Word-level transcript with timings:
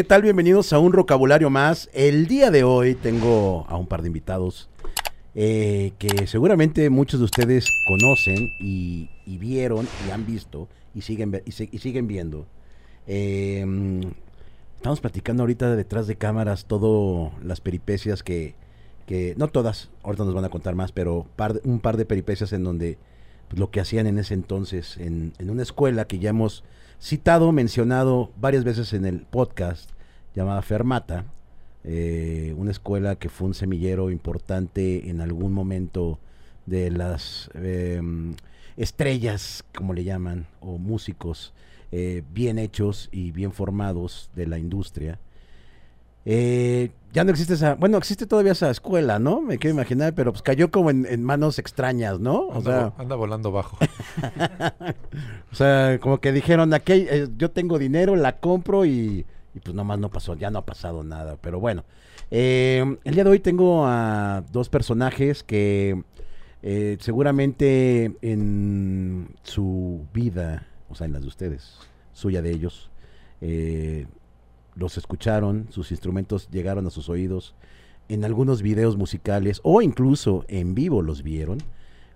¿Qué 0.00 0.04
tal? 0.04 0.22
Bienvenidos 0.22 0.72
a 0.72 0.78
un 0.78 0.92
vocabulario 0.92 1.50
más. 1.50 1.90
El 1.92 2.26
día 2.26 2.50
de 2.50 2.64
hoy 2.64 2.94
tengo 2.94 3.66
a 3.68 3.76
un 3.76 3.86
par 3.86 4.00
de 4.00 4.06
invitados 4.06 4.70
eh, 5.34 5.92
que 5.98 6.26
seguramente 6.26 6.88
muchos 6.88 7.20
de 7.20 7.24
ustedes 7.26 7.66
conocen 7.86 8.48
y, 8.58 9.10
vieron 9.26 9.86
y 10.08 10.10
han 10.10 10.24
visto 10.24 10.70
y 10.94 11.02
siguen, 11.02 11.42
y, 11.44 11.52
siguen 11.52 12.06
viendo. 12.06 12.46
Eh, 13.06 13.62
estamos 14.76 15.02
platicando 15.02 15.42
ahorita 15.42 15.76
detrás 15.76 16.06
de 16.06 16.16
cámaras 16.16 16.64
todas 16.64 17.34
las 17.44 17.60
peripecias 17.60 18.22
que, 18.22 18.54
que, 19.04 19.34
no 19.36 19.48
todas, 19.48 19.90
ahorita 20.02 20.24
nos 20.24 20.32
van 20.32 20.46
a 20.46 20.48
contar 20.48 20.74
más, 20.74 20.92
pero 20.92 21.26
un 21.64 21.80
par 21.80 21.96
de 21.98 22.06
peripecias 22.06 22.54
en 22.54 22.64
donde 22.64 22.96
lo 23.54 23.70
que 23.70 23.80
hacían 23.80 24.06
en 24.06 24.16
ese 24.16 24.32
entonces 24.32 24.96
en, 24.96 25.34
en 25.38 25.50
una 25.50 25.62
escuela 25.62 26.06
que 26.06 26.18
ya 26.18 26.30
hemos 26.30 26.64
citado, 27.00 27.52
mencionado 27.52 28.30
varias 28.40 28.64
veces 28.64 28.92
en 28.92 29.04
el 29.04 29.20
podcast, 29.22 29.90
llamada 30.34 30.62
Fermata, 30.62 31.24
eh, 31.82 32.54
una 32.56 32.70
escuela 32.70 33.16
que 33.16 33.28
fue 33.28 33.48
un 33.48 33.54
semillero 33.54 34.10
importante 34.10 35.08
en 35.08 35.20
algún 35.20 35.52
momento 35.52 36.18
de 36.66 36.90
las 36.90 37.50
eh, 37.54 38.00
estrellas, 38.76 39.64
como 39.74 39.94
le 39.94 40.04
llaman, 40.04 40.46
o 40.60 40.78
músicos 40.78 41.52
eh, 41.92 42.22
bien 42.32 42.58
hechos 42.58 43.08
y 43.10 43.32
bien 43.32 43.52
formados 43.52 44.30
de 44.36 44.46
la 44.46 44.58
industria. 44.58 45.18
Eh, 46.24 46.90
ya 47.12 47.24
no 47.24 47.30
existe 47.30 47.54
esa, 47.54 47.74
bueno, 47.74 47.98
existe 47.98 48.26
todavía 48.26 48.52
esa 48.52 48.70
escuela, 48.70 49.18
¿no? 49.18 49.40
Me 49.40 49.58
quiero 49.58 49.74
imaginar, 49.74 50.14
pero 50.14 50.32
pues 50.32 50.42
cayó 50.42 50.70
como 50.70 50.90
en, 50.90 51.06
en 51.06 51.24
manos 51.24 51.58
extrañas, 51.58 52.20
¿no? 52.20 52.48
O 52.48 52.58
Anda, 52.58 52.62
sea, 52.62 52.92
anda 52.98 53.16
volando 53.16 53.50
bajo. 53.52 53.78
o 55.52 55.54
sea, 55.54 55.98
como 56.00 56.20
que 56.20 56.32
dijeron, 56.32 56.72
aquí 56.74 56.92
eh, 56.92 57.28
yo 57.36 57.50
tengo 57.50 57.78
dinero, 57.78 58.16
la 58.16 58.38
compro 58.38 58.84
y, 58.84 59.26
y 59.54 59.60
pues 59.60 59.74
nomás 59.74 59.98
no 59.98 60.10
pasó, 60.10 60.34
ya 60.36 60.50
no 60.50 60.60
ha 60.60 60.66
pasado 60.66 61.02
nada. 61.02 61.36
Pero 61.40 61.60
bueno, 61.60 61.84
eh, 62.30 62.96
el 63.04 63.14
día 63.14 63.24
de 63.24 63.30
hoy 63.30 63.40
tengo 63.40 63.86
a 63.86 64.44
dos 64.52 64.68
personajes 64.68 65.42
que 65.42 66.02
eh, 66.62 66.96
seguramente 67.00 68.12
en 68.22 69.30
su 69.42 70.06
vida, 70.14 70.66
o 70.88 70.94
sea, 70.94 71.06
en 71.06 71.12
las 71.12 71.22
de 71.22 71.28
ustedes, 71.28 71.78
suya 72.12 72.42
de 72.42 72.50
ellos, 72.50 72.90
eh, 73.40 74.06
los 74.74 74.96
escucharon, 74.98 75.66
sus 75.70 75.90
instrumentos 75.90 76.48
llegaron 76.50 76.86
a 76.86 76.90
sus 76.90 77.08
oídos 77.08 77.54
en 78.08 78.24
algunos 78.24 78.62
videos 78.62 78.96
musicales 78.96 79.60
o 79.62 79.82
incluso 79.82 80.44
en 80.48 80.74
vivo 80.74 81.02
los 81.02 81.22
vieron. 81.22 81.58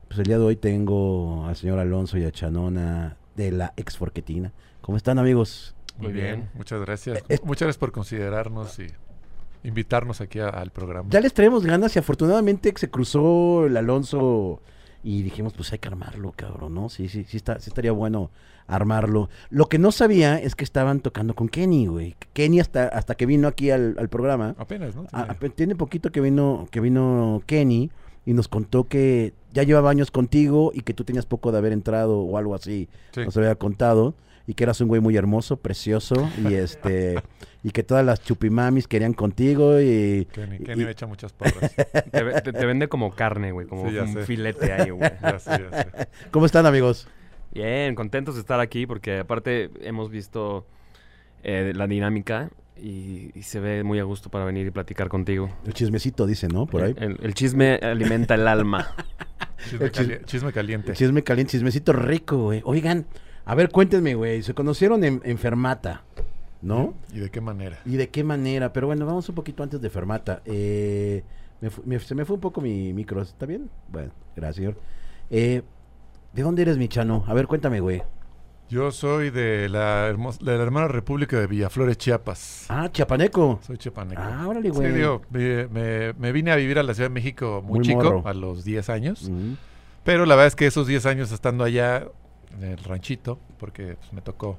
Pues 0.09 0.19
el 0.19 0.27
día 0.27 0.39
de 0.39 0.45
hoy 0.45 0.57
tengo 0.57 1.47
al 1.47 1.57
señor 1.57 1.79
Alonso 1.79 2.19
y 2.19 2.25
a 2.25 2.31
Chanona 2.33 3.17
de 3.37 3.51
la 3.53 3.73
ex 3.77 3.97
Forquetina. 3.97 4.53
¿Cómo 4.81 4.97
están 4.97 5.19
amigos? 5.19 5.75
Muy 5.99 6.13
bien, 6.13 6.27
bien. 6.41 6.51
muchas 6.55 6.81
gracias. 6.81 7.19
Eh, 7.19 7.25
eh. 7.29 7.39
Muchas 7.45 7.67
gracias 7.67 7.79
por 7.79 7.93
considerarnos 7.93 8.79
y 8.81 8.87
invitarnos 9.63 10.21
aquí 10.21 10.41
a- 10.41 10.49
al 10.49 10.71
programa. 10.71 11.09
Ya 11.11 11.21
les 11.21 11.33
traemos 11.33 11.65
ganas 11.65 11.95
y 11.97 11.99
afortunadamente 11.99 12.73
se 12.77 12.91
cruzó 12.91 13.67
el 13.67 13.77
Alonso 13.77 14.61
y 15.05 15.23
dijimos, 15.23 15.53
pues 15.53 15.71
hay 15.73 15.79
que 15.79 15.87
armarlo, 15.89 16.33
cabrón, 16.35 16.75
¿no? 16.75 16.89
Sí, 16.89 17.09
sí, 17.09 17.25
sí, 17.29 17.37
está, 17.37 17.61
sí 17.61 17.69
estaría 17.71 17.93
bueno 17.93 18.31
armarlo. 18.67 19.29
Lo 19.51 19.67
que 19.67 19.79
no 19.79 19.93
sabía 19.93 20.39
es 20.41 20.55
que 20.55 20.65
estaban 20.65 21.01
tocando 21.01 21.35
con 21.35 21.49
Kenny, 21.49 21.87
güey. 21.87 22.17
Kenny 22.33 22.59
hasta, 22.61 22.89
hasta 22.89 23.15
que 23.15 23.27
vino 23.27 23.47
aquí 23.47 23.71
al, 23.71 23.95
al 23.99 24.09
programa. 24.09 24.55
Apenas, 24.59 24.97
¿no? 24.97 25.07
Ah, 25.13 25.25
Tiene- 25.27 25.33
ape- 25.39 25.55
tiene 25.55 25.75
poquito 25.77 26.11
que 26.11 26.21
vino, 26.21 26.67
que 26.71 26.81
vino 26.81 27.43
Kenny 27.47 27.91
y 28.25 28.33
nos 28.33 28.49
contó 28.49 28.85
que 28.85 29.35
ya 29.53 29.63
llevaba 29.63 29.91
años 29.91 30.11
contigo 30.11 30.73
y 30.75 30.81
que 30.81 30.95
tú 30.95 31.05
tenías 31.05 31.27
poco 31.27 31.53
de 31.53 31.59
haber 31.59 31.73
entrado 31.73 32.19
o 32.21 32.39
algo 32.39 32.55
así. 32.55 32.89
Sí. 33.13 33.21
Nos 33.25 33.37
había 33.37 33.55
contado. 33.57 34.15
Y 34.47 34.55
que 34.55 34.65
eras 34.65 34.81
un 34.83 34.89
güey 34.89 35.01
muy 35.01 35.17
hermoso, 35.17 35.57
precioso, 35.57 36.29
y 36.47 36.53
este, 36.55 37.21
y 37.63 37.71
que 37.71 37.83
todas 37.83 38.05
las 38.05 38.23
chupimamis 38.23 38.87
querían 38.87 39.15
contigo 39.15 39.81
y, 39.81 40.27
Kenny, 40.33 40.57
y- 40.57 40.65
Kenny 40.65 40.83
y- 40.83 40.85
me 40.85 40.91
echa 40.91 41.07
muchas 41.07 41.33
porras. 41.33 41.75
Te, 42.11 42.23
ve- 42.23 42.41
te- 42.43 42.53
te 42.53 42.67
vende 42.67 42.89
como 42.89 43.15
carne, 43.15 43.53
güey, 43.53 43.67
como 43.67 43.89
Sí, 43.89 43.97
un 43.97 44.13
sé. 44.13 44.23
filete 44.27 44.73
ahí, 44.73 44.91
güey. 44.91 45.11
Ya 45.23 45.39
sé, 45.39 45.51
ya 45.71 45.83
sé. 45.83 46.09
¿Cómo 46.31 46.45
están 46.47 46.67
amigos? 46.67 47.09
Bien, 47.55 47.95
contentos 47.95 48.35
de 48.35 48.41
estar 48.43 48.61
aquí 48.61 48.87
porque 48.87 49.21
aparte 49.21 49.71
hemos 49.81 50.11
visto 50.11 50.67
eh, 51.43 51.73
la 51.75 51.87
dinámica 51.87 52.51
y, 52.77 53.31
y 53.35 53.43
se 53.45 53.61
ve 53.61 53.83
muy 53.85 53.99
a 54.01 54.03
gusto 54.03 54.29
para 54.29 54.45
venir 54.45 54.67
y 54.67 54.71
platicar 54.73 55.09
contigo. 55.09 55.49
El 55.65 55.73
chismecito 55.73 56.27
dice, 56.27 56.49
¿no? 56.49 56.67
Por 56.67 56.83
ahí. 56.83 56.95
El, 56.99 57.17
el 57.23 57.33
chisme 57.35 57.77
alimenta 57.81 58.35
el 58.35 58.47
alma. 58.49 58.95
Chisme, 59.71 59.87
El 59.87 59.93
chis- 59.93 60.07
cali- 60.09 60.25
chisme 60.27 60.53
caliente. 60.53 60.91
El 60.91 60.97
chisme 60.97 61.23
caliente, 61.23 61.53
chismecito 61.53 61.93
rico, 61.93 62.37
güey. 62.39 62.61
Oigan, 62.65 63.07
a 63.47 63.55
ver, 63.55 63.71
cuéntenme, 63.71 64.15
güey. 64.15 64.43
Se 64.43 64.55
conocieron 64.55 65.05
en, 65.05 65.21
en 65.25 65.39
Fermata, 65.39 66.03
¿no? 66.63 66.95
¿Y 67.13 67.19
de 67.21 67.31
qué 67.31 67.41
manera? 67.41 67.79
¿Y 67.85 67.97
de 67.97 68.09
qué 68.09 68.25
manera? 68.25 68.73
Pero 68.73 68.87
bueno, 68.87 69.05
vamos 69.07 69.29
un 69.29 69.35
poquito 69.35 69.63
antes 69.63 69.81
de 69.81 69.91
Fermata. 69.91 70.41
Eh, 70.45 71.23
me 71.61 71.71
fu- 71.71 71.83
me- 71.85 71.99
se 72.01 72.15
me 72.15 72.25
fue 72.25 72.35
un 72.35 72.41
poco 72.41 72.61
mi 72.61 72.93
micro, 72.93 73.21
¿está 73.23 73.47
bien? 73.47 73.69
Bueno, 73.89 74.11
gracias, 74.37 74.57
señor. 74.57 74.77
Eh, 75.31 75.63
¿De 76.33 76.43
dónde 76.43 76.63
eres, 76.63 76.79
mi 76.79 76.89
chano? 76.89 77.25
A 77.29 77.35
ver, 77.35 77.47
cuéntame, 77.47 77.81
güey. 77.81 78.03
Yo 78.71 78.91
soy 78.91 79.31
de 79.31 79.69
la, 79.69 80.09
hermos- 80.09 80.39
de 80.39 80.57
la 80.57 80.63
hermana 80.63 80.89
república 80.89 81.39
de 81.39 81.47
Villaflores, 81.47 81.99
Chiapas. 81.99 82.65
Ah, 82.71 82.89
Chiapaneco. 82.91 83.61
Soy 83.63 83.77
chiapaneco. 83.77 84.21
Ah, 84.25 84.47
órale, 84.49 84.71
Sí, 84.71 84.75
güey. 84.77 84.93
digo, 84.93 85.21
me, 85.31 85.69
me- 85.69 86.13
me 86.15 86.33
vine 86.33 86.51
a 86.51 86.57
vivir 86.57 86.79
a 86.79 86.83
la 86.83 86.95
Ciudad 86.95 87.11
de 87.11 87.15
México 87.15 87.63
muy, 87.63 87.81
Muy 87.81 87.87
chico, 87.87 88.03
morro. 88.03 88.23
a 88.27 88.33
los 88.33 88.65
10 88.65 88.89
años. 88.89 89.31
Pero 90.03 90.25
la 90.27 90.35
verdad 90.35 90.49
es 90.49 90.57
que 90.57 90.67
esos 90.67 90.87
10 90.87 91.05
años 91.07 91.31
estando 91.31 91.63
allá 91.63 92.09
el 92.63 92.79
ranchito, 92.79 93.39
porque 93.59 93.97
pues, 93.97 94.13
me 94.13 94.21
tocó 94.21 94.59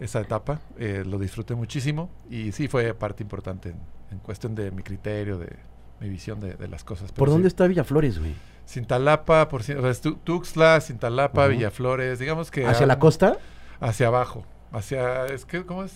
esa 0.00 0.20
etapa, 0.20 0.60
eh, 0.78 1.04
lo 1.06 1.18
disfruté 1.18 1.54
muchísimo 1.54 2.10
y 2.28 2.52
sí 2.52 2.68
fue 2.68 2.94
parte 2.94 3.22
importante 3.22 3.70
en, 3.70 3.76
en 4.10 4.18
cuestión 4.18 4.54
de 4.54 4.70
mi 4.70 4.82
criterio, 4.82 5.38
de 5.38 5.56
mi 6.00 6.08
visión 6.08 6.40
de, 6.40 6.54
de 6.54 6.68
las 6.68 6.84
cosas. 6.84 7.12
¿Por 7.12 7.30
dónde 7.30 7.48
sí, 7.48 7.54
está 7.54 7.66
Villaflores, 7.66 8.18
güey? 8.18 8.34
Cintalapa, 8.66 9.48
por, 9.48 9.60
o 9.60 9.64
sea, 9.64 10.12
Tuxtla, 10.24 10.80
Cintalapa, 10.80 11.42
Ujú. 11.44 11.50
Villaflores, 11.52 12.18
digamos 12.18 12.50
que... 12.50 12.66
¿Hacia 12.66 12.86
la 12.86 12.98
costa? 12.98 13.38
Hacia 13.80 14.08
abajo, 14.08 14.44
hacia... 14.72 15.26
Es 15.26 15.44
que, 15.44 15.64
¿Cómo 15.64 15.84
es? 15.84 15.92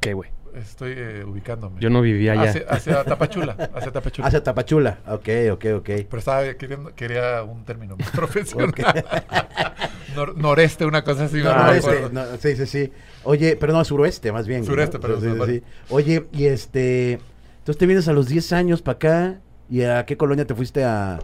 ¿Qué, 0.00 0.14
güey? 0.14 0.30
Estoy 0.54 0.94
eh, 0.96 1.24
ubicándome. 1.24 1.80
Yo 1.80 1.88
no 1.90 2.00
vivía 2.02 2.32
allá. 2.32 2.50
Hacia, 2.50 2.62
hacia 2.68 3.04
Tapachula, 3.04 3.52
hacia 3.74 3.90
Tapachula. 3.90 4.28
Hacia 4.28 4.42
Tapachula. 4.42 4.98
Ok, 5.06 5.28
ok, 5.52 5.64
ok. 5.76 5.84
Pero 5.86 6.18
estaba 6.18 6.54
queriendo, 6.54 6.94
quería 6.94 7.42
un 7.42 7.64
término 7.64 7.96
más 7.96 8.10
profesional. 8.14 8.72
Nor- 10.14 10.36
noreste, 10.36 10.84
una 10.84 11.02
cosa 11.02 11.24
así. 11.24 11.38
No, 11.38 11.44
no 11.52 11.56
me 11.58 11.64
noreste, 11.64 11.90
acuerdo. 11.90 12.10
no, 12.12 12.36
sí, 12.38 12.56
sí, 12.56 12.66
sí. 12.66 12.92
Oye, 13.24 13.56
pero 13.56 13.72
no, 13.72 13.84
suroeste, 13.84 14.30
más 14.32 14.46
bien. 14.46 14.64
Sureste, 14.64 14.98
¿no? 14.98 15.02
perdón, 15.02 15.46
Sí, 15.46 15.52
sí. 15.54 15.62
Oye, 15.88 16.26
y 16.32 16.46
este. 16.46 17.12
Entonces 17.58 17.78
te 17.78 17.86
vienes 17.86 18.08
a 18.08 18.12
los 18.12 18.28
10 18.28 18.52
años 18.52 18.82
para 18.82 18.96
acá. 18.96 19.40
¿Y 19.70 19.82
a 19.84 20.04
qué 20.04 20.16
colonia 20.18 20.44
te 20.46 20.54
fuiste 20.54 20.84
a, 20.84 21.18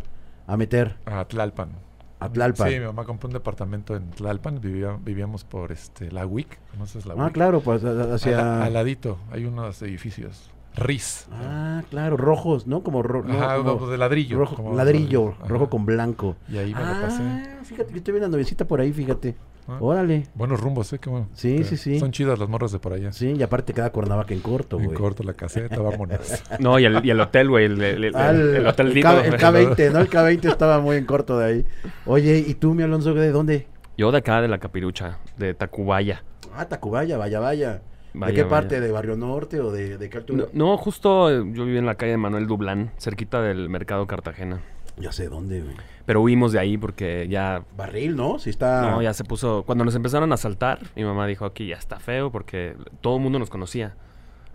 a 0.46 0.56
meter? 0.56 0.96
A 1.04 1.24
Tlalpan. 1.26 1.72
A 2.20 2.28
Tlalpan. 2.28 2.68
Sí, 2.68 2.78
mi 2.80 2.84
mamá 2.86 3.04
compró 3.04 3.28
un 3.28 3.32
departamento 3.34 3.94
en 3.94 4.10
Tlalpan. 4.10 4.60
Vivía- 4.60 4.98
vivíamos 5.04 5.44
por 5.44 5.70
este 5.72 6.10
la 6.10 6.26
WIC. 6.26 6.58
¿Conoces 6.72 7.06
la 7.06 7.14
Ah, 7.14 7.24
WIC? 7.24 7.32
claro, 7.32 7.60
pues 7.60 7.84
Al, 7.84 8.12
hacia. 8.12 8.64
al 8.64 8.72
ladito 8.72 9.18
hay 9.30 9.44
unos 9.44 9.80
edificios. 9.82 10.50
RIS. 10.74 11.26
Ah, 11.32 11.82
claro, 11.90 12.16
rojos, 12.16 12.66
¿no? 12.68 12.82
Como, 12.84 13.02
ro- 13.02 13.24
no, 13.24 13.34
Ajá, 13.34 13.56
como 13.56 13.86
de 13.88 13.98
ladrillo. 13.98 14.38
rojo, 14.38 14.56
como- 14.56 14.74
ladrillo, 14.74 15.30
Ajá. 15.38 15.48
rojo 15.48 15.68
con 15.70 15.86
blanco. 15.86 16.36
Y 16.48 16.58
ahí 16.58 16.72
me 16.72 16.80
ah, 16.80 16.94
lo 16.94 17.00
pasé. 17.02 17.22
fíjate, 17.64 17.92
yo 17.94 18.02
te 18.02 18.12
vi 18.12 18.18
una 18.18 18.28
novecita 18.28 18.64
por 18.64 18.80
ahí, 18.80 18.92
fíjate. 18.92 19.34
Ah, 19.70 19.76
Órale. 19.80 20.24
Buenos 20.34 20.58
rumbos, 20.60 20.90
¿eh? 20.94 20.98
Qué 20.98 21.10
bueno. 21.10 21.28
Sí, 21.34 21.56
Pero 21.58 21.68
sí, 21.68 21.76
sí. 21.76 21.98
Son 22.00 22.10
chidas 22.10 22.38
las 22.38 22.48
morras 22.48 22.72
de 22.72 22.78
por 22.78 22.94
allá. 22.94 23.12
Sí, 23.12 23.32
y 23.38 23.42
aparte 23.42 23.74
queda 23.74 23.90
Cuernavaca 23.90 24.32
en 24.32 24.40
corto, 24.40 24.78
En 24.78 24.86
güey. 24.86 24.96
corto 24.96 25.22
la 25.22 25.34
caseta, 25.34 25.78
vámonos. 25.80 26.18
No, 26.58 26.78
y 26.78 26.86
el, 26.86 27.04
y 27.04 27.10
el 27.10 27.20
hotel, 27.20 27.50
güey. 27.50 27.66
El, 27.66 27.82
el, 27.82 28.04
el- 28.04 28.16
Ah, 28.16 28.30
el, 28.30 28.56
el 28.56 28.66
hotel 28.66 28.96
el 28.96 29.02
K- 29.02 29.12
güey. 29.12 29.26
el 29.26 29.34
K20, 29.34 29.92
¿no? 29.92 29.98
El 30.00 30.08
K20 30.10 30.48
estaba 30.50 30.80
muy 30.80 30.96
en 30.96 31.04
corto 31.04 31.38
de 31.38 31.44
ahí. 31.44 31.66
Oye, 32.06 32.38
¿y 32.46 32.54
tú, 32.54 32.72
mi 32.74 32.82
Alonso, 32.82 33.12
de 33.12 33.30
dónde? 33.30 33.66
Yo 33.98 34.10
de 34.10 34.18
acá, 34.18 34.40
de 34.40 34.48
la 34.48 34.56
Capirucha, 34.58 35.18
de 35.36 35.52
Tacubaya. 35.52 36.24
Ah, 36.54 36.64
Tacubaya, 36.64 37.18
vaya, 37.18 37.38
vaya. 37.38 37.82
¿De 38.14 38.32
qué 38.32 38.42
vaya. 38.42 38.48
parte? 38.48 38.80
¿De 38.80 38.90
Barrio 38.90 39.16
Norte 39.16 39.60
o 39.60 39.70
de, 39.70 39.98
de 39.98 40.08
qué 40.08 40.16
altura? 40.16 40.46
No, 40.54 40.70
no, 40.70 40.76
justo 40.78 41.30
eh, 41.30 41.44
yo 41.52 41.66
viví 41.66 41.76
en 41.76 41.84
la 41.86 41.96
calle 41.96 42.12
de 42.12 42.16
Manuel 42.18 42.46
Dublán, 42.46 42.90
cerquita 42.98 43.42
del 43.42 43.68
mercado 43.68 44.06
Cartagena. 44.06 44.60
Ya 45.00 45.12
sé 45.12 45.28
dónde, 45.28 45.62
güey. 45.62 45.76
Pero 46.06 46.22
huimos 46.22 46.52
de 46.52 46.58
ahí 46.58 46.78
porque 46.78 47.26
ya 47.28 47.62
Barril, 47.76 48.16
¿no? 48.16 48.38
Sí 48.38 48.50
está... 48.50 48.82
No, 48.82 49.02
ya 49.02 49.12
se 49.14 49.24
puso. 49.24 49.62
Cuando 49.64 49.84
nos 49.84 49.94
empezaron 49.94 50.30
a 50.32 50.34
asaltar, 50.34 50.80
mi 50.96 51.04
mamá 51.04 51.26
dijo 51.26 51.44
aquí 51.44 51.66
ya 51.68 51.76
está 51.76 52.00
feo 52.00 52.30
porque 52.32 52.76
todo 53.00 53.16
el 53.16 53.22
mundo 53.22 53.38
nos 53.38 53.50
conocía. 53.50 53.94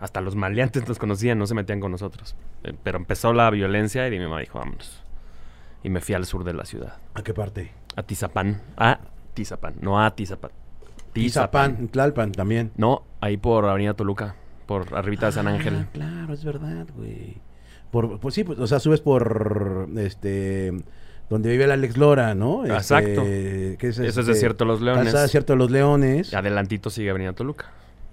Hasta 0.00 0.20
los 0.20 0.34
maleantes 0.36 0.86
nos 0.88 0.98
conocían, 0.98 1.38
no 1.38 1.46
se 1.46 1.54
metían 1.54 1.80
con 1.80 1.92
nosotros. 1.92 2.34
Eh, 2.64 2.74
Pero 2.82 2.98
empezó 2.98 3.32
la 3.32 3.48
violencia 3.50 4.06
y 4.06 4.10
mi 4.10 4.18
mamá 4.20 4.40
dijo, 4.40 4.58
vámonos. 4.58 5.02
Y 5.82 5.90
me 5.90 6.00
fui 6.00 6.14
al 6.14 6.24
sur 6.26 6.44
de 6.44 6.54
la 6.54 6.64
ciudad, 6.64 6.96
¿A 7.14 7.22
qué 7.22 7.34
parte? 7.34 7.72
a 7.96 8.02
Tizapán. 8.02 8.62
A 8.76 8.98
Tizapán, 9.34 9.74
no 9.80 10.02
a 10.02 10.10
Tizapán. 10.14 10.50
Tizapán, 11.12 11.88
Tlalpan 11.88 12.32
también. 12.32 12.72
No, 12.76 13.04
ahí 13.20 13.36
por 13.36 13.66
Avenida 13.66 13.94
Toluca, 13.94 14.34
por 14.66 14.96
arribita 14.96 15.26
de 15.26 15.32
San 15.32 15.46
Ángel. 15.46 15.76
Ah, 15.76 15.86
claro, 15.92 16.32
es 16.34 16.44
verdad, 16.44 16.86
güey. 16.96 17.36
Por, 17.94 18.18
pues 18.18 18.34
sí, 18.34 18.42
pues, 18.42 18.58
o 18.58 18.66
sea, 18.66 18.80
subes 18.80 19.00
por, 19.00 19.88
este, 19.98 20.72
donde 21.30 21.48
vive 21.48 21.62
el 21.62 21.70
Alex 21.70 21.96
Lora, 21.96 22.34
¿no? 22.34 22.64
Este, 22.64 22.74
Exacto. 22.76 23.22
¿qué 23.22 23.76
es 23.80 23.98
Eso 23.98 24.02
es 24.02 24.16
este? 24.18 24.32
Desierto 24.32 24.64
de 24.64 24.68
los 24.72 24.80
Leones. 24.82 25.04
Calzada 25.04 25.22
Desierto 25.22 25.52
de 25.52 25.58
los 25.60 25.70
Leones. 25.70 26.32
Y 26.32 26.34
adelantito 26.34 26.90
sigue 26.90 27.10
Avenida 27.10 27.32
Toluca. 27.34 27.66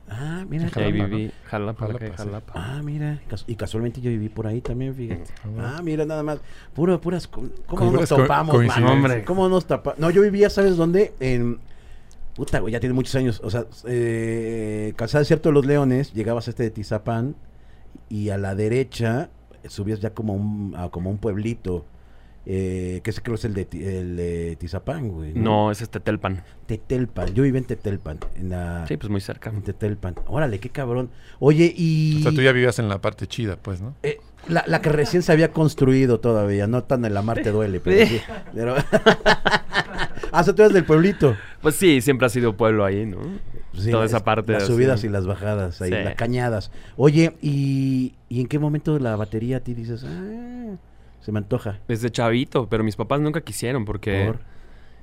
Ah, 0.08 0.46
mira. 0.48 0.66
Ahí 0.76 1.32
Jalapa, 1.46 1.86
Jalapa, 1.86 1.88
la 1.88 1.94
Jalapa, 1.94 2.00
calle 2.00 2.12
sí. 2.12 2.18
Jalapa. 2.18 2.54
Ah, 2.56 2.82
mira. 2.84 3.20
Y 3.48 3.56
casualmente 3.56 4.02
yo 4.02 4.12
viví 4.12 4.30
por 4.30 4.46
ahí 4.46 4.62
también, 4.62 4.94
fíjate. 4.94 5.24
Ah, 5.58 5.78
Ah, 5.78 5.82
mira, 5.82 6.06
nada 6.06 6.22
más. 6.22 6.40
Puro, 6.76 7.02
puras. 7.02 7.28
co- 7.28 7.50
¿Cómo 7.66 7.92
nos 7.92 8.08
co- 8.08 8.18
topamos, 8.18 8.54
coincidencias. 8.56 8.96
Hombre. 8.96 9.24
¿Cómo 9.24 9.50
nos 9.50 9.66
topamos? 9.66 9.98
No, 10.00 10.12
yo 10.12 10.22
vivía, 10.22 10.50
¿sabes 10.52 10.78
dónde? 10.78 11.14
En. 11.20 11.58
Puta, 12.36 12.60
güey, 12.60 12.72
ya 12.74 12.80
tiene 12.80 12.94
muchos 12.94 13.16
años. 13.16 13.42
O 13.44 13.50
sea, 13.50 13.66
eh, 13.88 14.94
Calzada 14.96 15.22
Desierto 15.22 15.50
de 15.50 15.54
los 15.54 15.66
Leones, 15.66 16.14
llegabas 16.14 16.48
a 16.48 16.52
este 16.52 16.64
de 16.64 16.70
Tizapán 16.70 17.36
y 18.10 18.30
a 18.30 18.38
la 18.38 18.54
derecha 18.54 19.30
subías 19.70 20.00
ya 20.00 20.14
como 20.14 20.34
un, 20.34 20.76
como 20.92 21.10
un 21.10 21.18
pueblito. 21.18 21.86
Eh, 22.46 23.02
que 23.04 23.12
ese 23.12 23.22
creo 23.22 23.36
es 23.36 23.46
el 23.46 23.54
de, 23.54 23.68
el 23.72 24.16
de 24.16 24.56
Tizapán, 24.60 25.10
güey. 25.10 25.34
No, 25.36 25.70
es 25.70 25.82
este 25.82 26.00
Telpan. 26.00 26.44
Tetelpan. 26.66 27.34
Yo 27.36 27.44
viví 27.44 27.58
en 27.60 27.66
Tetelpan. 27.66 28.18
En 28.36 28.50
la. 28.50 28.86
Sí, 28.88 28.98
pues 28.98 29.10
muy 29.12 29.22
cerca. 29.22 29.52
En 29.52 29.62
Tetelpan. 29.62 30.16
Órale, 30.28 30.60
qué 30.60 30.70
cabrón. 30.70 31.12
Oye, 31.40 31.72
y. 31.78 32.18
O 32.20 32.24
sea, 32.24 32.32
tú 32.32 32.42
ya 32.42 32.52
vivías 32.52 32.80
en 32.80 32.90
la 32.90 33.00
parte 33.00 33.28
chida, 33.28 33.58
pues, 33.58 33.82
¿no? 33.82 33.94
Eh, 34.02 34.20
la, 34.48 34.64
la 34.66 34.82
que 34.82 34.90
recién 34.90 35.22
se 35.22 35.32
había 35.32 35.52
construido 35.52 36.20
todavía, 36.20 36.66
no 36.66 36.84
tan 36.84 37.06
en 37.06 37.14
la 37.14 37.22
mar 37.22 37.42
te 37.44 37.52
duele, 37.52 37.80
pero 37.80 38.08
sí. 38.08 38.20
Pero... 38.56 38.76
ah, 40.32 40.42
o 40.42 40.44
sea, 40.44 40.54
tú 40.56 40.64
eres 40.64 40.74
del 40.74 40.84
pueblito. 40.86 41.36
Pues 41.62 41.76
sí, 41.76 42.02
siempre 42.02 42.26
ha 42.26 42.30
sido 42.30 42.58
pueblo 42.58 42.84
ahí, 42.86 43.06
¿no? 43.06 43.20
Sí, 43.78 43.92
Toda 43.92 44.06
es- 44.06 44.12
esa 44.12 44.24
parte. 44.24 44.54
Las 44.54 44.64
así. 44.64 44.74
subidas 44.74 45.04
y 45.04 45.10
las 45.10 45.26
bajadas, 45.28 45.80
ahí, 45.82 45.92
Sí. 45.92 45.96
las 46.04 46.16
cañadas. 46.16 46.72
Oye, 46.98 47.36
¿y, 47.42 48.16
¿y 48.30 48.42
en 48.42 48.48
qué 48.48 48.58
momento 48.60 48.98
la 49.00 49.16
batería 49.16 49.58
a 49.58 49.60
ti 49.60 49.74
dices, 49.76 50.04
ah, 50.06 50.76
se 51.22 51.32
me 51.32 51.40
antoja? 51.40 51.80
Desde 51.88 52.10
chavito, 52.12 52.68
pero 52.68 52.84
mis 52.84 52.96
papás 52.96 53.22
nunca 53.22 53.42
quisieron 53.42 53.86
porque... 53.86 54.26
Por- 54.28 54.52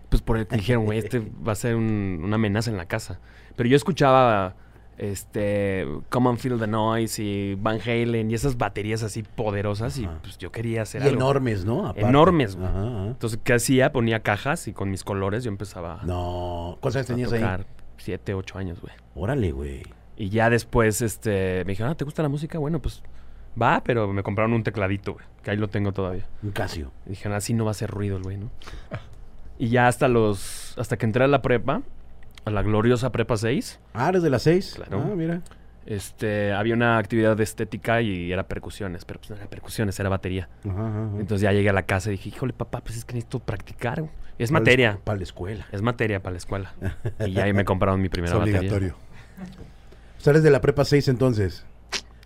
Pues 0.08 0.22
por 0.22 0.48
dijeron, 0.48 0.84
güey, 0.86 0.98
este 0.98 1.20
va 1.46 1.52
a 1.52 1.54
ser 1.54 1.74
un- 1.76 2.20
una 2.24 2.36
amenaza 2.36 2.70
en 2.70 2.76
la 2.78 2.86
casa. 2.86 3.20
Pero 3.56 3.68
yo 3.68 3.76
escuchaba, 3.76 4.54
este, 4.96 5.86
Come 6.08 6.30
and 6.30 6.38
Feel 6.38 6.58
the 6.58 6.66
Noise 6.66 7.22
y 7.22 7.54
Van 7.56 7.78
Halen 7.80 8.30
y 8.30 8.34
esas 8.34 8.56
baterías 8.58 9.02
así 9.02 9.22
poderosas 9.22 9.98
y 9.98 10.04
Ajá. 10.06 10.18
pues 10.22 10.38
yo 10.38 10.50
quería 10.50 10.82
hacer 10.82 11.02
Y 11.02 11.04
algo. 11.04 11.16
enormes, 11.16 11.64
¿no? 11.64 11.80
Aparte. 11.86 12.08
Enormes, 12.08 12.56
güey. 12.56 12.68
Ajá, 12.68 12.80
ajá. 12.86 13.06
Entonces, 13.06 13.38
¿qué 13.44 13.52
hacía? 13.54 13.92
Ponía 13.92 14.20
cajas 14.20 14.66
y 14.68 14.72
con 14.72 14.90
mis 14.90 15.04
colores 15.04 15.44
yo 15.44 15.50
empezaba 15.50 16.00
No, 16.04 16.78
¿cuántos 16.80 16.96
años 16.96 17.06
tenías 17.06 17.32
ahí? 17.32 17.64
Siete, 17.98 18.34
ocho 18.34 18.58
años, 18.58 18.80
güey. 18.80 18.92
Órale, 19.14 19.52
güey. 19.52 19.82
Y 20.16 20.30
ya 20.30 20.50
después, 20.50 21.00
este, 21.02 21.64
me 21.64 21.72
dijeron, 21.72 21.92
ah, 21.92 21.94
¿te 21.96 22.04
gusta 22.04 22.22
la 22.22 22.28
música? 22.28 22.58
Bueno, 22.58 22.80
pues 22.80 23.02
va, 23.60 23.82
pero 23.84 24.12
me 24.12 24.22
compraron 24.22 24.52
un 24.52 24.62
tecladito, 24.62 25.14
güey, 25.14 25.26
que 25.43 25.50
ahí 25.50 25.56
lo 25.56 25.69
tengo 25.69 25.93
todavía. 25.93 26.25
Un 26.43 26.50
Casio. 26.52 26.90
Y 27.06 27.10
dijeron, 27.10 27.37
así 27.37 27.55
no 27.55 27.64
va 27.64 27.70
a 27.70 27.72
hacer 27.72 27.90
ruido 27.90 28.16
el 28.16 28.22
güey, 28.22 28.37
¿no? 28.37 28.50
Y 29.58 29.69
ya 29.70 29.88
hasta 29.88 30.08
los, 30.08 30.76
hasta 30.78 30.96
que 30.96 31.05
entré 31.06 31.25
a 31.25 31.28
la 31.28 31.43
prepa, 31.43 31.82
a 32.44 32.50
la 32.50 32.62
gloriosa 32.62 33.10
prepa 33.12 33.37
6, 33.37 33.81
Ah, 33.94 34.08
eres 34.10 34.22
de 34.22 34.31
las 34.31 34.43
seis. 34.43 34.75
Claro. 34.76 35.02
Ah, 35.05 35.14
mira. 35.16 35.40
este, 35.87 36.52
había 36.52 36.75
una 36.75 36.99
actividad 36.99 37.37
de 37.37 37.43
estética 37.44 38.00
y 38.02 38.31
era 38.32 38.44
percusiones, 38.46 39.05
pero 39.05 39.19
pues 39.20 39.31
no 39.31 39.37
era 39.37 39.46
percusiones, 39.46 39.99
era 39.99 40.08
batería. 40.08 40.49
Ajá, 40.69 40.72
ajá, 40.88 40.88
ajá. 41.06 41.16
Entonces 41.19 41.40
ya 41.40 41.52
llegué 41.52 41.70
a 41.70 41.72
la 41.72 41.82
casa 41.87 42.08
y 42.11 42.12
dije, 42.12 42.28
híjole, 42.28 42.52
papá, 42.52 42.81
pues 42.82 42.96
es 42.99 43.04
que 43.04 43.14
necesito 43.14 43.40
practicar, 43.40 44.00
güey. 44.02 44.12
Es 44.38 44.50
Para 44.50 44.61
la 44.61 44.61
materia, 44.61 44.99
Para 45.02 45.16
la 45.19 45.25
escuela. 45.25 45.66
es 45.72 45.82
materia 45.82 46.22
para 46.22 46.32
la 46.34 46.38
escuela. 46.38 46.72
Y 47.26 47.32
ya 47.32 47.44
ahí 47.44 47.52
me 47.52 47.64
compraron 47.64 48.00
mi 48.00 48.06
Es 48.06 48.12
primera 48.12 48.37
batería. 48.37 48.58
obligatorio. 48.61 48.94
Sea, 50.19 50.31
eres 50.32 50.43
de 50.44 50.50
la 50.50 50.61
prepa 50.61 50.84
6 50.84 51.08
entonces. 51.08 51.64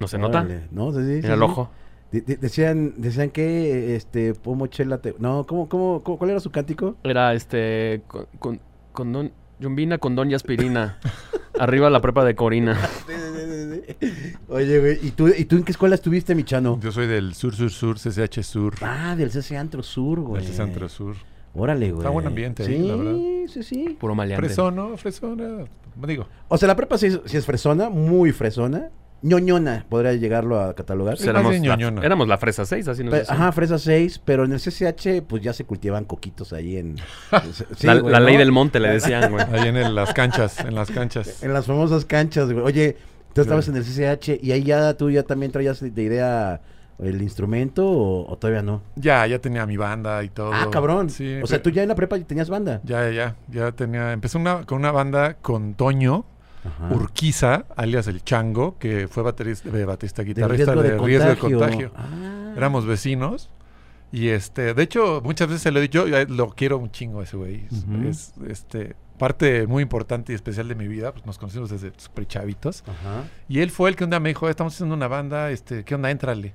¿No 0.02 0.08
se 0.08 0.18
nota? 0.18 0.40
Órale, 0.40 0.68
No, 0.70 0.92
sí, 0.92 0.98
sí, 0.98 1.12
En 1.14 1.22
sí, 1.22 1.28
el 1.28 1.34
sí. 1.38 1.42
ojo. 1.42 1.70
De- 2.12 2.20
de- 2.20 2.36
decían, 2.36 2.92
decían 2.98 3.30
que 3.30 3.96
este 3.96 4.34
Pomo 4.34 4.66
Chela 4.66 4.98
te- 4.98 5.14
No, 5.18 5.44
¿cómo, 5.46 5.68
cómo, 5.68 6.02
cómo- 6.02 6.18
cuál 6.18 6.30
era 6.30 6.40
su 6.40 6.50
cántico? 6.50 6.96
Era 7.04 7.32
este, 7.32 8.02
con, 8.06 8.26
con, 8.38 8.60
con 8.92 9.12
don, 9.12 9.32
Yombina 9.60 9.96
con 9.98 10.14
Don 10.14 10.30
y 10.30 10.34
aspirina. 10.34 10.98
Arriba 11.58 11.88
la 11.88 12.00
prepa 12.00 12.24
de 12.24 12.34
Corina. 12.34 12.76
Oye, 14.48 14.78
güey, 14.80 14.98
¿y 15.02 15.10
tú, 15.12 15.28
¿y 15.28 15.44
tú 15.44 15.56
en 15.56 15.62
qué 15.64 15.72
escuela 15.72 15.94
estuviste, 15.94 16.34
Michano? 16.34 16.78
Yo 16.80 16.92
soy 16.92 17.06
del 17.06 17.34
Sur, 17.34 17.54
Sur, 17.54 17.70
Sur, 17.70 17.96
CCH 17.98 18.42
Sur. 18.42 18.74
Ah, 18.82 19.14
del 19.16 19.30
CC 19.30 19.56
Antro 19.56 19.82
Sur, 19.82 20.20
güey. 20.20 20.44
Del 20.44 20.52
Centro 20.52 20.88
Sur. 20.88 21.16
Órale, 21.54 21.90
güey. 21.90 22.00
Está 22.00 22.10
buen 22.10 22.26
ambiente 22.26 22.62
ahí, 22.62 22.76
sí, 22.82 22.88
la 22.88 22.96
verdad. 22.96 23.14
Sí, 23.48 23.62
sí, 23.62 23.96
Puro 24.00 24.14
maleante. 24.14 24.46
Fresón, 24.48 25.40
eh, 25.40 25.64
digo. 26.06 26.26
O 26.48 26.56
sea, 26.56 26.66
la 26.68 26.76
prepa 26.76 26.96
sí, 26.98 27.10
sí 27.26 27.36
es 27.36 27.44
fresona, 27.46 27.90
muy 27.90 28.32
fresona. 28.32 28.88
Ñoñona, 29.22 29.86
podría 29.88 30.12
llegarlo 30.14 30.60
a 30.60 30.74
catalogar. 30.74 31.16
Sí, 31.16 31.28
éramos, 31.28 31.50
bien 31.52 31.66
la, 31.68 31.76
ñoñona. 31.76 32.04
éramos 32.04 32.28
la 32.28 32.38
fresa 32.38 32.64
6, 32.64 32.88
así 32.88 33.04
nos 33.04 33.12
Pe- 33.12 33.18
decían. 33.20 33.36
Ajá, 33.36 33.52
fresa 33.52 33.78
6, 33.78 34.20
pero 34.24 34.44
en 34.44 34.52
el 34.52 34.60
CCH 34.60 35.22
pues 35.26 35.42
ya 35.42 35.52
se 35.52 35.64
cultivaban 35.64 36.04
coquitos 36.04 36.52
ahí 36.52 36.76
en... 36.76 36.96
Sí, 37.76 37.86
la 37.86 37.94
güey, 38.00 38.12
la 38.12 38.20
ley 38.20 38.34
¿no? 38.34 38.40
del 38.40 38.52
monte 38.52 38.80
le 38.80 38.88
decían, 38.92 39.30
güey. 39.32 39.44
Ahí 39.52 39.68
en 39.68 39.76
el- 39.76 39.94
las 39.94 40.12
canchas, 40.12 40.60
en 40.60 40.74
las 40.74 40.90
canchas. 40.90 41.42
En 41.42 41.52
las 41.52 41.66
famosas 41.66 42.04
canchas, 42.04 42.52
güey. 42.52 42.64
Oye, 42.64 42.96
tú 43.32 43.40
estabas 43.42 43.68
en 43.68 43.76
el 43.76 43.84
CCH 43.84 44.38
y 44.42 44.52
ahí 44.52 44.62
ya 44.64 44.94
tú 44.94 45.10
ya 45.10 45.22
también 45.22 45.52
traías 45.52 45.80
de 45.80 45.90
de 45.90 46.02
idea 46.02 46.60
el 46.98 47.20
instrumento 47.20 47.88
o, 47.88 48.30
o 48.30 48.36
todavía 48.36 48.62
no. 48.62 48.82
Ya, 48.96 49.26
ya 49.26 49.38
tenía 49.40 49.66
mi 49.66 49.76
banda 49.76 50.22
y 50.22 50.28
todo. 50.28 50.52
Ah, 50.52 50.68
cabrón. 50.70 51.10
Sí. 51.10 51.40
o 51.42 51.46
sea, 51.46 51.60
tú 51.62 51.70
ya 51.70 51.82
en 51.82 51.88
la 51.88 51.94
prepa 51.96 52.16
ya 52.16 52.24
tenías 52.24 52.48
banda. 52.48 52.80
Ya, 52.84 53.10
ya, 53.10 53.34
ya 53.48 53.72
tenía. 53.72 54.12
Empecé 54.12 54.38
una, 54.38 54.64
con 54.64 54.78
una 54.78 54.92
banda 54.92 55.34
con 55.34 55.74
Toño 55.74 56.26
Ajá. 56.64 56.94
Urquiza, 56.94 57.64
alias 57.76 58.06
El 58.06 58.22
Chango, 58.24 58.78
que 58.78 59.08
fue 59.08 59.22
baterista, 59.22 59.68
eh, 59.76 59.84
baterista 59.84 60.22
guitarrista 60.22 60.72
riesgo 60.74 60.82
de, 60.82 60.90
de 60.90 60.98
riesgo 61.06 61.28
de 61.30 61.36
contagio. 61.36 61.58
contagio. 61.58 61.92
Ah. 61.96 62.54
Éramos 62.56 62.86
vecinos. 62.86 63.50
Y 64.14 64.28
este, 64.28 64.74
de 64.74 64.82
hecho, 64.82 65.22
muchas 65.24 65.48
veces 65.48 65.62
se 65.62 65.70
lo 65.72 65.78
he 65.78 65.82
dicho, 65.82 66.06
yo 66.06 66.18
eh, 66.18 66.26
lo 66.28 66.50
quiero 66.50 66.76
un 66.78 66.90
chingo 66.90 67.22
ese 67.22 67.36
güey. 67.36 67.64
Es- 68.06 68.34
este 68.46 68.94
parte 69.18 69.66
muy 69.66 69.82
importante 69.84 70.32
y 70.32 70.34
especial 70.34 70.66
de 70.68 70.74
mi 70.74 70.88
vida, 70.88 71.12
pues 71.12 71.24
nos 71.24 71.38
conocimos 71.38 71.70
desde 71.70 71.92
súper 71.96 72.26
chavitos. 72.26 72.82
Ajá. 72.86 73.24
Y 73.48 73.60
él 73.60 73.70
fue 73.70 73.88
el 73.88 73.96
que 73.96 74.04
un 74.04 74.10
día 74.10 74.18
me 74.20 74.30
dijo, 74.30 74.48
estamos 74.48 74.74
haciendo 74.74 74.94
una 74.94 75.06
banda, 75.08 75.50
este, 75.50 75.84
¿qué 75.84 75.94
onda? 75.94 76.10
Éntrale. 76.10 76.52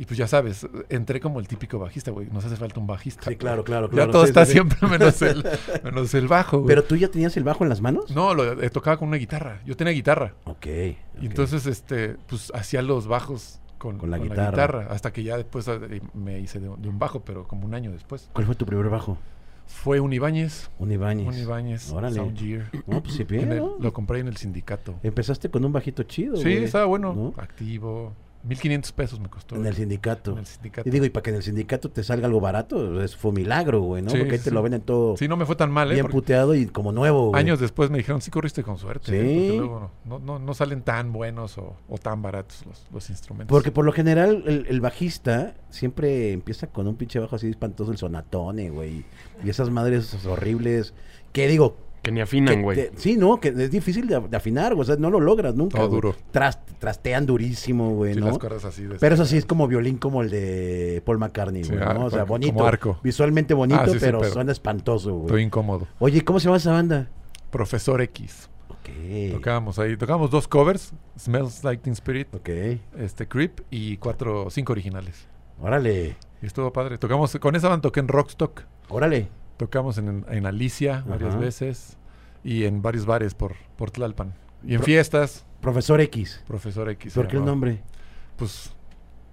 Y 0.00 0.06
pues 0.06 0.16
ya 0.16 0.26
sabes, 0.26 0.66
entré 0.88 1.20
como 1.20 1.40
el 1.40 1.46
típico 1.46 1.78
bajista, 1.78 2.10
güey. 2.10 2.26
Nos 2.30 2.42
hace 2.42 2.56
falta 2.56 2.80
un 2.80 2.86
bajista. 2.86 3.28
Sí, 3.28 3.36
claro, 3.36 3.64
claro, 3.64 3.86
Ya 3.88 3.92
claro. 3.92 4.12
todo 4.12 4.22
Sí, 4.24 4.30
está 4.30 4.46
sí, 4.46 4.52
sí. 4.52 4.54
siempre 4.54 4.88
menos 4.88 5.20
el, 5.20 5.44
menos 5.84 6.14
el 6.14 6.26
bajo, 6.26 6.56
güey. 6.60 6.68
Pero 6.68 6.84
tú 6.84 6.96
ya 6.96 7.08
tenías 7.08 7.36
el 7.36 7.44
bajo 7.44 7.64
en 7.64 7.68
las 7.68 7.82
manos. 7.82 8.10
No, 8.10 8.32
lo 8.32 8.62
eh, 8.62 8.70
tocaba 8.70 8.96
con 8.96 9.08
una 9.08 9.18
guitarra. 9.18 9.60
Yo 9.66 9.76
tenía 9.76 9.92
guitarra. 9.92 10.32
Ok. 10.44 10.66
Y 10.66 10.90
ok. 10.92 10.96
entonces, 11.20 11.66
este, 11.66 12.16
pues 12.28 12.50
hacía 12.54 12.80
los 12.80 13.08
bajos 13.08 13.60
con, 13.76 13.98
Con 13.98 14.10
la 14.10 14.16
guitarra. 14.16 14.86
Hasta 14.88 15.12
que 15.12 15.22
ya 15.22 15.36
después 15.36 15.68
eh, 15.68 16.00
me 16.14 16.40
hice 16.40 16.60
de, 16.60 16.74
de 16.78 16.88
un 16.88 16.98
bajo, 16.98 17.20
pero 17.20 17.46
como 17.46 17.66
un 17.66 17.74
año 17.74 17.92
después. 17.92 18.30
¿Cuál 18.32 18.46
fue 18.46 18.54
tu 18.54 18.64
primer 18.64 18.88
bajo? 18.88 19.18
Fue 19.66 20.00
un 20.00 20.14
Ibáñez. 20.14 20.70
Un 20.78 20.92
Ibáñez. 20.92 21.26
Un 21.26 21.38
Ibáñez. 21.38 21.92
Órale. 21.92 22.16
No, 22.86 23.02
pues 23.02 23.16
sí, 23.16 23.24
bien. 23.24 23.62
Lo 23.78 23.92
compré 23.92 24.20
en 24.20 24.28
el 24.28 24.38
sindicato. 24.38 24.94
Empezaste 25.02 25.50
con 25.50 25.62
un 25.62 25.72
bajito 25.74 26.04
chido, 26.04 26.36
sí, 26.36 26.42
güey, 26.44 26.64
estaba 26.64 26.86
bueno. 26.86 27.12
¿no? 27.12 27.34
Activo. 27.36 28.14
1500 28.42 28.92
pesos 28.92 29.20
me 29.20 29.28
costó. 29.28 29.56
En 29.56 29.66
el 29.66 29.74
sindicato. 29.74 30.32
En 30.32 30.38
el 30.38 30.46
sindicato. 30.46 30.88
Y 30.88 30.92
digo, 30.92 31.04
y 31.04 31.10
para 31.10 31.22
que 31.22 31.30
en 31.30 31.36
el 31.36 31.42
sindicato 31.42 31.90
te 31.90 32.02
salga 32.02 32.26
algo 32.26 32.40
barato, 32.40 33.02
es, 33.02 33.14
fue 33.16 33.30
un 33.30 33.36
milagro, 33.36 33.80
güey, 33.80 34.02
¿no? 34.02 34.10
Sí, 34.10 34.18
Porque 34.18 34.34
ahí 34.34 34.38
te 34.40 34.50
lo 34.50 34.62
venden 34.62 34.80
todo 34.80 35.16
Sí, 35.16 35.28
no 35.28 35.36
me 35.36 35.44
fue 35.44 35.56
tan 35.56 35.70
mal, 35.70 35.90
¿eh? 35.90 35.94
bien 35.94 36.06
puteado 36.08 36.54
y 36.54 36.66
como 36.66 36.92
nuevo, 36.92 37.28
güey. 37.28 37.40
años 37.40 37.60
después 37.60 37.90
me 37.90 37.98
dijeron, 37.98 38.22
sí 38.22 38.30
corriste 38.30 38.62
con 38.62 38.78
suerte. 38.78 39.12
¿eh? 39.12 39.22
Sí. 39.22 39.46
Porque 39.48 39.58
luego 39.58 39.90
no, 40.04 40.18
no, 40.18 40.38
no 40.38 40.54
salen 40.54 40.82
tan 40.82 41.12
buenos 41.12 41.58
o, 41.58 41.76
o 41.88 41.98
tan 41.98 42.22
baratos 42.22 42.64
los, 42.66 42.86
los 42.92 43.10
instrumentos. 43.10 43.54
Porque 43.54 43.72
por 43.72 43.84
lo 43.84 43.92
general 43.92 44.44
el, 44.46 44.66
el 44.68 44.80
bajista 44.80 45.54
siempre 45.68 46.32
empieza 46.32 46.66
con 46.68 46.86
un 46.86 46.96
pinche 46.96 47.18
bajo 47.18 47.36
así 47.36 47.48
espantoso, 47.48 47.92
el 47.92 47.98
sonatone, 47.98 48.70
güey. 48.70 49.04
Y 49.44 49.50
esas 49.50 49.70
madres 49.70 50.24
horribles. 50.26 50.94
Que 51.32 51.46
digo, 51.46 51.76
Que 52.02 52.10
ni 52.12 52.20
afinan, 52.20 52.62
güey. 52.62 52.90
sí, 52.96 53.16
¿no? 53.16 53.40
Que 53.40 53.48
es 53.48 53.70
difícil 53.70 54.06
de, 54.06 54.20
de 54.20 54.36
afinar, 54.36 54.74
güey. 54.74 54.82
O 54.82 54.84
sea, 54.84 54.96
no 54.96 55.10
lo 55.10 55.20
logras 55.20 55.54
nunca. 55.54 55.78
Todo 55.78 55.88
duro. 55.88 56.16
Tras- 56.32 56.58
trastean 56.78 57.26
durísimo, 57.26 57.90
güey, 57.90 58.14
Sí, 58.14 58.20
¿no? 58.20 58.26
las 58.28 58.38
cuerdas 58.38 58.64
así. 58.64 58.84
de- 58.84 58.96
Pero 58.96 59.14
eso 59.16 59.26
sí 59.26 59.36
es 59.36 59.44
como 59.44 59.68
violín 59.68 59.98
como 59.98 60.22
el 60.22 60.30
de 60.30 61.02
Paul 61.04 61.18
McCartney, 61.18 61.62
güey, 61.64 61.78
¿no? 61.78 62.06
O 62.06 62.10
sea, 62.10 62.20
como 62.20 62.34
bonito. 62.34 62.66
arco. 62.66 62.98
Visualmente 63.02 63.52
bonito, 63.54 63.80
Ah, 63.82 63.86
sí, 63.86 63.92
sí, 63.92 63.98
pero, 64.00 64.20
pero- 64.20 64.32
suena 64.32 64.52
espantoso, 64.52 65.12
güey. 65.12 65.26
Estoy 65.26 65.42
incómodo. 65.42 65.86
Oye, 65.98 66.24
¿cómo 66.24 66.40
se 66.40 66.44
llama 66.46 66.56
esa 66.56 66.72
banda? 66.72 67.10
Profesor 67.50 68.00
X. 68.00 68.48
Ok. 68.68 69.32
Tocábamos 69.32 69.78
ahí. 69.78 69.96
Tocábamos 69.96 70.30
dos 70.30 70.48
covers. 70.48 70.92
Smells 71.18 71.62
Like 71.64 71.82
Teen 71.82 71.92
Spirit. 71.92 72.34
Ok. 72.34 72.48
Este, 72.98 73.28
Creep. 73.28 73.60
Y 73.70 73.98
cuatro, 73.98 74.48
cinco 74.50 74.72
originales. 74.72 75.26
Órale. 75.60 76.16
Y 76.40 76.46
estuvo 76.46 76.72
padre. 76.72 76.96
Tocamos, 76.96 77.36
con 77.38 77.54
esa 77.56 77.68
banda 77.68 77.82
toqué 77.82 78.00
en 78.00 78.08
Rockstock. 78.08 78.62
Órale. 78.88 79.28
Tocamos 79.60 79.98
en, 79.98 80.24
en 80.30 80.46
Alicia 80.46 81.04
varias 81.06 81.30
Ajá. 81.34 81.38
veces. 81.38 81.98
Y 82.42 82.64
en 82.64 82.80
varios 82.80 83.04
bares 83.04 83.34
por, 83.34 83.56
por 83.76 83.90
Tlalpan. 83.90 84.32
Y 84.64 84.70
en 84.72 84.78
Pro- 84.78 84.86
fiestas. 84.86 85.44
Profesor 85.60 86.00
X. 86.00 86.42
Profesor 86.46 86.88
X. 86.88 87.12
¿Por 87.12 87.28
qué 87.28 87.36
el 87.36 87.44
nombre? 87.44 87.82
Pues 88.36 88.72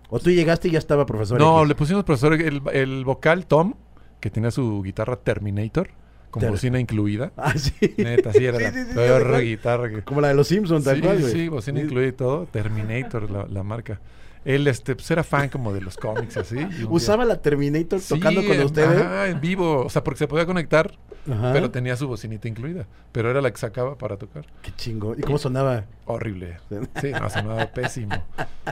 O 0.09 0.19
tú 0.19 0.29
llegaste 0.29 0.67
y 0.67 0.71
ya 0.71 0.79
estaba 0.79 1.05
Profesor 1.05 1.39
No, 1.39 1.59
X. 1.59 1.69
le 1.69 1.75
pusimos 1.75 2.03
profesor 2.03 2.33
el, 2.33 2.61
el 2.73 3.05
vocal 3.05 3.45
Tom, 3.47 3.75
que 4.19 4.29
tenía 4.29 4.51
su 4.51 4.81
guitarra 4.83 5.15
Terminator, 5.15 5.89
con 6.29 6.41
Ter- 6.41 6.51
bocina 6.51 6.77
incluida. 6.81 7.31
Ah, 7.37 7.53
sí. 7.57 7.73
Neta, 7.97 8.33
sí 8.33 8.45
era 8.45 8.57
Sí, 8.57 8.63
la 8.65 8.71
sí, 8.73 8.93
peor 8.93 9.39
guitarra 9.41 9.89
que... 9.89 10.01
Como 10.03 10.19
la 10.19 10.27
de 10.27 10.33
los 10.33 10.49
Simpsons, 10.49 10.83
tal 10.83 10.99
cual, 11.01 11.21
güey. 11.21 11.31
sí, 11.31 11.47
bocina 11.47 11.79
incluida 11.79 12.07
y 12.07 12.11
todo. 12.11 12.45
Terminator, 12.47 13.31
la, 13.31 13.45
la 13.47 13.63
marca. 13.63 14.01
Él, 14.47 14.65
este, 14.67 14.95
pues 14.95 15.11
era 15.11 15.23
fan 15.25 15.49
como 15.49 15.73
de 15.73 15.81
los 15.81 15.97
cómics, 15.97 16.37
así. 16.37 16.55
y 16.57 16.83
Usaba 16.85 17.25
día- 17.25 17.33
la 17.35 17.41
Terminator 17.41 17.99
Sí, 17.99 18.13
tocando 18.15 18.41
con 18.41 18.51
en- 18.53 18.63
ustedes. 18.63 19.01
Ajá, 19.01 19.27
en 19.27 19.41
vivo. 19.41 19.83
O 19.85 19.89
sea, 19.89 20.03
porque 20.03 20.19
se 20.19 20.27
podía 20.27 20.45
conectar 20.45 20.97
Ajá. 21.29 21.51
pero 21.51 21.69
tenía 21.69 21.97
su 21.97 22.07
bocinita 22.07 22.47
incluida. 22.47 22.87
Pero 23.11 23.29
era 23.29 23.41
la 23.41 23.51
que 23.51 23.57
sacaba 23.57 23.97
para 23.97 24.15
tocar. 24.17 24.45
Qué 24.61 24.71
chingón. 24.77 25.19
¿Y 25.19 25.21
cómo 25.23 25.37
sonaba? 25.37 25.83
Horrible. 26.05 26.57
Sí, 27.01 27.11
no, 27.11 27.29
sonaba 27.29 27.65
pésimo. 27.67 28.15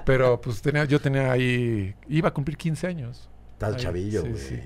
Pero 0.06 0.40
pues 0.40 0.62
tenía, 0.62 0.86
yo 0.86 1.00
tenía 1.02 1.32
ahí, 1.32 1.94
iba 2.08 2.30
a 2.30 2.34
cumplir 2.34 2.56
15 2.58 2.88
años. 2.88 3.30
Estás 3.54 3.76
chavillo, 3.78 4.22
güey. 4.22 4.38
sí. 4.38 4.60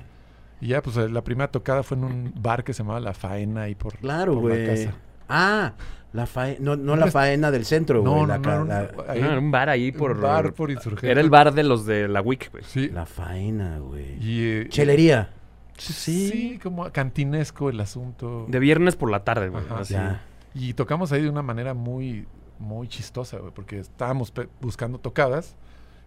Y 0.62 0.68
ya, 0.68 0.82
pues 0.84 0.96
la 0.98 1.24
primera 1.24 1.50
tocada 1.50 1.84
fue 1.84 1.98
en 1.98 2.04
un 2.04 2.34
bar 2.36 2.64
que 2.64 2.74
se 2.74 2.84
llamaba 2.84 3.00
La 3.00 3.14
Faena 3.14 3.64
ahí 3.64 3.76
por, 3.76 3.98
Claro, 3.98 4.34
por 4.40 4.52
la 4.52 4.56
güey. 4.58 4.68
casa. 4.86 4.94
Ah, 5.30 5.74
la 6.12 6.26
faena, 6.26 6.58
no, 6.60 6.76
no 6.76 6.96
la 6.96 7.12
faena 7.12 7.52
del 7.52 7.66
centro, 7.66 8.02
güey. 8.02 8.14
No, 8.14 8.26
la, 8.26 8.38
no, 8.40 8.60
no, 8.60 8.66
la- 8.66 8.82
no, 8.92 9.04
ahí- 9.08 9.22
Ah, 9.22 9.38
un 9.38 9.52
bar 9.52 9.70
ahí 9.70 9.92
por... 9.92 10.14
un 10.14 10.22
bar 10.22 10.54
por 10.54 10.72
insurgente. 10.72 11.10
Era 11.12 11.22
el 11.22 11.30
bar 11.30 11.54
de 11.54 11.64
los 11.64 11.86
de 11.86 12.08
la 12.08 12.22
WIC, 12.22 12.52
güey. 12.52 12.64
Sí. 12.64 12.90
la 12.90 13.06
faena, 13.06 13.78
güey. 13.80 14.16
Y, 14.20 14.44
eh, 14.62 14.70
Chelería. 14.70 15.30
Sí. 15.78 15.94
Sí. 15.94 16.60
como 16.62 16.92
cantinesco 16.92 17.70
el 17.70 17.80
asunto. 17.80 18.46
De 18.50 18.60
viernes 18.60 18.96
por 18.96 19.10
la 19.12 19.24
tarde, 19.24 19.50
güey. 19.50 19.64
Ajá, 19.64 19.80
así. 19.80 19.94
Ya. 19.94 20.22
Y 20.54 20.74
tocamos 20.74 21.12
ahí 21.12 21.22
de 21.22 21.30
una 21.30 21.44
manera 21.44 21.74
muy, 21.74 22.26
muy 22.58 22.88
chistosa, 22.88 23.38
güey, 23.38 23.54
porque 23.54 23.80
estábamos 23.80 24.32
pe- 24.32 24.50
buscando 24.60 24.98
tocadas 24.98 25.56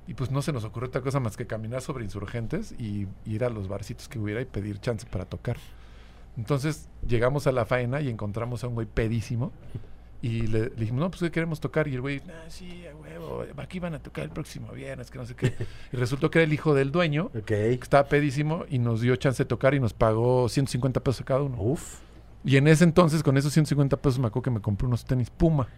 y 0.09 0.14
pues 0.14 0.33
no 0.33 0.43
se 0.43 0.52
nos 0.52 0.64
ocurrió 0.64 0.88
otra 0.88 1.00
cosa 1.00 1.21
más 1.21 1.37
que 1.37 1.47
caminar 1.47 1.81
sobre 1.81 2.02
insurgentes 2.05 2.73
y 2.76 3.07
ir 3.25 3.45
a 3.45 3.49
los 3.50 3.69
barcitos 3.69 4.09
que 4.09 4.19
hubiera 4.19 4.41
y 4.43 4.47
pedir 4.47 4.81
chance 4.81 5.07
para 5.09 5.25
tocar. 5.26 5.57
Entonces 6.37 6.89
llegamos 7.07 7.47
a 7.47 7.53
la 7.53 7.67
faena 7.67 8.01
y 8.01 8.09
encontramos 8.09 8.65
a 8.65 8.69
un 8.69 8.75
güey 8.75 8.87
pedísimo 8.87 9.53
y 10.23 10.47
le, 10.47 10.61
le 10.71 10.71
dijimos, 10.77 11.01
no, 11.01 11.11
pues 11.11 11.21
¿qué 11.21 11.31
queremos 11.31 11.61
tocar? 11.61 11.89
Y 11.89 11.95
el 11.95 12.01
güey, 12.01 12.23
ah, 12.29 12.45
sí, 12.49 12.85
a 12.87 12.95
huevo, 12.97 13.45
aquí 13.57 13.81
van 13.81 13.95
a 13.95 13.99
tocar 13.99 14.25
el 14.25 14.31
próximo 14.31 14.71
viernes, 14.73 15.11
que 15.11 15.19
no 15.19 15.27
sé 15.27 15.35
qué. 15.35 15.53
Y 15.93 15.97
resultó 15.97 16.31
que 16.31 16.39
era 16.39 16.45
el 16.45 16.53
hijo 16.53 16.75
del 16.75 16.93
dueño, 16.93 17.31
que 17.45 17.73
estaba 17.73 18.09
pedísimo 18.09 18.65
y 18.71 18.79
nos 18.79 19.01
dio 19.01 19.17
chance 19.17 19.43
de 19.43 19.49
tocar 19.49 19.75
y 19.75 19.81
nos 19.81 19.93
pagó 19.95 20.49
150 20.49 21.01
pesos 21.01 21.21
a 21.23 21.25
cada 21.25 21.43
uno. 21.43 21.57
Uf. 21.61 21.99
Y 22.45 22.57
en 22.57 22.67
ese 22.69 22.85
entonces, 22.85 23.23
con 23.23 23.37
esos 23.37 23.53
150 23.53 23.97
pesos, 23.99 24.19
me 24.19 24.29
acuerdo 24.29 24.43
que 24.45 24.51
me 24.51 24.61
compré 24.61 24.87
unos 24.87 25.05
tenis 25.05 25.29
Puma. 25.31 25.69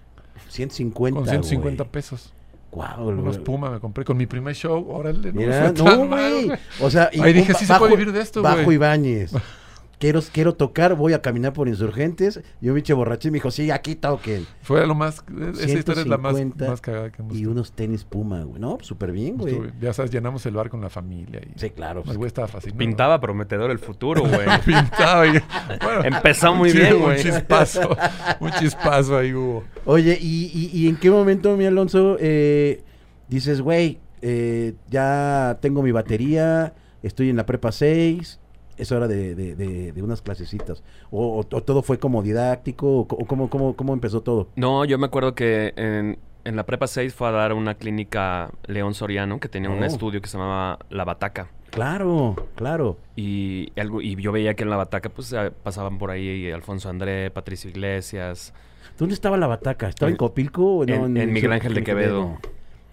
150, 0.49 1.19
Con 1.19 1.29
150 1.29 1.83
güey. 1.85 1.91
pesos. 1.91 2.33
Guau, 2.71 3.09
Unos. 3.09 3.39
Puma 3.39 3.71
me 3.71 3.81
compré 3.81 4.05
con 4.05 4.17
mi 4.17 4.27
primer 4.27 4.55
show. 4.55 4.85
Órale, 4.91 5.33
no, 5.33 5.41
Mira, 5.41 5.73
no, 5.73 6.07
güey. 6.09 6.51
O 6.81 6.91
sea, 6.91 7.09
y 7.13 7.21
Ahí 7.21 7.33
dije, 7.33 7.55
sí 7.55 7.67
se 7.67 7.75
puede 7.77 7.97
vivir 7.97 8.13
de 8.13 8.21
esto, 8.21 8.43
Bajo 8.43 8.65
güey. 8.65 8.75
Ibáñez. 8.77 9.33
Quiero, 10.05 10.21
quiero 10.33 10.55
tocar, 10.55 10.97
voy 10.97 11.15
a 11.15 11.23
caminar 11.23 11.55
por 11.55 11.67
insurgentes. 11.67 12.43
Y 12.61 12.69
un 12.69 12.75
biche 12.75 12.93
borracho 12.93 13.29
me 13.31 13.37
dijo, 13.37 13.51
sí, 13.51 13.71
aquí 13.71 13.95
toquen. 13.95 14.47
Fue 14.61 14.87
lo 14.87 14.95
más. 14.95 15.25
Esa 15.59 15.79
historia 15.79 16.03
es 16.03 16.07
la 16.09 16.19
más, 16.19 16.37
150 16.37 16.71
más 16.71 16.81
cagada 16.83 17.11
que 17.11 17.23
hemos 17.23 17.35
Y 17.35 17.47
unos 17.47 17.73
tenis 17.73 18.05
Puma, 18.05 18.43
güey. 18.43 18.61
No, 18.61 18.77
súper 18.83 19.13
bien, 19.13 19.39
güey. 19.39 19.59
Ya 19.81 19.95
sabes, 19.95 20.11
llenamos 20.11 20.45
el 20.45 20.53
bar 20.57 20.69
con 20.69 20.83
la 20.83 20.91
familia. 20.91 21.41
Y 21.43 21.59
Sí, 21.59 21.71
claro. 21.71 22.03
El 22.07 22.19
güey 22.19 22.27
estaba 22.27 22.49
fascinado. 22.49 22.77
Pintaba 22.79 23.19
prometedor 23.19 23.71
el 23.71 23.79
futuro, 23.79 24.21
güey. 24.29 24.47
Pintaba. 24.67 25.27
y- 25.27 25.41
bueno, 25.83 26.05
Empezó 26.05 26.55
muy 26.55 26.71
bien, 26.71 26.97
Un 26.97 27.03
güey. 27.05 27.23
chispazo. 27.23 27.97
un 28.41 28.51
chispazo 28.51 29.17
ahí 29.17 29.33
hubo. 29.33 29.65
Oye, 29.87 30.19
¿y, 30.21 30.51
y, 30.53 30.79
y 30.81 30.89
en 30.89 30.97
qué 30.97 31.11
momento, 31.11 31.57
mi 31.57 31.65
Alonso, 31.65 32.19
eh, 32.21 32.83
dices, 33.29 33.63
güey, 33.63 34.01
eh, 34.21 34.75
ya 34.91 35.57
tengo 35.63 35.83
mi 35.83 35.93
batería, 35.93 36.75
estoy 37.03 37.31
en 37.31 37.37
la 37.37 37.47
prepa 37.47 37.73
6, 37.73 38.39
es 38.77 38.93
hora 38.93 39.09
de, 39.09 39.35
de, 39.35 39.55
de- 39.55 39.93
de 39.93 40.03
unas 40.03 40.23
clasecitas? 40.23 40.83
O, 41.11 41.39
o- 41.41 41.57
o 41.57 41.63
todo 41.63 41.83
fue 41.83 41.99
como 41.99 42.23
didáctico? 42.23 43.01
¿O, 43.01 43.07
cómo, 43.07 43.49
cómo, 43.51 43.75
cómo 43.77 43.93
empezó 43.95 44.23
todo? 44.23 44.49
No, 44.57 44.85
yo 44.85 44.99
me 44.99 45.07
acuerdo 45.07 45.35
que 45.35 45.73
en, 45.77 46.19
en 46.45 46.57
la 46.57 46.65
prepa 46.67 46.87
6 46.87 47.15
fue 47.15 47.29
a 47.29 47.31
dar 47.33 47.53
una 47.53 47.75
clínica 47.75 48.51
León 48.67 48.95
Soriano, 48.95 49.41
que 49.41 49.49
tenía 49.49 49.71
un 49.71 49.83
Oh. 49.83 49.87
estudio 49.87 50.21
que 50.21 50.29
se 50.29 50.37
llamaba 50.39 50.79
La 50.91 51.05
Bataca. 51.05 51.49
Claro, 51.71 52.37
claro. 52.55 52.99
Y, 53.17 53.73
algo, 53.79 54.01
y 54.01 54.15
yo 54.23 54.31
veía 54.31 54.55
que 54.55 54.63
en 54.63 54.71
La 54.71 54.77
Bataca 54.77 55.09
pues 55.09 55.33
eh, 55.33 55.51
pasaban 55.63 55.99
por 55.99 56.11
ahí 56.11 56.51
Alfonso 56.53 56.89
André, 56.89 57.31
Patricio 57.33 57.69
Iglesias. 57.69 58.55
¿Dónde 58.97 59.15
estaba 59.15 59.37
la 59.37 59.49
bataca? 59.49 59.89
¿Estaba 59.89 60.09
en 60.09 60.13
En- 60.15 60.19
Copilco? 60.19 60.77
o 60.77 60.87
no? 60.87 61.07
en- 61.07 61.17
en 61.17 61.33
Miguel 61.33 61.51
Ángel 61.53 61.75
de 61.75 61.83
Quevedo. 61.83 62.39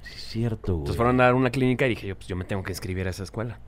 Sí, 0.01 0.13
es 0.15 0.23
cierto, 0.23 0.71
güey. 0.73 0.79
Entonces 0.79 0.97
fueron 0.97 1.21
a 1.21 1.25
dar 1.25 1.35
una 1.35 1.51
clínica 1.51 1.85
y 1.85 1.89
dije 1.89 2.07
yo, 2.07 2.15
pues 2.15 2.25
yo 2.27 2.35
me 2.35 2.43
tengo 2.43 2.63
que 2.63 2.71
inscribir 2.71 3.05
a 3.05 3.11
esa 3.11 3.21
escuela. 3.21 3.59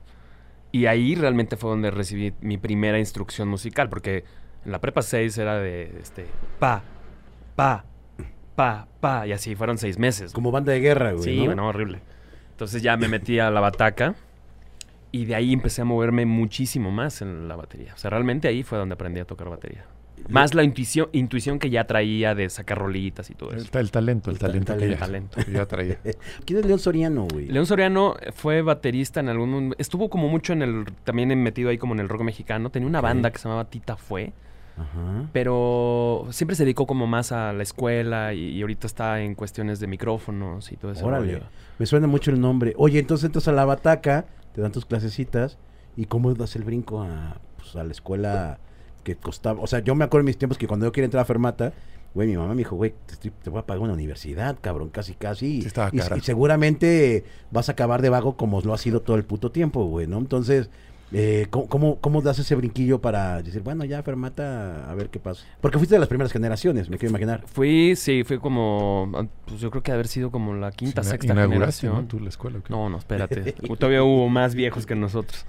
Y 0.74 0.86
ahí 0.86 1.14
realmente 1.14 1.56
fue 1.56 1.70
donde 1.70 1.92
recibí 1.92 2.34
mi 2.40 2.58
primera 2.58 2.98
instrucción 2.98 3.46
musical, 3.46 3.88
porque 3.88 4.24
en 4.64 4.72
la 4.72 4.80
prepa 4.80 5.02
6 5.02 5.38
era 5.38 5.60
de, 5.60 6.00
este, 6.02 6.26
pa, 6.58 6.82
pa, 7.54 7.84
pa, 8.56 8.88
pa, 8.98 9.24
y 9.24 9.30
así 9.30 9.54
fueron 9.54 9.78
seis 9.78 10.00
meses. 10.00 10.32
Como 10.32 10.50
banda 10.50 10.72
de 10.72 10.80
guerra, 10.80 11.12
güey. 11.12 11.22
Sí, 11.22 11.38
¿no? 11.38 11.44
bueno, 11.44 11.68
horrible. 11.68 12.00
Entonces 12.50 12.82
ya 12.82 12.96
me 12.96 13.06
metí 13.06 13.38
a 13.38 13.52
la 13.52 13.60
bataca 13.60 14.16
y 15.12 15.26
de 15.26 15.36
ahí 15.36 15.52
empecé 15.52 15.82
a 15.82 15.84
moverme 15.84 16.26
muchísimo 16.26 16.90
más 16.90 17.22
en 17.22 17.46
la 17.46 17.54
batería. 17.54 17.94
O 17.94 17.96
sea, 17.96 18.10
realmente 18.10 18.48
ahí 18.48 18.64
fue 18.64 18.76
donde 18.76 18.94
aprendí 18.94 19.20
a 19.20 19.26
tocar 19.26 19.48
batería. 19.48 19.84
Más 20.28 20.54
la 20.54 20.62
intuición, 20.64 21.08
intuición 21.12 21.58
que 21.58 21.68
ya 21.70 21.86
traía 21.86 22.34
de 22.34 22.48
sacar 22.48 22.78
rolitas 22.78 23.28
y 23.30 23.34
todo 23.34 23.50
El, 23.50 23.58
eso. 23.58 23.70
ta- 23.70 23.80
el 23.80 23.90
talento, 23.90 24.30
el 24.30 24.36
El 24.36 24.40
ta- 24.40 24.46
talento, 24.46 24.72
el 24.72 24.78
que 24.78 24.88
ya, 24.90 24.96
talento. 24.98 25.44
que 25.44 25.52
ya 25.52 25.66
traía. 25.66 25.98
¿Quién 26.46 26.60
es 26.60 26.64
León 26.66 26.78
Soriano, 26.78 27.26
güey? 27.30 27.46
León 27.48 27.66
Soriano 27.66 28.14
fue 28.34 28.62
baterista 28.62 29.20
en 29.20 29.28
algún... 29.28 29.74
Estuvo 29.76 30.08
como 30.08 30.28
mucho 30.28 30.52
en 30.54 30.62
el... 30.62 30.84
También 31.04 31.28
metido 31.42 31.68
ahí 31.68 31.76
como 31.78 31.92
en 31.94 32.00
el 32.00 32.08
rock 32.08 32.22
mexicano. 32.22 32.70
Tenía 32.70 32.88
una 32.88 33.00
banda 33.02 33.30
que 33.30 33.38
se 33.38 33.44
llamaba 33.44 33.64
Tita 33.68 33.96
Fue. 33.96 34.32
Ajá. 34.76 35.28
Pero 35.32 36.26
siempre 36.30 36.56
se 36.56 36.64
dedicó 36.64 36.86
como 36.86 37.06
más 37.06 37.30
a 37.30 37.52
la 37.52 37.62
escuela 37.62 38.34
y, 38.34 38.40
y 38.56 38.60
ahorita 38.62 38.86
está 38.86 39.20
en 39.20 39.34
cuestiones 39.34 39.78
de 39.78 39.86
micrófonos 39.86 40.72
y 40.72 40.76
todo 40.76 40.92
eso. 40.92 41.06
Órale. 41.06 41.42
Me 41.78 41.86
suena 41.86 42.06
mucho 42.06 42.30
el 42.30 42.40
nombre. 42.40 42.72
Oye, 42.76 42.98
entonces 42.98 43.26
entras 43.26 43.46
a 43.48 43.52
la 43.52 43.64
bataca, 43.64 44.24
te 44.54 44.60
dan 44.60 44.72
tus 44.72 44.84
clasecitas, 44.86 45.58
¿y 45.96 46.06
cómo 46.06 46.32
das 46.34 46.56
el 46.56 46.64
brinco 46.64 47.02
a, 47.02 47.36
pues, 47.56 47.76
a 47.76 47.84
la 47.84 47.92
escuela 47.92 48.58
que 49.04 49.14
costaba? 49.16 49.60
O 49.60 49.66
sea, 49.68 49.78
yo 49.78 49.94
me 49.94 50.04
acuerdo 50.04 50.22
en 50.22 50.26
mis 50.26 50.38
tiempos 50.38 50.58
que 50.58 50.66
cuando 50.66 50.86
yo 50.86 50.92
quería 50.92 51.04
entrar 51.06 51.22
a 51.22 51.24
Fermata, 51.24 51.72
güey, 52.14 52.26
mi 52.28 52.36
mamá 52.36 52.50
me 52.54 52.58
dijo, 52.58 52.74
güey, 52.74 52.94
te, 53.20 53.30
te 53.30 53.50
voy 53.50 53.60
a 53.60 53.66
pagar 53.66 53.82
una 53.82 53.92
universidad, 53.92 54.56
cabrón, 54.60 54.88
casi, 54.88 55.14
casi. 55.14 55.60
Sí 55.62 55.66
estaba 55.68 55.90
y, 55.92 55.98
cara. 55.98 56.16
y 56.16 56.20
seguramente 56.20 57.24
vas 57.50 57.68
a 57.68 57.72
acabar 57.72 58.02
de 58.02 58.08
vago 58.08 58.36
como 58.36 58.60
lo 58.60 58.74
ha 58.74 58.78
sido 58.78 59.00
todo 59.02 59.16
el 59.16 59.24
puto 59.24 59.50
tiempo, 59.52 59.84
güey, 59.86 60.06
¿no? 60.06 60.18
Entonces, 60.18 60.70
eh, 61.12 61.46
¿cómo, 61.50 61.68
cómo, 61.68 62.00
cómo 62.00 62.22
das 62.22 62.38
ese 62.38 62.54
brinquillo 62.54 63.00
para 63.00 63.42
decir, 63.42 63.62
bueno, 63.62 63.84
ya 63.84 64.02
Fermata, 64.02 64.90
a 64.90 64.94
ver 64.94 65.10
qué 65.10 65.20
pasa? 65.20 65.44
Porque 65.60 65.78
fuiste 65.78 65.94
de 65.94 65.98
las 66.00 66.08
primeras 66.08 66.32
generaciones, 66.32 66.88
me 66.88 66.98
quiero 66.98 67.10
imaginar. 67.10 67.44
Fui, 67.46 67.94
sí, 67.96 68.24
fui 68.24 68.38
como... 68.38 69.28
Pues 69.46 69.60
yo 69.60 69.70
creo 69.70 69.82
que 69.82 69.92
haber 69.92 70.08
sido 70.08 70.30
como 70.30 70.54
la 70.54 70.72
quinta, 70.72 71.02
Ina- 71.02 71.10
sexta 71.10 71.34
generación. 71.34 71.94
¿no? 71.94 72.04
Tú 72.06 72.20
la 72.20 72.30
escuela. 72.30 72.58
¿o 72.58 72.62
qué? 72.62 72.72
No, 72.72 72.88
no, 72.88 72.98
espérate. 72.98 73.52
Todavía 73.78 74.02
hubo 74.02 74.28
más 74.28 74.54
viejos 74.54 74.86
que 74.86 74.94
nosotros. 74.94 75.44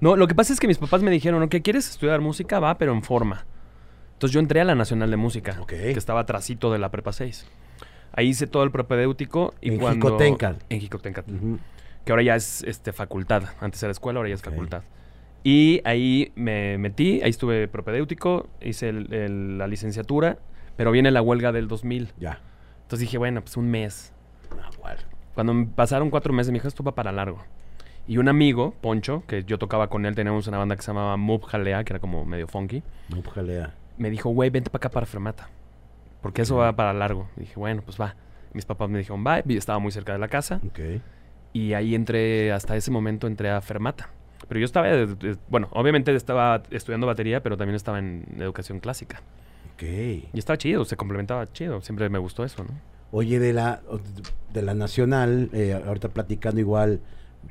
No, 0.00 0.16
lo 0.16 0.26
que 0.26 0.34
pasa 0.34 0.52
es 0.52 0.60
que 0.60 0.66
mis 0.66 0.78
papás 0.78 1.02
me 1.02 1.10
dijeron, 1.10 1.40
¿no? 1.40 1.48
¿Qué 1.48 1.60
quieres 1.62 1.88
estudiar 1.88 2.20
música? 2.20 2.58
Va, 2.60 2.78
pero 2.78 2.92
en 2.92 3.02
forma. 3.02 3.44
Entonces 4.14 4.34
yo 4.34 4.40
entré 4.40 4.60
a 4.60 4.64
la 4.64 4.74
Nacional 4.74 5.10
de 5.10 5.16
Música, 5.16 5.56
Ok. 5.60 5.68
que 5.68 5.90
estaba 5.92 6.24
trasito 6.26 6.72
de 6.72 6.78
la 6.78 6.90
Prepa 6.90 7.12
6. 7.12 7.46
Ahí 8.12 8.28
hice 8.28 8.46
todo 8.46 8.62
el 8.64 8.70
propedéutico 8.70 9.54
y 9.60 9.70
En 9.72 9.78
cuando... 9.78 10.18
En 10.68 10.80
Jicotencal. 10.80 11.24
Ujú. 11.28 11.58
Que 12.04 12.12
ahora 12.12 12.22
ya 12.22 12.34
es 12.34 12.62
este, 12.64 12.92
facultad. 12.92 13.44
Antes 13.60 13.82
era 13.82 13.92
escuela, 13.92 14.18
ahora 14.18 14.28
ya 14.30 14.34
es 14.34 14.40
Ok. 14.40 14.50
facultad. 14.50 14.82
Y 15.44 15.80
ahí 15.84 16.32
me 16.34 16.76
metí, 16.78 17.22
ahí 17.22 17.30
estuve 17.30 17.66
propedéutico, 17.68 18.48
hice 18.60 18.88
el- 18.90 19.12
el- 19.12 19.58
la 19.58 19.66
licenciatura, 19.66 20.38
pero 20.76 20.90
viene 20.92 21.10
la 21.10 21.22
huelga 21.22 21.52
del 21.52 21.68
2000. 21.68 22.12
Ya. 22.18 22.40
Entonces 22.82 23.00
dije, 23.06 23.16
bueno, 23.18 23.40
pues 23.42 23.56
un 23.56 23.70
mes. 23.70 24.12
Ah, 24.50 24.68
igual. 24.74 24.98
Cuando 25.34 25.54
me 25.54 25.66
pasaron 25.66 26.10
cuatro 26.10 26.32
meses, 26.34 26.50
me 26.52 26.58
dijo, 26.58 26.68
esto 26.68 26.82
va 26.82 26.94
para 26.94 27.12
largo. 27.12 27.42
Y 28.06 28.18
un 28.18 28.28
amigo, 28.28 28.74
Poncho, 28.80 29.22
que 29.26 29.44
yo 29.44 29.58
tocaba 29.58 29.88
con 29.88 30.04
él, 30.04 30.14
teníamos 30.14 30.46
una 30.48 30.58
banda 30.58 30.76
que 30.76 30.82
se 30.82 30.88
llamaba 30.88 31.16
Move 31.16 31.44
Jalea, 31.46 31.84
que 31.84 31.92
era 31.92 32.00
como 32.00 32.24
medio 32.24 32.48
funky, 32.48 32.82
pues, 33.08 33.22
jalea. 33.28 33.74
me 33.98 34.10
dijo, 34.10 34.30
güey, 34.30 34.50
vente 34.50 34.70
para 34.70 34.80
acá 34.80 34.90
para 34.90 35.06
Fermata. 35.06 35.48
Porque 36.20 36.42
eso 36.42 36.56
va 36.56 36.74
para 36.74 36.92
largo. 36.92 37.28
Y 37.36 37.40
dije, 37.40 37.54
bueno, 37.56 37.82
pues 37.82 38.00
va. 38.00 38.14
Mis 38.52 38.64
papás 38.64 38.90
me 38.90 38.98
dijeron, 38.98 39.24
va, 39.24 39.38
estaba 39.38 39.78
muy 39.78 39.92
cerca 39.92 40.12
de 40.12 40.18
la 40.18 40.28
casa. 40.28 40.60
Ok. 40.66 40.80
Y 41.52 41.72
ahí 41.72 41.94
entré, 41.94 42.52
hasta 42.52 42.76
ese 42.76 42.90
momento 42.90 43.26
entré 43.26 43.50
a 43.50 43.60
Fermata. 43.60 44.10
Pero 44.48 44.60
yo 44.60 44.64
estaba, 44.64 44.90
eh, 44.90 45.06
eh, 45.22 45.36
bueno, 45.48 45.68
obviamente 45.72 46.14
estaba 46.14 46.62
estudiando 46.70 47.06
batería, 47.06 47.42
pero 47.42 47.56
también 47.56 47.76
estaba 47.76 47.98
en 47.98 48.24
educación 48.38 48.80
clásica. 48.80 49.22
Ok. 49.74 49.82
Y 49.82 50.38
estaba 50.38 50.56
chido, 50.56 50.84
se 50.84 50.96
complementaba 50.96 51.50
chido. 51.52 51.80
Siempre 51.80 52.08
me 52.08 52.18
gustó 52.18 52.44
eso, 52.44 52.64
¿no? 52.64 52.70
Oye, 53.12 53.38
de 53.38 53.52
la, 53.52 53.80
de 54.52 54.62
la 54.62 54.74
nacional, 54.74 55.50
eh, 55.52 55.80
ahorita 55.86 56.08
platicando 56.08 56.60
igual, 56.60 57.00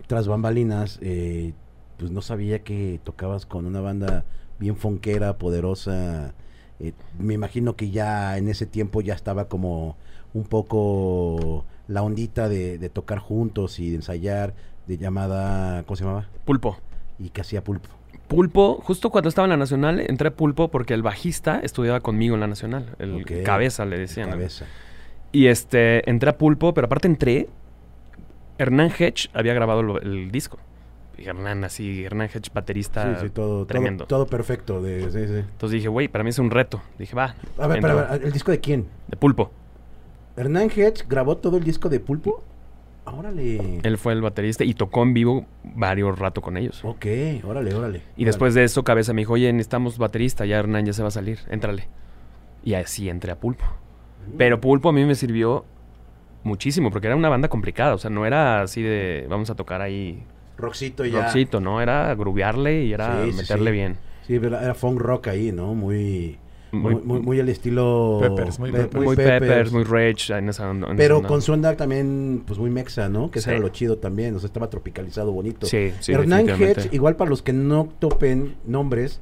tras 0.08 0.28
bambalinas, 0.28 1.00
eh, 1.02 1.54
pues 1.98 2.12
no 2.12 2.22
sabía 2.22 2.60
que 2.64 3.00
tocabas 3.04 3.46
con 3.46 3.66
una 3.66 3.82
banda 3.82 4.26
bien 4.60 4.76
fonquera, 4.76 5.38
poderosa. 5.38 6.34
Eh, 6.80 6.94
me 7.18 7.34
imagino 7.34 7.76
que 7.76 7.92
ya 7.92 8.38
en 8.38 8.48
ese 8.48 8.66
tiempo 8.66 9.02
ya 9.02 9.14
estaba 9.14 9.48
como 9.48 9.98
un 10.34 10.44
poco 10.44 11.66
la 11.88 12.04
ondita 12.04 12.50
de, 12.50 12.78
de 12.78 12.90
tocar 12.90 13.20
juntos 13.20 13.80
y 13.80 13.90
de 13.90 13.98
ensayar, 13.98 14.54
de 14.88 14.98
llamada, 14.98 15.84
¿cómo 15.84 15.96
se 15.96 16.04
llamaba? 16.04 16.28
Pulpo. 16.46 16.78
Y 17.18 17.30
que 17.30 17.42
hacía 17.42 17.64
pulpo. 17.64 17.90
Pulpo, 18.30 18.80
justo 18.84 19.10
cuando 19.10 19.28
estaba 19.28 19.48
en 19.48 19.50
la 19.50 19.58
Nacional, 19.58 20.00
entré 20.00 20.28
a 20.28 20.32
Pulpo 20.32 20.70
porque 20.70 20.94
el 20.94 21.02
bajista 21.02 21.60
estudiaba 21.64 22.00
conmigo 22.00 22.36
en 22.36 22.42
la 22.42 22.48
Nacional. 22.48 22.96
El 23.00 23.26
cabeza 23.44 23.86
le 23.86 23.98
decían. 23.98 24.30
Cabeza. 24.30 24.66
Y 25.32 25.48
este, 25.48 26.08
entré 26.08 26.30
a 26.30 26.38
Pulpo, 26.38 26.76
pero 26.76 26.86
aparte 26.86 27.08
entré, 27.08 27.50
Hernán 28.60 28.92
Hedge 28.98 29.30
había 29.34 29.54
grabado 29.56 30.00
el 30.00 30.32
disco. 30.32 30.60
Hernán, 31.18 31.64
así, 31.64 32.06
Hernán 32.06 32.30
Hedge, 32.34 32.50
baterista 32.54 33.16
Sí, 33.16 33.26
sí, 33.26 33.30
todo, 33.32 33.66
tremendo. 33.66 34.06
todo, 34.06 34.26
todo 34.26 34.30
perfecto. 34.30 34.82
De, 34.82 35.04
sí, 35.12 35.28
sí. 35.28 35.40
Entonces 35.40 35.72
dije, 35.72 35.88
güey, 35.88 36.08
para 36.08 36.24
mí 36.24 36.30
es 36.30 36.40
un 36.40 36.52
reto. 36.52 36.82
Dije, 36.98 37.16
va. 37.16 37.36
A 37.58 37.68
ver, 37.68 37.78
entro. 37.78 37.96
pero, 37.96 38.08
a 38.08 38.12
ver, 38.12 38.26
¿el 38.26 38.32
disco 38.32 38.52
de 38.52 38.60
quién? 38.60 38.88
De 39.08 39.18
pulpo. 39.18 39.52
¿Hernán 40.38 40.70
Hedge 40.70 41.04
grabó 41.10 41.36
todo 41.38 41.58
el 41.58 41.64
disco 41.64 41.90
de 41.90 42.00
Pulpo? 42.00 42.42
Órale. 43.04 43.82
Él 43.84 43.98
fue 43.98 44.14
el 44.14 44.22
baterista 44.22 44.64
y 44.64 44.74
tocó 44.74 45.04
en 45.04 45.14
vivo 45.14 45.46
varios 45.64 46.18
rato 46.18 46.42
con 46.42 46.56
ellos. 46.56 46.80
Ok, 46.86 47.06
órale, 47.44 47.74
órale. 47.74 48.04
Y 48.16 48.24
después 48.24 48.54
de 48.54 48.64
eso, 48.64 48.84
Cabeza 48.84 49.12
me 49.14 49.22
dijo, 49.22 49.34
oye, 49.34 49.52
necesitamos 49.52 49.98
baterista, 49.98 50.46
ya 50.46 50.60
Hernán 50.60 50.86
ya 50.86 50.94
se 50.94 51.02
va 51.02 51.10
a 51.10 51.12
salir, 51.12 51.40
éntrale. 51.50 51.88
Y 52.64 52.76
así 52.76 53.10
entré 53.10 53.32
a 53.32 53.36
Pulpo. 53.40 53.66
Pero 54.38 54.62
Pulpo 54.62 54.90
a 54.90 54.94
mí 54.94 55.04
me 55.04 55.16
sirvió 55.16 55.66
muchísimo, 56.44 56.92
porque 56.92 57.08
era 57.08 57.16
una 57.16 57.30
banda 57.30 57.48
complicada, 57.50 57.94
o 57.94 57.98
sea, 57.98 58.10
no 58.10 58.26
era 58.26 58.62
así 58.62 58.82
de, 58.82 59.26
vamos 59.30 59.50
a 59.50 59.56
tocar 59.56 59.82
ahí 59.82 60.24
Roxito 60.58 61.06
ya. 61.06 61.22
rockcito, 61.24 61.60
¿no? 61.60 61.82
Era 61.82 62.14
grubearle 62.16 62.84
y 62.86 62.94
era 62.94 63.26
Sí, 63.26 63.32
meterle 63.34 63.72
sí. 63.72 63.76
bien. 63.76 63.98
Sí, 64.28 64.36
era, 64.36 64.62
era 64.64 64.74
funk 64.76 65.00
rock 65.00 65.28
ahí, 65.30 65.52
¿no? 65.52 65.74
Muy, 65.74 66.38
muy, 66.72 66.94
Muy, 66.96 67.04
muy, 67.04 67.20
muy 67.22 67.40
al 67.40 67.50
estilo... 67.50 68.20
Peppers, 68.22 68.60
muy 68.60 68.72
Pe- 68.72 68.78
Peppers. 68.80 69.04
muy 69.06 69.16
Peppers, 69.16 69.72
muy 69.72 69.84
Rage, 69.86 70.34
en 70.38 70.50
esa 70.50 70.70
onda- 70.70 70.88
en 70.88 70.94
esa 70.94 70.98
Pero 70.98 71.18
onda. 71.18 71.28
con 71.30 71.42
su 71.42 71.52
onda 71.54 71.76
también, 71.76 72.44
pues 72.46 72.60
muy 72.60 72.70
mexa, 72.70 73.10
¿no? 73.10 73.32
Que 73.32 73.40
eso 73.40 73.50
Sí. 73.50 73.56
era 73.56 73.60
lo 73.60 73.70
chido 73.70 73.98
también, 73.98 74.36
o 74.36 74.40
sea, 74.40 74.48
estaba 74.48 74.70
tropicalizado 74.70 75.32
bonito. 75.32 75.66
Sí, 75.66 75.92
sí, 76.00 76.12
Hernán. 76.12 76.48
Hedge, 76.50 76.90
igual 76.92 77.16
para 77.16 77.30
los 77.30 77.42
que 77.42 77.54
no 77.54 77.90
topen 78.00 78.56
nombres, 78.68 79.20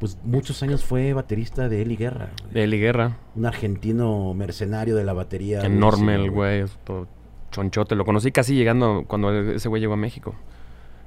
pues 0.00 0.16
muchos 0.24 0.62
años 0.62 0.84
fue 0.84 1.12
baterista 1.12 1.68
de 1.68 1.82
Eli 1.82 1.96
Guerra. 1.96 2.30
De 2.52 2.64
Eli 2.64 2.78
Guerra, 2.78 3.16
Un 3.34 3.46
argentino 3.46 4.32
mercenario 4.34 4.94
de 4.96 5.04
la 5.04 5.12
batería. 5.12 5.60
enorme 5.62 6.14
el 6.14 6.30
güey, 6.30 6.64
chonchote. 7.50 7.94
Lo 7.94 8.04
conocí 8.04 8.30
casi 8.32 8.54
llegando 8.54 9.04
cuando 9.06 9.32
ese 9.52 9.68
güey 9.68 9.80
llegó 9.80 9.94
a 9.94 9.96
México. 9.98 10.34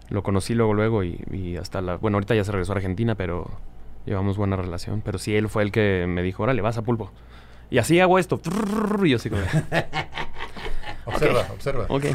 Lo 0.10 0.24
conocí 0.24 0.54
luego, 0.56 0.74
luego 0.74 1.04
y, 1.06 1.24
y 1.32 1.56
hasta 1.58 1.80
la... 1.82 1.96
Bueno, 1.96 2.18
ahorita 2.18 2.36
ya 2.36 2.44
se 2.44 2.52
regresó 2.52 2.74
a 2.74 2.76
Argentina, 2.76 3.16
pero 3.16 3.50
llevamos 4.06 4.36
buena 4.36 4.58
relación. 4.58 5.02
Pero 5.06 5.18
sí, 5.20 5.36
él 5.36 5.48
fue 5.48 5.64
el 5.64 5.72
que 5.72 6.06
me 6.08 6.22
dijo, 6.22 6.44
órale, 6.44 6.62
vas 6.62 6.78
a 6.78 6.82
pulpo. 6.82 7.12
Y 7.70 7.78
así 7.78 8.00
hago 8.02 8.20
esto. 8.20 8.42
Y 9.04 9.10
yo 9.10 9.16
así 9.16 9.30
como, 9.30 9.42
Observa, 11.06 11.48
observa. 11.54 11.86
ok, 11.90 12.06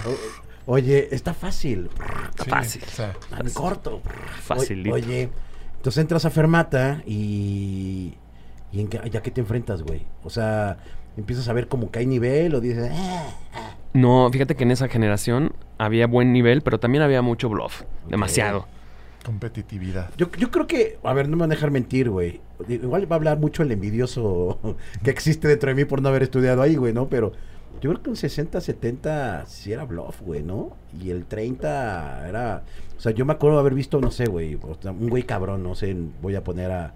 Oye, 0.66 1.08
está 1.14 1.32
fácil. 1.32 1.88
está 2.30 2.44
Sí, 2.44 2.50
fácil. 2.50 2.82
o 2.84 2.90
sea, 2.90 3.12
Tan 3.30 3.50
corto. 3.50 4.02
Facilito. 4.42 4.90
O- 4.90 4.94
Oye, 4.94 5.28
entonces 5.76 6.00
entras 6.00 6.24
a 6.24 6.30
Fermata 6.30 7.02
y. 7.06 8.14
¿Y 8.72 8.80
en 8.80 8.88
qué, 8.88 9.00
ya 9.10 9.22
que 9.22 9.30
te 9.30 9.40
enfrentas, 9.40 9.82
güey? 9.82 10.02
O 10.24 10.30
sea, 10.30 10.76
empiezas 11.16 11.48
a 11.48 11.52
ver 11.52 11.68
como 11.68 11.90
que 11.90 12.00
hay 12.00 12.06
nivel 12.06 12.54
o 12.54 12.60
dices. 12.60 12.90
"Ah, 12.92 13.28
ah". 13.54 13.76
No, 13.94 14.28
fíjate 14.30 14.56
que 14.56 14.64
en 14.64 14.72
esa 14.72 14.88
generación 14.88 15.52
había 15.78 16.06
buen 16.06 16.32
nivel, 16.32 16.60
pero 16.62 16.78
también 16.80 17.02
había 17.02 17.22
mucho 17.22 17.48
bluff. 17.48 17.82
Demasiado. 18.08 18.66
competitividad. 19.24 20.10
Yo, 20.16 20.30
yo 20.38 20.50
creo 20.50 20.66
que. 20.66 20.98
A 21.02 21.12
ver, 21.14 21.28
no 21.28 21.36
me 21.36 21.40
van 21.42 21.52
a 21.52 21.54
dejar 21.54 21.70
mentir, 21.70 22.10
güey. 22.10 22.40
Igual 22.68 23.10
va 23.10 23.16
a 23.16 23.18
hablar 23.18 23.38
mucho 23.38 23.62
el 23.62 23.72
envidioso 23.72 24.58
que 25.04 25.10
existe 25.10 25.48
dentro 25.48 25.68
de 25.68 25.74
mí 25.74 25.84
por 25.84 26.02
no 26.02 26.08
haber 26.08 26.22
estudiado 26.24 26.62
ahí, 26.62 26.76
güey, 26.76 26.92
¿no? 26.92 27.08
Pero 27.08 27.32
yo 27.80 27.90
creo 27.90 28.02
que 28.02 28.10
un 28.10 28.16
60, 28.16 28.60
70 28.60 29.46
sí 29.46 29.72
era 29.72 29.84
bluff, 29.84 30.20
güey, 30.20 30.42
¿no? 30.42 30.76
Y 31.00 31.10
el 31.10 31.26
30 31.26 32.28
era. 32.28 32.62
O 32.96 33.00
sea, 33.00 33.12
yo 33.12 33.24
me 33.24 33.32
acuerdo 33.32 33.56
de 33.56 33.60
haber 33.60 33.74
visto, 33.74 34.00
no 34.00 34.10
sé, 34.10 34.26
güey, 34.26 34.58
un 34.84 35.08
güey 35.08 35.22
cabrón, 35.24 35.62
no 35.62 35.74
sé, 35.74 35.96
voy 36.22 36.34
a 36.34 36.44
poner 36.44 36.70
a. 36.70 36.94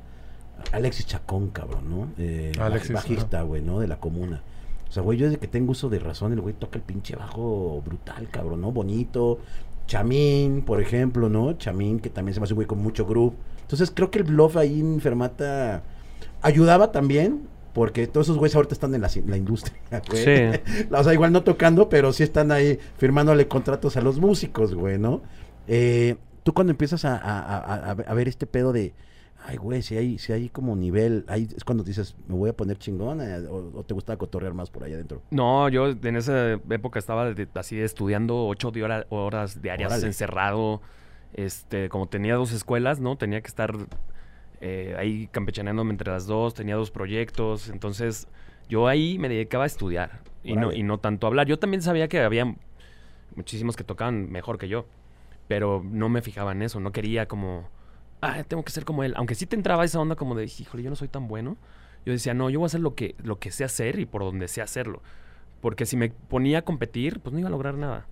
Alexis 0.72 1.06
Chacón, 1.06 1.48
cabrón, 1.48 1.88
¿no? 1.88 2.08
Eh, 2.18 2.52
Alexis, 2.60 2.92
bajista, 2.92 3.42
güey, 3.42 3.62
¿no? 3.62 3.80
De 3.80 3.88
la 3.88 3.98
comuna. 3.98 4.42
O 4.88 4.92
sea, 4.92 5.02
güey, 5.02 5.16
yo 5.16 5.26
desde 5.26 5.38
que 5.38 5.46
tengo 5.46 5.72
uso 5.72 5.88
de 5.88 5.98
razón, 5.98 6.32
el 6.32 6.40
güey 6.40 6.54
toca 6.54 6.76
el 6.76 6.84
pinche 6.84 7.16
bajo 7.16 7.80
brutal, 7.84 8.28
cabrón, 8.30 8.60
¿no? 8.60 8.72
Bonito. 8.72 9.38
Chamín, 9.86 10.62
por 10.62 10.80
ejemplo, 10.80 11.28
¿no? 11.28 11.54
Chamín, 11.54 11.98
que 11.98 12.10
también 12.10 12.34
se 12.34 12.40
me 12.40 12.44
hace 12.44 12.54
un 12.54 12.56
güey 12.56 12.66
con 12.66 12.78
mucho 12.78 13.06
groove. 13.06 13.34
Entonces 13.62 13.90
creo 13.94 14.10
que 14.10 14.18
el 14.18 14.24
bluff 14.24 14.56
ahí 14.56 14.80
en 14.80 15.00
Fermata 15.00 15.82
ayudaba 16.42 16.92
también, 16.92 17.48
porque 17.72 18.06
todos 18.06 18.26
esos 18.26 18.38
güeyes 18.38 18.56
ahorita 18.56 18.74
están 18.74 18.94
en 18.94 19.00
la, 19.02 19.10
la 19.26 19.36
industria, 19.36 19.78
güey. 20.08 20.24
Sí. 20.24 20.60
o 20.90 21.04
sea, 21.04 21.12
igual 21.14 21.32
no 21.32 21.42
tocando, 21.42 21.88
pero 21.88 22.12
sí 22.12 22.22
están 22.22 22.52
ahí 22.52 22.78
firmándole 22.98 23.46
contratos 23.48 23.96
a 23.96 24.00
los 24.00 24.18
músicos, 24.18 24.74
güey, 24.74 24.98
¿no? 24.98 25.22
Eh, 25.68 26.16
Tú 26.42 26.54
cuando 26.54 26.70
empiezas 26.70 27.04
a, 27.04 27.16
a- 27.18 27.90
a- 27.92 28.14
ver 28.14 28.26
este 28.26 28.46
pedo 28.46 28.72
de, 28.72 28.94
ay, 29.46 29.58
güey, 29.58 29.82
si 29.82 29.98
hay, 29.98 30.18
si 30.18 30.32
hay 30.32 30.48
como 30.48 30.74
nivel, 30.74 31.26
ahí 31.28 31.46
es 31.54 31.64
cuando 31.64 31.84
dices, 31.84 32.16
me 32.28 32.34
voy 32.34 32.48
a 32.48 32.54
poner 32.56 32.78
chingón, 32.78 33.20
eh, 33.20 33.46
o, 33.46 33.78
o 33.78 33.82
te 33.84 33.92
gusta 33.92 34.16
cotorrear 34.16 34.54
más 34.54 34.70
por 34.70 34.82
ahí 34.84 34.94
adentro. 34.94 35.20
No, 35.30 35.68
yo 35.68 35.88
en 35.88 36.16
esa 36.16 36.52
época 36.52 36.98
estaba 36.98 37.30
de- 37.34 37.46
así 37.54 37.78
estudiando 37.78 38.46
ocho 38.46 38.70
de 38.70 38.82
hora- 38.82 39.06
horas 39.10 39.60
diarias 39.60 39.92
Órale. 39.92 40.06
encerrado. 40.06 40.80
Este, 41.34 41.90
como 41.90 42.08
tenía 42.08 42.34
dos 42.36 42.52
escuelas, 42.52 43.00
¿no? 43.00 43.16
Tenía 43.16 43.42
que 43.42 43.48
estar 43.48 43.74
eh, 44.60 44.94
ahí 44.98 45.28
campechaneándome 45.32 45.90
entre 45.90 46.10
las 46.12 46.26
dos, 46.26 46.54
tenía 46.54 46.76
dos 46.76 46.90
proyectos, 46.90 47.68
entonces 47.68 48.28
yo 48.68 48.86
ahí 48.88 49.18
me 49.18 49.28
dedicaba 49.28 49.64
a 49.64 49.66
estudiar 49.66 50.20
y 50.44 50.54
no, 50.54 50.68
y 50.72 50.82
no 50.82 50.98
tanto 50.98 51.26
a 51.26 51.28
hablar. 51.28 51.46
Yo 51.46 51.58
también 51.58 51.82
sabía 51.82 52.08
que 52.08 52.20
había 52.20 52.54
muchísimos 53.36 53.76
que 53.76 53.84
tocaban 53.84 54.30
mejor 54.30 54.58
que 54.58 54.68
yo, 54.68 54.86
pero 55.48 55.82
no 55.84 56.08
me 56.08 56.22
fijaba 56.22 56.52
en 56.52 56.62
eso, 56.62 56.80
no 56.80 56.92
quería 56.92 57.26
como, 57.26 57.68
ah, 58.20 58.42
tengo 58.46 58.64
que 58.64 58.70
ser 58.72 58.84
como 58.84 59.02
él, 59.04 59.14
aunque 59.16 59.34
sí 59.34 59.46
te 59.46 59.56
entraba 59.56 59.84
esa 59.84 60.00
onda 60.00 60.14
como 60.16 60.34
de, 60.34 60.44
híjole, 60.44 60.82
yo 60.82 60.90
no 60.90 60.96
soy 60.96 61.08
tan 61.08 61.28
bueno. 61.28 61.56
Yo 62.06 62.12
decía, 62.14 62.32
no, 62.32 62.48
yo 62.48 62.58
voy 62.60 62.64
a 62.64 62.68
hacer 62.68 62.80
lo 62.80 62.94
que, 62.94 63.14
lo 63.22 63.38
que 63.38 63.50
sé 63.50 63.62
hacer 63.62 63.98
y 63.98 64.06
por 64.06 64.22
donde 64.22 64.48
sé 64.48 64.62
hacerlo. 64.62 65.02
Porque 65.60 65.84
si 65.84 65.98
me 65.98 66.08
ponía 66.10 66.60
a 66.60 66.62
competir, 66.62 67.20
pues 67.20 67.32
no 67.34 67.38
iba 67.38 67.48
a 67.48 67.50
lograr 67.50 67.74
nada. 67.74 68.06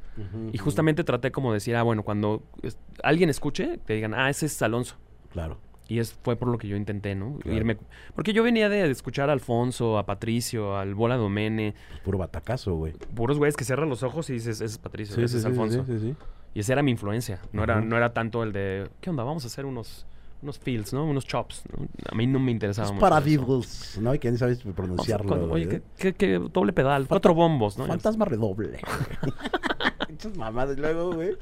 Y 0.52 0.58
justamente 0.58 1.04
traté 1.04 1.30
como 1.32 1.52
decir, 1.54 1.74
ah, 1.76 1.82
bueno, 1.84 2.02
cuando 2.02 2.42
es- 2.62 2.76
alguien 3.02 3.30
escuche, 3.30 3.78
te 3.78 3.94
digan, 3.94 4.12
ah, 4.12 4.28
ese 4.28 4.44
es 4.46 4.60
Alonso. 4.60 4.96
Claro. 5.30 5.58
Y 5.88 6.00
es, 6.00 6.12
fue 6.22 6.36
por 6.36 6.48
lo 6.48 6.58
que 6.58 6.68
yo 6.68 6.76
intenté, 6.76 7.14
¿no? 7.14 7.38
Claro. 7.38 7.56
Irme, 7.56 7.78
porque 8.14 8.32
yo 8.34 8.42
venía 8.42 8.68
de 8.68 8.90
escuchar 8.90 9.30
a 9.30 9.32
Alfonso, 9.32 9.96
a 9.98 10.04
Patricio, 10.04 10.76
al 10.76 10.94
Bola 10.94 11.16
Domene, 11.16 11.74
Pues 11.88 12.00
puro 12.02 12.18
batacazo, 12.18 12.74
güey. 12.74 12.92
puros 13.14 13.38
güeyes 13.38 13.56
que 13.56 13.64
cierran 13.64 13.88
los 13.88 14.02
ojos 14.02 14.28
y 14.28 14.34
dices, 14.34 14.56
ese 14.56 14.64
es 14.66 14.78
Patricio, 14.78 15.22
ese 15.24 15.38
es 15.38 15.44
Alfonso. 15.46 15.84
sí, 15.86 15.98
sí. 15.98 16.14
Y 16.54 16.60
esa 16.60 16.72
era 16.74 16.82
mi 16.82 16.90
influencia. 16.90 17.40
No, 17.52 17.62
era, 17.64 17.80
no 17.80 17.96
era 17.96 18.12
tanto 18.12 18.42
el 18.42 18.52
de, 18.52 18.88
¿qué 19.00 19.10
onda? 19.10 19.22
Vamos 19.22 19.44
a 19.44 19.46
hacer 19.46 19.64
unos, 19.64 20.06
unos 20.42 20.58
fields, 20.58 20.92
¿no? 20.92 21.04
Unos 21.06 21.24
chops. 21.26 21.62
¿no? 21.76 21.86
A 22.10 22.14
mí 22.14 22.26
no 22.26 22.38
me 22.38 22.50
interesaba 22.50 22.86
Es 22.88 22.92
mucho 22.92 23.00
para 23.00 23.18
eso. 23.18 23.24
Beatles, 23.46 23.98
¿no? 24.00 24.14
Y 24.14 24.18
quién 24.18 24.36
sabe 24.36 24.54
Vamos 24.56 24.72
a- 24.72 24.76
pronunciarlo. 24.76 25.50
oye. 25.52 25.68
¿qué, 25.68 25.82
qué, 25.96 26.14
qué 26.14 26.38
doble 26.52 26.72
pedal, 26.72 27.06
cuatro 27.08 27.32
bombos, 27.34 27.78
¿no? 27.78 27.86
Fantasma 27.86 28.24
redoble. 28.26 28.78
Muchas 30.10 30.36
mamadas 30.36 30.76
luego, 30.78 31.12
güey. 31.14 31.36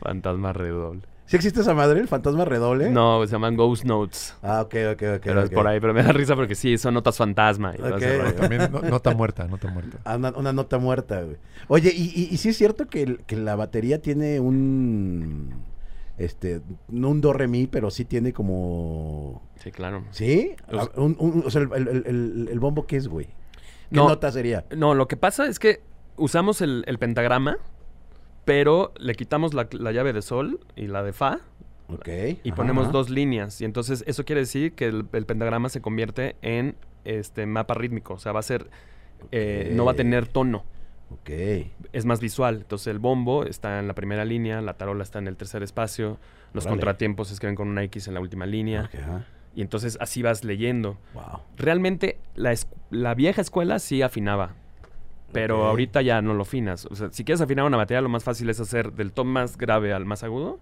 Fantasma 0.00 0.52
redoble. 0.52 1.02
¿Sí 1.26 1.36
existe 1.36 1.60
esa 1.60 1.72
madre, 1.72 2.00
el 2.00 2.08
fantasma 2.08 2.44
redoble? 2.44 2.90
No, 2.90 3.24
se 3.26 3.32
llaman 3.32 3.56
Ghost 3.56 3.84
Notes. 3.84 4.36
Ah, 4.42 4.60
ok, 4.62 4.74
ok, 4.92 5.02
ok. 5.16 5.20
pero 5.22 5.42
es 5.42 5.50
por 5.50 5.66
ahí, 5.66 5.80
pero 5.80 5.94
me 5.94 6.02
da 6.02 6.12
risa 6.12 6.34
porque 6.34 6.54
sí, 6.54 6.76
son 6.76 6.94
notas 6.94 7.16
fantasma. 7.16 7.72
y 7.74 7.78
todo 7.78 7.96
ese 7.96 8.16
Ok. 8.16 8.22
rollo. 8.24 8.34
También 8.34 8.68
no- 8.72 8.82
nota 8.82 9.14
muerta, 9.14 9.46
nota 9.46 9.68
muerta. 9.70 9.98
Ah, 10.04 10.16
una, 10.16 10.30
una 10.32 10.52
nota 10.52 10.78
muerta, 10.78 11.22
güey. 11.22 11.36
Oye, 11.68 11.90
y, 11.94 12.12
y, 12.14 12.28
y 12.34 12.36
sí 12.36 12.50
es 12.50 12.56
cierto 12.58 12.86
que, 12.86 13.02
el- 13.02 13.18
que 13.20 13.36
la 13.36 13.56
batería 13.56 14.02
tiene 14.02 14.40
un. 14.40 15.54
Este, 16.18 16.60
no 16.88 17.08
un 17.08 17.20
do 17.22 17.32
re 17.32 17.48
mi, 17.48 17.66
pero 17.66 17.90
sí 17.90 18.04
tiene 18.04 18.32
como. 18.34 19.42
Sí, 19.56 19.70
claro. 19.72 20.04
¿Sí? 20.10 20.54
O 20.68 20.72
sea- 20.72 20.82
Ah, 20.82 21.00
un- 21.00 21.16
un- 21.18 21.44
o 21.46 21.50
sea, 21.50 21.62
el, 21.62 21.72
el- 21.88 22.04
el- 22.06 22.48
el 22.52 22.60
bombo, 22.60 22.86
¿qué 22.86 22.96
es, 22.96 23.08
güey? 23.08 23.26
¿Qué 23.26 23.96
No. 23.96 24.08
nota 24.08 24.30
sería? 24.30 24.66
No, 24.76 24.94
lo 24.94 25.08
que 25.08 25.16
pasa 25.16 25.46
es 25.46 25.58
que 25.58 25.80
usamos 26.16 26.60
el, 26.60 26.84
el 26.86 26.98
pentagrama, 26.98 27.56
pero 28.44 28.92
le 28.98 29.14
quitamos 29.14 29.54
la, 29.54 29.68
la 29.72 29.92
llave 29.92 30.12
de 30.12 30.22
sol 30.22 30.60
y 30.76 30.86
la 30.88 31.02
de 31.02 31.12
fa 31.12 31.40
Ok. 31.88 32.08
y 32.42 32.52
ponemos 32.52 32.84
ajá. 32.84 32.92
dos 32.92 33.10
líneas. 33.10 33.60
Y 33.60 33.64
entonces 33.64 34.02
eso 34.06 34.24
quiere 34.24 34.40
decir 34.40 34.72
que 34.74 34.86
el, 34.86 35.06
el 35.12 35.26
pentagrama 35.26 35.68
se 35.68 35.80
convierte 35.80 36.36
en 36.42 36.74
este 37.04 37.46
mapa 37.46 37.74
rítmico. 37.74 38.14
O 38.14 38.18
sea, 38.18 38.32
va 38.32 38.40
a 38.40 38.44
ser. 38.44 38.68
eh, 39.30 39.72
no 39.74 39.84
va 39.84 39.92
a 39.92 39.96
tener 39.96 40.26
tono. 40.26 40.64
Ok. 41.10 41.30
Es 41.92 42.04
más 42.06 42.20
visual. 42.20 42.56
Entonces 42.62 42.86
el 42.88 42.98
bombo 42.98 43.44
está 43.44 43.78
en 43.78 43.86
la 43.88 43.94
primera 43.94 44.24
línea, 44.24 44.60
la 44.62 44.74
tarola 44.74 45.02
está 45.02 45.18
en 45.18 45.28
el 45.28 45.36
tercer 45.36 45.62
espacio, 45.62 46.18
los 46.54 46.66
contratiempos 46.66 47.28
se 47.28 47.34
escriben 47.34 47.54
con 47.54 47.68
una 47.68 47.82
X 47.84 48.08
en 48.08 48.14
la 48.14 48.20
última 48.20 48.46
línea. 48.46 48.84
Ok, 48.92 49.00
ajá. 49.00 49.26
Y 49.54 49.60
entonces 49.60 49.98
así 50.00 50.22
vas 50.22 50.44
leyendo. 50.44 50.96
Wow. 51.12 51.40
Realmente 51.58 52.18
la, 52.34 52.52
es- 52.52 52.66
la 52.90 53.14
vieja 53.14 53.42
escuela 53.42 53.78
sí 53.78 54.00
afinaba. 54.00 54.54
Pero 55.32 55.66
ahorita 55.66 56.02
ya 56.02 56.20
no 56.20 56.34
lo 56.34 56.42
afinas. 56.42 56.86
O 56.86 56.94
sea, 56.94 57.10
si 57.10 57.24
quieres 57.24 57.40
afinar 57.40 57.64
una 57.64 57.76
batería, 57.76 58.00
lo 58.00 58.08
más 58.08 58.22
fácil 58.24 58.50
es 58.50 58.60
hacer 58.60 58.92
del 58.92 59.12
tom 59.12 59.28
más 59.28 59.56
grave 59.56 59.92
al 59.92 60.04
más 60.04 60.22
agudo. 60.22 60.60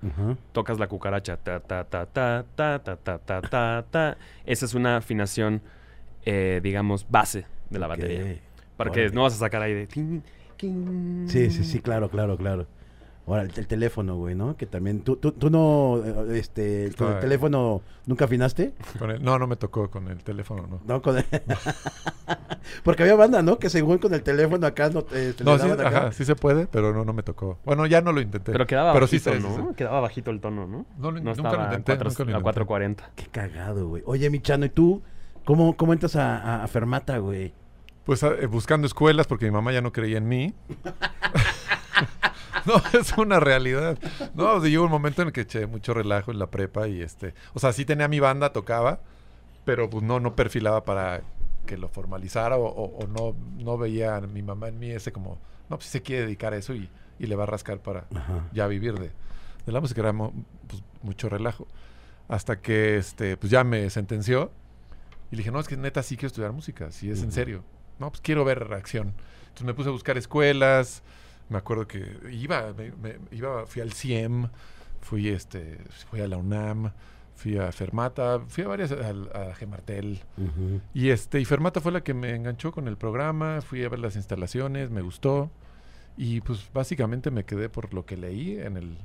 Tocas 0.52 0.78
la 0.78 0.86
cucaracha. 0.86 1.36
Ta, 1.36 1.60
ta, 1.60 1.84
ta, 1.84 2.06
ta, 2.06 2.44
ta, 2.54 2.78
ta, 2.82 2.96
ta, 2.96 3.18
ta, 3.18 3.40
ta, 3.42 3.84
ta. 3.90 4.16
Esa 4.46 4.66
es 4.66 4.74
una 4.74 4.98
afinación, 4.98 5.60
eh, 6.24 6.60
digamos, 6.62 7.06
base 7.10 7.46
de 7.68 7.78
la 7.78 7.86
batería. 7.86 8.40
Porque 8.76 9.00
Órale. 9.00 9.14
no 9.14 9.22
vas 9.22 9.34
a 9.34 9.38
sacar 9.38 9.62
ahí 9.62 9.74
de... 9.74 9.86
Sí, 9.86 11.50
sí, 11.50 11.64
sí, 11.64 11.80
claro, 11.80 12.08
claro, 12.10 12.36
claro. 12.36 12.66
Ahora, 13.26 13.42
el, 13.42 13.52
el 13.54 13.66
teléfono, 13.68 14.16
güey, 14.16 14.34
¿no? 14.34 14.56
Que 14.56 14.66
también, 14.66 15.02
tú, 15.02 15.14
tú, 15.16 15.30
tú 15.32 15.50
no, 15.50 16.02
eh, 16.04 16.38
este, 16.38 16.90
con 16.98 17.12
el 17.12 17.20
teléfono, 17.20 17.80
¿nunca 18.06 18.24
afinaste? 18.24 18.74
Con 18.98 19.10
el- 19.12 19.22
no, 19.22 19.38
no 19.38 19.46
me 19.46 19.54
tocó 19.56 19.88
con 19.88 20.08
el 20.08 20.24
teléfono, 20.24 20.66
no. 20.66 20.80
No, 20.84 21.00
con 21.00 21.18
el- 21.18 21.24
Porque 22.82 23.02
había 23.04 23.14
banda, 23.14 23.40
¿no? 23.42 23.58
Que 23.58 23.70
según 23.70 23.98
con 23.98 24.14
el 24.14 24.22
teléfono 24.22 24.66
acá 24.66 24.90
no 24.90 25.04
le 25.12 25.34
No, 25.44 25.58
sí, 25.58 25.68
acá. 25.70 25.86
ajá, 25.88 26.12
sí 26.12 26.24
se 26.24 26.34
puede, 26.34 26.66
pero 26.66 26.92
no, 26.92 27.04
no 27.04 27.12
me 27.12 27.22
tocó. 27.22 27.58
Bueno, 27.64 27.86
ya 27.86 28.00
no 28.00 28.10
lo 28.12 28.20
intenté. 28.20 28.50
Pero 28.52 28.66
quedaba 28.66 28.92
pero 28.92 29.06
sí 29.06 29.18
bajito, 29.18 29.48
sí 29.48 29.58
¿no? 29.62 29.68
sé. 29.70 29.74
Quedaba 29.76 30.00
bajito 30.00 30.30
el 30.32 30.40
tono, 30.40 30.66
¿no? 30.66 30.86
No 30.98 31.12
nunca 31.12 31.32
lo 31.52 31.64
intenté, 31.64 31.92
a, 31.92 31.96
cuatro- 31.96 32.10
nunca 32.10 32.24
lo 32.24 32.30
a 32.36 32.38
intenté. 32.40 32.42
440. 32.42 33.10
Qué 33.14 33.26
cagado, 33.26 33.86
güey. 33.88 34.02
Oye, 34.06 34.28
mi 34.30 34.40
Chano, 34.40 34.64
¿y 34.66 34.70
tú? 34.70 35.02
¿Cómo, 35.44 35.76
cómo 35.76 35.92
entras 35.92 36.16
a, 36.16 36.36
a- 36.38 36.64
a 36.64 36.68
Fermata, 36.68 37.18
güey? 37.18 37.52
Pues 38.04 38.22
eh, 38.24 38.46
buscando 38.46 38.86
escuelas 38.86 39.26
porque 39.26 39.44
mi 39.44 39.50
mamá 39.52 39.72
ya 39.72 39.82
no 39.82 39.92
creía 39.92 40.18
en 40.18 40.26
mí. 40.28 40.54
no, 42.66 42.82
es 42.98 43.16
una 43.18 43.40
realidad. 43.40 43.98
No, 44.34 44.54
o 44.54 44.60
sea, 44.60 44.68
llegó 44.70 44.84
un 44.84 44.90
momento 44.90 45.22
en 45.22 45.28
el 45.28 45.32
que 45.32 45.42
eché 45.42 45.66
mucho 45.66 45.94
relajo 45.94 46.30
en 46.30 46.38
la 46.38 46.50
prepa 46.50 46.88
y 46.88 47.00
este, 47.00 47.34
o 47.54 47.58
sea, 47.58 47.72
sí 47.72 47.84
tenía 47.84 48.08
mi 48.08 48.20
banda, 48.20 48.52
tocaba, 48.52 49.00
pero 49.64 49.88
pues 49.90 50.02
no, 50.02 50.20
no 50.20 50.34
perfilaba 50.34 50.84
para 50.84 51.22
que 51.66 51.76
lo 51.76 51.88
formalizara 51.88 52.56
o, 52.56 52.64
o- 52.66 52.98
o 53.04 53.06
no, 53.06 53.34
no 53.62 53.78
veía 53.78 54.16
a 54.16 54.20
mi 54.22 54.42
mamá 54.42 54.68
en 54.68 54.78
mí 54.78 54.90
ese 54.90 55.12
como, 55.12 55.38
no, 55.68 55.76
pues 55.76 55.84
sí 55.84 55.90
se 55.92 56.02
quiere 56.02 56.22
dedicar 56.22 56.52
a 56.52 56.56
eso 56.56 56.74
y, 56.74 56.88
y 57.18 57.26
le 57.26 57.36
va 57.36 57.44
a 57.44 57.46
rascar 57.46 57.78
para 57.78 58.06
Ajá. 58.14 58.48
ya 58.52 58.66
vivir 58.66 58.94
de, 58.98 59.10
de 59.66 59.72
la 59.72 59.80
música, 59.80 60.00
era 60.00 60.12
mo- 60.12 60.32
pues, 60.66 60.82
mucho 61.02 61.28
relajo. 61.28 61.66
Hasta 62.28 62.60
que 62.60 62.96
este, 62.96 63.36
pues 63.36 63.50
ya 63.50 63.64
me 63.64 63.90
sentenció 63.90 64.50
y 65.30 65.36
le 65.36 65.40
dije, 65.40 65.50
no, 65.50 65.60
es 65.60 65.68
que 65.68 65.76
neta 65.76 66.02
sí 66.02 66.16
quiero 66.16 66.28
estudiar 66.28 66.52
música, 66.52 66.90
si 66.92 67.10
es 67.10 67.22
en 67.22 67.32
serio. 67.32 67.62
No, 67.98 68.08
pues 68.10 68.20
quiero 68.20 68.44
ver 68.44 68.66
reacción. 68.66 69.12
Entonces 69.42 69.66
me 69.66 69.74
puse 69.74 69.88
a 69.90 69.92
buscar 69.92 70.16
escuelas. 70.16 71.02
Me 71.50 71.58
acuerdo 71.58 71.86
que 71.86 72.16
iba, 72.32 72.72
me- 72.72 72.92
me- 72.92 73.18
iba 73.32 73.66
fui 73.66 73.82
al 73.82 73.92
CIEM, 73.92 74.48
fui, 75.00 75.28
este, 75.28 75.78
fui 76.08 76.20
a 76.20 76.28
la 76.28 76.36
UNAM, 76.38 76.92
fui 77.34 77.58
a 77.58 77.70
Fermata, 77.72 78.40
fui 78.48 78.64
a 78.64 78.68
varias, 78.68 78.92
al- 78.92 79.30
a, 79.34 79.54
Gemartel. 79.54 80.20
Y, 80.94 81.10
este, 81.10 81.40
y 81.40 81.44
Fermata 81.44 81.80
fue 81.80 81.90
la 81.92 82.02
que 82.02 82.14
me 82.14 82.34
enganchó 82.34 82.70
con 82.72 82.86
el 82.88 82.96
programa, 82.96 83.60
fui 83.62 83.84
a 83.84 83.88
ver 83.88 83.98
las 83.98 84.16
instalaciones, 84.16 84.90
me 84.90 85.02
gustó. 85.02 85.50
Y 86.16 86.40
pues 86.42 86.68
básicamente 86.72 87.30
me 87.30 87.44
quedé 87.44 87.68
por 87.68 87.92
lo 87.94 88.04
que 88.06 88.16
leí 88.16 88.58
en 88.58 88.76
el, 88.76 88.98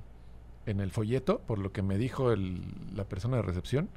en 0.66 0.80
el 0.82 0.92
folleto, 0.92 1.40
por 1.48 1.60
lo 1.60 1.72
que 1.72 1.82
me 1.82 1.98
dijo 1.98 2.32
el- 2.32 2.62
la 2.96 3.06
persona 3.06 3.38
de 3.38 3.44
recepción. 3.44 3.90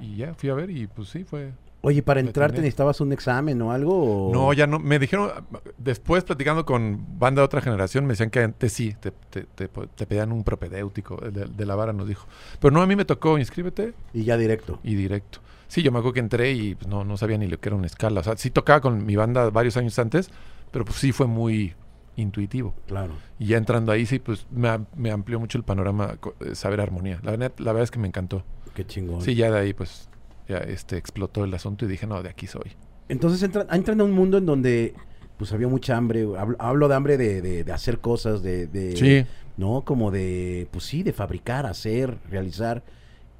Y 0.00 0.16
ya 0.16 0.34
fui 0.34 0.48
a 0.50 0.54
ver 0.54 0.70
y 0.70 0.86
pues 0.86 1.08
sí, 1.08 1.24
fue, 1.24 1.52
Oye, 1.80 2.02
¿para 2.02 2.18
entrarte 2.20 2.56
necesitabas 2.58 3.00
un 3.00 3.12
examen 3.12 3.62
o 3.62 3.70
algo? 3.70 4.28
o- 4.30 4.32
No, 4.32 4.52
ya 4.52 4.66
no. 4.66 4.78
Me 4.80 4.98
dijeron, 4.98 5.30
después 5.76 6.24
platicando 6.24 6.64
con 6.66 7.18
banda 7.18 7.40
de 7.42 7.46
otra 7.46 7.60
generación, 7.60 8.04
me 8.04 8.14
decían 8.14 8.30
que 8.30 8.40
antes 8.40 8.72
sí, 8.72 8.94
te, 9.00 9.12
te, 9.12 9.44
te, 9.44 9.68
te 9.68 10.06
pedían 10.06 10.32
un 10.32 10.42
propedéutico. 10.42 11.16
De, 11.16 11.44
de 11.46 11.66
la 11.66 11.76
vara 11.76 11.92
nos 11.92 12.08
dijo. 12.08 12.26
Pero 12.60 12.72
no, 12.72 12.82
a 12.82 12.86
mí 12.86 12.96
me 12.96 13.04
tocó 13.04 13.38
inscríbete 13.38 13.94
Y 14.12 14.24
ya 14.24 14.36
directo. 14.36 14.80
y 14.82 14.96
directo. 14.96 15.38
Sí, 15.68 15.82
yo 15.82 15.92
me 15.92 15.98
acuerdo 15.98 16.14
que 16.14 16.20
entré 16.20 16.52
y 16.52 16.74
pues, 16.74 16.88
no, 16.88 17.04
no 17.04 17.16
sabía 17.16 17.38
ni 17.38 17.46
lo 17.46 17.60
que 17.60 17.68
era 17.68 17.76
una 17.76 17.86
escala. 17.86 18.20
O 18.20 18.24
sea, 18.24 18.36
sí 18.36 18.50
tocaba 18.50 18.80
con 18.80 19.06
mi 19.06 19.14
banda 19.16 19.48
varios 19.50 19.76
años 19.76 19.96
antes, 19.98 20.30
pero 20.72 20.84
pues 20.84 20.98
sí 20.98 21.12
fue 21.12 21.26
muy 21.26 21.74
intuitivo. 22.16 22.74
Claro. 22.88 23.12
Y 23.38 23.46
ya 23.46 23.56
entrando 23.58 23.92
ahí, 23.92 24.04
sí, 24.06 24.18
pues 24.18 24.46
me, 24.50 24.68
me 24.96 25.12
amplió 25.12 25.38
mucho 25.38 25.56
el 25.58 25.64
panorama, 25.64 26.16
eh, 26.40 26.54
saber 26.54 26.80
armonía. 26.80 27.20
La, 27.22 27.30
verdad- 27.32 27.52
la 27.58 27.72
verdad 27.72 27.84
es 27.84 27.90
que 27.92 27.98
me 28.00 28.08
encantó. 28.08 28.42
Qué 28.74 28.84
chingón. 28.86 29.22
Sí, 29.22 29.34
ya 29.36 29.50
de 29.50 29.58
ahí, 29.60 29.74
pues, 29.74 30.08
ya 30.48 30.58
este, 30.58 30.96
explotó 30.96 31.44
el 31.44 31.52
asunto 31.54 31.84
y 31.84 31.88
dije, 31.88 32.06
no, 32.06 32.22
de 32.22 32.28
aquí 32.30 32.46
soy. 32.46 32.72
Entonces 33.08 33.42
entran, 33.42 33.66
entran 33.70 34.00
a 34.00 34.04
un 34.04 34.12
mundo 34.12 34.38
en 34.38 34.46
donde 34.46 34.94
pues 35.36 35.52
había 35.52 35.68
mucha 35.68 35.96
hambre. 35.96 36.26
Hablo, 36.36 36.56
hablo 36.58 36.88
de 36.88 36.94
hambre 36.94 37.16
de, 37.16 37.40
de- 37.42 37.64
de 37.64 37.72
hacer 37.72 38.00
cosas, 38.00 38.42
de, 38.42 38.66
de- 38.66 38.96
Sí. 38.96 39.26
¿no? 39.56 39.82
Como 39.84 40.10
de, 40.10 40.68
pues 40.70 40.84
sí, 40.84 41.02
de 41.02 41.12
fabricar, 41.12 41.66
hacer, 41.66 42.18
realizar. 42.30 42.82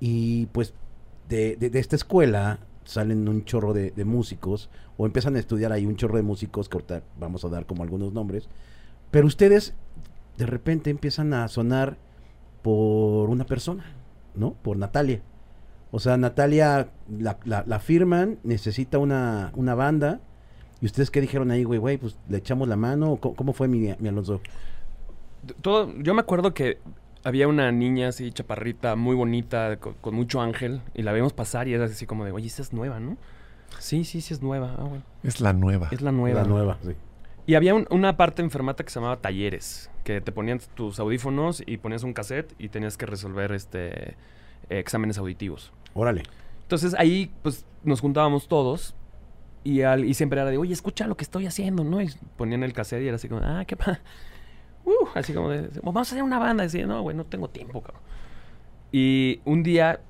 Y 0.00 0.46
pues 0.46 0.74
de, 1.28 1.56
de- 1.56 1.76
esta 1.78 1.96
escuela 1.96 2.60
salen 2.84 3.28
un 3.28 3.44
chorro 3.44 3.72
de, 3.74 3.90
de 3.90 4.04
músicos 4.04 4.70
o 4.96 5.04
empiezan 5.06 5.36
a 5.36 5.38
estudiar 5.38 5.72
ahí 5.72 5.84
un 5.86 5.96
chorro 5.96 6.16
de 6.16 6.22
músicos 6.22 6.68
que 6.68 6.76
ahorita 6.76 7.02
vamos 7.18 7.44
a 7.44 7.48
dar 7.48 7.66
como 7.66 7.82
algunos 7.82 8.12
nombres. 8.12 8.48
Pero 9.10 9.26
ustedes 9.26 9.74
de 10.38 10.46
repente 10.46 10.88
empiezan 10.90 11.34
a 11.34 11.48
sonar 11.48 11.96
por 12.62 13.28
una 13.30 13.44
persona, 13.44 13.84
¿no? 14.34 14.54
Por 14.54 14.76
Natalia. 14.76 15.20
O 15.90 15.98
sea, 16.00 16.16
Natalia 16.16 16.88
la, 17.08 17.38
la- 17.44 17.64
la 17.66 17.78
firman, 17.78 18.38
necesita 18.44 18.98
una, 18.98 19.52
una 19.54 19.74
banda. 19.74 20.20
¿Y 20.80 20.86
ustedes 20.86 21.10
qué 21.10 21.20
dijeron 21.20 21.50
ahí, 21.50 21.64
güey? 21.64 21.78
Güey, 21.78 21.96
pues 21.96 22.16
le 22.28 22.38
echamos 22.38 22.68
la 22.68 22.76
mano. 22.76 23.16
¿Cómo, 23.16 23.34
cómo 23.34 23.52
fue 23.52 23.68
mi, 23.68 23.94
mi 23.98 24.08
Alonso? 24.08 24.40
Todo, 25.62 25.92
yo 25.98 26.14
me 26.14 26.20
acuerdo 26.20 26.52
que 26.52 26.78
había 27.24 27.48
una 27.48 27.72
niña 27.72 28.08
así, 28.08 28.30
chaparrita, 28.32 28.96
muy 28.96 29.16
bonita, 29.16 29.78
con, 29.78 29.94
con 29.94 30.14
mucho 30.14 30.40
ángel, 30.40 30.82
y 30.94 31.02
la 31.02 31.12
vimos 31.12 31.32
pasar 31.32 31.68
y 31.68 31.74
era 31.74 31.84
así 31.86 32.06
como 32.06 32.24
de, 32.24 32.32
oye, 32.32 32.46
esta 32.46 32.62
es 32.62 32.72
nueva, 32.72 33.00
¿no? 33.00 33.16
Sí, 33.78 34.04
sí, 34.04 34.20
sí 34.20 34.34
es 34.34 34.42
nueva. 34.42 34.74
Ah, 34.78 34.84
bueno. 34.84 35.02
Es 35.22 35.40
la 35.40 35.52
nueva. 35.52 35.88
Es 35.90 36.00
la 36.00 36.12
nueva. 36.12 36.42
La 36.42 36.48
nueva, 36.48 36.78
sí. 36.82 36.92
Y 37.46 37.54
había 37.54 37.74
un- 37.74 37.86
una 37.90 38.16
parte 38.16 38.42
enfermata 38.42 38.84
que 38.84 38.90
se 38.90 38.96
llamaba 39.00 39.16
talleres, 39.16 39.90
que 40.04 40.20
te 40.20 40.32
ponían 40.32 40.60
tus 40.74 41.00
audífonos 41.00 41.62
y 41.66 41.78
ponías 41.78 42.02
un 42.02 42.12
cassette 42.12 42.54
y 42.58 42.68
tenías 42.68 42.96
que 42.96 43.06
resolver 43.06 43.52
este 43.52 44.16
eh, 44.70 44.78
exámenes 44.78 45.16
auditivos. 45.18 45.72
Órale. 45.98 46.22
Entonces 46.62 46.94
ahí 46.98 47.30
pues 47.42 47.66
nos 47.82 48.00
juntábamos 48.00 48.46
todos 48.48 48.94
y, 49.64 49.82
al, 49.82 50.04
y 50.04 50.14
siempre 50.14 50.40
era 50.40 50.48
de, 50.50 50.56
oye, 50.58 50.72
escucha 50.72 51.06
lo 51.06 51.16
que 51.16 51.24
estoy 51.24 51.46
haciendo, 51.46 51.82
¿no? 51.84 52.00
Y 52.00 52.10
ponían 52.36 52.62
el 52.62 52.72
cassette 52.72 53.02
y 53.02 53.06
era 53.08 53.16
así 53.16 53.28
como, 53.28 53.40
ah, 53.44 53.64
qué 53.66 53.76
pa... 53.76 53.98
Uh, 54.84 55.06
así 55.16 55.34
como 55.34 55.50
de, 55.50 55.68
vamos 55.82 55.96
a 55.96 56.00
hacer 56.00 56.22
una 56.22 56.38
banda. 56.38 56.62
Y 56.64 56.68
decía, 56.68 56.86
no, 56.86 57.02
güey, 57.02 57.14
no 57.14 57.26
tengo 57.26 57.48
tiempo, 57.50 57.82
cabrón. 57.82 58.00
Y 58.90 59.40
un 59.44 59.62
día, 59.62 60.00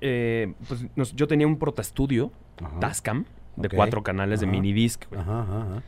eh, 0.00 0.54
pues 0.68 0.86
nos- 0.94 1.12
yo 1.16 1.26
tenía 1.26 1.46
un 1.48 1.58
protastudio, 1.58 2.30
Ajá. 2.62 2.78
Tascam, 2.78 3.24
de 3.56 3.68
cuatro 3.68 4.04
canales 4.04 4.38
de 4.38 4.46
minidisc, 4.46 5.08
güey. 5.08 5.20
Ajá, 5.20 5.40
ajá, 5.42 5.60
ajá. 5.62 5.82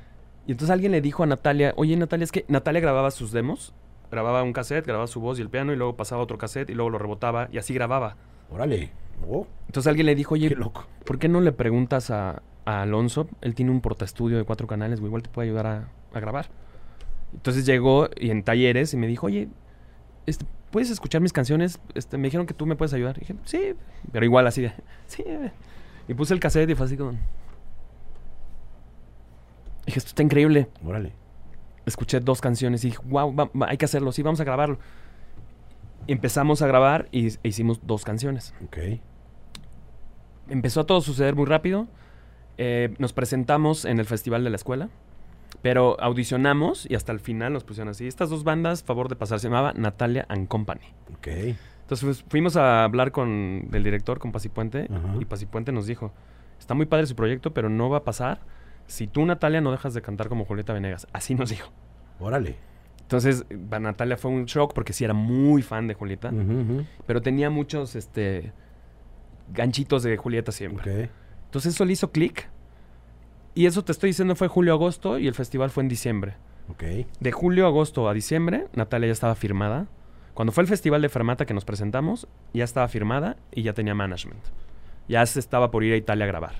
Y 0.48 0.52
entonces 0.52 0.72
alguien 0.72 0.90
le 0.90 1.00
dijo 1.00 1.22
a 1.22 1.26
Natalia, 1.26 1.74
oye 1.76 1.96
Natalia, 1.96 2.24
es 2.24 2.32
que 2.32 2.44
Natalia 2.48 2.80
grababa 2.80 3.12
sus 3.12 3.30
demos, 3.30 3.72
grababa 4.10 4.42
un 4.42 4.52
cassette, 4.52 4.84
grababa 4.84 5.06
su 5.06 5.20
voz 5.20 5.38
y 5.38 5.42
el 5.42 5.50
piano 5.50 5.72
y 5.72 5.76
luego 5.76 5.96
pasaba 5.96 6.20
otro 6.20 6.36
cassette 6.38 6.70
y 6.70 6.74
luego 6.74 6.90
lo 6.90 6.98
rebotaba 6.98 7.48
y 7.52 7.58
así 7.58 7.72
grababa. 7.72 8.16
Órale. 8.50 8.90
Oh, 9.28 9.46
Entonces 9.66 9.88
alguien 9.88 10.06
le 10.06 10.14
dijo, 10.14 10.34
oye, 10.34 10.48
qué 10.48 10.54
loco. 10.56 10.86
¿por 11.04 11.18
qué 11.18 11.28
no 11.28 11.40
le 11.40 11.52
preguntas 11.52 12.10
a, 12.10 12.42
a 12.64 12.82
Alonso? 12.82 13.28
Él 13.42 13.54
tiene 13.54 13.70
un 13.70 13.80
portaestudio 13.80 14.38
de 14.38 14.44
cuatro 14.44 14.66
canales, 14.66 15.00
güey, 15.00 15.08
igual 15.08 15.22
te 15.22 15.28
puede 15.28 15.48
ayudar 15.48 15.66
a, 15.66 15.88
a 16.14 16.20
grabar. 16.20 16.46
Entonces 17.34 17.64
llegó 17.66 18.08
y 18.16 18.30
en 18.30 18.42
talleres 18.42 18.92
y 18.94 18.96
me 18.96 19.06
dijo, 19.06 19.26
oye, 19.26 19.48
este, 20.26 20.46
¿puedes 20.70 20.90
escuchar 20.90 21.20
mis 21.20 21.32
canciones? 21.32 21.80
Este, 21.94 22.16
me 22.18 22.24
dijeron 22.28 22.46
que 22.46 22.54
tú 22.54 22.66
me 22.66 22.76
puedes 22.76 22.92
ayudar. 22.94 23.16
Y 23.18 23.20
dije, 23.20 23.36
sí, 23.44 23.74
pero 24.10 24.24
igual 24.24 24.46
así 24.46 24.62
de, 24.62 24.72
sí. 25.06 25.22
eh". 25.26 25.52
Y 26.08 26.14
puse 26.14 26.34
el 26.34 26.40
cassette 26.40 26.70
y 26.70 26.74
fue 26.74 26.86
así 26.86 26.96
como... 26.96 27.12
Dije, 29.86 29.98
esto 29.98 30.08
está 30.08 30.22
increíble. 30.22 30.68
Órale. 30.84 31.12
escuché 31.86 32.20
dos 32.20 32.40
canciones 32.40 32.84
y 32.84 32.88
dije, 32.88 33.00
wow, 33.04 33.50
hay 33.66 33.76
que 33.76 33.84
hacerlo, 33.84 34.12
sí, 34.12 34.22
vamos 34.22 34.40
a 34.40 34.44
grabarlo. 34.44 34.78
Empezamos 36.06 36.62
a 36.62 36.66
grabar 36.66 37.08
y 37.12 37.28
e 37.28 37.38
hicimos 37.44 37.86
dos 37.86 38.04
canciones. 38.04 38.54
Ok. 38.64 38.78
Empezó 40.48 40.80
a 40.80 40.86
todo 40.86 41.00
suceder 41.00 41.34
muy 41.36 41.46
rápido. 41.46 41.86
Eh, 42.58 42.94
nos 42.98 43.12
presentamos 43.12 43.84
en 43.84 43.98
el 44.00 44.06
festival 44.06 44.44
de 44.44 44.50
la 44.50 44.56
escuela, 44.56 44.88
pero 45.62 46.00
audicionamos 46.00 46.86
y 46.90 46.94
hasta 46.94 47.12
el 47.12 47.20
final 47.20 47.52
nos 47.52 47.64
pusieron 47.64 47.88
así. 47.90 48.06
Estas 48.06 48.30
dos 48.30 48.44
bandas, 48.44 48.82
favor 48.82 49.08
de 49.08 49.16
pasar, 49.16 49.40
se 49.40 49.48
llamaba 49.48 49.72
Natalia 49.74 50.26
and 50.28 50.48
Company. 50.48 50.86
Ok. 51.14 51.28
Entonces 51.82 52.04
pues, 52.04 52.24
fuimos 52.28 52.56
a 52.56 52.84
hablar 52.84 53.12
con 53.12 53.68
el 53.72 53.82
director, 53.82 54.18
con 54.18 54.32
Pasipuente, 54.32 54.88
y 55.18 55.24
Pasipuente 55.24 55.72
nos 55.72 55.86
dijo, 55.86 56.12
está 56.58 56.74
muy 56.74 56.86
padre 56.86 57.06
su 57.06 57.16
proyecto, 57.16 57.52
pero 57.52 57.68
no 57.68 57.88
va 57.88 57.98
a 57.98 58.04
pasar 58.04 58.40
si 58.90 59.06
tú, 59.06 59.24
Natalia, 59.24 59.60
no 59.60 59.70
dejas 59.70 59.94
de 59.94 60.02
cantar 60.02 60.28
como 60.28 60.44
Julieta 60.44 60.72
Venegas. 60.72 61.06
Así 61.12 61.36
nos 61.36 61.50
dijo. 61.50 61.70
Órale. 62.18 62.56
Entonces, 63.10 63.44
para 63.68 63.80
Natalia 63.80 64.16
fue 64.16 64.30
un 64.30 64.44
shock 64.44 64.72
porque 64.72 64.92
sí 64.92 65.02
era 65.02 65.14
muy 65.14 65.62
fan 65.62 65.88
de 65.88 65.94
Julieta, 65.94 66.32
pero 67.06 67.20
tenía 67.20 67.50
muchos 67.50 67.96
este 67.96 68.52
ganchitos 69.52 70.04
de 70.04 70.16
Julieta 70.16 70.52
siempre. 70.52 71.10
Entonces 71.46 71.74
eso 71.74 71.84
le 71.84 71.94
hizo 71.94 72.12
clic. 72.12 72.48
Y 73.56 73.66
eso 73.66 73.82
te 73.82 73.90
estoy 73.90 74.10
diciendo 74.10 74.36
fue 74.36 74.46
julio-agosto 74.46 75.18
y 75.18 75.26
el 75.26 75.34
festival 75.34 75.70
fue 75.70 75.82
en 75.82 75.88
diciembre. 75.88 76.36
De 77.18 77.32
julio, 77.32 77.66
agosto 77.66 78.08
a 78.08 78.14
diciembre, 78.14 78.68
Natalia 78.76 79.08
ya 79.08 79.12
estaba 79.12 79.34
firmada. 79.34 79.88
Cuando 80.34 80.52
fue 80.52 80.62
el 80.62 80.68
festival 80.68 81.02
de 81.02 81.08
Fermata 81.08 81.46
que 81.46 81.52
nos 81.52 81.64
presentamos, 81.64 82.28
ya 82.54 82.62
estaba 82.62 82.86
firmada 82.86 83.38
y 83.50 83.62
ya 83.62 83.72
tenía 83.72 83.96
management. 83.96 84.44
Ya 85.08 85.26
se 85.26 85.40
estaba 85.40 85.72
por 85.72 85.82
ir 85.82 85.94
a 85.94 85.96
Italia 85.96 86.26
a 86.26 86.28
grabar. 86.28 86.54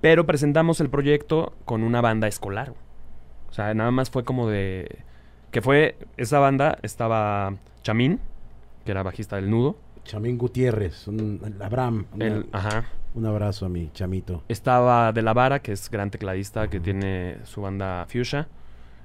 Pero 0.00 0.26
presentamos 0.26 0.80
el 0.80 0.90
proyecto 0.90 1.54
con 1.64 1.84
una 1.84 2.00
banda 2.00 2.26
escolar. 2.26 2.74
O 3.48 3.52
sea, 3.52 3.72
nada 3.72 3.92
más 3.92 4.10
fue 4.10 4.24
como 4.24 4.48
de... 4.48 5.04
Que 5.56 5.62
fue... 5.62 5.96
Esa 6.18 6.38
banda 6.38 6.78
estaba 6.82 7.54
Chamín, 7.82 8.20
que 8.84 8.90
era 8.90 9.02
bajista 9.02 9.36
del 9.36 9.48
Nudo. 9.48 9.78
Chamín 10.04 10.36
Gutiérrez. 10.36 11.08
Un, 11.08 11.40
Abraham. 11.62 12.04
una- 12.12 12.26
El, 12.26 12.46
ajá. 12.52 12.84
Un 13.14 13.24
abrazo 13.24 13.64
a 13.64 13.70
mi 13.70 13.90
chamito. 13.94 14.42
Estaba 14.48 15.14
De 15.14 15.22
La 15.22 15.32
Vara, 15.32 15.60
que 15.60 15.72
es 15.72 15.90
gran 15.90 16.10
tecladista, 16.10 16.68
que 16.68 16.78
tiene 16.78 17.38
su 17.44 17.62
banda 17.62 18.04
Fuchsia. 18.06 18.48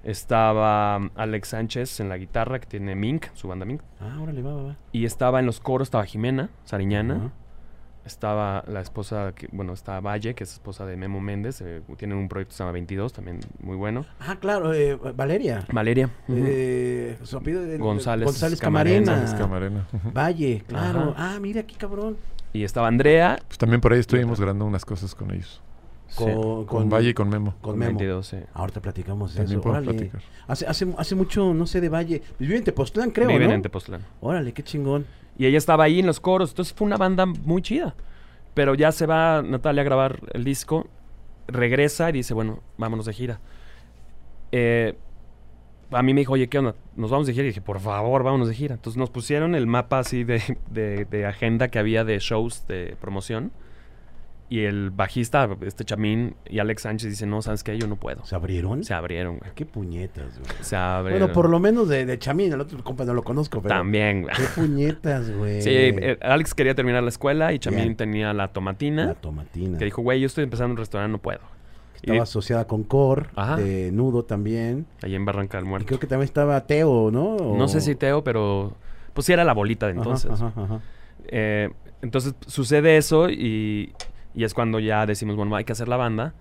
Estaba 0.04 0.98
um, 0.98 1.10
Alex 1.16 1.48
Sánchez 1.48 2.02
en 2.02 2.10
la 2.10 2.18
guitarra, 2.18 2.60
que 2.60 2.66
tiene 2.68 2.96
Mink, 2.96 3.28
su 3.34 3.48
banda 3.48 3.64
Mink. 3.66 3.82
Ah, 4.02 4.20
órale, 4.22 4.42
va, 4.42 4.54
va, 4.54 4.64
va. 4.64 4.76
Y 4.92 5.06
estaba 5.06 5.40
en 5.40 5.46
los 5.46 5.62
coros, 5.62 5.88
estaba 5.88 6.04
Jimena 6.04 6.50
Sariñana. 6.66 7.16
Ajá. 7.16 7.32
Estaba 8.06 8.64
la 8.68 8.82
esposa, 8.82 9.34
que, 9.36 9.48
bueno, 9.52 9.74
está 9.74 10.00
Valle, 10.00 10.34
que 10.34 10.44
es 10.44 10.54
esposa 10.54 10.86
de 10.88 10.98
Memo 10.98 11.20
Méndez. 11.20 11.62
eh, 11.62 11.82
tienen 11.98 12.18
un 12.18 12.28
proyecto 12.30 12.50
que 12.52 12.58
se 12.58 12.64
llama 12.64 12.72
22, 12.72 13.14
también 13.14 13.40
muy 13.62 13.76
bueno. 13.78 14.06
Ah, 14.20 14.38
claro, 14.40 14.74
eh, 14.74 14.96
Valeria. 15.16 15.66
Valeria. 15.72 16.10
Eh, 16.28 17.18
su 17.24 17.38
apellido 17.38 17.62
de- 17.62 17.78
González 17.78 18.26
González 18.26 18.60
Camarena. 18.60 19.18
González. 19.18 20.14
Valle, 20.14 20.64
claro. 20.68 21.14
Ajá. 21.16 21.36
Ah, 21.36 21.40
mira 21.40 21.62
aquí, 21.62 21.76
cabrón. 21.76 22.18
Y 22.54 22.64
estaba 22.64 22.88
Andrea. 22.88 23.40
Pues 23.48 23.58
también 23.60 23.80
por 23.82 23.94
ahí 23.94 24.00
estuvimos 24.00 24.40
grabando 24.40 24.66
unas 24.66 24.84
cosas 24.84 25.14
con 25.14 25.32
ellos. 25.32 25.62
sí, 26.08 26.16
Con, 26.26 26.66
Con, 26.66 26.90
Valle 26.90 27.10
y 27.10 27.14
con 27.14 27.30
Memo. 27.30 27.52
con 27.62 27.72
con 27.72 27.80
Memo. 27.80 27.98
22, 27.98 28.28
sí. 28.28 28.38
Ahorita 28.54 28.82
platicamos 28.82 29.34
de 29.36 29.42
También 29.42 29.60
eso. 29.60 29.70
Órale. 29.70 29.86
platicar. 29.94 30.22
Hace, 30.48 30.66
hace, 30.68 30.88
hace 30.98 31.16
mucho, 31.16 31.54
no 31.54 31.66
sé, 31.68 31.80
de 31.80 31.88
Valle. 31.90 32.20
Pues 32.38 32.40
vive 32.50 32.58
en 32.58 32.64
Tepoztlán, 32.66 33.12
creo, 33.12 33.28
Viven 33.30 33.48
¿no? 33.50 33.54
en 33.54 33.62
Tepoztlán. 33.62 34.02
Órale, 34.20 34.52
qué 34.54 34.64
chingón. 34.64 35.06
Y 35.38 35.46
ella 35.46 35.58
estaba 35.58 35.84
ahí 35.86 36.00
en 36.00 36.06
los 36.08 36.20
coros. 36.20 36.52
Entonces 36.52 36.74
fue 36.74 36.86
una 36.86 36.98
banda 36.98 37.26
muy 37.26 37.62
chida. 37.62 37.96
Pero 38.54 38.76
ya 38.76 38.92
se 38.92 39.06
va 39.06 39.42
Natalia 39.42 39.82
a 39.82 39.86
grabar 39.86 40.20
el 40.34 40.44
disco. 40.44 40.88
Regresa 41.48 42.10
y 42.10 42.14
dice, 42.14 42.34
bueno, 42.34 42.60
vámonos 42.78 43.06
de 43.06 43.14
gira. 43.14 43.40
Eh, 44.52 44.96
a 45.92 46.04
mí 46.04 46.14
me 46.14 46.22
dijo, 46.22 46.34
oye, 46.34 46.48
¿qué 46.48 46.60
onda? 46.60 46.76
Nos 46.96 47.12
vamos 47.12 47.28
de 47.28 47.34
gira. 47.34 47.46
Y 47.46 47.48
dije, 47.48 47.62
por 47.62 47.80
favor, 47.80 48.24
vámonos 48.24 48.48
de 48.48 48.56
gira. 48.56 48.76
Entonces 48.76 48.98
nos 48.98 49.10
pusieron 49.10 49.56
el 49.56 49.68
mapa 49.68 50.00
así 50.00 50.24
de, 50.24 50.42
de- 50.70 51.06
de 51.06 51.26
agenda 51.26 51.70
que 51.70 51.80
había 51.80 52.04
de 52.04 52.20
shows 52.20 52.68
de 52.68 52.96
promoción. 53.00 53.52
Y 54.52 54.66
el 54.66 54.90
bajista, 54.90 55.48
este 55.62 55.86
Chamín 55.86 56.36
y 56.50 56.60
Alex 56.60 56.82
Sánchez 56.82 57.10
dicen, 57.10 57.30
no, 57.30 57.42
¿sabes 57.42 57.64
qué? 57.64 57.78
Yo 57.78 57.88
no 57.88 57.96
puedo. 57.96 58.26
¿Se 58.26 58.36
abrieron? 58.36 58.84
Se 58.84 58.94
abrieron, 58.94 59.38
güey. 59.38 59.50
Qué 59.56 59.66
puñetas, 59.66 60.38
güey. 60.38 60.52
Se 60.60 60.76
abrieron. 60.76 61.20
Bueno, 61.22 61.34
por 61.34 61.50
lo 61.50 61.58
menos 61.62 61.88
de, 61.88 62.06
de 62.06 62.20
Chamín, 62.20 62.52
el 62.52 62.60
otro 62.60 62.84
compa 62.84 63.06
no 63.06 63.14
lo 63.14 63.24
conozco, 63.24 63.62
pero. 63.62 63.74
También, 63.74 64.24
güey. 64.24 64.36
Qué 64.36 64.44
puñetas, 64.54 65.32
güey. 65.32 65.62
Sí, 65.62 65.70
eh, 65.72 66.18
Alex 66.22 66.54
quería 66.54 66.76
terminar 66.76 67.02
la 67.02 67.08
escuela 67.08 67.54
y 67.54 67.60
Chamín 67.60 67.96
tenía 67.96 68.34
la 68.34 68.50
tomatina. 68.50 69.06
La 69.06 69.14
tomatina. 69.14 69.78
Que 69.78 69.86
dijo, 69.86 70.02
güey, 70.02 70.20
yo 70.20 70.28
estoy 70.28 70.44
empezando 70.44 70.74
un 70.74 70.78
restaurante, 70.80 71.14
no 71.14 71.18
puedo. 71.20 71.40
Estaba 71.96 72.18
Y- 72.18 72.20
asociada 72.20 72.68
con 72.68 72.84
Cor, 72.84 73.30
Ajá. 73.36 73.56
de 73.56 73.90
Nudo 73.94 74.26
también. 74.26 74.86
Ahí 75.02 75.16
en 75.16 75.24
Barranca 75.24 75.60
del 75.60 75.68
Y 75.68 75.70
Muerto. 75.70 75.88
creo 75.88 76.00
que 76.02 76.08
también 76.08 76.26
estaba 76.26 76.60
Teo, 76.68 77.10
¿no? 77.10 77.38
O- 77.38 77.58
No 77.58 77.70
sé 77.70 77.80
si 77.80 77.96
Teo, 77.96 78.22
pero 78.26 78.74
pues 79.14 79.26
sí 79.28 79.32
era 79.32 79.46
la 79.46 79.54
bolita 79.54 79.86
de 79.86 79.94
Ajá, 79.94 80.02
entonces. 80.02 80.30
ajá, 80.30 80.52
ajá. 80.58 80.82
Eh, 81.28 81.70
entonces 82.02 82.34
sucede 82.48 82.98
eso 82.98 83.30
y, 83.30 83.94
y 84.34 84.44
es 84.44 84.54
cuando 84.54 84.80
ya 84.80 85.06
decimos, 85.06 85.36
bueno, 85.36 85.56
hay 85.56 85.66
que 85.66 85.74
hacer 85.74 85.88
la 85.88 85.98
banda. 85.98 86.34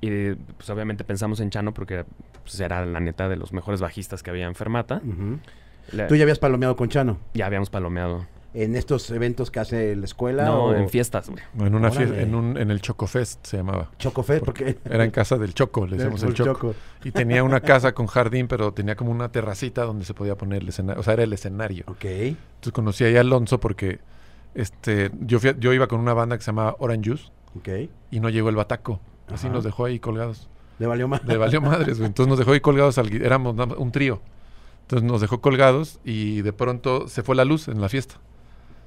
Y 0.00 0.32
pues 0.32 0.70
obviamente 0.70 1.04
pensamos 1.04 1.40
en 1.40 1.50
Chano 1.50 1.74
porque 1.74 2.04
pues, 2.42 2.58
era 2.60 2.84
la 2.86 3.00
neta 3.00 3.28
de 3.28 3.36
los 3.36 3.52
mejores 3.52 3.80
bajistas 3.80 4.22
que 4.22 4.30
había 4.30 4.46
en 4.46 4.54
Fermata. 4.54 5.02
Tú 6.08 6.16
ya 6.16 6.22
habías 6.22 6.38
palomeado 6.38 6.76
con 6.76 6.88
Chano. 6.88 7.18
ya 7.34 7.46
habíamos 7.46 7.70
palomeado. 7.70 8.26
En 8.52 8.74
estos 8.74 9.08
eventos 9.12 9.48
que 9.50 9.60
hace 9.60 9.94
la 9.94 10.04
escuela. 10.04 10.44
No, 10.46 10.64
o 10.64 10.74
en 10.74 10.88
fiestas, 10.88 11.30
güey. 11.30 11.40
En 11.60 11.72
una 11.72 11.92
fiesta, 11.92 12.20
en, 12.20 12.34
un, 12.34 12.56
en 12.56 12.72
el 12.72 12.80
Chocofest 12.80 13.46
se 13.46 13.58
llamaba. 13.58 13.92
Chocofest, 13.98 14.44
porque. 14.44 14.76
Era 14.84 15.04
en 15.04 15.12
casa 15.12 15.38
del 15.38 15.54
Choco, 15.54 15.86
le 15.86 15.96
decíamos 15.96 16.20
el 16.24 16.34
Choco. 16.34 16.74
Y 17.04 17.12
tenía 17.12 17.44
una 17.44 17.60
casa 17.60 17.92
con 17.92 18.06
jardín, 18.06 18.48
pero 18.48 18.72
tenía 18.72 18.96
como 18.96 19.12
una 19.12 19.30
terracita 19.30 19.84
donde 19.84 20.04
se 20.04 20.14
podía 20.14 20.34
poner 20.34 20.62
el 20.62 20.68
escenario. 20.68 21.00
O 21.00 21.04
sea, 21.04 21.12
era 21.12 21.22
el 21.22 21.32
escenario. 21.32 21.84
Ok. 21.86 22.04
Entonces 22.04 22.72
conocí 22.72 23.04
ahí 23.04 23.16
a 23.16 23.20
Alonso 23.20 23.60
porque 23.60 24.00
este, 24.54 25.10
yo, 25.20 25.38
fui 25.40 25.54
yo 25.58 25.72
iba 25.72 25.86
con 25.86 26.00
una 26.00 26.14
banda 26.14 26.36
que 26.36 26.42
se 26.44 26.50
llamaba 26.50 26.76
Orange 26.78 27.10
Juice 27.10 27.30
Ok. 27.56 27.90
y 28.10 28.20
no 28.20 28.28
llegó 28.28 28.48
el 28.48 28.56
bataco. 28.56 29.00
Así 29.28 29.48
nos 29.48 29.62
dejó 29.64 29.84
ahí 29.84 30.00
colgados. 30.00 30.48
Le 30.78 30.86
valió 30.86 31.06
más. 31.06 31.24
Le 31.24 31.36
valió 31.36 31.60
madres, 31.60 31.98
güey. 31.98 32.08
Entonces 32.08 32.28
nos 32.28 32.38
dejó 32.38 32.52
ahí 32.52 32.60
colgados. 32.60 32.98
Al, 32.98 33.12
éramos 33.22 33.54
un 33.76 33.92
trío. 33.92 34.20
Entonces 34.82 35.08
nos 35.08 35.20
dejó 35.20 35.40
colgados 35.40 36.00
y 36.04 36.42
de 36.42 36.52
pronto 36.52 37.06
se 37.06 37.22
fue 37.22 37.36
la 37.36 37.44
luz 37.44 37.68
en 37.68 37.80
la 37.80 37.88
fiesta. 37.88 38.16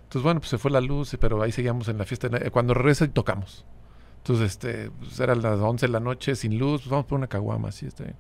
Entonces, 0.04 0.23
bueno, 0.23 0.41
pues 0.41 0.49
se 0.49 0.58
fue 0.58 0.69
la 0.69 0.82
luz, 0.82 1.15
pero 1.19 1.41
ahí 1.41 1.52
seguíamos 1.52 1.88
en 1.88 1.97
la 1.97 2.04
fiesta. 2.06 2.28
Eh, 2.28 2.52
Cuando 2.52 2.73
regresa 2.73 3.06
y 3.06 3.08
tocamos. 3.08 3.65
Entonces, 4.17 4.52
este, 4.52 4.91
pues 4.99 5.19
eran 5.19 5.41
las 5.41 5.60
11 5.60 5.88
de 5.88 5.91
la 5.91 5.99
noche 5.99 6.36
sin 6.36 6.58
luz, 6.60 6.82
pues 6.82 6.91
vamos 6.91 7.06
por 7.06 7.17
una 7.17 7.28
caguama, 7.28 7.69
así, 7.69 7.86
este. 7.86 8.15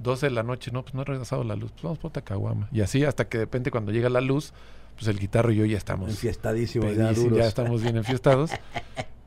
12 0.00 0.26
de 0.26 0.32
la 0.32 0.42
noche, 0.42 0.70
no, 0.70 0.82
pues 0.82 0.94
no 0.94 1.02
ha 1.02 1.04
regresado 1.04 1.44
la 1.44 1.56
luz, 1.56 1.70
pues 1.72 1.82
vamos 1.84 1.98
por 1.98 2.08
otra 2.10 2.22
caguama. 2.22 2.68
Y 2.72 2.80
así 2.80 3.04
hasta 3.04 3.28
que 3.28 3.38
de 3.38 3.44
repente 3.44 3.70
cuando 3.70 3.92
llega 3.92 4.08
la 4.08 4.20
luz, 4.20 4.52
pues 5.00 5.08
el 5.08 5.18
guitarro 5.18 5.50
y 5.50 5.56
yo 5.56 5.64
ya 5.64 5.78
estamos 5.78 6.10
Enfiestadísimo, 6.10 6.88
ya 6.92 7.12
duros. 7.12 7.38
ya 7.38 7.46
estamos 7.46 7.82
bien 7.82 7.96
enfiestados. 7.96 8.50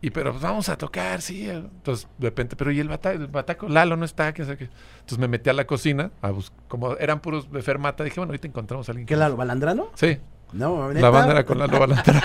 Y 0.06 0.10
pero 0.10 0.32
pues 0.32 0.44
vamos 0.44 0.68
a 0.68 0.78
tocar, 0.78 1.22
sí. 1.22 1.50
Entonces, 1.50 2.10
de 2.18 2.28
repente, 2.28 2.58
pero 2.58 2.74
¿y 2.74 2.80
el, 2.82 2.90
bata- 2.90 3.14
el 3.14 3.28
bataco? 3.28 3.70
Lalo 3.70 3.96
no 3.96 4.04
está, 4.04 4.34
que 4.34 4.44
sé 4.44 4.58
qué. 4.58 4.66
Entonces 4.96 5.18
me 5.18 5.30
metí 5.30 5.50
a 5.50 5.54
la 5.54 5.66
cocina, 5.66 6.12
a 6.22 6.30
bus- 6.32 6.52
como 6.68 6.98
eran 6.98 7.22
puros 7.22 7.50
de 7.50 7.62
fermata, 7.62 8.04
dije, 8.04 8.20
bueno, 8.20 8.32
ahorita 8.32 8.46
encontramos 8.50 8.90
a 8.90 8.92
alguien. 8.92 9.08
¿Qué 9.08 9.16
Lalo? 9.16 9.38
¿Balandrano? 9.38 9.92
Sí, 9.96 10.18
No, 10.52 10.92
la 10.92 11.10
banda 11.10 11.32
era 11.32 11.46
con 11.46 11.58
Lalo 11.58 11.80
Balandrano. 11.80 12.20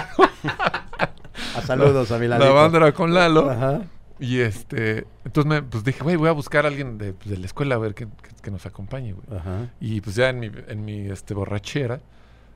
A 1.56 1.62
saludos 1.66 2.10
a 2.10 2.18
mi 2.18 2.26
la 2.26 2.38
banda 2.50 2.78
era 2.78 2.92
con 2.92 3.14
Lalo. 3.14 3.48
Ajá. 3.48 3.82
Y 4.18 4.40
este, 4.40 5.06
entonces 5.24 5.48
me, 5.48 5.62
pues 5.62 5.84
dije, 5.84 6.02
güey, 6.02 6.16
voy 6.16 6.28
a 6.30 6.32
buscar 6.32 6.64
a 6.64 6.68
alguien 6.68 6.98
de, 6.98 7.12
pues, 7.12 7.30
de 7.30 7.36
la 7.38 7.46
escuela 7.46 7.76
a 7.76 7.78
ver 7.78 7.94
que, 7.94 8.06
que- 8.06 8.34
que 8.42 8.50
nos 8.50 8.66
acompañe, 8.66 9.12
güey. 9.12 9.38
Ajá. 9.38 9.68
Y 9.78 10.00
pues 10.00 10.16
ya 10.16 10.30
en 10.30 10.40
mi, 10.40 10.50
en 10.66 10.84
mi 10.84 11.08
este, 11.10 11.32
borrachera, 11.34 12.00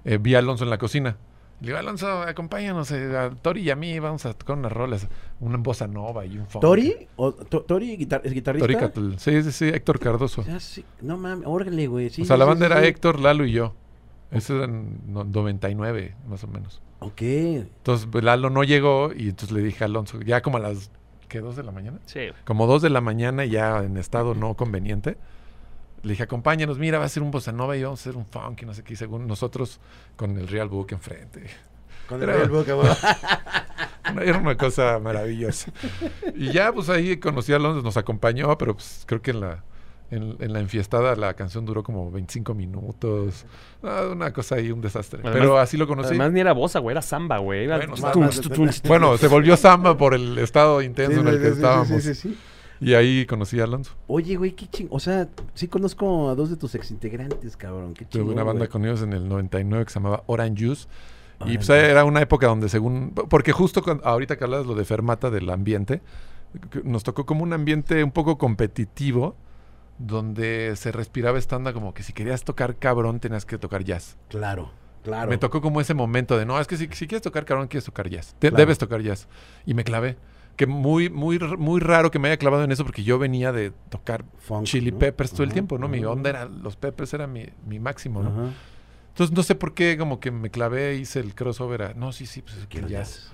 eh, 0.05 0.19
vi 0.19 0.35
a 0.35 0.39
Alonso 0.39 0.65
en 0.65 0.71
la 0.71 0.79
cocina. 0.79 1.17
Le 1.61 1.69
digo, 1.69 1.79
Alonso, 1.79 2.23
acompáñanos 2.23 2.91
eh, 2.91 3.17
a 3.17 3.31
Tori 3.31 3.61
y 3.63 3.71
a 3.71 3.77
mí, 3.77 3.97
vamos 4.01 4.27
a 4.27 4.33
tocar 4.35 4.57
unas 4.59 4.73
rolas, 4.73 5.07
una 5.39 5.59
bossa 5.59 5.87
nova 5.87 6.27
y 6.27 6.37
un 6.37 6.47
funk. 6.49 6.61
¿Tori? 6.61 7.07
¿O, 7.15 7.33
to- 7.33 7.63
¿Tori 7.63 7.97
guitar- 7.97 8.23
es 8.25 8.33
guitarrista? 8.33 8.67
Tori 8.67 8.75
Catl. 8.77 9.13
Sí, 9.19 9.43
sí, 9.45 9.53
sí, 9.53 9.69
Héctor 9.69 10.01
Cardoso. 10.01 10.45
Sí, 10.59 10.85
No 11.03 11.17
mames, 11.17 11.47
órale, 11.47 11.87
güey. 11.87 12.11
sí, 12.11 12.23
o 12.23 12.25
sea, 12.25 12.35
sí, 12.35 12.39
la 12.41 12.45
sí, 12.47 12.49
banda 12.49 12.67
sí, 12.67 12.73
era 12.73 12.81
sí. 12.83 12.87
Héctor, 12.89 13.21
Lalo 13.21 13.45
y 13.47 13.53
yo. 13.53 13.75
Eso 14.33 14.57
era 14.57 14.65
en 14.65 14.99
no- 15.07 15.23
99, 15.25 16.17
más 16.29 16.43
o 16.43 16.49
menos. 16.49 16.81
Ok. 16.99 17.21
Entonces, 17.23 18.09
pues, 18.11 18.25
Lalo 18.25 18.51
no 18.51 18.65
llegó 18.65 19.13
y 19.15 19.29
entonces 19.29 19.53
le 19.53 19.63
dije 19.63 19.85
a 19.85 19.87
Alonso, 19.87 20.21
ya 20.23 20.41
como 20.43 20.57
a 20.57 20.61
las, 20.61 20.91
¿qué? 21.29 21.39
¿Dos 21.41 21.55
de 21.55 21.63
la 21.63 21.71
mañana? 21.71 22.01
Sí, 22.07 22.19
güey. 22.21 22.33
Como 22.45 22.67
dos 22.67 22.83
de 22.83 22.91
la 22.91 23.01
mañana, 23.01 23.45
ya 23.45 23.85
en 23.85 23.99
estado 23.99 24.35
no 24.35 24.55
conveniente. 24.55 25.17
Le 26.03 26.11
dije, 26.11 26.23
acompáñanos, 26.25 26.79
mira, 26.79 26.99
va 26.99 27.05
a 27.05 27.09
ser 27.09 27.23
un 27.23 27.31
bossa 27.31 27.53
nova 27.53 27.77
y 27.77 27.83
vamos 27.85 28.01
a 28.01 28.03
hacer 28.03 28.17
un 28.17 28.27
funk 28.27 28.63
y 28.63 28.67
no 28.67 28.75
sé 28.75 28.83
qué. 28.83 28.97
Según 28.97 29.27
nosotros, 29.29 29.79
con 30.17 30.37
el 30.39 30.49
Real 30.49 30.69
Book 30.69 30.89
enfrente. 30.91 31.45
Con 32.09 32.21
el 32.23 32.29
Era- 32.29 32.39
Real 32.39 32.51
Book, 32.51 32.67
Era 34.21 34.39
una 34.39 34.57
cosa 34.57 34.99
maravillosa. 34.99 35.71
Y 36.35 36.51
ya, 36.53 36.73
pues 36.73 36.89
ahí 36.89 37.17
conocí 37.19 37.53
a 37.53 37.57
Alonso, 37.57 37.83
nos 37.83 37.97
acompañó, 37.97 38.59
pero 38.59 38.75
pues 38.75 39.05
creo 39.07 39.23
que 39.23 39.31
en 39.31 39.41
la, 39.41 39.63
en, 40.11 40.37
en 40.41 40.53
la 40.53 40.59
enfiestada 40.59 41.15
la 41.15 41.35
canción 41.35 41.65
duró 41.65 41.85
como 41.85 42.11
25 42.11 42.53
minutos. 42.53 43.45
Ah, 43.83 44.09
una 44.11 44.33
cosa 44.33 44.57
ahí, 44.57 44.73
un 44.73 44.81
desastre. 44.81 45.21
Además- 45.23 45.39
pero 45.41 45.59
así 45.59 45.77
lo 45.77 45.87
conocí. 45.87 46.09
Además 46.09 46.33
ni 46.33 46.41
era 46.41 46.53
bossa, 46.53 46.81
güey, 46.81 46.95
era 46.95 47.03
samba, 47.03 47.39
güey. 47.39 47.65
Era 47.65 47.79
Bueno, 48.87 49.17
se 49.17 49.29
volvió 49.29 49.57
samba 49.57 49.97
por 49.97 50.15
el 50.15 50.37
estado 50.39 50.81
Sí, 50.81 50.87
intenso 50.87 51.21
en 51.21 51.29
el 51.29 51.35
que 51.37 51.45
sí, 51.45 51.51
sí, 51.51 51.57
estábamos. 51.57 51.89
sí, 51.89 52.01
sí, 52.01 52.15
sí. 52.15 52.39
Y 52.83 52.95
ahí 52.95 53.27
conocí 53.27 53.61
a 53.61 53.65
Alonso. 53.65 53.93
Oye, 54.09 54.37
güey, 54.37 54.53
qué 54.53 54.67
ching... 54.67 54.89
O 54.91 54.99
sea, 55.01 55.29
sí 55.55 55.69
conozco 55.69 56.29
a 56.31 56.35
dos 56.35 56.51
de 56.51 56.57
tus 56.57 56.75
exintegrantes, 56.75 57.57
cabrón. 57.57 57.95
Qué 57.95 58.05
Tuve 58.05 58.21
chingón, 58.23 58.35
una 58.35 58.43
banda 58.45 58.61
güey. 58.61 58.71
con 58.71 58.85
ellos 58.85 59.03
en 59.03 59.13
el 59.13 59.29
99 59.29 59.85
que 59.85 59.91
se 59.93 59.99
llamaba 60.01 60.25
Orange 60.27 60.67
Juice. 60.67 60.89
Y 60.89 61.43
Orange 61.43 61.57
pues 61.59 61.67
Juice. 61.69 61.91
era 61.91 62.05
una 62.05 62.21
época 62.21 62.47
donde 62.49 62.69
según... 62.69 63.13
Porque 63.15 63.53
justo 63.53 63.83
cuando- 63.83 64.05
ahorita 64.05 64.37
que 64.37 64.45
hablas 64.45 64.67
lo 64.67 64.75
de 64.75 64.85
Fermata, 64.85 65.31
del 65.31 65.49
ambiente, 65.51 66.01
nos 66.85 67.03
tocó 67.05 67.25
como 67.25 67.43
un 67.45 67.53
ambiente 67.53 68.03
un 68.05 68.11
poco 68.11 68.37
competitivo, 68.37 69.37
donde 69.99 70.75
se 70.77 70.91
respiraba 70.93 71.39
esta 71.39 71.57
onda 71.57 71.73
como 71.73 71.95
que 71.95 72.03
si 72.03 72.13
querías 72.13 72.45
tocar 72.45 72.77
cabrón 72.77 73.21
tenías 73.21 73.45
que 73.45 73.59
tocar 73.59 73.85
jazz. 73.85 74.17
Claro, 74.29 74.73
claro. 75.05 75.31
Me 75.31 75.39
tocó 75.39 75.61
como 75.61 75.81
ese 75.81 75.95
momento 75.95 76.37
de, 76.37 76.47
no, 76.47 76.59
es 76.61 76.67
que 76.67 76.77
si, 76.77 76.89
si 76.93 77.07
quieres 77.07 77.23
tocar 77.23 77.45
cabrón, 77.45 77.69
quieres 77.69 77.85
tocar 77.85 78.09
jazz. 78.09 78.35
Te- 78.39 78.49
Claro. 78.49 78.57
Debes 78.57 78.79
tocar 78.79 79.01
jazz. 79.03 79.29
Y 79.67 79.75
me 79.75 79.85
clavé. 79.85 80.17
Que 80.57 80.67
muy, 80.67 81.09
muy, 81.09 81.39
muy 81.39 81.81
raro 81.81 82.11
que 82.11 82.19
me 82.19 82.29
haya 82.29 82.37
clavado 82.37 82.65
en 82.65 82.73
eso 82.73 82.85
porque 82.85 83.03
yo 83.03 83.19
venía 83.19 83.53
de 83.53 83.73
tocar 83.89 84.25
Funk, 84.39 84.65
Chili 84.65 84.93
¿no? 84.93 84.99
Peppers 84.99 85.33
todo 85.33 85.45
el 85.45 85.53
tiempo, 85.53 85.79
¿no? 85.79 85.89
Mi 85.89 86.05
onda 86.05 86.31
era, 86.31 86.45
los 86.45 86.77
Peppers 86.77 87.15
era 87.15 87.27
mi, 87.27 87.47
mi 87.67 87.79
máximo, 87.79 88.23
¿no? 88.23 88.53
Entonces 89.09 89.37
no 89.37 89.43
sé 89.43 89.55
por 89.55 89.75
qué 89.75 89.97
como 89.99 90.21
que 90.21 90.31
me 90.31 90.51
clavé, 90.51 90.97
hice 90.97 91.21
el 91.21 91.35
crossover 91.35 91.83
a, 91.83 91.95
no, 91.95 92.13
sí, 92.13 92.27
sí, 92.27 92.43
pues 92.43 92.57
es 92.57 92.67
que 92.67 92.83
jazz. 92.89 93.31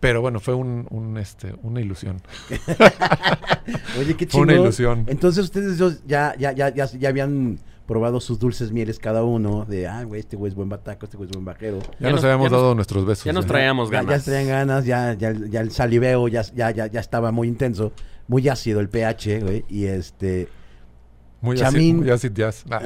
Pero 0.00 0.20
bueno, 0.20 0.38
fue 0.38 0.54
un, 0.54 0.86
un, 0.90 1.16
este, 1.16 1.54
una 1.62 1.80
ilusión. 1.80 2.20
Oye, 3.98 4.16
qué 4.16 4.26
Fue 4.26 4.42
una 4.42 4.52
ilusión. 4.54 5.04
Entonces 5.06 5.44
ustedes 5.44 5.78
ya, 6.04 6.34
ya, 6.36 6.52
ya, 6.52 6.68
ya, 6.74 6.84
ya 6.84 7.08
habían 7.08 7.58
probado 7.86 8.20
sus 8.20 8.38
dulces 8.38 8.72
mieles 8.72 8.98
cada 8.98 9.22
uno. 9.24 9.64
De, 9.64 9.86
ah, 9.86 10.02
güey, 10.04 10.20
este 10.20 10.36
güey 10.36 10.48
es 10.50 10.54
buen 10.54 10.68
bataco, 10.68 11.04
este 11.06 11.16
güey 11.16 11.28
es 11.28 11.32
buen 11.34 11.44
bajero. 11.44 11.78
Ya, 11.98 12.08
Ya 12.08 12.10
nos, 12.10 12.24
habíamos 12.24 12.46
ya 12.46 12.50
nos- 12.50 12.60
dado 12.62 12.74
nuestros 12.74 13.04
besos. 13.06 13.24
ya 13.24 13.32
nos 13.32 13.44
¿eh? 13.44 13.48
traíamos 13.48 13.90
Ya, 13.90 13.98
ya 13.98 14.02
ganas. 14.04 14.24
traían 14.24 14.48
ganas, 14.48 14.84
ya, 14.84 15.14
ya, 15.14 15.32
ya 15.32 15.60
el 15.60 15.70
saliveo 15.70 16.28
ya, 16.28 16.42
ya, 16.54 16.70
ya, 16.70 16.86
ya 16.86 17.00
estaba 17.00 17.30
muy 17.32 17.48
intenso, 17.48 17.92
muy 18.28 18.48
ácido 18.48 18.80
el 18.80 18.88
pH, 18.88 19.40
güey. 19.40 19.64
Y 19.68 19.84
este, 19.86 20.48
Muy 21.40 21.56
Chamín. 21.56 21.96
acid, 21.96 22.02
muy 22.04 22.10
acid 22.10 22.32
jazz. 22.32 22.64
Nah, 22.66 22.80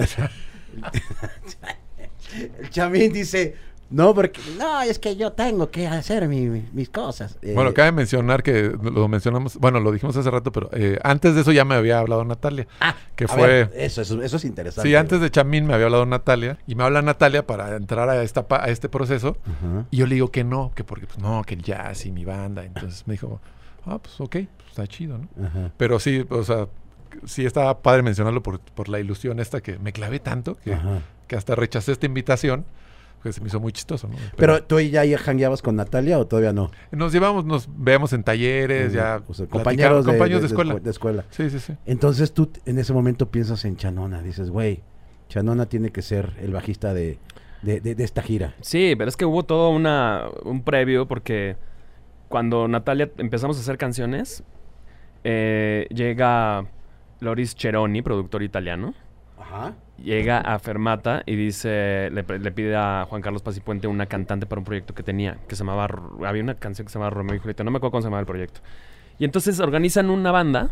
el 2.61 2.69
chamín 2.71 3.13
dice, 3.13 3.55
No, 3.91 4.15
porque, 4.15 4.41
no, 4.59 4.83
es 4.83 4.99
que 4.99 5.17
yo 5.17 5.33
tengo 5.33 5.71
que 5.71 5.87
hacer 5.87 6.29
mi- 6.29 6.47
mi- 6.49 6.69
mis 6.73 6.91
cosas. 6.91 7.39
Eh, 7.41 7.55
Bueno, 7.55 7.73
cabe 7.73 7.91
mencionar 7.93 8.43
que 8.43 8.71
lo 8.83 9.09
mencionamos, 9.09 9.57
bueno, 9.57 9.81
lo 9.81 9.93
dijimos 9.93 10.15
hace 10.17 10.31
rato, 10.31 10.53
pero 10.53 10.69
eh, 10.75 10.99
antes 11.03 11.35
de 11.35 11.41
eso 11.41 11.53
ya 11.53 11.65
me 11.65 11.75
había 11.75 11.99
hablado 11.99 12.23
Natalia. 12.25 12.67
ah, 12.81 12.95
que 13.17 13.27
fue- 13.27 13.47
ver, 13.47 13.73
eso, 13.75 14.03
eso, 14.03 14.23
eso 14.23 14.37
es 14.37 14.45
interesante. 14.45 14.89
Sí, 14.89 14.95
antes 14.95 15.21
de 15.23 15.31
Chamín 15.31 15.67
me 15.67 15.73
había 15.73 15.87
hablado 15.87 16.05
Natalia 16.05 16.59
y 16.67 16.75
me 16.75 16.85
habla 16.85 17.01
Natalia 17.01 17.47
para 17.47 17.77
entrar 17.77 18.11
a, 18.11 18.23
esta, 18.23 18.47
a 18.51 18.69
este 18.69 18.89
proceso 18.91 19.39
y 19.91 19.97
yo 19.97 20.07
le 20.07 20.17
digo 20.17 20.31
que 20.31 20.45
no, 20.45 20.71
que 20.75 20.85
porque 20.85 21.07
pues, 21.07 21.19
no, 21.19 21.43
que 21.45 21.55
el 21.55 21.63
jazz 21.63 22.05
y 22.05 22.13
mi 22.13 22.27
banda. 22.27 22.65
Entonces 22.65 23.07
me 23.07 23.15
dijo, 23.15 23.41
ah, 23.87 23.99
pues 23.99 24.21
ok, 24.21 24.31
pues, 24.57 24.69
está 24.69 24.87
chido, 24.87 25.17
¿no? 25.19 25.71
Pero 25.79 25.99
sí, 25.99 26.27
o 26.29 26.45
sea, 26.45 26.69
sí 27.25 27.47
estaba 27.47 27.79
padre 27.81 28.03
mencionarlo 28.03 28.43
por, 28.43 28.61
por 28.61 28.91
la 28.91 29.01
ilusión 29.01 29.41
esta 29.41 29.63
que 29.63 29.79
me 29.79 29.95
clavé 29.95 30.21
tanto 30.21 30.57
que, 30.57 30.77
que 31.27 31.37
hasta 31.37 31.55
rechacé 31.55 31.93
esta 31.93 32.05
invitación, 32.05 32.67
que 33.23 33.33
se 33.33 33.41
me 33.41 33.49
hizo 33.49 33.61
muy 33.61 33.73
chistoso, 33.73 34.09
¿no? 34.09 34.17
Pero 34.37 34.63
tú 34.63 34.79
ya 34.81 35.05
ya 35.05 35.19
jangueabas 35.19 35.61
con 35.63 35.77
Natalia 35.77 36.19
o 36.19 36.27
todavía 36.27 36.53
no? 36.53 36.71
nos 36.93 37.13
llevamos, 37.13 37.45
nos 37.45 37.69
vemos 37.77 38.13
en 38.13 38.23
talleres, 38.25 38.93
ya. 38.93 39.23
O 39.27 39.35
sea, 39.35 39.47
platicamos- 39.47 39.51
compañeros, 39.51 40.05
de, 40.07 40.13
compañeros 40.13 40.43
de, 40.43 40.49
de- 40.49 40.53
escuela. 40.53 40.75
de- 40.81 40.91
escuela. 40.91 41.25
Sí, 41.31 41.51
sí, 41.51 41.59
sí. 41.61 41.75
Entonces 41.87 42.33
tú 42.33 42.51
en 42.67 42.79
ese 42.79 42.93
momento 42.93 43.31
piensas 43.31 43.65
en 43.65 43.77
Chanona, 43.77 44.23
dices, 44.23 44.51
güey, 44.51 44.83
Chanona 45.29 45.67
tiene 45.67 45.91
que 45.91 46.03
ser 46.03 46.35
el 46.41 46.53
bajista 46.53 46.95
de, 46.95 47.19
de, 47.63 47.81
de- 47.81 47.95
de 47.95 48.05
esta 48.05 48.23
gira. 48.23 48.55
Sí, 48.61 48.95
pero 48.97 49.09
es 49.09 49.17
que 49.17 49.25
hubo 49.25 49.45
todo 49.45 49.71
una, 49.71 50.25
un 50.45 50.63
previo 50.63 51.07
porque 51.09 51.57
cuando 52.29 52.69
Natalia 52.69 53.11
empezamos 53.19 53.57
a 53.57 53.61
hacer 53.61 53.79
canciones, 53.79 54.43
eh, 55.25 55.87
llega 55.91 56.67
Loris 57.21 57.55
Cheroni, 57.55 58.03
productor 58.03 58.43
italiano, 58.43 58.95
Ajá. 59.41 59.75
llega 60.03 60.39
a 60.39 60.59
Fermata 60.59 61.23
y 61.27 61.37
dice, 61.37 62.11
le, 62.11 62.23
pide 62.25 62.77
a 62.77 63.07
Juan 63.09 63.23
Carlos 63.23 63.43
Pasipuente 63.43 63.87
una 63.87 64.07
cantante 64.07 64.47
para 64.47 64.61
un 64.61 64.65
proyecto 64.65 64.95
que 64.95 65.03
tenía, 65.03 65.39
que 65.49 65.57
se 65.57 65.65
llamaba, 65.65 65.89
había 66.27 66.43
una 66.43 66.55
canción 66.55 66.87
que 66.87 66.93
se 66.93 66.99
llamaba 66.99 67.11
Romeo 67.11 67.37
y 67.37 67.39
Julieta, 67.39 67.65
no 67.65 67.71
me 67.71 67.79
acuerdo 67.79 67.93
cómo 67.93 68.03
se 68.03 68.07
llamaba 68.07 68.21
el 68.21 68.27
proyecto. 68.27 68.61
Y 69.19 69.25
entonces 69.25 69.59
organizan 69.61 70.11
una 70.11 70.31
banda 70.31 70.71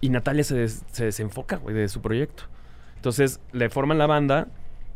y 0.00 0.10
Natalia 0.10 0.44
se, 0.44 0.68
se 0.68 1.04
desenfoca, 1.04 1.56
güey, 1.56 1.74
de 1.74 1.88
su 1.88 2.00
proyecto. 2.00 2.44
Entonces 2.96 3.40
le 3.52 3.70
forman 3.70 3.98
la 3.98 4.06
banda, 4.06 4.48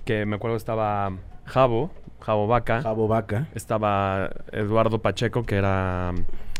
que 0.04 0.26
me 0.26 0.36
acuerdo 0.36 0.56
estaba 0.56 1.12
Javo, 1.50 1.90
Javo 2.20 2.46
Vaca, 2.46 2.82
Jabo 2.82 3.08
Vaca. 3.08 3.48
estaba 3.54 4.30
Eduardo 4.52 5.00
Pacheco, 5.00 5.42
que 5.42 5.56
era 5.56 6.12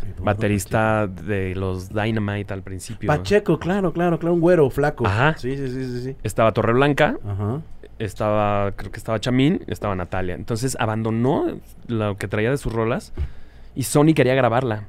Eduardo 0.02 0.24
baterista 0.24 1.06
de 1.06 1.54
los 1.54 1.88
Dynamite 1.90 2.52
al 2.52 2.62
principio. 2.62 3.06
Pacheco, 3.06 3.58
claro, 3.58 3.92
claro, 3.92 4.18
claro, 4.18 4.34
un 4.34 4.40
güero 4.40 4.68
flaco. 4.70 5.06
Ajá. 5.06 5.34
Sí, 5.38 5.56
sí, 5.56 5.68
sí, 5.68 5.84
sí, 5.84 6.02
sí. 6.02 6.16
Estaba 6.22 6.52
Torreblanca, 6.52 7.16
Ajá. 7.26 7.62
estaba, 7.98 8.72
creo 8.72 8.90
que 8.90 8.98
estaba 8.98 9.20
Chamín, 9.20 9.62
estaba 9.66 9.94
Natalia. 9.94 10.34
Entonces 10.34 10.76
abandonó 10.80 11.46
lo 11.86 12.16
que 12.16 12.28
traía 12.28 12.50
de 12.50 12.56
sus 12.56 12.72
rolas 12.72 13.12
y 13.74 13.84
Sony 13.84 14.14
quería 14.14 14.34
grabarla. 14.34 14.84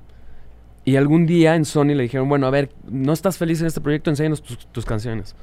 Y 0.83 0.95
algún 0.95 1.27
día 1.27 1.55
en 1.55 1.65
Sony 1.65 1.93
le 1.93 2.03
dijeron, 2.03 2.27
bueno, 2.27 2.47
a 2.47 2.49
ver, 2.49 2.69
no 2.89 3.13
estás 3.13 3.37
feliz 3.37 3.61
en 3.61 3.67
este 3.67 3.81
proyecto, 3.81 4.09
enséñanos 4.09 4.41
tus, 4.41 4.65
tus 4.67 4.83
canciones. 4.85 5.35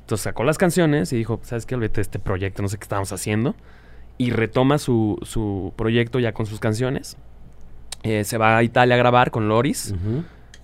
Entonces 0.00 0.22
sacó 0.22 0.42
las 0.44 0.56
canciones 0.56 1.12
y 1.12 1.16
dijo, 1.16 1.40
¿sabes 1.42 1.66
qué? 1.66 1.74
Olvídate 1.74 2.00
este 2.00 2.18
proyecto, 2.18 2.62
no 2.62 2.68
sé 2.68 2.78
qué 2.78 2.84
estábamos 2.84 3.12
haciendo. 3.12 3.54
Y 4.18 4.30
retoma 4.30 4.78
su, 4.78 5.18
su 5.22 5.72
proyecto 5.76 6.18
ya 6.18 6.32
con 6.32 6.46
sus 6.46 6.60
canciones. 6.60 7.16
Eh, 8.02 8.24
se 8.24 8.38
va 8.38 8.56
a 8.56 8.62
Italia 8.62 8.94
a 8.94 8.98
grabar 8.98 9.30
con 9.30 9.48
Loris 9.48 9.94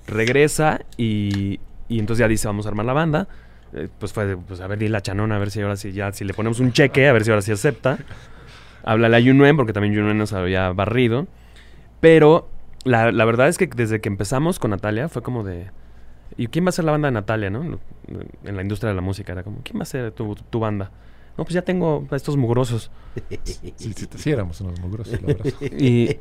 regresa 0.07 0.81
y, 0.97 1.61
y 1.89 1.99
entonces 1.99 2.21
ya 2.21 2.29
dice, 2.29 2.49
vamos 2.49 2.67
a 2.67 2.71
armar 2.71 2.87
la 2.87 2.93
banda. 2.93 3.29
Eh, 3.75 3.89
pues 3.99 4.13
fue, 4.13 4.27
de, 4.27 4.37
pues 4.37 4.61
a 4.61 4.67
ver, 4.67 4.79
dile 4.79 4.97
a 4.97 5.01
Chanón, 5.01 5.33
a 5.33 5.39
ver 5.39 5.51
si 5.51 5.61
ahora 5.61 5.77
sí, 5.77 5.93
ya, 5.93 6.13
si 6.13 6.25
le 6.25 6.35
ponemos 6.35 6.61
un 6.61 6.73
cheque, 6.73 7.09
a 7.09 7.13
ver 7.13 7.25
si 7.25 7.31
ahora 7.31 7.43
sí 7.43 7.53
acepta. 7.53 7.99
Háblale 8.85 9.17
a 9.17 9.21
Yunuen, 9.21 9.57
porque 9.57 9.73
también 9.73 9.95
Yunuen 9.95 10.19
nos 10.19 10.33
había 10.33 10.73
barrido. 10.73 11.27
Pero 12.01 12.49
la, 12.85 13.13
la 13.13 13.25
verdad 13.25 13.49
es 13.49 13.59
que 13.59 13.67
desde 13.67 14.01
que 14.01 14.09
empezamos 14.09 14.59
con 14.59 14.71
Natalia 14.71 15.09
fue 15.09 15.23
como 15.23 15.45
de... 15.45 15.71
¿Y 16.37 16.49
quién 16.49 16.65
va 16.65 16.71
a 16.71 16.73
ser 16.73 16.85
la 16.87 16.93
banda 16.93 17.09
de 17.09 17.13
Natalia, 17.13 17.51
no? 17.51 17.79
En 18.45 18.57
la 18.57 18.63
industria 18.63 18.89
de 18.89 18.97
la 18.97 19.03
música 19.03 19.33
era 19.33 19.43
como, 19.43 19.61
¿quién 19.63 19.79
va 19.79 19.83
a 19.83 19.87
ser 19.87 20.13
tu, 20.13 20.35
tu 20.35 20.59
banda? 20.59 20.91
No, 21.39 21.45
pues 21.45 21.55
ya 21.55 21.63
tengo 21.63 22.07
a 22.11 22.17
estos 22.17 22.37
mugrosos. 22.37 22.91
Sí, 23.77 23.93
sí, 23.95 24.07
sí 24.17 24.31
éramos 24.31 24.61
unos 24.61 24.79
mugrosos, 24.81 25.21
la 25.23 25.29
verdad. 25.29 25.53
Y, 25.79 26.17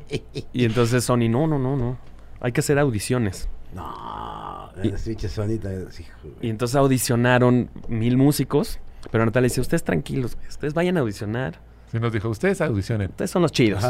y 0.52 0.64
entonces 0.64 1.04
Sony, 1.04 1.28
no, 1.28 1.46
no, 1.46 1.58
no, 1.58 1.76
no. 1.76 1.98
Hay 2.40 2.52
que 2.52 2.60
hacer 2.60 2.78
audiciones. 2.78 3.48
No, 3.74 4.70
Y-. 4.82 6.46
Y 6.46 6.50
entonces 6.50 6.76
audicionaron 6.76 7.70
mil 7.88 8.16
músicos. 8.16 8.78
Pero 9.10 9.24
Natalia 9.24 9.48
dice, 9.48 9.60
ustedes 9.60 9.82
tranquilos, 9.82 10.36
güey, 10.36 10.48
ustedes 10.48 10.74
vayan 10.74 10.96
a 10.96 11.00
audicionar. 11.00 11.60
Sí 11.90 11.98
nos 11.98 12.12
dijo, 12.12 12.28
ustedes 12.28 12.60
audicionen. 12.60 13.10
Ustedes 13.10 13.30
son 13.30 13.42
los 13.42 13.52
chidos. 13.52 13.84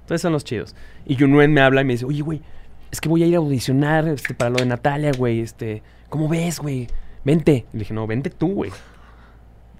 Ustedes 0.00 0.20
son 0.20 0.32
los 0.32 0.44
chidos. 0.44 0.74
Y 1.04 1.16
Yunuen 1.16 1.52
me 1.52 1.60
habla 1.60 1.82
y 1.82 1.84
me 1.84 1.94
dice, 1.94 2.04
oye, 2.04 2.22
güey, 2.22 2.40
es 2.90 3.00
que 3.00 3.08
voy 3.08 3.22
a 3.24 3.26
ir 3.26 3.34
a 3.34 3.38
audicionar 3.38 4.06
este, 4.08 4.34
para 4.34 4.50
lo 4.50 4.56
de 4.56 4.66
Natalia, 4.66 5.12
güey. 5.16 5.40
Este, 5.40 5.82
¿cómo 6.08 6.28
ves, 6.28 6.60
güey? 6.60 6.86
Vente. 7.24 7.66
Y 7.72 7.76
le 7.76 7.78
dije, 7.80 7.94
no, 7.94 8.06
vente 8.06 8.30
tú, 8.30 8.54
güey. 8.54 8.70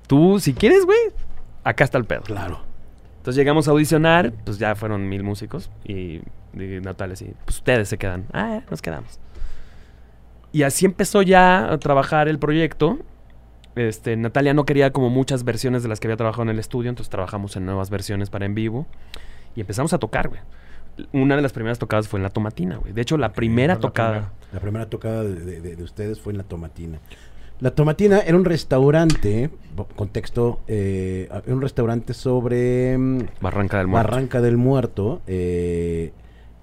Tú, 0.06 0.38
si 0.40 0.52
quieres, 0.54 0.84
güey, 0.84 0.98
acá 1.64 1.84
está 1.84 1.98
el 1.98 2.04
pedo. 2.04 2.22
claro. 2.22 2.60
Entonces 3.18 3.38
llegamos 3.40 3.68
a 3.68 3.70
audicionar, 3.70 4.32
pues 4.44 4.58
ya 4.58 4.74
fueron 4.74 5.08
mil 5.08 5.22
músicos. 5.22 5.70
Y, 5.82 6.20
y 6.52 6.80
Natalia 6.82 7.16
sí, 7.16 7.32
pues 7.46 7.56
ustedes 7.56 7.88
se 7.88 7.96
quedan. 7.96 8.26
Ah, 8.34 8.60
nos 8.70 8.82
quedamos. 8.82 9.18
Y 10.52 10.62
así 10.62 10.84
empezó 10.84 11.22
ya 11.22 11.72
a 11.72 11.78
trabajar 11.78 12.28
el 12.28 12.38
proyecto. 12.38 12.98
Este, 13.76 14.14
Natalia 14.16 14.52
no 14.52 14.66
quería 14.66 14.92
como 14.92 15.08
muchas 15.08 15.42
versiones 15.44 15.82
de 15.82 15.88
las 15.88 16.00
que 16.00 16.06
había 16.06 16.18
trabajado 16.18 16.42
en 16.42 16.50
el 16.50 16.58
estudio, 16.58 16.90
entonces 16.90 17.08
trabajamos 17.10 17.56
en 17.56 17.64
nuevas 17.64 17.88
versiones 17.88 18.28
para 18.28 18.44
en 18.44 18.54
vivo. 18.54 18.86
Y 19.56 19.62
empezamos 19.62 19.94
a 19.94 19.98
tocar, 19.98 20.28
güey. 20.28 20.40
Una 21.12 21.34
de 21.34 21.40
las 21.42 21.52
primeras 21.54 21.78
tocadas 21.78 22.06
fue 22.08 22.18
en 22.18 22.24
la 22.24 22.30
tomatina, 22.30 22.76
güey. 22.76 22.92
De 22.92 23.00
hecho, 23.00 23.16
la 23.16 23.32
primera 23.32 23.74
la 23.76 23.80
tocada. 23.80 24.10
primera. 24.10 24.32
La 24.52 24.60
primera 24.60 24.90
tocada 24.90 25.24
de- 25.24 25.60
de 25.76 25.82
ustedes 25.82 26.20
fue 26.20 26.32
en 26.32 26.36
La 26.36 26.44
Tomatina. 26.44 26.98
La 27.60 27.70
Tomatina 27.70 28.20
era 28.20 28.36
un 28.36 28.44
restaurante, 28.44 29.50
contexto, 29.96 30.60
eh, 30.66 31.28
era 31.30 31.54
un 31.54 31.62
restaurante 31.62 32.12
sobre 32.12 32.98
mm, 32.98 33.18
Barranca 33.40 33.78
del 33.78 33.86
Muerto. 33.86 34.10
Barranca 34.10 34.40
del 34.40 34.56
Muerto. 34.56 35.22
eh, 35.26 36.12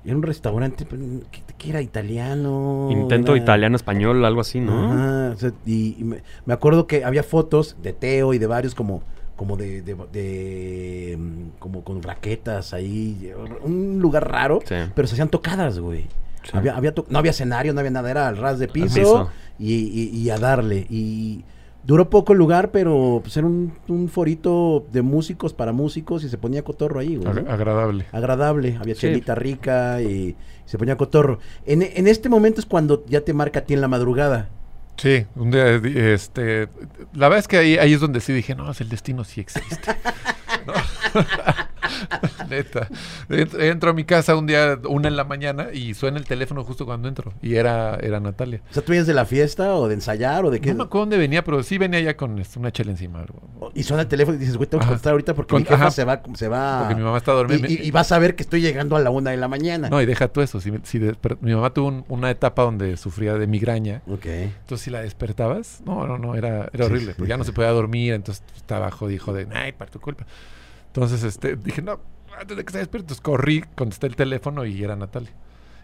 era 0.04 0.16
un 0.16 0.24
restaurante 0.24 0.84
pues, 0.86 1.00
que, 1.32 1.42
que 1.58 1.70
era 1.70 1.82
italiano. 1.82 2.90
Intento 2.92 3.36
era- 3.36 3.44
italiano, 3.44 3.76
español, 3.76 4.26
algo 4.26 4.42
así, 4.42 4.60
¿no? 4.60 4.92
Ajá, 4.92 5.32
o 5.36 5.38
sea, 5.38 5.52
y, 5.66 5.96
y 6.00 6.04
me, 6.04 6.24
me 6.46 6.54
acuerdo 6.56 6.88
que 6.88 7.04
había 7.06 7.22
fotos 7.24 7.78
de 7.84 7.94
Teo 7.94 8.34
y 8.34 8.38
de 8.40 8.48
varios 8.48 8.74
como 8.76 9.04
como 9.36 9.58
de, 9.58 9.82
de- 9.82 9.96
de, 10.12 11.18
mm, 11.18 11.58
como 11.60 11.84
con 11.84 12.04
raquetas 12.04 12.74
ahí, 12.74 13.32
un 13.64 13.98
lugar 14.00 14.30
raro, 14.30 14.60
Sí. 14.66 14.76
pero 14.94 15.08
se 15.08 15.16
hacían 15.16 15.30
tocadas, 15.30 15.80
güey. 15.80 16.02
Sí. 16.44 16.52
Había, 16.54 16.76
había 16.76 16.94
to- 16.94 17.06
no 17.10 17.18
había 17.20 17.32
escenario, 17.32 17.74
no 17.74 17.80
había 17.80 17.92
nada, 17.92 18.10
era 18.12 18.28
al 18.28 18.38
ras 18.38 18.60
de 18.60 18.68
piso, 18.68 18.96
piso. 19.00 19.30
Y, 19.60 19.74
y- 19.74 20.18
y 20.18 20.30
a 20.30 20.38
darle. 20.38 20.88
Y 20.90 21.44
duró 21.84 22.10
poco 22.10 22.34
el 22.34 22.40
lugar, 22.40 22.72
pero 22.72 23.20
pues 23.24 23.36
era 23.38 23.48
un, 23.48 23.74
un 23.88 24.08
forito 24.10 24.86
de 24.92 25.02
músicos 25.02 25.54
para 25.54 25.72
músicos 25.72 26.24
y 26.24 26.30
se 26.30 26.38
ponía 26.38 26.64
cotorro 26.64 27.00
ahí, 27.00 27.16
güey. 27.16 27.28
Agradable. 27.48 28.06
agradable, 28.12 28.78
había 28.80 28.96
Sí. 28.96 29.02
chelita 29.02 29.34
rica 29.36 30.02
y 30.02 30.36
se 30.66 30.78
ponía 30.78 30.96
cotorro. 30.98 31.40
En, 31.66 31.82
en 31.82 32.08
este 32.08 32.30
momento 32.30 32.60
es 32.60 32.66
cuando 32.66 33.04
ya 33.08 33.22
te 33.22 33.34
marca 33.34 33.60
a 33.60 33.64
ti 33.64 33.74
en 33.74 33.82
la 33.82 33.88
madrugada. 33.88 34.50
Sí, 34.98 35.26
un 35.36 35.50
día, 35.52 35.80
di- 35.80 35.98
este, 35.98 36.68
la 37.14 37.28
verdad 37.28 37.40
es 37.40 37.48
que 37.48 37.58
ahí, 37.58 37.78
ahí 37.78 37.94
es 37.94 38.00
donde 38.00 38.20
sí 38.20 38.32
dije, 38.34 38.54
no, 38.54 38.72
el 38.72 38.90
destino 38.90 39.24
sí 39.24 39.42
existe. 39.42 39.92
No. 40.68 40.74
Neta. 42.50 42.88
Entro, 43.30 43.92
a 43.92 43.94
mi 43.94 44.04
casa 44.04 44.36
un 44.36 44.48
día, 44.48 44.80
una 44.88 45.08
en 45.08 45.16
la 45.16 45.24
mañana, 45.24 45.68
y 45.74 45.94
suena 45.94 46.18
el 46.18 46.26
teléfono 46.26 46.64
justo 46.64 46.86
cuando 46.86 47.08
entro. 47.08 47.34
Y 47.42 47.56
era, 47.56 47.96
era 48.02 48.20
Natalia. 48.20 48.62
O 48.70 48.74
sea, 48.74 48.84
¿tú 48.84 48.92
vienes 48.92 49.08
de 49.08 49.14
la 49.14 49.26
fiesta 49.26 49.76
o 49.76 49.88
de 49.88 49.94
ensayar 49.96 50.46
o 50.46 50.52
de 50.52 50.60
qué? 50.62 50.72
No 50.72 50.78
me 50.78 50.84
acuerdo 50.84 51.02
dónde 51.04 51.18
venía, 51.18 51.44
pero 51.44 51.64
sí 51.64 51.78
venía 51.78 52.00
ya 52.00 52.16
con 52.18 52.38
este, 52.40 52.60
una 52.60 52.72
chela 52.72 52.92
encima. 52.92 53.24
Y 53.74 53.84
suena 53.84 54.04
el 54.04 54.08
teléfono 54.08 54.36
y 54.38 54.40
dices, 54.40 54.58
güey, 54.58 54.70
tengo 54.70 54.82
que 54.82 54.88
contestar 54.88 55.12
ahorita 55.12 55.34
porque 55.34 55.52
Con- 55.52 55.62
mi 55.62 55.68
jefa 55.68 55.76
ajá. 55.84 55.92
se 55.92 56.04
va, 56.04 56.22
se 56.36 56.48
va. 56.48 56.80
Porque 56.80 56.96
mi 56.96 57.04
mamá 57.04 57.18
está 57.18 57.32
dormida. 57.34 57.68
Y, 57.68 57.74
y- 57.74 57.88
y 57.88 57.92
vas 57.92 58.12
a 58.12 58.20
ver 58.20 58.36
que 58.36 58.44
estoy 58.44 58.62
llegando 58.62 58.96
a 58.96 59.00
la 59.00 59.10
una 59.10 59.32
de 59.32 59.38
la 59.38 59.48
mañana. 59.48 59.90
No, 59.90 60.02
y 60.02 60.06
deja 60.06 60.28
tú 60.28 60.42
eso. 60.42 60.60
Si, 60.62 60.72
si 60.84 61.00
desper- 61.00 61.38
mi 61.42 61.54
mamá 61.54 61.74
tuvo 61.74 61.88
un- 61.90 62.06
una 62.10 62.30
etapa 62.30 62.64
donde 62.64 62.98
sufría 62.98 63.36
de 63.36 63.48
migraña. 63.48 64.02
Ok. 64.08 64.26
Entonces, 64.26 64.82
si 64.82 64.90
la 64.92 65.02
despertabas, 65.02 65.82
no, 65.86 66.06
no, 66.08 66.18
no, 66.18 66.36
era, 66.36 66.70
era 66.74 66.86
horrible. 66.86 67.12
sí. 67.12 67.18
Porque 67.18 67.30
ya 67.30 67.38
no 67.38 67.44
se 67.44 67.54
podía 67.54 67.70
dormir, 67.72 68.14
entonces 68.14 68.44
estaba 68.56 68.90
jodido 68.92 69.34
de, 69.34 69.48
ay, 69.54 69.72
para 69.74 69.90
tu 69.92 70.00
culpa. 70.00 70.26
Entonces, 70.94 71.24
este, 71.24 71.56
dije, 71.56 71.82
no, 71.82 72.00
antes 72.38 72.58
de 72.58 72.66
que 72.66 72.72
se 72.74 72.80
despierte, 72.80 73.06
entonces 73.06 73.22
corrí, 73.22 73.64
contesté 73.76 74.08
el 74.08 74.16
teléfono 74.16 74.66
y 74.66 74.84
era 74.84 74.96
Natalia. 74.96 75.32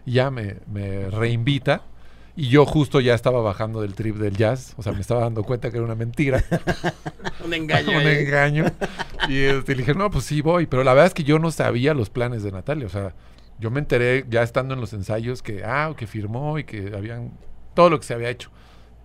Y 0.04 0.12
ya 0.12 0.30
me, 0.30 0.56
me 0.66 1.08
reinvita. 1.10 1.82
Y 2.36 2.50
yo 2.50 2.66
justo 2.66 3.00
ya 3.00 3.14
estaba 3.14 3.40
bajando 3.40 3.80
del 3.80 3.94
trip 3.94 4.16
del 4.16 4.36
jazz. 4.36 4.74
O 4.76 4.82
sea, 4.82 4.92
me 4.92 5.00
estaba 5.00 5.22
dando 5.22 5.42
cuenta 5.42 5.70
que 5.70 5.78
era 5.78 5.84
una 5.84 5.96
mentira. 5.96 6.44
Un 7.44 7.52
engaño. 7.52 7.90
un 7.98 8.06
eh. 8.06 8.20
engaño. 8.20 8.66
Y 9.28 9.40
este, 9.40 9.74
le 9.74 9.78
dije, 9.78 9.94
no, 9.94 10.10
pues 10.10 10.26
sí 10.26 10.40
voy. 10.40 10.66
Pero 10.66 10.84
la 10.84 10.92
verdad 10.92 11.06
es 11.06 11.14
que 11.14 11.24
yo 11.24 11.38
no 11.38 11.50
sabía 11.50 11.94
los 11.94 12.10
planes 12.10 12.42
de 12.42 12.52
Natalia. 12.52 12.86
O 12.86 12.90
sea, 12.90 13.14
yo 13.58 13.70
me 13.70 13.80
enteré 13.80 14.24
ya 14.28 14.42
estando 14.42 14.74
en 14.74 14.80
los 14.80 14.92
ensayos 14.92 15.42
que, 15.42 15.64
ah, 15.64 15.92
que 15.96 16.06
firmó 16.06 16.58
y 16.58 16.64
que 16.64 16.92
habían 16.94 17.32
todo 17.74 17.90
lo 17.90 17.98
que 17.98 18.06
se 18.06 18.14
había 18.14 18.30
hecho. 18.30 18.50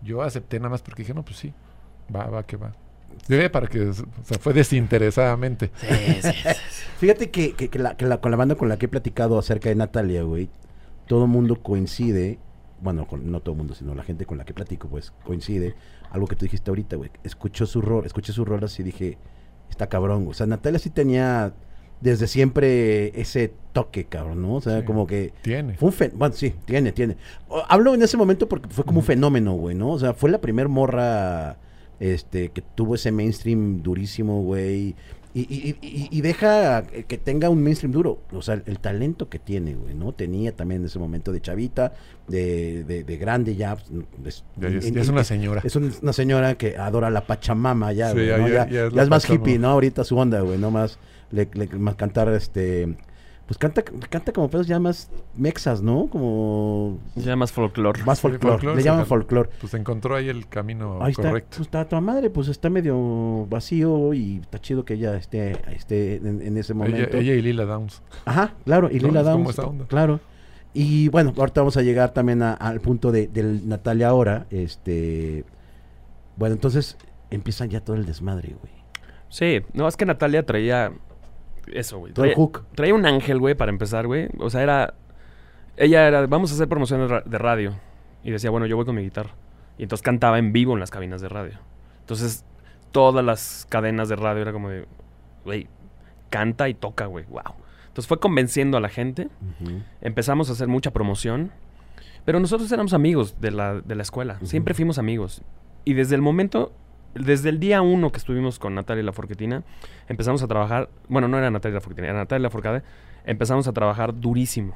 Yo 0.04 0.22
acepté 0.22 0.60
nada 0.60 0.70
más 0.70 0.82
porque 0.84 1.02
dije, 1.02 1.14
no, 1.14 1.24
pues 1.24 1.38
sí, 1.38 1.54
va, 2.14 2.26
va, 2.28 2.44
que 2.44 2.58
va. 2.58 2.74
Sí, 3.28 3.38
para 3.52 3.68
que, 3.68 3.82
o 3.82 3.94
sea, 3.94 4.06
fue 4.40 4.54
desinteresadamente. 4.54 5.72
Sí, 5.78 6.22
sí, 6.22 6.30
Fíjate 7.00 7.30
que, 7.32 7.54
que- 7.54 7.70
que 7.70 7.80
la, 7.80 7.96
que 7.96 8.06
la- 8.06 8.20
con 8.22 8.32
la 8.32 8.38
banda 8.38 8.56
con 8.56 8.70
la 8.70 8.78
que 8.78 8.86
he 8.86 8.90
platicado 8.90 9.38
acerca 9.40 9.70
de 9.70 9.76
Natalia, 9.76 10.24
güey, 10.24 10.50
todo 11.08 11.24
el 11.26 11.30
mundo 11.30 11.62
coincide, 11.62 12.40
bueno, 12.82 13.08
con- 13.08 13.32
no 13.32 13.40
todo 13.40 13.54
el 13.54 13.58
mundo, 13.58 13.76
sino 13.76 13.96
la 13.96 14.04
gente 14.04 14.26
con 14.26 14.38
la 14.38 14.46
que 14.46 14.54
platico, 14.54 14.88
pues 14.90 15.12
coincide, 15.24 15.76
algo 16.12 16.28
que 16.28 16.36
tú 16.36 16.46
dijiste 16.46 16.70
ahorita, 16.70 16.96
güey. 16.98 17.10
Escuchó 17.24 17.66
su 17.66 17.82
rol, 17.82 18.06
escuché 18.06 18.34
sus 18.34 18.48
rolas 18.48 18.80
y 18.80 18.84
dije, 18.84 19.18
está 19.70 19.88
cabrón. 19.88 20.20
güey. 20.26 20.32
O 20.32 20.34
sea, 20.34 20.46
Natalia 20.46 20.80
sí 20.80 20.90
tenía 20.90 21.54
desde 22.02 22.28
siempre 22.28 23.20
ese 23.20 23.54
toque, 23.72 24.04
cabrón, 24.06 24.42
¿no? 24.42 24.56
O 24.56 24.62
sea, 24.62 24.80
Sí. 24.82 24.86
como 24.86 25.08
que 25.08 25.34
Tiene. 25.42 25.76
fue 25.76 25.88
un 25.88 25.94
fen 25.94 26.12
bueno, 26.16 26.36
sí, 26.36 26.54
tiene, 26.66 26.92
tiene. 26.92 27.16
O- 27.48 27.64
Hablo 27.70 27.94
en 27.96 28.02
ese 28.02 28.18
momento 28.18 28.50
porque 28.50 28.68
fue 28.70 28.84
como 28.84 29.00
un 29.00 29.06
fenómeno, 29.06 29.54
güey, 29.54 29.76
¿no? 29.76 29.90
O 29.92 30.00
sea, 30.00 30.14
fue 30.14 30.30
la 30.30 30.42
primer 30.42 30.68
morra 30.68 31.56
este 32.00 32.50
que 32.50 32.62
tuvo 32.62 32.96
ese 32.96 33.12
mainstream 33.12 33.82
durísimo, 33.82 34.42
güey. 34.44 34.96
Y, 35.36 35.42
y- 35.42 35.76
y- 35.82 36.08
y 36.12 36.22
deja 36.22 36.84
que 36.84 37.18
tenga 37.18 37.50
un 37.50 37.64
mainstream 37.64 37.92
duro. 37.92 38.20
O 38.34 38.42
sea, 38.44 38.62
el, 38.68 38.78
talento 38.78 39.30
que 39.30 39.40
tiene, 39.40 39.74
güey, 39.74 39.96
¿no? 39.96 40.12
Tenía 40.12 40.56
también 40.56 40.82
en 40.82 40.86
ese 40.86 41.00
momento 41.00 41.32
de 41.32 41.42
chavita, 41.42 41.94
de, 42.28 42.84
de, 42.84 43.04
de 43.04 43.18
grande 43.18 43.56
ya. 43.56 43.76
pues, 44.22 44.28
es, 44.28 44.44
Ya 44.58 44.68
es, 44.68 44.86
en- 45.08 45.10
una 45.10 45.24
señora. 45.24 45.62
es 45.64 45.76
un- 45.76 45.92
una 46.04 46.14
señora 46.14 46.54
que 46.56 46.78
adora 46.78 47.10
la 47.10 47.26
Pachamama 47.26 47.94
ya, 47.94 48.10
Sí, 48.10 48.14
güey, 48.14 48.28
ya- 48.28 48.38
¿no? 48.38 48.48
ya- 48.48 48.70
Ya, 48.70 48.90
ya 48.90 49.02
es 49.02 49.10
más 49.10 49.28
hippie, 49.28 49.58
¿no? 49.58 49.70
Ahorita 49.70 50.04
su 50.04 50.16
onda, 50.18 50.40
güey, 50.42 50.60
no 50.60 50.70
más, 50.70 51.00
le, 51.32 51.50
le- 51.54 51.68
más 51.80 51.96
cantar 51.96 52.30
este... 52.30 52.96
Pues 53.56 53.72
canta, 53.72 53.84
canta 54.10 54.32
como 54.34 54.50
pedos 54.50 54.66
ya 54.66 54.80
más 54.80 55.12
mexas, 55.38 55.82
¿no? 55.84 56.08
Como 56.08 56.98
Ya 57.16 57.36
más 57.36 57.52
folclore. 57.52 58.04
más 58.04 58.18
Sí, 58.18 58.22
folclore. 58.24 58.54
folclore, 58.54 58.78
Le 58.78 58.84
llaman 58.84 59.06
folclore. 59.06 59.50
Pues 59.62 59.74
encontró 59.76 60.16
ahí 60.16 60.28
el 60.28 60.48
camino 60.48 60.98
Ahí 61.04 61.12
está, 61.12 61.30
correcto. 61.30 61.50
pues, 61.58 61.68
está 61.68 61.88
tu 61.88 62.02
madre, 62.02 62.32
pues 62.32 62.48
está 62.48 62.72
medio 62.72 63.46
vacío 63.48 64.14
y 64.16 64.38
está 64.40 64.60
chido 64.60 64.86
que 64.86 64.96
ella 64.96 65.16
esté, 65.18 65.52
esté 65.76 66.16
en, 66.16 66.42
en 66.42 66.58
ese 66.58 66.74
momento. 66.74 67.16
ella 67.16 67.34
y 67.36 67.42
Lila 67.44 67.66
Downs. 67.66 68.02
Ajá, 68.26 68.56
claro, 68.66 68.90
y 68.92 69.00
No, 69.00 69.10
Lila 69.10 69.20
es 69.22 69.26
como 69.28 69.38
Downs, 69.44 69.50
esa 69.60 69.68
onda. 69.68 69.86
claro. 69.86 70.20
Y 70.74 71.10
bueno, 71.10 71.32
ahorita 71.38 71.62
vamos 71.62 71.78
a 71.78 71.84
llegar 71.84 72.12
también 72.14 72.42
a- 72.42 72.54
al 72.54 72.82
punto 72.82 73.12
de, 73.12 73.28
del 73.28 73.70
Natalia 73.70 74.08
ahora, 74.10 74.48
este, 74.50 75.46
bueno, 76.38 76.56
entonces 76.56 76.98
empiezan 77.30 77.70
ya 77.70 77.82
todo 77.82 77.96
el 77.96 78.08
desmadre, 78.08 78.56
güey. 78.60 78.74
Sí, 79.30 79.62
no, 79.74 79.88
es 79.88 79.96
que 79.96 80.08
Natalia 80.08 80.44
traía 80.44 80.92
eso, 81.68 82.00
güey. 82.00 82.14
Traía, 82.14 82.96
un 82.96 83.06
ángel, 83.06 83.40
güey, 83.40 83.56
para 83.56 83.72
empezar, 83.72 84.08
güey. 84.08 84.30
O 84.40 84.50
sea, 84.50 84.64
era. 84.64 84.94
Ella 85.78 86.08
era. 86.08 86.26
Vamos 86.28 86.52
a 86.52 86.56
hacer 86.56 86.68
promociones 86.68 87.10
de 87.26 87.38
radio. 87.38 87.76
Y 88.24 88.32
decía, 88.32 88.50
bueno, 88.50 88.66
yo 88.66 88.76
voy 88.76 88.86
con 88.86 88.96
mi 88.96 89.04
guitarra. 89.04 89.32
Y 89.78 89.84
entonces 89.84 90.04
cantaba 90.04 90.40
en 90.40 90.54
vivo 90.54 90.74
en 90.74 90.80
las 90.80 90.92
cabinas 90.92 91.22
de 91.22 91.30
radio. 91.30 91.60
Entonces, 92.02 92.46
todas 92.92 93.24
las 93.24 93.66
cadenas 93.70 94.10
de 94.10 94.16
radio 94.16 94.42
era 94.42 94.52
como 94.52 94.70
de. 94.70 94.86
Güey, 95.46 95.68
canta 96.30 96.70
y 96.70 96.74
toca, 96.74 97.06
güey. 97.06 97.26
Wow. 97.26 97.56
Entonces 97.88 98.08
fue 98.08 98.20
convenciendo 98.20 98.78
a 98.78 98.80
la 98.80 98.90
gente. 98.90 99.30
Empezamos 100.02 100.50
a 100.50 100.54
hacer 100.54 100.68
mucha 100.68 100.92
promoción. 100.92 101.52
Pero 102.26 102.40
nosotros 102.40 102.72
éramos 102.72 102.94
amigos 102.94 103.40
de 103.42 103.52
la, 103.52 103.82
de 103.82 103.96
la 103.96 104.02
escuela. 104.02 104.40
Siempre 104.44 104.74
fuimos 104.74 104.98
amigos. 104.98 105.44
Y 105.86 105.94
desde 105.94 106.16
el 106.16 106.22
momento, 106.22 106.72
desde 107.16 107.50
el 107.50 107.60
día 107.60 107.82
uno 107.82 108.12
que 108.12 108.18
estuvimos 108.18 108.60
con 108.60 108.76
Natalia 108.76 109.04
La 109.04 109.14
Forquetina, 109.14 109.64
empezamos 110.08 110.42
a 110.44 110.48
trabajar. 110.48 110.90
Bueno, 111.10 111.28
no 111.28 111.38
era 111.38 111.50
Natalia 111.52 111.76
La 111.76 111.82
Forquetina, 111.82 112.08
era 112.10 112.18
Natalia 112.20 112.44
La 112.44 112.50
Forcade. 112.50 112.84
Empezamos 113.26 113.68
a 113.68 113.74
trabajar 113.74 114.20
durísimo. 114.20 114.76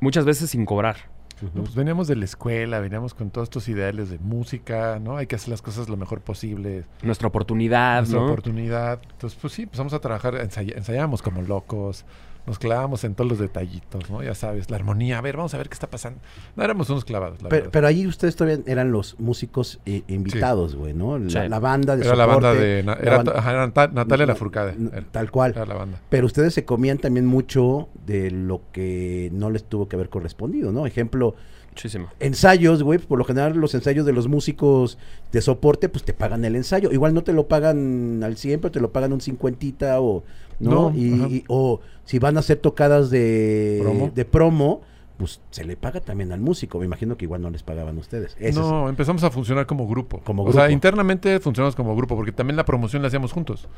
Muchas 0.00 0.24
veces 0.24 0.50
sin 0.50 0.64
cobrar. 0.64 0.96
No, 1.40 1.62
pues 1.62 1.76
veníamos 1.76 2.08
de 2.08 2.16
la 2.16 2.24
escuela, 2.24 2.80
veníamos 2.80 3.14
con 3.14 3.30
todos 3.30 3.46
estos 3.46 3.68
ideales 3.68 4.10
de 4.10 4.18
música, 4.18 4.98
¿no? 5.00 5.16
Hay 5.16 5.28
que 5.28 5.36
hacer 5.36 5.50
las 5.50 5.62
cosas 5.62 5.88
lo 5.88 5.96
mejor 5.96 6.20
posible. 6.20 6.84
Nuestra 7.02 7.28
oportunidad, 7.28 7.98
nuestra 7.98 8.18
¿no? 8.18 8.26
oportunidad. 8.26 9.00
Entonces, 9.12 9.38
pues 9.40 9.52
sí, 9.52 9.62
empezamos 9.62 9.92
a 9.92 10.00
trabajar, 10.00 10.34
ensay- 10.34 10.76
ensayábamos 10.76 11.22
como 11.22 11.42
locos, 11.42 12.04
nos 12.48 12.58
clavamos 12.58 13.04
en 13.04 13.14
todos 13.14 13.30
los 13.30 13.38
detallitos, 13.38 14.10
¿no? 14.10 14.22
Ya 14.22 14.34
sabes, 14.34 14.70
la 14.70 14.76
armonía, 14.76 15.18
a 15.18 15.20
ver, 15.20 15.36
vamos 15.36 15.54
a 15.54 15.58
ver 15.58 15.68
qué 15.68 15.74
está 15.74 15.86
pasando. 15.88 16.18
No 16.56 16.64
éramos 16.64 16.90
unos 16.90 17.04
clavados, 17.04 17.40
la 17.42 17.48
Pero, 17.48 17.60
verdad. 17.60 17.70
pero 17.72 17.86
ahí 17.86 18.06
ustedes 18.06 18.34
todavía 18.34 18.62
eran 18.66 18.90
los 18.90 19.18
músicos 19.20 19.78
eh, 19.86 20.02
invitados, 20.08 20.74
güey, 20.74 20.94
¿no? 20.94 21.18
La, 21.18 21.28
Sí. 21.44 21.48
la 21.48 21.58
banda 21.60 21.96
de 21.96 22.04
era 22.06 22.16
la 22.16 22.26
banda 22.26 22.48
soporte, 22.50 22.66
de... 22.66 22.82
Na- 22.82 22.94
la 22.96 23.00
era, 23.02 23.16
banda- 23.18 23.32
ajá, 23.38 23.50
era 23.52 23.66
Nata- 23.66 23.88
Natalia 23.92 24.26
Na- 24.26 24.32
Lafourcade. 24.32 24.74
Tal 25.12 25.30
cual. 25.30 25.52
era 25.52 25.66
la 25.66 25.74
banda. 25.74 26.00
Pero 26.08 26.26
ustedes 26.26 26.54
se 26.54 26.64
comían 26.64 26.98
también 26.98 27.26
mucho 27.26 27.88
de 28.06 28.30
lo 28.30 28.62
que 28.72 29.30
no 29.32 29.50
les 29.50 29.64
tuvo 29.64 29.88
que 29.88 29.96
haber 29.96 30.08
correspondido, 30.08 30.72
¿no? 30.72 30.86
Ejemplo, 30.86 31.34
Muchísimo. 31.78 32.08
ensayos, 32.18 32.82
güey, 32.82 32.98
por 32.98 33.18
lo 33.18 33.24
general 33.24 33.56
los 33.56 33.72
ensayos 33.74 34.04
de 34.04 34.12
los 34.12 34.26
músicos 34.26 34.98
de 35.30 35.40
soporte, 35.40 35.88
pues 35.88 36.04
te 36.04 36.12
pagan 36.12 36.44
el 36.44 36.56
ensayo. 36.56 36.90
Igual 36.90 37.14
no 37.14 37.22
te 37.22 37.32
lo 37.32 37.46
pagan 37.46 38.20
al 38.24 38.36
100, 38.36 38.60
pero 38.60 38.72
te 38.72 38.80
lo 38.80 38.90
pagan 38.90 39.12
un 39.12 39.20
cincuentita 39.20 40.00
o, 40.00 40.24
¿no? 40.58 40.90
No, 40.90 40.96
y, 40.96 41.44
o 41.48 41.80
si 42.04 42.18
van 42.18 42.36
a 42.36 42.40
hacer 42.40 42.56
tocadas 42.58 43.10
de 43.10 43.78
Promo. 43.80 44.10
de 44.14 44.24
promo, 44.24 44.80
pues 45.18 45.40
se 45.50 45.64
le 45.64 45.76
paga 45.76 46.00
también 46.00 46.32
al 46.32 46.40
músico. 46.40 46.78
Me 46.80 46.86
imagino 46.86 47.16
que 47.16 47.24
igual 47.26 47.42
no 47.42 47.50
les 47.50 47.62
pagaban 47.62 47.96
ustedes. 47.98 48.34
Ese 48.38 48.48
es- 48.48 48.56
no, 48.56 48.88
empezamos 48.88 49.22
a 49.24 49.30
funcionar 49.30 49.66
como 49.66 49.86
grupo. 49.86 50.20
Como 50.24 50.42
O 50.44 50.52
sea, 50.52 50.70
internamente 50.70 51.38
funcionamos 51.40 51.76
como 51.76 51.94
grupo, 51.96 52.16
porque 52.16 52.32
también 52.32 52.56
la 52.56 52.64
promoción 52.64 53.02
la 53.02 53.08
hacíamos 53.08 53.32
juntos. 53.32 53.68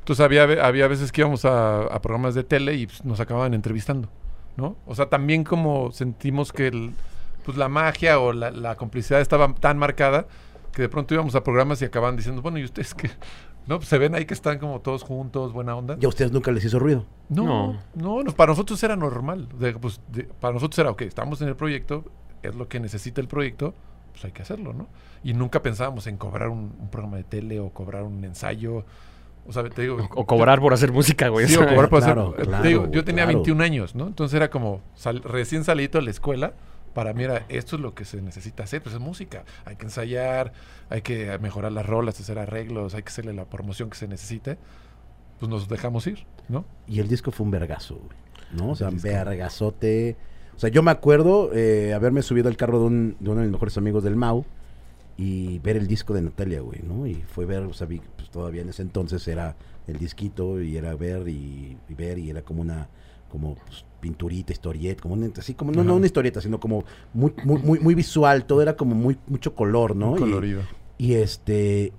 Entonces 0.00 0.24
había, 0.24 0.42
había 0.64 0.86
veces 0.88 1.10
que 1.10 1.22
íbamos 1.22 1.44
a, 1.46 1.82
a 1.84 2.00
programas 2.02 2.34
de 2.34 2.44
tele 2.44 2.74
y 2.74 2.86
pues, 2.86 3.04
nos 3.04 3.18
acababan 3.18 3.54
entrevistando, 3.54 4.08
¿no? 4.56 4.76
O 4.86 4.94
sea, 4.94 5.06
también 5.08 5.42
como 5.42 5.90
sentimos 5.90 6.52
que 6.52 6.68
el- 6.68 6.92
pues, 7.46 7.56
la 7.56 7.68
magia 7.70 8.18
o 8.20 8.32
la, 8.34 8.50
la 8.50 8.74
complicidad 8.76 9.20
estaba 9.22 9.50
tan 9.54 9.78
marcada 9.78 10.26
que 10.72 10.82
de 10.82 10.88
pronto 10.90 11.14
íbamos 11.14 11.34
a 11.34 11.42
programas 11.42 11.80
y 11.80 11.86
acababan 11.86 12.16
diciendo, 12.16 12.42
bueno, 12.42 12.58
¿y 12.58 12.64
ustedes 12.64 12.92
qué? 12.94 13.10
¿No? 13.66 13.78
Pues 13.78 13.88
se 13.88 13.98
ven 13.98 14.14
ahí 14.14 14.26
que 14.26 14.34
están 14.34 14.58
como 14.58 14.80
todos 14.80 15.02
juntos, 15.02 15.52
buena 15.52 15.74
onda. 15.74 15.96
¿Y 16.00 16.04
a 16.04 16.08
ustedes 16.08 16.30
nunca 16.30 16.52
les 16.52 16.64
hizo 16.64 16.78
ruido? 16.78 17.04
No, 17.30 17.44
No. 17.44 17.78
no, 17.94 18.22
no, 18.22 18.32
para 18.32 18.52
nosotros 18.52 18.80
era 18.84 18.94
normal. 18.94 19.48
De- 19.58 19.72
pues, 19.72 20.00
de- 20.12 20.24
para 20.24 20.52
nosotros 20.54 20.78
era, 20.78 20.90
ok, 20.90 21.02
estamos 21.02 21.40
en 21.42 21.48
el 21.48 21.56
proyecto, 21.56 22.04
es 22.42 22.54
lo 22.54 22.68
que 22.68 22.78
necesita 22.78 23.20
el 23.20 23.26
proyecto, 23.26 23.74
pues 24.12 24.24
hay 24.26 24.32
que 24.32 24.42
hacerlo, 24.42 24.72
¿no? 24.72 24.86
Y 25.24 25.34
nunca 25.34 25.62
pensábamos 25.62 26.06
en 26.06 26.16
cobrar 26.16 26.48
un, 26.48 26.72
un 26.78 26.88
programa 26.90 27.16
de 27.16 27.24
tele 27.24 27.58
o 27.58 27.70
cobrar 27.70 28.02
un 28.04 28.22
ensayo. 28.24 28.84
O 29.48 29.52
sea, 29.52 29.64
te 29.68 29.82
digo... 29.82 29.98
O 30.14 30.26
cobrar 30.26 30.60
por 30.60 30.72
hacer 30.74 30.92
música, 30.92 31.28
güey. 31.28 31.48
Sí, 31.48 31.56
o 31.56 31.66
cobrar 31.66 31.88
por 31.88 32.00
Claro, 32.02 32.34
hacer... 32.34 32.46
claro, 32.46 32.62
te 32.62 32.68
digo, 32.68 32.90
yo 32.90 33.04
tenía 33.04 33.24
claro. 33.24 33.38
21 33.38 33.62
años, 33.64 33.94
¿no? 33.96 34.06
Entonces 34.06 34.36
era 34.36 34.48
como 34.50 34.80
sal- 34.94 35.22
recién 35.24 35.64
salido 35.64 35.98
de 35.98 36.04
la 36.04 36.10
escuela. 36.10 36.52
Para 36.96 37.12
mí 37.12 37.24
era, 37.24 37.44
esto 37.50 37.76
es 37.76 37.82
lo 37.82 37.94
que 37.94 38.06
se 38.06 38.22
necesita 38.22 38.64
hacer, 38.64 38.82
pues 38.82 38.94
es 38.94 39.00
música. 39.02 39.44
Hay 39.66 39.76
que 39.76 39.84
ensayar, 39.84 40.54
hay 40.88 41.02
que 41.02 41.38
mejorar 41.40 41.70
las 41.70 41.84
rolas, 41.84 42.18
hacer 42.18 42.38
arreglos, 42.38 42.94
hay 42.94 43.02
que 43.02 43.10
hacerle 43.10 43.34
la 43.34 43.44
promoción 43.44 43.90
que 43.90 43.98
se 43.98 44.08
necesite. 44.08 44.56
Pues 45.38 45.50
nos 45.50 45.68
dejamos 45.68 46.06
ir, 46.06 46.24
¿no? 46.48 46.64
Y 46.88 47.00
el 47.00 47.08
disco 47.08 47.32
fue 47.32 47.44
un 47.44 47.50
vergazo, 47.50 47.96
güey. 47.96 48.16
¿No? 48.52 48.70
O 48.70 48.74
sea, 48.74 48.88
un 48.88 48.98
vergazote. 48.98 50.16
O 50.56 50.58
sea, 50.58 50.70
yo 50.70 50.82
me 50.82 50.90
acuerdo 50.90 51.50
eh, 51.52 51.92
haberme 51.92 52.22
subido 52.22 52.48
al 52.48 52.56
carro 52.56 52.78
de, 52.78 52.86
un, 52.86 53.16
de 53.20 53.28
uno 53.28 53.40
de 53.40 53.46
mis 53.48 53.52
mejores 53.52 53.76
amigos 53.76 54.02
del 54.02 54.16
Mau 54.16 54.46
y 55.18 55.58
ver 55.58 55.76
el 55.76 55.88
disco 55.88 56.14
de 56.14 56.22
Natalia, 56.22 56.62
güey, 56.62 56.80
¿no? 56.82 57.06
Y 57.06 57.16
fue 57.16 57.44
ver, 57.44 57.64
o 57.64 57.74
sea, 57.74 57.86
vi, 57.86 58.00
pues 58.16 58.30
todavía 58.30 58.62
en 58.62 58.70
ese 58.70 58.80
entonces 58.80 59.28
era 59.28 59.54
el 59.86 59.98
disquito 59.98 60.62
y 60.62 60.78
era 60.78 60.96
ver 60.96 61.28
y, 61.28 61.76
y 61.90 61.94
ver 61.94 62.16
y 62.18 62.30
era 62.30 62.40
como 62.40 62.62
una 62.62 62.88
como 63.28 63.54
pues, 63.56 63.84
pinturita, 64.06 64.52
historieta, 64.52 65.02
como 65.02 65.14
una, 65.14 65.28
así 65.36 65.54
como 65.54 65.72
no, 65.72 65.82
no 65.82 65.96
una 65.96 66.06
historieta, 66.06 66.40
sino 66.40 66.60
como 66.60 66.84
muy, 67.12 67.34
muy, 67.42 67.60
muy, 67.60 67.80
muy 67.80 67.94
visual, 67.96 68.44
todo 68.44 68.62
era 68.62 68.76
como 68.76 68.94
muy 68.94 69.18
mucho 69.26 69.56
color, 69.56 69.96
¿no? 69.96 70.10
Muy 70.10 70.20
colorido. 70.20 70.62
y 70.96 71.14
este 71.14 71.92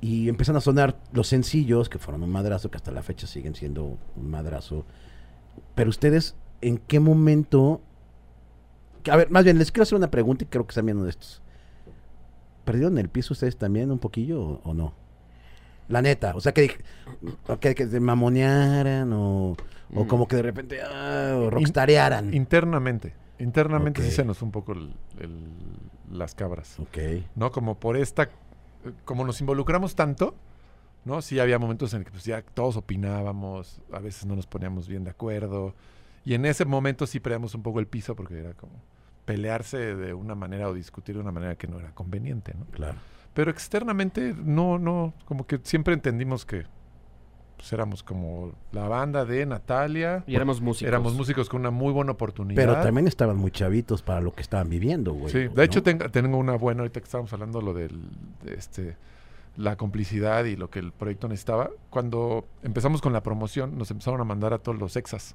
y 0.00 0.28
empiezan 0.28 0.56
a 0.56 0.60
sonar 0.60 0.98
los 1.12 1.28
sencillos 1.28 1.88
que 1.88 1.98
fueron 1.98 2.24
un 2.24 2.30
madrazo 2.30 2.68
que 2.68 2.76
hasta 2.76 2.90
la 2.90 3.02
fecha 3.02 3.28
siguen 3.28 3.54
siendo 3.54 3.96
un 4.16 4.28
madrazo. 4.28 4.84
Pero 5.76 5.88
ustedes 5.88 6.34
en 6.62 6.78
qué 6.78 6.98
momento 6.98 7.80
a 9.08 9.16
ver, 9.16 9.30
más 9.30 9.44
bien 9.44 9.56
les 9.56 9.70
quiero 9.70 9.84
hacer 9.84 9.96
una 9.96 10.10
pregunta 10.10 10.42
y 10.42 10.48
creo 10.48 10.66
que 10.66 10.72
están 10.72 10.86
bien 10.86 10.98
honestos. 10.98 11.42
¿Perdieron 12.64 12.98
el 12.98 13.08
piso 13.08 13.34
ustedes 13.34 13.56
también 13.56 13.92
un 13.92 14.00
poquillo 14.00 14.42
o, 14.42 14.60
o 14.64 14.74
no? 14.74 14.94
La 15.88 16.02
neta, 16.02 16.34
o 16.34 16.40
sea 16.40 16.52
que, 16.52 16.72
que, 17.60 17.74
que 17.76 17.86
se 17.86 18.00
mamonearan 18.00 19.12
o, 19.12 19.56
o 19.94 20.04
Mm. 20.04 20.08
como 20.08 20.26
que 20.28 20.36
de 20.36 20.42
repente 20.42 20.80
ah, 20.82 21.34
o 21.36 21.50
rockstarearan. 21.50 22.32
Internamente. 22.34 23.14
Internamente 23.38 24.02
sí 24.02 24.10
se 24.10 24.24
nos 24.24 24.40
un 24.42 24.50
poco 24.50 24.72
el- 24.72 24.94
el- 25.18 25.50
las 26.10 26.34
cabras. 26.34 26.78
ok. 26.80 26.98
¿No? 27.34 27.50
Como 27.52 27.78
por 27.78 27.96
esta. 27.96 28.24
eh, 28.24 28.28
Como 29.04 29.24
nos 29.24 29.40
involucramos 29.40 29.94
tanto, 29.94 30.34
¿no? 31.04 31.20
Sí 31.22 31.38
había 31.40 31.58
momentos 31.58 31.92
en 31.94 32.04
que 32.04 32.10
pues 32.10 32.24
ya 32.24 32.42
todos 32.42 32.76
opinábamos, 32.76 33.80
a 33.92 33.98
veces 33.98 34.24
no 34.26 34.36
nos 34.36 34.46
poníamos 34.46 34.88
bien 34.88 35.04
de 35.04 35.10
acuerdo. 35.10 35.74
Y 36.24 36.34
en 36.34 36.44
ese 36.46 36.64
momento 36.64 37.06
sí 37.06 37.20
perdíamos 37.20 37.54
un 37.54 37.62
poco 37.62 37.78
el 37.80 37.86
piso 37.86 38.16
porque 38.16 38.38
era 38.38 38.54
como 38.54 38.72
pelearse 39.24 39.94
de 39.96 40.14
una 40.14 40.34
manera 40.34 40.68
o 40.68 40.74
discutir 40.74 41.16
de 41.16 41.20
una 41.20 41.32
manera 41.32 41.56
que 41.56 41.66
no 41.66 41.78
era 41.80 41.92
conveniente, 41.92 42.54
¿no? 42.58 42.64
Claro. 42.66 42.98
Pero 43.34 43.50
externamente 43.50 44.34
no, 44.36 44.78
no, 44.78 45.12
como 45.26 45.46
que 45.46 45.60
siempre 45.62 45.94
entendimos 45.94 46.46
que 46.46 46.64
pues, 47.56 47.72
éramos 47.72 48.02
como 48.02 48.52
la 48.72 48.88
banda 48.88 49.24
de 49.24 49.46
Natalia. 49.46 50.24
Y 50.26 50.34
éramos 50.36 50.60
músicos. 50.60 50.88
Éramos 50.88 51.14
músicos 51.14 51.48
con 51.48 51.60
una 51.60 51.70
muy 51.70 51.92
buena 51.92 52.12
oportunidad. 52.12 52.56
Pero 52.60 52.80
también 52.80 53.06
estaban 53.08 53.36
muy 53.36 53.50
chavitos 53.50 54.02
para 54.02 54.20
lo 54.20 54.32
que 54.32 54.42
estaban 54.42 54.68
viviendo, 54.68 55.12
güey. 55.12 55.32
Sí, 55.32 55.38
de 55.40 55.48
¿no? 55.50 55.62
hecho 55.62 55.82
tengo, 55.82 56.08
tengo 56.10 56.36
una 56.38 56.56
buena, 56.56 56.80
ahorita 56.82 57.00
que 57.00 57.04
estábamos 57.04 57.32
hablando 57.32 57.60
lo 57.60 57.72
del, 57.74 57.98
de 58.44 58.54
este, 58.54 58.96
la 59.56 59.76
complicidad 59.76 60.44
y 60.44 60.56
lo 60.56 60.68
que 60.70 60.78
el 60.80 60.92
proyecto 60.92 61.28
necesitaba. 61.28 61.70
Cuando 61.90 62.46
empezamos 62.62 63.00
con 63.00 63.12
la 63.12 63.22
promoción, 63.22 63.78
nos 63.78 63.90
empezaron 63.90 64.20
a 64.20 64.24
mandar 64.24 64.52
a 64.52 64.58
todos 64.58 64.78
los 64.78 64.96
exas, 64.96 65.34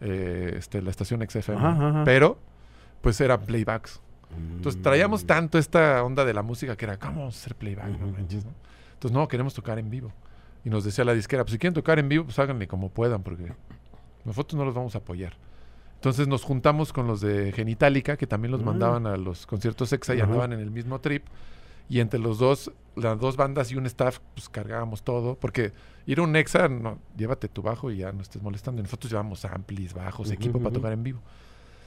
eh, 0.00 0.54
este, 0.58 0.82
la 0.82 0.90
estación 0.90 1.26
XFM. 1.28 1.58
Ajá, 1.58 1.88
ajá. 1.88 2.04
Pero, 2.04 2.38
pues 3.00 3.20
eran 3.20 3.40
playbacks. 3.42 4.00
Entonces 4.56 4.80
traíamos 4.80 5.24
Mm. 5.24 5.26
tanto 5.26 5.58
esta 5.58 6.02
onda 6.02 6.24
de 6.24 6.32
la 6.32 6.42
música 6.42 6.74
que 6.76 6.86
era, 6.86 6.98
¿cómo 6.98 7.18
vamos 7.20 7.36
a 7.36 7.38
hacer 7.38 7.54
playback? 7.54 7.98
Manches. 7.98 8.44
¿no? 8.46 8.52
Entonces, 8.94 9.12
no, 9.12 9.28
queremos 9.28 9.52
tocar 9.52 9.78
en 9.78 9.90
vivo. 9.90 10.10
Y 10.64 10.70
nos 10.70 10.84
decía 10.84 11.04
la 11.04 11.14
disquera, 11.14 11.44
pues 11.44 11.52
si 11.52 11.58
quieren 11.58 11.74
tocar 11.74 11.98
en 11.98 12.08
vivo, 12.08 12.24
pues 12.24 12.38
háganle 12.38 12.68
como 12.68 12.88
puedan, 12.88 13.22
porque 13.22 13.52
nosotros 14.24 14.58
no 14.58 14.64
los 14.64 14.74
vamos 14.74 14.94
a 14.94 14.98
apoyar. 14.98 15.34
Entonces 15.96 16.26
nos 16.28 16.42
juntamos 16.44 16.92
con 16.92 17.06
los 17.06 17.20
de 17.20 17.52
Genitalica, 17.52 18.16
que 18.16 18.26
también 18.26 18.52
los 18.52 18.60
Ah. 18.62 18.64
mandaban 18.66 19.06
a 19.06 19.16
los 19.16 19.46
conciertos 19.46 19.92
EXA 19.92 20.14
y 20.16 20.20
andaban 20.20 20.52
en 20.52 20.60
el 20.60 20.70
mismo 20.70 21.00
trip. 21.00 21.24
Y 21.88 22.00
entre 22.00 22.18
los 22.18 22.38
dos, 22.38 22.72
las 22.96 23.18
dos 23.20 23.36
bandas 23.36 23.70
y 23.70 23.76
un 23.76 23.86
staff, 23.86 24.18
pues 24.34 24.48
cargábamos 24.48 25.02
todo. 25.02 25.34
Porque 25.36 25.72
ir 26.06 26.20
a 26.20 26.22
un 26.22 26.34
EXA, 26.34 26.68
no, 26.68 26.98
llévate 27.16 27.48
tu 27.48 27.60
bajo 27.62 27.90
y 27.90 27.98
ya 27.98 28.12
no 28.12 28.22
estés 28.22 28.42
molestando. 28.42 28.80
Y 28.80 28.84
nosotros 28.84 29.10
llevamos 29.10 29.44
amplis, 29.44 29.92
bajos, 29.94 30.30
equipo 30.30 30.58
para 30.60 30.72
tocar 30.72 30.92
en 30.92 31.02
vivo. 31.02 31.20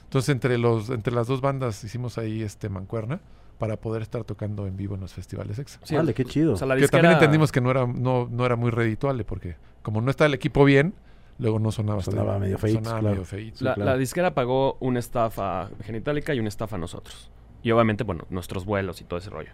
Entonces 0.04 0.28
entre 0.28 0.56
los 0.58 0.90
entre 0.90 1.12
las 1.12 1.26
dos 1.26 1.40
bandas 1.40 1.82
hicimos 1.82 2.16
ahí 2.18 2.42
este 2.42 2.68
mancuerna 2.68 3.20
para 3.58 3.76
poder 3.78 4.02
estar 4.02 4.24
tocando 4.24 4.66
en 4.66 4.76
vivo 4.76 4.94
en 4.94 5.00
los 5.00 5.12
festivales 5.14 5.58
EXA. 5.58 5.80
Sí, 5.82 5.94
Vale, 5.96 6.14
qué 6.14 6.24
chido. 6.24 6.54
O 6.54 6.56
sea, 6.56 6.66
la 6.66 6.76
que 6.76 6.88
también 6.88 7.14
entendimos 7.14 7.52
que 7.52 7.60
no 7.60 7.70
era 7.70 7.86
no, 7.86 8.28
no 8.30 8.44
era 8.46 8.56
muy 8.56 8.70
redituable 8.70 9.24
porque 9.24 9.56
como 9.82 10.00
no 10.00 10.10
está 10.10 10.26
el 10.26 10.34
equipo 10.34 10.64
bien, 10.64 10.94
luego 11.38 11.58
no 11.58 11.70
sonaba 11.72 12.00
hasta- 12.00 12.10
Sonaba 12.10 12.38
medio 12.38 12.58
feíto, 12.58 12.78
sonaba 12.80 13.00
claro. 13.00 13.24
medio 13.30 13.52
la, 13.60 13.74
claro. 13.74 13.84
la 13.84 13.96
disquera 13.96 14.34
pagó 14.34 14.76
un 14.80 14.96
staff 14.96 15.38
a 15.38 15.70
Genitalica 15.84 16.34
y 16.34 16.40
un 16.40 16.46
staff 16.48 16.72
a 16.74 16.78
nosotros. 16.78 17.30
Y 17.62 17.70
obviamente, 17.70 18.04
bueno, 18.04 18.24
nuestros 18.30 18.64
vuelos 18.64 19.00
y 19.00 19.04
todo 19.04 19.18
ese 19.18 19.30
rollo. 19.30 19.50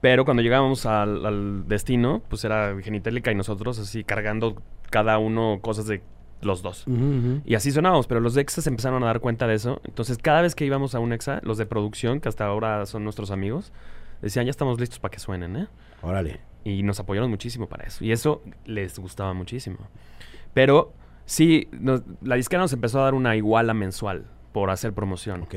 Pero 0.00 0.24
cuando 0.24 0.42
llegábamos 0.42 0.84
al, 0.86 1.24
al 1.24 1.68
destino, 1.68 2.22
pues 2.28 2.44
era 2.44 2.74
Genitalica 2.82 3.32
y 3.32 3.34
nosotros 3.34 3.78
así 3.78 4.04
cargando 4.04 4.56
cada 4.90 5.18
uno 5.18 5.58
cosas 5.62 5.86
de 5.86 6.02
los 6.42 6.62
dos. 6.62 6.84
Y 7.44 7.54
así 7.54 7.70
sonábamos, 7.72 8.06
pero 8.06 8.20
los 8.20 8.36
exas 8.36 8.66
empezaron 8.66 9.02
a 9.02 9.06
dar 9.06 9.20
cuenta 9.20 9.46
de 9.46 9.54
eso. 9.54 9.80
Entonces, 9.84 10.18
cada 10.18 10.42
vez 10.42 10.54
que 10.54 10.64
íbamos 10.64 10.94
a 10.94 10.98
un 11.00 11.12
exa, 11.12 11.40
los 11.42 11.58
de 11.58 11.66
producción, 11.66 12.20
que 12.20 12.28
hasta 12.28 12.44
ahora 12.46 12.84
son 12.86 13.04
nuestros 13.04 13.30
amigos, 13.30 13.72
decían, 14.22 14.44
ya 14.46 14.50
estamos 14.50 14.78
listos 14.80 14.98
para 14.98 15.10
que 15.12 15.18
suenen, 15.18 15.56
¿eh? 15.56 15.66
Órale. 16.02 16.40
Y 16.64 16.82
nos 16.82 17.00
apoyaron 17.00 17.30
muchísimo 17.30 17.68
para 17.68 17.84
eso. 17.86 18.04
Y 18.04 18.12
eso 18.12 18.42
les 18.64 18.98
gustaba 18.98 19.32
muchísimo. 19.34 19.78
Pero 20.54 20.92
sí, 21.24 21.68
nos- 21.72 22.02
la 22.22 22.36
disquera 22.36 22.62
nos 22.62 22.72
empezó 22.72 23.00
a 23.00 23.04
dar 23.04 23.14
una 23.14 23.36
iguala 23.36 23.74
mensual 23.74 24.26
por 24.52 24.70
hacer 24.70 24.92
promoción. 24.92 25.42
Ok, 25.42 25.54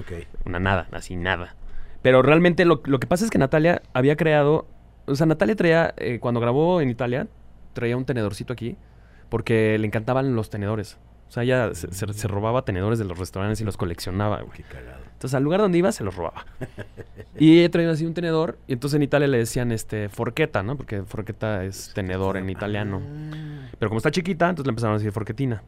ok. 0.00 0.12
Una 0.46 0.58
nada, 0.58 0.88
así 0.92 1.16
nada. 1.16 1.54
Pero 2.02 2.22
realmente 2.22 2.64
lo, 2.64 2.80
lo 2.84 3.00
que 3.00 3.06
pasa 3.06 3.24
es 3.24 3.30
que 3.30 3.38
Natalia 3.38 3.82
había 3.92 4.16
creado... 4.16 4.66
O 5.06 5.14
sea, 5.14 5.26
Natalia 5.26 5.56
traía, 5.56 5.94
eh, 5.96 6.18
cuando 6.20 6.38
grabó 6.40 6.80
en 6.80 6.90
Italia, 6.90 7.28
traía 7.72 7.96
un 7.96 8.04
tenedorcito 8.04 8.52
aquí 8.52 8.76
porque 9.28 9.76
le 9.78 9.86
encantaban 9.86 10.34
los 10.34 10.50
tenedores. 10.50 10.98
O 11.28 11.30
sea, 11.30 11.42
ella 11.42 11.74
se, 11.74 11.92
se- 11.92 12.12
se 12.12 12.28
robaba 12.28 12.62
tenedores 12.62 12.98
de 12.98 13.04
los 13.04 13.18
restaurantes 13.18 13.60
y 13.60 13.64
los 13.64 13.76
coleccionaba, 13.76 14.40
güey. 14.42 14.56
Qué 14.58 14.62
cagado. 14.62 14.98
Entonces, 15.12 15.34
al 15.34 15.42
lugar 15.42 15.60
donde 15.60 15.76
iba, 15.78 15.90
se 15.92 16.04
los 16.04 16.14
robaba. 16.14 16.46
y 17.38 17.58
ella 17.58 17.70
traía 17.70 17.90
así 17.90 18.06
un 18.06 18.14
tenedor. 18.14 18.56
Y 18.66 18.72
entonces 18.74 18.96
en 18.96 19.02
Italia 19.02 19.26
le 19.28 19.38
decían, 19.38 19.72
este, 19.72 20.08
forqueta, 20.08 20.62
¿no? 20.62 20.76
Porque 20.76 21.02
forqueta 21.02 21.64
es 21.64 21.90
tenedor 21.94 22.36
en 22.36 22.48
italiano. 22.48 23.02
Ah. 23.04 23.68
Pero 23.78 23.90
como 23.90 23.98
está 23.98 24.10
chiquita, 24.10 24.48
entonces 24.48 24.66
le 24.66 24.70
empezaron 24.70 24.94
a 24.94 24.98
decir 24.98 25.12
forquetina. 25.12 25.62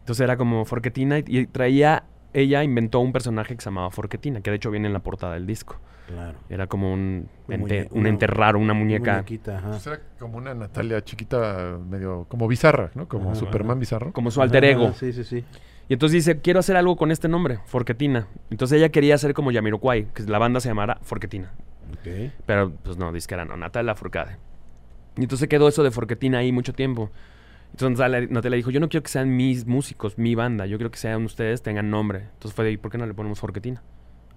Entonces 0.00 0.24
era 0.24 0.36
como 0.36 0.64
forquetina 0.64 1.18
y, 1.18 1.24
y 1.26 1.46
traía... 1.46 2.04
Ella 2.32 2.62
inventó 2.62 3.00
un 3.00 3.12
personaje 3.12 3.54
que 3.56 3.60
se 3.62 3.66
llamaba 3.70 3.90
Forquetina, 3.90 4.40
que 4.40 4.50
de 4.50 4.56
hecho 4.56 4.70
viene 4.70 4.86
en 4.86 4.92
la 4.92 5.00
portada 5.00 5.34
del 5.34 5.46
disco. 5.46 5.78
Claro. 6.06 6.38
Era 6.48 6.66
como 6.66 6.92
un, 6.92 7.28
Un 7.48 7.54
ente, 7.54 7.88
un 7.90 8.00
una- 8.00 8.08
ente 8.08 8.26
raro, 8.26 8.58
una 8.58 8.72
muñeca. 8.74 9.12
Muñequita, 9.14 9.58
ajá. 9.58 9.70
Pues 9.70 9.86
era 9.86 10.00
como 10.18 10.38
una 10.38 10.54
Natalia 10.54 11.02
chiquita, 11.02 11.78
medio 11.88 12.24
como 12.28 12.48
bizarra, 12.48 12.90
¿no? 12.94 13.08
Como 13.08 13.30
Ajá, 13.30 13.34
Superman 13.40 13.72
ajá. 13.72 13.80
bizarro. 13.80 14.12
Como 14.12 14.30
su 14.30 14.40
alter 14.40 14.64
ego. 14.64 14.86
Ajá, 14.88 14.94
Sí, 14.94 15.12
sí, 15.12 15.24
sí. 15.24 15.44
Y 15.88 15.94
entonces 15.94 16.24
dice, 16.24 16.40
quiero 16.40 16.60
hacer 16.60 16.76
algo 16.76 16.96
con 16.96 17.10
este 17.10 17.28
nombre, 17.28 17.58
Forquetina. 17.66 18.26
Entonces 18.50 18.76
ella 18.78 18.90
quería 18.90 19.14
hacer 19.14 19.32
como 19.34 19.50
Yamiroquai, 19.50 20.06
que 20.14 20.22
la 20.24 20.38
banda 20.38 20.60
se 20.60 20.68
llamara 20.68 20.98
Forquetina. 21.02 21.50
Ok. 21.92 22.30
Pero 22.46 22.72
pues 22.82 22.96
no, 22.98 23.10
disquera 23.12 23.44
no, 23.46 23.56
Natalia 23.56 23.94
Forcade. 23.94 24.36
Y 25.16 25.22
entonces 25.22 25.48
quedó 25.48 25.66
eso 25.68 25.82
de 25.82 25.90
Forquetina 25.90 26.38
ahí 26.38 26.52
mucho 26.52 26.72
tiempo. 26.74 27.10
Entonces 27.72 28.28
Natalia, 28.30 28.56
dijo, 28.56 28.70
yo 28.70 28.80
no 28.80 28.88
quiero 28.88 29.02
que 29.04 29.10
sean 29.10 29.36
mis 29.36 29.66
músicos, 29.66 30.18
mi 30.18 30.34
banda, 30.34 30.66
yo 30.66 30.78
quiero 30.78 30.90
que 30.90 30.98
sean 30.98 31.24
ustedes, 31.24 31.62
tengan 31.62 31.90
nombre. 31.90 32.24
Entonces 32.34 32.52
fue 32.54 32.64
de, 32.64 32.72
¿y 32.72 32.76
por 32.76 32.90
qué 32.90 32.98
no 32.98 33.06
le 33.06 33.14
ponemos 33.14 33.38
Forquetina? 33.38 33.82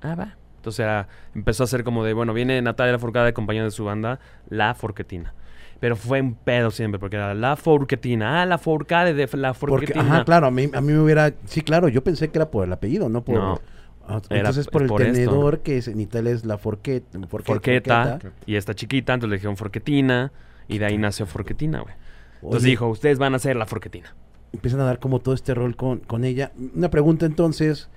Ah, 0.01 0.15
va. 0.15 0.38
Entonces 0.57 0.82
era, 0.82 1.07
empezó 1.34 1.63
a 1.63 1.67
ser 1.67 1.84
como 1.84 2.03
de, 2.03 2.13
bueno, 2.13 2.34
viene 2.34 2.61
Natalia 2.61 2.99
Forcade 2.99 3.29
acompañada 3.29 3.65
de 3.65 3.71
su 3.71 3.84
banda, 3.86 4.19
La 4.49 4.75
Forquetina. 4.75 5.34
Pero 5.79 5.95
fue 5.95 6.21
un 6.21 6.36
pedo 6.36 6.69
siempre, 6.69 6.99
porque 6.99 7.15
era 7.15 7.34
La 7.34 7.55
Forquetina, 7.55 8.43
ah, 8.43 8.45
La 8.45 8.59
Forcade 8.59 9.15
de 9.15 9.27
La 9.38 9.53
Porque, 9.53 9.88
Forquetina. 9.88 10.01
ajá, 10.17 10.25
claro, 10.25 10.45
a 10.45 10.51
mí, 10.51 10.69
a 10.71 10.82
mí 10.82 10.93
me 10.93 10.99
hubiera... 10.99 11.34
Sí, 11.45 11.61
claro, 11.61 11.88
yo 11.88 12.03
pensé 12.03 12.29
que 12.29 12.38
era 12.38 12.51
por 12.51 12.67
el 12.67 12.71
apellido, 12.73 13.09
no 13.09 13.23
por... 13.23 13.36
No. 13.36 13.61
Ah, 14.07 14.19
Era 14.29 14.39
Entonces 14.39 14.67
por 14.67 14.84
el 14.84 14.88
por 14.88 15.01
esto. 15.01 15.13
tenedor 15.13 15.59
que 15.61 15.77
es, 15.77 15.88
en 15.88 15.99
Italia 15.99 16.32
es 16.32 16.45
la 16.45 16.57
forquet, 16.59 17.03
forquet- 17.13 17.43
Forqueta, 17.45 18.03
forqueta. 18.19 18.34
y 18.45 18.55
está 18.55 18.73
chiquita, 18.75 19.13
entonces 19.13 19.29
le 19.32 19.36
dijeron 19.38 19.57
Forquetina, 19.57 20.32
y 20.67 20.77
de 20.79 20.86
ahí 20.86 20.97
nació 20.99 21.25
Forquetina, 21.25 21.79
güey. 21.82 21.93
Entonces 22.41 22.63
Oye, 22.63 22.69
dijo, 22.71 22.87
ustedes 22.87 23.19
van 23.19 23.35
a 23.35 23.39
ser 23.39 23.55
La 23.55 23.65
Forquetina. 23.65 24.15
empiezan 24.53 24.79
a 24.81 24.85
dar 24.85 24.99
como 24.99 25.19
todo 25.19 25.33
este 25.35 25.53
rol 25.53 25.75
con, 25.75 25.99
con 25.99 26.23
ella. 26.25 26.51
Una 26.75 26.89
pregunta 26.89 27.25
entonces, 27.25 27.89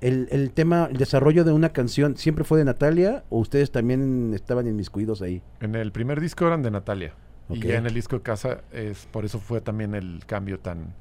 el, 0.00 0.28
el 0.30 0.52
tema, 0.52 0.88
el 0.90 0.96
desarrollo 0.96 1.44
de 1.44 1.52
una 1.52 1.70
canción, 1.70 2.16
¿siempre 2.16 2.44
fue 2.44 2.58
de 2.58 2.64
Natalia 2.64 3.24
o 3.30 3.38
ustedes 3.38 3.70
también 3.72 4.32
estaban 4.34 4.66
inmiscuidos 4.66 5.22
ahí? 5.22 5.42
En 5.60 5.74
el 5.74 5.90
primer 5.92 6.20
disco 6.20 6.46
eran 6.46 6.62
de 6.62 6.70
Natalia. 6.70 7.14
Ok. 7.48 7.56
Y 7.56 7.60
ya 7.68 7.76
en 7.78 7.86
el 7.86 7.94
disco 7.94 8.16
de 8.16 8.22
casa, 8.22 8.60
es, 8.72 9.06
por 9.10 9.24
eso 9.24 9.38
fue 9.40 9.60
también 9.60 9.94
el 9.94 10.22
cambio 10.26 10.58
tan... 10.60 10.94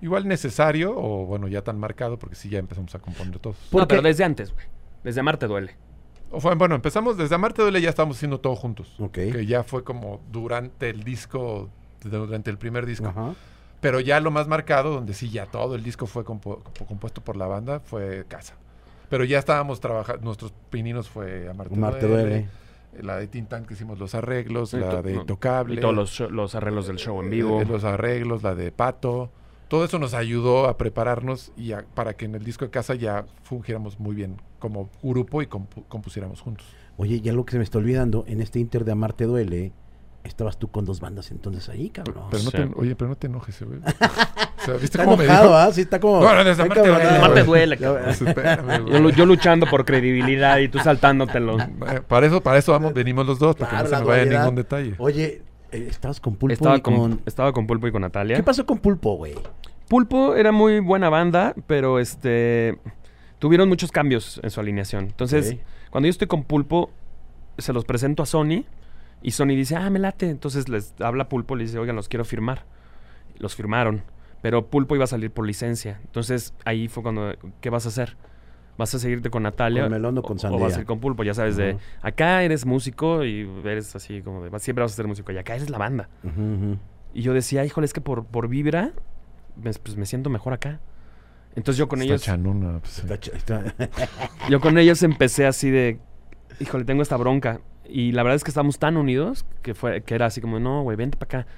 Igual 0.00 0.26
necesario, 0.26 0.94
o 0.96 1.26
bueno, 1.26 1.46
ya 1.46 1.62
tan 1.62 1.78
marcado, 1.78 2.18
porque 2.18 2.34
sí 2.34 2.48
ya 2.48 2.58
empezamos 2.58 2.92
a 2.94 2.98
componer 2.98 3.38
todos. 3.38 3.56
¿Por 3.70 3.82
No, 3.82 3.88
pero 3.88 4.02
desde 4.02 4.24
antes, 4.24 4.52
güey. 4.52 4.66
Desde 5.04 5.20
Amarte 5.20 5.46
duele. 5.46 5.76
O 6.30 6.40
fue- 6.40 6.54
bueno, 6.56 6.74
empezamos 6.74 7.16
desde 7.18 7.34
Amarte 7.34 7.62
Duele, 7.62 7.80
ya 7.80 7.90
estábamos 7.90 8.16
haciendo 8.16 8.40
todo 8.40 8.56
juntos. 8.56 8.94
Ok. 8.98 9.12
Que 9.12 9.46
ya 9.46 9.62
fue 9.62 9.84
como 9.84 10.20
durante 10.32 10.88
el 10.90 11.04
disco, 11.04 11.68
durante 12.08 12.50
el 12.50 12.58
primer 12.58 12.86
disco. 12.86 13.06
Ajá. 13.08 13.34
Pero 13.80 13.98
ya 14.00 14.20
lo 14.20 14.30
más 14.30 14.46
marcado, 14.46 14.92
donde 14.92 15.12
sí 15.14 15.30
ya 15.30 15.46
todo 15.46 15.74
el 15.74 15.82
disco 15.82 16.06
fue 16.06 16.24
compuesto 16.24 17.20
por 17.22 17.36
la 17.36 17.46
banda, 17.46 17.80
fue 17.80 18.24
Casa. 18.28 18.54
Pero 19.08 19.24
ya 19.24 19.38
estábamos 19.38 19.80
trabajando, 19.80 20.24
nuestros 20.24 20.52
pininos 20.70 21.08
fue 21.08 21.48
Amarte, 21.48 21.76
Marte 21.76 22.06
Duele, 22.06 22.22
duele. 22.22 22.48
la 23.02 23.16
de 23.16 23.26
Tintán 23.26 23.64
que 23.66 23.74
hicimos 23.74 23.98
los 23.98 24.14
arreglos, 24.14 24.72
Y 24.72 24.78
la 24.78 25.02
de 25.02 25.14
Intocable. 25.14 25.74
Y 25.74 25.80
todos 25.80 26.20
los, 26.30 26.54
arreglos 26.54 26.86
del 26.86 26.96
show 26.96 27.20
en 27.22 27.30
vivo. 27.30 27.60
eh, 27.60 27.64
los 27.66 27.84
arreglos, 27.84 28.42
la 28.42 28.54
de 28.54 28.70
Pato. 28.72 29.30
Todo 29.68 29.84
eso 29.84 29.98
nos 29.98 30.14
ayudó 30.14 30.68
a 30.68 30.76
prepararnos 30.78 31.52
y 31.56 31.72
a- 31.72 31.84
para 31.94 32.14
que 32.14 32.24
en 32.26 32.34
el 32.34 32.44
disco 32.44 32.64
de 32.64 32.70
casa 32.70 32.94
ya 32.94 33.24
fungiéramos 33.42 33.98
muy 33.98 34.14
bien 34.14 34.36
como 34.58 34.90
grupo 35.02 35.42
y 35.42 35.46
compu- 35.46 35.84
compusiéramos 35.88 36.40
juntos. 36.40 36.66
Oye, 36.98 37.20
ya 37.20 37.32
lo 37.32 37.44
que 37.44 37.52
se 37.52 37.58
me 37.58 37.64
está 37.64 37.78
olvidando, 37.78 38.24
en 38.28 38.40
este 38.42 38.60
Inter 38.60 38.84
de 38.84 38.92
Amarte 38.92 39.24
Duele, 39.24 39.72
estabas 40.24 40.56
tú 40.58 40.68
con 40.70 40.84
dos 40.84 41.00
bandas 41.00 41.30
entonces 41.30 41.68
ahí, 41.68 41.90
cabrón. 41.90 42.24
Pero 42.30 42.42
no 42.44 42.50
Sí. 42.50 42.56
te, 42.56 42.68
oye, 42.76 42.94
pero 42.96 43.08
no 43.10 43.16
te 43.16 43.26
enojes, 43.26 43.60
güey. 43.62 43.78
O 43.80 44.64
sea, 44.64 44.74
¿viste 44.74 44.84
está 44.86 45.04
cómo 45.04 45.16
me 45.16 45.24
enojado, 45.24 45.48
dijo? 45.48 45.56
¿ah? 45.56 45.72
Sí, 45.72 45.80
está 45.80 45.98
como... 46.00 46.20
No, 46.20 46.34
no, 46.34 46.44
desde 46.44 46.62
encabronado. 46.62 47.26
duele, 47.28 47.42
duele, 47.44 47.76
cabrón. 47.78 48.86
Yo, 48.86 49.10
yo 49.10 49.26
luchando 49.26 49.66
por 49.66 49.84
credibilidad 49.84 50.58
y 50.58 50.68
tú 50.68 50.78
saltándotelo. 50.78 51.56
Eh, 51.92 52.00
Para 52.06 52.26
eso, 52.26 52.40
para 52.40 52.58
eso 52.58 52.72
vamos, 52.72 52.94
venimos 52.94 53.26
los 53.26 53.38
dos, 53.38 53.56
para 53.56 53.70
Claro, 53.70 53.84
que 53.86 53.90
no 53.90 53.96
se 53.98 54.02
me 54.04 54.08
vaya 54.08 54.22
dualidad. 54.22 54.40
ningún 54.42 54.54
detalle. 54.56 54.94
Oye, 54.98 55.42
eh, 55.72 55.86
estabas 55.90 56.20
con 56.20 56.36
Pulpo 56.36 56.52
Estaba 56.52 56.76
y 56.76 56.80
con, 56.80 56.96
con... 56.96 57.20
estaba 57.26 57.52
con 57.52 57.66
Pulpo 57.66 57.88
y 57.88 57.92
con 57.92 58.02
Natalia. 58.02 58.36
¿Qué 58.36 58.42
pasó 58.42 58.64
con 58.64 58.78
Pulpo, 58.78 59.16
güey? 59.16 59.34
Pulpo 59.88 60.36
era 60.36 60.52
muy 60.52 60.78
buena 60.80 61.08
banda, 61.10 61.54
pero 61.66 61.98
este 61.98 62.78
tuvieron 63.40 63.68
muchos 63.68 63.90
cambios 63.90 64.40
en 64.42 64.50
su 64.50 64.60
alineación. 64.60 65.04
Entonces, 65.06 65.56
cuando 65.90 66.06
yo 66.06 66.10
estoy 66.10 66.28
con 66.28 66.44
Pulpo, 66.44 66.90
se 67.58 67.72
los 67.72 67.84
presento 67.84 68.22
a 68.22 68.26
Sony 68.26 68.64
y 69.22 69.30
Sony 69.32 69.48
dice, 69.48 69.76
ah, 69.76 69.88
me 69.90 69.98
late. 69.98 70.28
Entonces 70.28 70.68
les 70.68 70.94
habla 71.00 71.28
Pulpo, 71.28 71.56
le 71.56 71.64
dice, 71.64 71.78
oigan, 71.78 71.96
los 71.96 72.08
quiero 72.08 72.24
firmar. 72.24 72.64
Los 73.38 73.54
firmaron, 73.56 74.02
pero 74.40 74.66
Pulpo 74.68 74.94
iba 74.94 75.04
a 75.04 75.08
salir 75.08 75.30
por 75.30 75.46
licencia. 75.46 75.98
Entonces 76.04 76.54
ahí 76.64 76.88
fue 76.88 77.02
cuando, 77.02 77.32
¿qué 77.60 77.70
vas 77.70 77.86
a 77.86 77.88
hacer? 77.88 78.16
¿Vas 78.78 78.94
a 78.94 78.98
seguirte 78.98 79.30
con 79.30 79.42
Natalia? 79.42 79.82
¿Con 79.82 79.92
melón 79.92 80.18
o 80.18 80.22
con 80.22 80.36
O 80.36 80.40
sandía? 80.40 80.60
vas 80.60 80.76
a 80.76 80.80
ir 80.80 80.86
con 80.86 80.98
Pulpo, 81.00 81.24
ya 81.24 81.34
sabes, 81.34 81.56
de 81.56 81.76
acá 82.00 82.42
eres 82.42 82.64
músico 82.66 83.24
y 83.24 83.48
eres 83.64 83.94
así 83.96 84.22
como 84.22 84.42
de, 84.44 84.58
siempre 84.60 84.82
vas 84.82 84.92
a 84.92 84.96
ser 84.96 85.06
músico 85.06 85.30
y 85.32 85.38
acá 85.38 85.54
eres 85.56 85.70
la 85.70 85.78
banda. 85.78 86.08
Y 87.14 87.22
yo 87.22 87.34
decía, 87.34 87.64
híjole, 87.64 87.84
es 87.84 87.92
que 87.92 88.00
por, 88.00 88.24
por 88.24 88.48
vibra, 88.48 88.92
me, 89.62 89.72
pues 89.74 89.96
me 89.96 90.06
siento 90.06 90.30
mejor 90.30 90.52
acá. 90.54 90.80
Entonces 91.54 91.76
yo 91.76 91.86
con 91.88 92.00
Está 92.00 92.12
ellos, 92.14 92.22
chanona, 92.22 92.78
pues, 92.80 92.98
Está 93.00 93.14
ch- 93.20 93.34
está- 93.34 93.74
yo 94.48 94.60
con 94.60 94.78
ellos 94.78 95.02
empecé 95.02 95.46
así 95.46 95.68
de, 95.70 95.98
híjole, 96.60 96.84
tengo 96.84 97.02
esta 97.02 97.16
bronca. 97.18 97.60
Y 97.94 98.12
la 98.12 98.22
verdad 98.22 98.36
es 98.36 98.44
que 98.44 98.50
estamos 98.50 98.78
tan 98.78 98.96
unidos 98.96 99.44
que 99.62 99.74
fue, 99.74 100.00
que 100.02 100.14
era 100.14 100.26
así 100.26 100.40
como, 100.40 100.58
no, 100.58 100.82
güey, 100.82 100.96
vente 100.96 101.18
para 101.18 101.40
acá. 101.42 101.50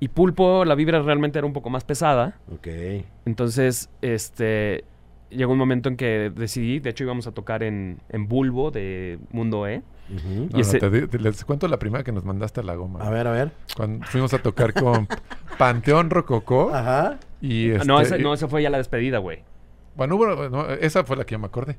Y 0.00 0.08
Pulpo, 0.08 0.64
la 0.64 0.74
vibra 0.74 1.00
realmente 1.02 1.38
era 1.38 1.46
un 1.46 1.52
poco 1.52 1.68
más 1.70 1.84
pesada. 1.84 2.38
ok. 2.52 2.66
Entonces, 3.26 3.90
este, 4.02 4.84
llegó 5.30 5.52
un 5.52 5.58
momento 5.58 5.88
en 5.88 5.96
que 5.96 6.30
decidí, 6.34 6.78
de 6.80 6.90
hecho 6.90 7.04
íbamos 7.04 7.26
a 7.26 7.32
tocar 7.32 7.62
en, 7.62 7.98
en 8.08 8.26
Bulbo 8.28 8.70
de 8.70 9.18
Mundo 9.30 9.66
E. 9.66 9.82
No, 10.08 10.20
Y 10.44 10.48
no, 10.52 10.58
ese- 10.60 10.78
te 10.78 10.88
di- 10.88 11.06
te- 11.08 11.18
les 11.18 11.44
cuento 11.44 11.66
la 11.66 11.78
primera 11.78 12.04
que 12.04 12.12
nos 12.12 12.24
mandaste 12.24 12.60
a 12.60 12.62
la 12.62 12.74
goma. 12.76 13.00
A 13.00 13.10
ver, 13.10 13.26
a 13.26 13.32
ver. 13.32 13.50
Cuando 13.76 14.06
fuimos 14.06 14.32
a 14.34 14.38
tocar 14.38 14.72
con 14.72 15.08
Panteón 15.58 16.10
Rococó 16.10 16.72
Ajá. 16.74 17.18
y 17.40 17.72
Ah, 17.72 17.82
no, 17.84 18.00
este, 18.00 18.14
esa, 18.14 18.18
y- 18.20 18.22
no, 18.24 18.32
esa 18.34 18.48
fue 18.48 18.62
ya 18.62 18.70
la 18.70 18.78
despedida, 18.78 19.18
güey. 19.18 19.40
Bueno, 19.96 20.14
hubo- 20.16 20.48
no, 20.48 20.68
esa 20.70 21.04
fue 21.04 21.16
la 21.16 21.24
que 21.24 21.32
yo 21.32 21.38
me 21.38 21.46
acordé. 21.46 21.76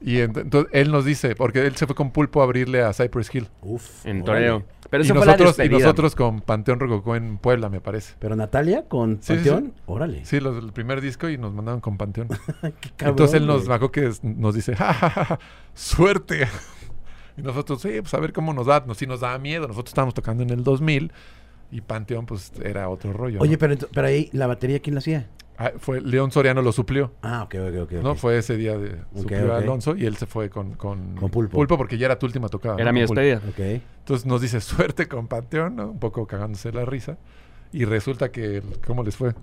Y 0.00 0.16
ent- 0.18 0.38
entonces 0.42 0.70
él 0.74 0.90
nos 0.92 1.04
dice, 1.04 1.34
porque 1.34 1.66
él 1.66 1.74
se 1.76 1.86
fue 1.86 1.94
con 1.96 2.10
Pulpo 2.10 2.40
a 2.40 2.44
abrirle 2.44 2.82
a 2.82 2.92
Cypress 2.92 3.34
Hill. 3.34 3.48
Uf. 3.62 4.04
En 4.06 4.24
toreo. 4.24 4.64
Pero 4.90 5.02
Y 5.02 5.06
esa 5.06 5.14
fue 5.14 5.26
la 5.26 5.36
nosotros, 5.36 5.66
y 5.66 5.68
nosotros 5.68 6.14
con 6.14 6.40
Panteón 6.42 6.78
Rococó 6.78 7.16
en 7.16 7.38
Puebla, 7.38 7.68
me 7.68 7.80
parece. 7.80 8.14
Pero 8.20 8.36
Natalia 8.36 8.84
con 8.86 9.16
Sí, 9.16 9.20
sí, 9.20 9.34
Panteón, 9.34 9.72
órale. 9.86 10.24
Sí, 10.24 10.38
los, 10.38 10.62
el 10.62 10.72
primer 10.72 11.00
disco 11.00 11.28
y 11.28 11.38
nos 11.38 11.52
mandaron 11.54 11.80
con 11.80 11.96
Panteón. 11.96 12.28
Qué 12.62 12.90
cabrón, 12.96 13.10
Entonces 13.14 13.40
él 13.40 13.46
nos 13.46 13.66
bajó 13.66 13.90
que 13.90 14.06
es- 14.06 14.22
nos 14.22 14.54
dice, 14.54 14.76
ja, 14.76 14.92
ja, 14.94 15.10
ja, 15.10 15.24
ja, 15.24 15.38
suerte. 15.74 16.46
Y 17.38 17.42
nosotros, 17.42 17.82
sí, 17.82 17.90
pues 18.00 18.14
a 18.14 18.18
ver 18.18 18.32
cómo 18.32 18.54
nos 18.54 18.64
da. 18.64 18.82
No, 18.86 18.94
sí 18.94 19.06
nos 19.06 19.20
daba 19.20 19.38
miedo. 19.38 19.66
Nosotros 19.68 19.90
estábamos 19.90 20.14
tocando 20.14 20.42
en 20.42 20.48
el 20.48 20.64
2000 20.64 21.12
y 21.70 21.82
Panteón 21.82 22.24
pues 22.24 22.50
era 22.64 22.88
otro 22.88 23.12
rollo. 23.12 23.36
¿no? 23.36 23.42
Oye, 23.42 23.58
pero, 23.58 23.76
pero 23.92 24.06
ahí, 24.06 24.30
¿la 24.32 24.46
batería 24.46 24.78
quién 24.80 24.94
la 24.94 25.00
hacía? 25.00 25.26
Ah, 25.58 25.72
fue 25.78 26.00
León 26.00 26.30
Soriano 26.30 26.60
lo 26.62 26.72
suplió. 26.72 27.12
Ah, 27.22 27.42
ok, 27.44 27.54
ok, 27.54 27.82
ok. 27.84 27.92
¿no? 28.02 28.14
Fue 28.14 28.38
ese 28.38 28.56
día 28.56 28.76
de 28.76 28.98
suplió 29.14 29.54
a. 29.54 29.58
Alonso 29.58 29.96
y 29.96 30.04
él 30.04 30.16
se 30.16 30.26
fue 30.26 30.50
con, 30.50 30.74
con, 30.74 31.16
Con 31.16 31.30
Pulpo. 31.30 31.78
porque 31.78 31.96
ya 31.98 32.06
era 32.06 32.18
tu 32.18 32.26
última 32.26 32.48
tocada. 32.48 32.76
Era 32.76 32.86
¿no? 32.86 32.92
mi 32.94 33.00
despedida. 33.00 33.40
Ok. 33.48 33.58
Entonces 33.98 34.26
nos 34.26 34.40
dice 34.40 34.60
suerte 34.62 35.08
con 35.08 35.28
Panteón, 35.28 35.76
¿no? 35.76 35.86
un 35.88 35.98
poco 35.98 36.26
cagándose 36.26 36.72
la 36.72 36.84
risa. 36.84 37.16
Y 37.72 37.84
resulta 37.84 38.30
que, 38.30 38.62
¿cómo 38.86 39.02
les 39.02 39.16
fue? 39.16 39.34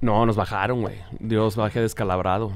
No, 0.00 0.24
nos 0.26 0.36
bajaron, 0.36 0.82
güey. 0.82 0.96
Dios, 1.20 1.56
bajé 1.56 1.80
descalabrado. 1.80 2.52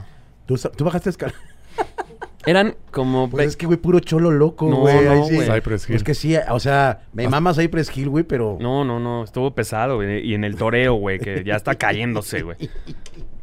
¿Tú, 0.47 0.57
tú 0.77 0.85
bajaste 0.85 1.11
escala? 1.11 1.35
Eran 2.47 2.77
como... 2.91 3.29
Pues 3.29 3.49
es 3.49 3.57
que, 3.57 3.67
güey, 3.67 3.79
puro 3.79 4.01
cholo 4.01 4.31
loco, 4.31 4.69
No, 4.69 4.77
güey. 4.79 5.05
no, 5.05 5.11
ahí 5.11 5.23
sí. 5.29 5.35
güey. 5.35 5.51
Cypress 5.51 5.89
Hill. 5.89 5.97
Es 5.97 6.05
que 6.05 6.15
sí, 6.15 6.35
o 6.49 6.59
sea, 6.61 7.03
me 7.13 7.29
mama 7.29 7.53
Cypress 7.53 7.95
Hill, 7.97 8.09
güey, 8.09 8.25
pero... 8.25 8.57
No, 8.61 8.85
no, 8.85 8.99
no. 8.99 9.25
Estuvo 9.25 9.55
pesado, 9.55 9.97
güey. 9.97 10.27
Y 10.27 10.35
en 10.35 10.45
el 10.45 10.57
toreo, 10.57 10.95
güey, 10.95 11.19
que 11.19 11.45
ya 11.45 11.57
está 11.57 11.75
cayéndose, 11.75 12.43
güey. 12.43 12.57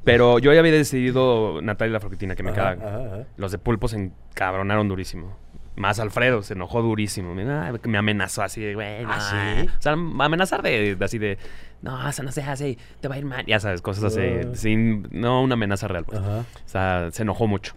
Pero 0.03 0.39
yo 0.39 0.53
ya 0.53 0.61
había 0.61 0.71
decidido 0.71 1.61
Natalia 1.61 1.91
la 1.95 1.99
Froquitina, 1.99 2.33
que 2.33 2.41
me 2.41 2.51
Ajá, 2.51 2.77
cagan. 2.77 2.87
ajá, 2.87 3.05
ajá. 3.07 3.27
Los 3.35 3.51
de 3.51 3.57
Pulpo 3.57 3.89
se 3.89 3.97
encabronaron 3.97 4.87
durísimo. 4.87 5.35
Más 5.75 5.99
Alfredo 5.99 6.43
se 6.43 6.53
enojó 6.53 6.81
durísimo. 6.81 7.35
Me, 7.35 7.43
ah, 7.43 7.73
me 7.83 7.97
amenazó 7.97 8.41
así 8.41 8.61
de, 8.61 8.73
güey, 8.73 9.03
no. 9.03 9.11
¿Ah, 9.11 9.57
sí? 9.59 9.67
O 9.77 9.81
sea, 9.81 9.91
amenazar 9.91 10.61
de, 10.61 10.95
de 10.95 11.03
así 11.05 11.17
de, 11.17 11.37
no, 11.81 12.07
eso 12.07 12.23
no 12.23 12.31
se 12.31 12.41
hace, 12.41 12.77
te 13.01 13.09
va 13.09 13.15
a 13.15 13.17
ir 13.17 13.25
mal. 13.25 13.45
Ya 13.47 13.59
sabes, 13.59 13.81
cosas 13.81 14.05
así. 14.05 14.21
Ah. 14.21 14.55
Sin, 14.55 15.09
no 15.11 15.41
una 15.43 15.55
amenaza 15.55 15.89
real, 15.89 16.05
pues. 16.05 16.19
Ajá. 16.21 16.39
O 16.39 16.69
sea, 16.69 17.09
se 17.11 17.23
enojó 17.23 17.45
mucho. 17.47 17.73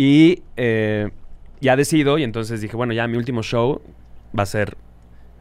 Y 0.00 0.44
eh, 0.56 1.10
ya 1.60 1.74
decido, 1.74 2.18
y 2.18 2.22
entonces 2.22 2.60
dije, 2.60 2.76
bueno, 2.76 2.92
ya 2.92 3.08
mi 3.08 3.16
último 3.16 3.42
show 3.42 3.80
va 4.38 4.44
a 4.44 4.46
ser 4.46 4.76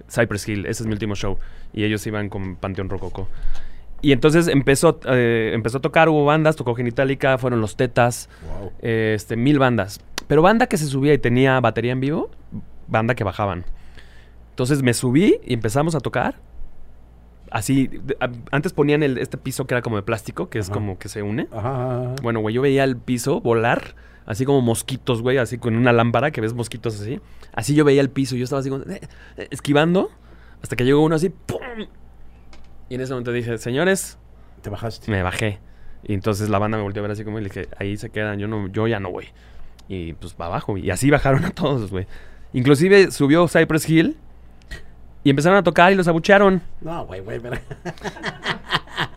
Cypress 0.10 0.48
Hill. 0.50 0.66
Ese 0.66 0.82
es 0.82 0.88
mi 0.88 0.94
último 0.94 1.14
show. 1.14 1.38
Y 1.74 1.84
ellos 1.84 2.06
iban 2.08 2.28
con 2.30 2.56
Panteón 2.56 2.90
Rococo. 2.90 3.28
Y 4.02 4.14
entonces 4.14 4.48
empezó, 4.48 5.00
eh, 5.08 5.52
empezó 5.54 5.78
a 5.78 5.82
tocar, 5.82 6.10
hubo 6.10 6.26
bandas, 6.26 6.56
tocó 6.56 6.74
Genitalica, 6.74 7.38
fueron 7.38 7.62
los 7.62 7.76
Tetas, 7.78 8.30
Wow. 8.60 8.72
eh, 8.82 9.14
este, 9.16 9.36
mil 9.36 9.60
bandas. 9.60 10.00
Pero 10.28 10.42
banda 10.42 10.66
que 10.66 10.78
se 10.78 10.86
subía 10.88 11.14
y 11.14 11.20
tenía 11.20 11.60
batería 11.60 11.92
en 11.92 12.00
vivo, 12.00 12.32
banda 12.88 13.14
que 13.14 13.24
bajaban. 13.24 13.64
Entonces 14.52 14.82
me 14.82 14.96
subí 14.96 15.40
y 15.46 15.54
empezamos 15.54 15.94
a 15.94 16.00
tocar. 16.00 16.36
Así, 17.52 17.88
de- 17.88 18.18
a- 18.20 18.30
antes 18.52 18.74
ponían 18.74 19.04
el, 19.04 19.20
este 19.20 19.38
piso 19.38 19.68
que 19.68 19.76
era 19.76 19.82
como 19.84 19.96
de 19.98 20.02
plástico, 20.02 20.50
que 20.50 20.58
es 20.60 20.70
como 20.70 20.98
que 20.98 21.10
se 21.10 21.22
une. 21.22 21.48
Ajá. 21.52 22.16
Bueno, 22.24 22.40
güey, 22.40 22.56
yo 22.56 22.62
veía 22.64 22.84
el 22.84 22.98
piso 22.98 23.40
volar, 23.40 23.96
así 24.28 24.46
como 24.46 24.62
mosquitos, 24.62 25.24
güey, 25.24 25.38
así 25.40 25.58
con 25.58 25.76
una 25.76 25.92
lámpara 25.92 26.30
que 26.30 26.42
ves 26.42 26.54
mosquitos 26.54 27.02
así. 27.02 27.20
Así 27.54 27.74
yo 27.74 27.84
veía 27.84 28.02
el 28.02 28.12
piso, 28.12 28.36
yo 28.36 28.44
estaba 28.44 28.60
así 28.60 28.70
como, 28.70 28.84
eh, 28.84 29.02
eh, 29.38 29.48
esquivando, 29.50 30.12
hasta 30.62 30.76
que 30.76 30.86
llegó 30.86 31.04
uno 31.04 31.16
así, 31.16 31.30
¡pum! 31.30 31.88
Y 32.90 32.96
en 32.96 33.02
ese 33.02 33.14
momento 33.14 33.32
dije, 33.32 33.58
señores, 33.58 34.20
Te 34.62 34.70
bajaste. 34.70 35.10
me 35.10 35.24
bajé. 35.24 35.60
Y 36.04 36.14
entonces 36.14 36.50
la 36.50 36.60
banda 36.60 36.78
me 36.78 36.84
volteó 36.84 37.02
a 37.02 37.04
ver 37.04 37.12
así 37.12 37.24
como 37.24 37.40
y 37.40 37.42
le 37.42 37.50
dije, 37.50 37.68
ahí 37.80 37.98
se 37.98 38.10
quedan, 38.12 38.38
yo 38.38 38.48
no, 38.48 38.68
yo 38.68 38.88
ya 38.88 39.00
no 39.00 39.12
voy. 39.12 39.28
Y 39.90 40.14
pues 40.14 40.36
va 40.40 40.46
abajo. 40.46 40.78
Y 40.78 40.92
así 40.92 41.10
bajaron 41.10 41.44
a 41.46 41.50
todos, 41.52 41.90
güey. 41.90 42.06
Inclusive 42.54 43.12
subió 43.12 43.48
Cypress 43.48 43.90
Hill 43.90 44.18
y 45.24 45.30
empezaron 45.30 45.58
a 45.58 45.64
tocar 45.64 45.92
y 45.92 45.96
los 45.96 46.08
abuchearon. 46.08 46.62
No, 46.82 47.06
güey, 47.06 47.22
güey, 47.22 47.40
pero... 47.40 47.58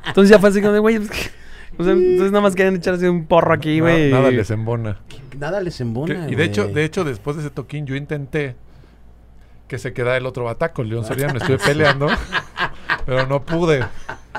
Entonces 0.06 0.30
ya 0.30 0.38
fue 0.38 0.48
así 0.48 0.61
como 0.61 0.72
de, 0.72 0.78
güey. 0.80 0.98
O 1.78 1.84
sea, 1.84 1.92
entonces 1.92 2.30
nada 2.32 2.42
más 2.42 2.54
quieren 2.54 2.76
echarse 2.76 3.08
un 3.08 3.24
porro 3.26 3.52
aquí, 3.54 3.80
güey. 3.80 4.10
nada 4.10 4.30
les 4.30 4.50
embona. 4.50 4.98
Nada 5.38 5.60
les 5.60 5.76
Que- 5.78 5.82
embona, 5.82 6.28
y 6.30 6.34
de 6.34 6.44
hecho, 6.44 6.68
de 6.68 6.84
hecho, 6.84 7.04
después 7.04 7.36
de 7.36 7.42
ese 7.42 7.50
toquín, 7.50 7.86
yo 7.86 7.94
intenté 7.96 8.56
que 9.68 9.78
se 9.78 9.92
quedara 9.92 10.16
el 10.16 10.26
otro 10.26 10.44
bataco, 10.44 10.82
León 10.82 11.04
Soriano. 11.04 11.38
Estuve 11.38 11.58
peleando, 11.58 12.08
pero 13.06 13.26
no 13.26 13.42
pude. 13.44 13.84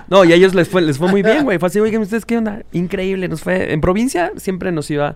No, 0.10 0.26
y 0.26 0.34
a 0.34 0.36
ellos 0.36 0.54
les 0.54 0.68
fue, 0.68 0.82
les 0.82 0.98
fue 0.98 1.10
muy 1.10 1.24
bien, 1.24 1.44
güey. 1.46 1.58
Fue 1.58 1.68
así, 1.68 1.80
oigan, 1.80 2.02
¿ustedes 2.02 2.26
qué 2.26 2.38
onda? 2.38 2.64
Increíble, 2.74 3.28
nos 3.30 3.42
fue. 3.42 3.72
En 3.74 3.80
provincia 3.82 4.32
siempre 4.36 4.72
nos 4.74 4.92
iba 4.92 5.16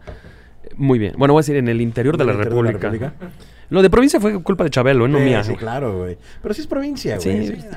muy 0.78 0.98
bien. 1.00 1.14
Bueno, 1.18 1.34
voy 1.34 1.40
a 1.40 1.44
decir, 1.44 1.58
en 1.58 1.68
el 1.68 1.82
interior 1.82 2.18
de 2.18 2.24
la, 2.26 2.32
¿En 2.32 2.40
el 2.40 2.44
interior 2.46 2.66
República. 2.74 3.14
Lo 3.70 3.82
de 3.82 3.90
provincia 3.90 4.20
fue 4.20 4.42
culpa 4.42 4.64
de 4.64 4.70
Chabelo, 4.70 5.06
¿eh? 5.06 5.10
no 5.10 5.18
Sí, 5.18 5.24
mía. 5.24 5.44
Sí, 5.44 5.56
claro, 5.56 5.98
güey. 5.98 6.18
Pero 6.42 6.54
sí 6.54 6.62
es 6.62 6.68
provincia, 6.68 7.18
güey. 7.18 7.48
sí, 7.48 7.56
Sí, 7.56 7.68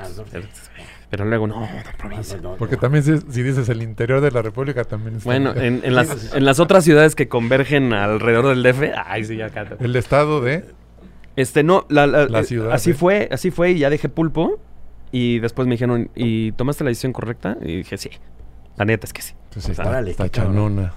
Pero, 1.09 1.25
luego, 1.25 1.47
no, 1.47 1.61
de 1.61 1.67
provincia. 1.97 2.37
no, 2.37 2.51
no, 2.51 2.55
Porque 2.57 2.75
no. 2.75 2.81
también 2.81 3.03
si, 3.03 3.17
si 3.31 3.41
dices 3.41 3.67
el 3.69 3.81
interior 3.81 4.21
de 4.21 4.29
la 4.31 4.41
República, 4.43 4.83
también 4.83 5.15
está. 5.17 5.25
Bueno, 5.27 5.55
en, 5.55 5.81
en 5.83 5.95
las, 5.95 6.33
en 6.35 6.45
las 6.45 6.59
otras 6.59 6.83
ciudades 6.83 7.15
que 7.15 7.27
convergen 7.27 7.93
alrededor 7.93 8.47
del 8.47 8.61
DF, 8.63 8.93
ay, 9.05 9.23
sí, 9.25 9.41
acá. 9.41 9.65
El 9.79 9.95
estado 9.95 10.41
de... 10.41 10.65
Este, 11.35 11.63
no, 11.63 11.85
la, 11.89 12.05
la- 12.05 12.25
La 12.27 12.39
eh, 12.41 12.43
ciudad, 12.43 12.71
así 12.73 12.91
¿eh? 12.91 12.93
fue, 12.93 13.29
así 13.31 13.49
fue 13.49 13.71
y 13.71 13.79
ya 13.79 13.89
dejé 13.89 14.09
pulpo. 14.09 14.59
Y 15.11 15.39
después 15.39 15.67
me 15.67 15.73
dijeron, 15.73 16.11
¿y 16.15 16.51
tomaste 16.51 16.83
la 16.83 16.89
decisión 16.89 17.13
correcta? 17.13 17.57
Y 17.61 17.77
dije, 17.77 17.97
sí. 17.97 18.11
La 18.77 18.85
neta 18.85 19.07
es 19.07 19.13
que 19.13 19.21
sí. 19.23 19.33
Pues 19.51 19.67
O 19.67 19.73
sea, 19.73 19.99
está, 20.01 20.29
chanona. 20.29 20.93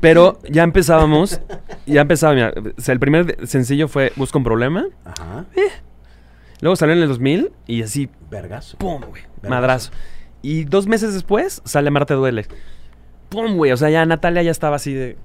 Pero 0.00 0.38
ya 0.50 0.62
empezábamos, 0.64 1.40
ya 1.86 2.00
empezaba, 2.02 2.34
mira, 2.34 2.52
el 2.86 2.98
primer 3.00 3.46
sencillo 3.46 3.88
fue 3.88 4.12
Busca 4.16 4.38
un 4.38 4.44
problema. 4.44 4.86
Ajá. 5.04 5.44
Luego 6.60 6.76
salió 6.76 6.94
en 6.94 7.02
el 7.02 7.08
2000 7.08 7.52
y 7.66 7.82
así, 7.82 8.08
Vergazo. 8.30 8.76
¡pum, 8.78 9.00
güey! 9.02 9.22
Vergazo. 9.42 9.48
Madrazo. 9.48 9.90
Y 10.42 10.64
dos 10.64 10.86
meses 10.86 11.14
después 11.14 11.62
sale 11.64 11.90
Marte 11.90 12.14
Duele. 12.14 12.46
¡Pum, 13.28 13.56
güey! 13.56 13.72
O 13.72 13.76
sea, 13.76 13.90
ya 13.90 14.04
Natalia 14.06 14.42
ya 14.42 14.50
estaba 14.50 14.76
así 14.76 14.92
de... 14.94 15.16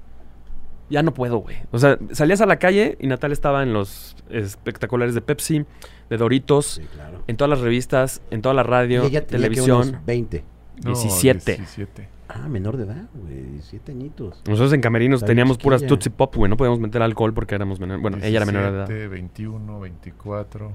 Ya 0.90 1.02
no 1.02 1.14
puedo, 1.14 1.38
güey. 1.38 1.56
O 1.70 1.78
sea, 1.78 1.98
salías 2.12 2.40
a 2.42 2.46
la 2.46 2.58
calle 2.58 2.96
y 3.00 3.06
Natalia 3.06 3.32
estaba 3.32 3.62
en 3.62 3.72
los 3.72 4.16
espectaculares 4.28 5.14
de 5.14 5.22
Pepsi, 5.22 5.64
de 6.10 6.16
Doritos, 6.18 6.66
Sí, 6.74 6.82
claro. 6.92 7.24
en 7.26 7.36
todas 7.38 7.48
las 7.48 7.60
revistas, 7.60 8.20
en 8.30 8.42
toda 8.42 8.54
la 8.54 8.62
radio, 8.64 9.04
Y 9.04 9.06
ella 9.06 9.26
tenía 9.26 9.48
que 9.48 9.54
televisión. 9.54 9.88
unos 9.88 10.04
20. 10.04 10.44
No, 10.84 10.90
17. 10.90 11.56
17. 11.56 12.08
Ah, 12.28 12.48
menor 12.48 12.76
de 12.76 12.84
edad, 12.84 13.04
güey. 13.14 13.34
17 13.52 13.92
añitos. 13.92 14.42
Nosotros 14.46 14.72
en 14.74 14.80
Camerinos 14.82 15.18
Está 15.18 15.28
teníamos 15.28 15.56
puras. 15.56 15.86
Tootsie 15.86 16.10
Pop, 16.10 16.34
güey. 16.36 16.50
No 16.50 16.56
podíamos 16.56 16.80
meter 16.80 17.00
alcohol 17.00 17.32
porque 17.32 17.54
éramos 17.54 17.80
menores. 17.80 18.02
Bueno, 18.02 18.18
ella 18.20 18.36
era 18.38 18.46
menor 18.46 18.62
de 18.64 18.68
edad. 18.70 18.86
17, 18.88 19.08
21, 19.08 19.80
24. 19.80 20.72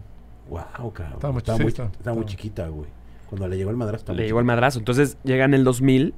Wow, 0.50 0.92
cabrón. 0.94 1.14
Estaba 1.14 1.32
muy 1.34 1.40
estaba, 1.40 1.58
chi- 1.58 1.64
muy, 1.64 1.72
sí, 1.72 1.76
estaba 1.76 1.90
estaba- 1.92 2.16
muy 2.16 2.26
chiquita, 2.26 2.68
güey. 2.68 2.90
Cuando 3.30 3.48
le 3.48 3.58
llegó 3.58 3.70
el 3.70 3.78
madrazo. 3.78 4.14
Le 4.14 4.26
llegó 4.26 4.40
el 4.40 4.46
madrazo. 4.46 4.80
Entonces 4.80 5.18
llega 5.24 5.46
en 5.46 5.54
el 5.54 5.64
2000 5.64 6.14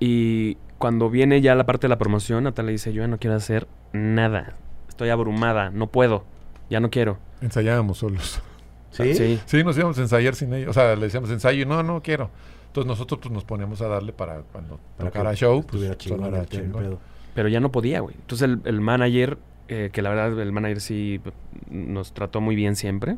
y 0.00 0.56
cuando 0.78 1.08
viene 1.10 1.40
ya 1.40 1.54
la 1.54 1.64
parte 1.66 1.86
de 1.86 1.88
la 1.90 1.98
promoción, 1.98 2.44
Natalia 2.44 2.72
dice, 2.72 2.92
yo 2.92 3.02
ya 3.02 3.08
no 3.08 3.18
quiero 3.18 3.36
hacer 3.36 3.66
nada. 3.92 4.54
Estoy 4.88 5.08
abrumada, 5.10 5.70
no 5.70 5.88
puedo, 5.88 6.24
ya 6.70 6.80
no 6.80 6.90
quiero. 6.90 7.18
Ensayábamos 7.40 7.98
solos. 7.98 8.40
¿Sí? 8.90 9.14
Sí. 9.14 9.40
Sí, 9.44 9.62
nos 9.64 9.76
íbamos 9.76 9.98
a 9.98 10.02
ensayar 10.02 10.34
sin 10.34 10.52
ella. 10.54 10.70
O 10.70 10.72
sea, 10.72 10.94
le 10.96 11.02
decíamos 11.02 11.30
ensayo 11.30 11.62
y 11.62 11.66
no, 11.66 11.82
no 11.82 12.02
quiero. 12.02 12.30
Entonces 12.68 12.88
nosotros 12.88 13.20
pues, 13.22 13.32
nos 13.32 13.44
poníamos 13.44 13.80
a 13.82 13.88
darle 13.88 14.12
para 14.12 14.40
cuando 14.52 14.78
Para 14.96 15.10
tocara 15.10 15.34
show, 15.34 15.60
pues 15.62 15.82
estuviera 15.82 15.96
chingón 15.96 16.18
sonara. 16.70 16.98
Pero 17.34 17.48
ya 17.48 17.60
no 17.60 17.70
podía, 17.70 18.00
güey. 18.00 18.14
Entonces 18.18 18.48
el, 18.48 18.60
el 18.64 18.80
manager, 18.80 19.38
eh, 19.68 19.90
que 19.92 20.02
la 20.02 20.10
verdad 20.10 20.38
el 20.40 20.52
manager 20.52 20.80
sí 20.80 21.20
nos 21.70 22.12
trató 22.12 22.40
muy 22.40 22.56
bien 22.56 22.76
siempre, 22.76 23.16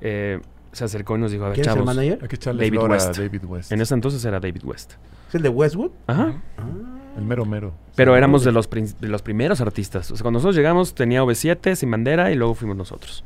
eh, 0.00 0.40
se 0.72 0.84
acercó 0.84 1.16
y 1.16 1.20
nos 1.20 1.32
dijo, 1.32 1.44
a 1.44 1.48
ver, 1.48 1.56
¿Quién 1.56 1.68
es 1.68 1.76
el 1.76 1.84
manager? 1.84 2.18
Hay 2.22 2.28
que 2.28 2.36
echarle 2.36 2.64
David 2.64 2.78
a 2.78 2.90
West. 2.90 3.16
David 3.16 3.44
West. 3.44 3.72
En 3.72 3.80
ese 3.80 3.94
entonces 3.94 4.24
era 4.24 4.40
David 4.40 4.64
West. 4.64 4.94
¿Es 5.28 5.34
el 5.34 5.42
de 5.42 5.48
Westwood? 5.48 5.92
Ajá. 6.06 6.34
Ah. 6.58 6.94
El 7.16 7.24
mero 7.24 7.44
mero. 7.44 7.72
Pero 7.94 8.12
Sí, 8.12 8.18
éramos 8.18 8.44
de 8.44 8.52
los, 8.52 8.68
de 8.68 9.08
los 9.08 9.22
primeros 9.22 9.60
artistas. 9.60 10.10
O 10.10 10.16
sea, 10.16 10.22
cuando 10.22 10.38
nosotros 10.38 10.56
llegamos 10.56 10.94
tenía 10.94 11.22
V7, 11.22 11.76
Sin 11.76 11.90
Bandera 11.90 12.32
y 12.32 12.34
luego 12.34 12.54
fuimos 12.54 12.76
nosotros. 12.76 13.24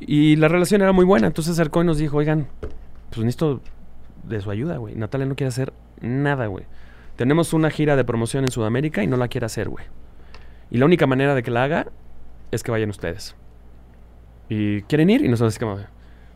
Y 0.00 0.36
la 0.36 0.48
relación 0.48 0.80
era 0.80 0.92
muy 0.92 1.04
buena. 1.04 1.26
Entonces 1.26 1.54
se 1.54 1.60
acercó 1.60 1.82
y 1.82 1.84
nos 1.86 1.98
dijo, 1.98 2.16
oigan, 2.16 2.46
pues 3.10 3.18
necesito 3.24 3.60
de 4.24 4.40
su 4.40 4.50
ayuda, 4.50 4.78
güey. 4.78 4.94
Natalia 4.94 5.26
no 5.26 5.34
quiere 5.34 5.48
hacer 5.48 5.72
nada, 6.00 6.46
güey. 6.46 6.64
Tenemos 7.16 7.52
una 7.52 7.70
gira 7.70 7.96
de 7.96 8.04
promoción 8.04 8.44
en 8.44 8.50
Sudamérica 8.50 9.02
y 9.02 9.06
no 9.06 9.18
la 9.18 9.28
quiere 9.28 9.44
hacer, 9.44 9.68
güey. 9.68 9.84
Y 10.70 10.78
la 10.78 10.84
única 10.86 11.06
manera 11.06 11.34
de 11.34 11.42
que 11.42 11.50
la 11.50 11.64
haga 11.64 11.86
es 12.50 12.62
que 12.62 12.70
vayan 12.70 12.90
ustedes. 12.90 13.34
Y 14.48 14.82
quieren 14.82 15.10
ir 15.10 15.24
y 15.24 15.28
nosotros 15.28 15.54
así 15.54 15.60
como, 15.60 15.78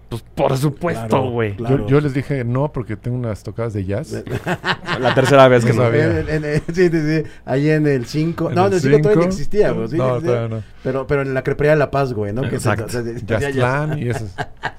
Pues 0.09 0.23
por 0.35 0.57
supuesto, 0.57 1.31
güey. 1.31 1.57
claro. 1.57 1.79
Yo, 1.79 1.87
yo 1.89 2.01
les 2.01 2.15
dije 2.15 2.45
no 2.45 2.71
porque 2.73 2.97
tengo 2.97 3.17
unas 3.17 3.43
tocadas 3.43 3.73
de 3.73 3.85
jazz. 3.85 4.25
La 5.01 5.15
tercera 5.15 5.49
vez 5.49 5.65
que 5.65 5.73
No 5.73 5.79
no. 5.79 5.83
sabía. 5.85 6.21
En- 6.21 6.29
en- 6.29 6.45
en- 6.45 6.63
sí, 6.73 6.89
sí, 6.89 7.01
sí. 7.01 7.23
Ahí 7.45 7.71
en 7.71 7.87
el 7.87 8.07
5. 8.07 8.51
En 8.51 8.55
No, 8.55 8.67
en 8.69 8.73
el 8.75 8.81
5 8.81 8.99
todavía 8.99 9.21
ni 9.23 9.27
existía, 9.27 9.71
güey. 9.73 9.89
sí, 9.89 9.97
No, 9.97 10.17
existía. 10.17 10.35
todavía 10.37 10.57
no. 10.59 10.63
Pero, 10.85 11.07
pero 11.09 11.23
en 11.23 11.35
la 11.35 11.43
crepería 11.43 11.73
de 11.73 11.79
La 11.79 11.91
Paz, 11.91 12.13
güey, 12.13 12.33
¿no? 12.33 12.43
Que 12.43 12.57
Exacto. 12.57 12.89
se- 12.89 13.03
se- 13.19 13.27
jazz. 13.27 13.41
Jazzplan 13.41 13.99
y 13.99 14.11
eso. 14.11 14.27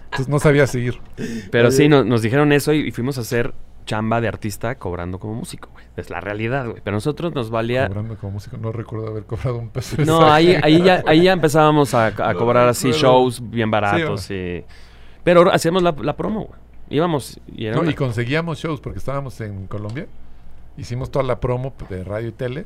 Entonces 0.05 0.29
no 0.29 0.39
sabía 0.39 0.65
seguir. 0.67 0.99
Pero 1.51 1.67
Oye. 1.67 1.75
sí, 1.77 1.89
no- 1.89 2.05
nos 2.05 2.21
dijeron 2.21 2.53
eso 2.53 2.71
y, 2.71 2.87
y 2.87 2.91
fuimos 2.91 3.17
a 3.17 3.21
hacer 3.21 3.53
chamba 3.85 4.19
de 4.21 4.27
artista 4.27 4.75
cobrando 4.75 5.19
como 5.19 5.35
músico, 5.35 5.69
güey. 5.73 5.85
Es 5.95 6.09
la 6.09 6.19
realidad, 6.19 6.65
güey. 6.65 6.81
Pero 6.83 6.95
a 6.95 6.97
nosotros 6.97 7.33
nos 7.33 7.49
valía... 7.49 7.87
Cobrando 7.87 8.17
como 8.17 8.33
músico. 8.33 8.57
No 8.57 8.71
recuerdo 8.71 9.07
haber 9.07 9.23
cobrado 9.25 9.57
un 9.57 9.69
peso. 9.69 9.95
No, 9.97 10.03
exacto. 10.17 10.31
ahí, 10.33 10.57
ahí, 10.61 10.81
ya, 10.81 11.03
ahí 11.07 11.23
ya 11.23 11.33
empezábamos 11.33 11.93
a, 11.93 12.07
a 12.07 12.33
No 12.33 12.39
cobrar 12.39 12.67
así 12.67 12.91
shows 12.91 13.41
bien 13.49 13.69
baratos 13.71 14.29
y... 14.31 14.63
Pero 15.23 15.51
hacíamos 15.51 15.81
la, 15.83 15.95
la 16.01 16.15
promo, 16.15 16.45
güey. 16.45 16.59
Íbamos 16.89 17.39
y 17.47 17.65
era 17.65 17.75
No, 17.75 17.81
una- 17.81 17.91
y 17.91 17.93
conseguíamos 17.95 18.59
shows 18.59 18.79
porque 18.81 18.99
estábamos 18.99 19.39
en 19.41 19.65
Colombia. 19.67 20.07
Hicimos 20.77 21.09
toda 21.09 21.23
la 21.25 21.39
promo 21.39 21.73
de 21.89 22.03
radio 22.03 22.27
y 22.27 22.31
tele. 22.31 22.65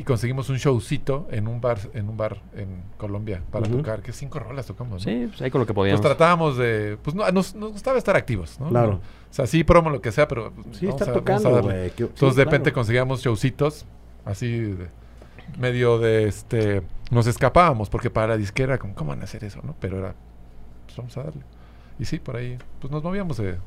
Y 0.00 0.04
conseguimos 0.04 0.48
un 0.48 0.56
showcito 0.56 1.28
en 1.30 1.46
un 1.46 1.60
bar 1.60 1.78
en 1.92 2.08
un 2.08 2.16
bar 2.16 2.40
en 2.56 2.82
Colombia 2.96 3.42
para 3.50 3.68
tocar. 3.68 4.00
Que 4.00 4.12
cinco 4.12 4.38
rolas 4.38 4.64
tocamos, 4.64 5.04
¿no? 5.06 5.12
Sí, 5.12 5.26
pues 5.28 5.42
ahí 5.42 5.50
con 5.50 5.60
lo 5.60 5.66
que 5.66 5.74
podíamos. 5.74 6.00
tratábamos 6.00 6.56
de... 6.56 6.96
Pues 7.02 7.14
no, 7.14 7.30
nos, 7.32 7.54
nos 7.54 7.72
gustaba 7.72 7.98
estar 7.98 8.16
activos, 8.16 8.58
¿no? 8.58 8.68
Claro. 8.70 8.94
O 8.94 9.32
sea, 9.34 9.46
sí, 9.46 9.62
promo, 9.62 9.90
lo 9.90 10.00
que 10.00 10.10
sea, 10.10 10.26
pero... 10.26 10.52
pues, 10.52 10.78
Sí, 10.78 10.86
vamos 10.86 11.02
está 11.02 11.10
a- 11.12 11.14
vamos 11.20 11.30
a 11.44 11.48
tocando, 11.50 11.62
güey. 11.62 11.86
Entonces 11.88 12.18
sí, 12.18 12.36
de 12.36 12.44
repente 12.44 12.70
claro. 12.70 12.74
conseguíamos 12.76 13.20
showcitos, 13.22 13.84
así 14.24 14.48
de- 14.60 14.88
medio 15.58 15.98
de 15.98 16.28
este... 16.28 16.82
Nos 17.10 17.26
escapábamos, 17.26 17.90
porque 17.90 18.08
para 18.08 18.28
la 18.28 18.36
disquera, 18.38 18.78
como, 18.78 18.94
¿cómo 18.94 19.10
van 19.10 19.20
a 19.20 19.24
hacer 19.24 19.44
eso, 19.44 19.60
no? 19.62 19.74
Pero 19.80 19.98
era, 19.98 20.14
pues 20.86 20.96
vamos 20.96 21.14
a 21.18 21.24
darle. 21.24 21.42
Y 21.98 22.06
sí, 22.06 22.18
por 22.20 22.36
ahí, 22.36 22.56
pues 22.80 22.90
nos 22.90 23.02
movíamos 23.02 23.36
de... 23.36 23.58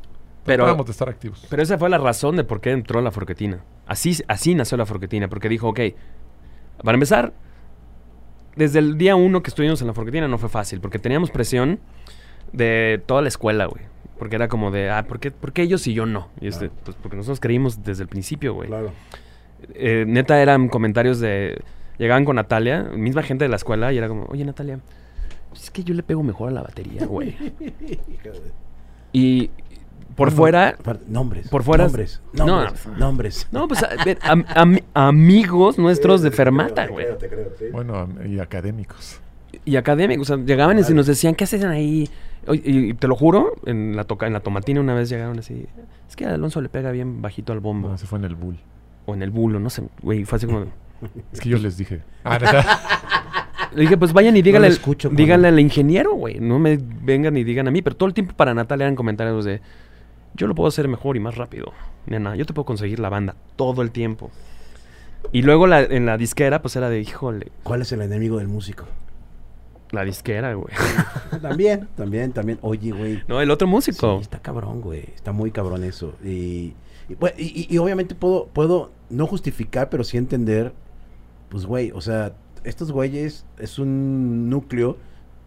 Pero- 0.46 0.64
tratábamos 0.64 0.88
de 0.88 0.92
estar 0.94 1.10
activos. 1.10 1.46
Pero 1.48 1.62
esa 1.62 1.78
fue 1.78 1.90
la 1.92 2.00
razón 2.00 2.36
de 2.38 2.44
por 2.44 2.60
qué 2.60 2.72
entró 2.72 3.02
la 3.02 3.12
forquetina. 3.12 3.64
Así, 3.86 4.18
así 4.28 4.56
nació 4.56 4.78
la 4.78 4.86
forquetina, 4.86 5.28
porque 5.30 5.48
dijo, 5.48 5.70
ok, 5.70 5.80
para 6.84 6.96
empezar, 6.96 7.34
desde 8.56 8.80
el 8.80 8.98
día 8.98 9.16
uno 9.16 9.42
que 9.42 9.50
estuvimos 9.50 9.82
en 9.82 9.88
la 9.88 9.94
forquetina 9.94 10.28
no 10.28 10.38
fue 10.38 10.50
fácil, 10.50 10.80
porque 10.80 11.00
teníamos 11.00 11.32
presión 11.32 11.80
de 12.52 13.02
toda 13.06 13.22
la 13.22 13.28
escuela, 13.28 13.66
güey. 13.66 13.86
Porque 14.18 14.36
era 14.36 14.48
como 14.48 14.72
de, 14.72 14.90
ah, 14.90 15.06
¿por 15.08 15.20
qué, 15.20 15.32
por 15.32 15.54
qué 15.54 15.64
ellos 15.64 15.86
y 15.88 15.94
yo 15.94 16.06
no? 16.06 16.30
Y 16.40 16.48
este, 16.48 16.70
pues 16.70 16.96
porque 17.02 17.18
nosotros 17.18 17.40
creímos 17.40 17.84
desde 17.84 18.04
el 18.04 18.10
principio, 18.10 18.54
güey. 18.54 18.70
Claro. 18.70 18.92
Eh, 19.74 20.06
neta 20.08 20.42
eran 20.42 20.70
comentarios 20.70 21.20
de... 21.20 21.62
Llegaban 21.98 22.26
con 22.26 22.36
Natalia, 22.36 22.84
misma 22.84 23.24
gente 23.24 23.46
de 23.46 23.50
la 23.50 23.56
escuela, 23.56 23.94
y 23.94 23.98
era 23.98 24.08
como, 24.08 24.26
oye 24.26 24.44
Natalia, 24.44 24.80
pues 25.50 25.64
es 25.64 25.72
que 25.72 25.84
yo 25.84 25.94
le 25.94 26.04
pego 26.04 26.24
mejor 26.24 26.50
a 26.50 26.52
la 26.52 26.62
batería, 26.62 27.06
güey. 27.06 27.36
y 29.14 29.52
por 30.16 30.30
No, 30.32 30.36
fuera, 30.38 30.76
Nombres. 31.08 31.48
por 31.50 31.64
fuera- 31.64 31.86
Nombres. 31.86 32.22
No, 32.34 32.46
Nombres. 32.46 32.88
Nombres. 32.98 33.48
No, 33.52 33.68
pues 33.68 33.84
a 33.84 34.04
ver, 34.04 34.18
am- 34.22 34.46
am- 34.56 34.80
amigos 34.94 35.78
nuestros 35.78 36.22
de 36.22 36.32
Fermata, 36.32 36.86
Te 36.86 36.92
güey. 36.92 37.06
creo, 37.06 37.18
te 37.18 37.30
creo, 37.30 37.52
sí. 37.58 37.66
Bueno, 37.72 38.08
y 38.26 38.40
académicos. 38.40 39.20
Y 39.66 39.76
académicos, 39.76 40.30
o 40.30 40.36
sea, 40.38 40.46
llegaban 40.46 40.78
y 40.80 40.94
nos 40.94 41.06
decían, 41.08 41.36
¿qué 41.36 41.44
hacen 41.44 41.66
ahí? 41.66 42.10
Y, 42.52 42.94
te 42.96 43.08
lo 43.08 43.16
juro, 43.16 43.54
en 43.66 43.96
la 43.96 44.04
toca, 44.04 44.28
en 44.28 44.34
la 44.34 44.42
tomatina 44.42 44.82
una 44.82 44.94
vez 44.94 45.08
llegaron 45.10 45.40
así, 45.40 45.66
es 46.10 46.16
que 46.16 46.26
Alonso 46.26 46.60
le 46.62 46.68
pega 46.70 46.92
bien 46.92 47.22
bajito 47.22 47.54
al 47.54 47.60
bombo. 47.62 47.90
No, 47.90 47.98
se 47.98 48.06
fue 48.06 48.20
en 48.20 48.26
el 48.26 48.36
bull. 48.36 48.58
O 49.06 49.14
en 49.14 49.22
el 49.22 49.30
bulo, 49.32 49.60
no 49.60 49.70
sé, 49.70 49.84
güey, 50.02 50.26
fue 50.26 50.38
así 50.38 50.46
como... 50.48 50.66
Es 51.32 51.40
que 51.40 51.50
yo 51.50 51.58
les 51.58 51.78
dije. 51.78 52.02
Ah. 52.26 52.40
Le 53.74 53.82
dije, 53.82 53.98
pues 53.98 54.14
vayan 54.14 54.38
y 54.38 54.42
díganle, 54.44 54.68
escucho, 54.68 55.10
díganle 55.10 55.48
al 55.48 55.60
ingeniero, 55.60 56.14
güey. 56.14 56.40
No 56.40 56.60
me 56.60 56.78
vengan 56.78 57.36
y 57.38 57.44
digan 57.44 57.68
a 57.68 57.72
mí. 57.72 57.82
Pero 57.82 57.96
todo 57.96 58.06
el 58.08 58.14
tiempo 58.14 58.36
para 58.36 58.54
Natalia 58.54 58.84
eran 58.86 58.96
comentarios 58.96 59.46
de, 59.46 59.62
yo 60.36 60.48
lo 60.48 60.56
puedo 60.56 60.68
hacer 60.68 60.88
mejor 60.88 61.16
y 61.18 61.20
más 61.20 61.36
rápido. 61.36 61.72
Nena, 62.06 62.36
yo 62.36 62.46
te 62.46 62.54
puedo 62.54 62.66
conseguir 62.66 63.00
la 63.00 63.10
banda 63.10 63.36
todo 63.56 63.82
el 63.82 63.92
tiempo. 63.92 64.32
Y 65.32 65.42
luego 65.44 65.68
la- 65.68 65.82
en 65.84 66.06
la 66.06 66.18
disquera, 66.18 66.62
pues 66.62 66.76
era 66.76 66.90
de, 66.90 67.00
híjole, 67.00 67.52
¿Cuál 67.64 67.82
es 67.82 67.92
el 67.92 68.02
enemigo 68.02 68.38
del 68.40 68.48
músico? 68.48 68.86
la 69.92 70.04
disquera, 70.04 70.54
güey. 70.56 70.74
También, 71.42 71.88
también, 71.96 72.32
también. 72.34 72.58
Oye, 72.64 72.92
güey. 72.92 73.22
No, 73.28 73.40
el 73.42 73.52
otro 73.52 73.68
Sí, 73.68 73.72
músico. 73.72 74.20
está 74.20 74.40
cabrón, 74.40 74.82
güey. 74.82 75.06
Está 75.16 75.32
muy 75.34 75.52
cabrón 75.52 75.84
eso. 75.84 76.16
Y, 76.24 76.74
y- 77.10 77.16
y- 77.38 77.68
y 77.70 77.78
obviamente 77.78 78.16
puedo, 78.16 78.48
puedo 78.48 78.92
no 79.12 79.28
justificar, 79.28 79.90
pero 79.92 80.04
sí 80.04 80.18
entender, 80.18 80.74
pues, 81.50 81.68
güey, 81.68 81.92
o 81.92 82.02
sea, 82.02 82.34
estos 82.64 82.92
güeyes 82.92 83.46
es 83.60 83.78
un 83.78 84.50
núcleo 84.50 84.98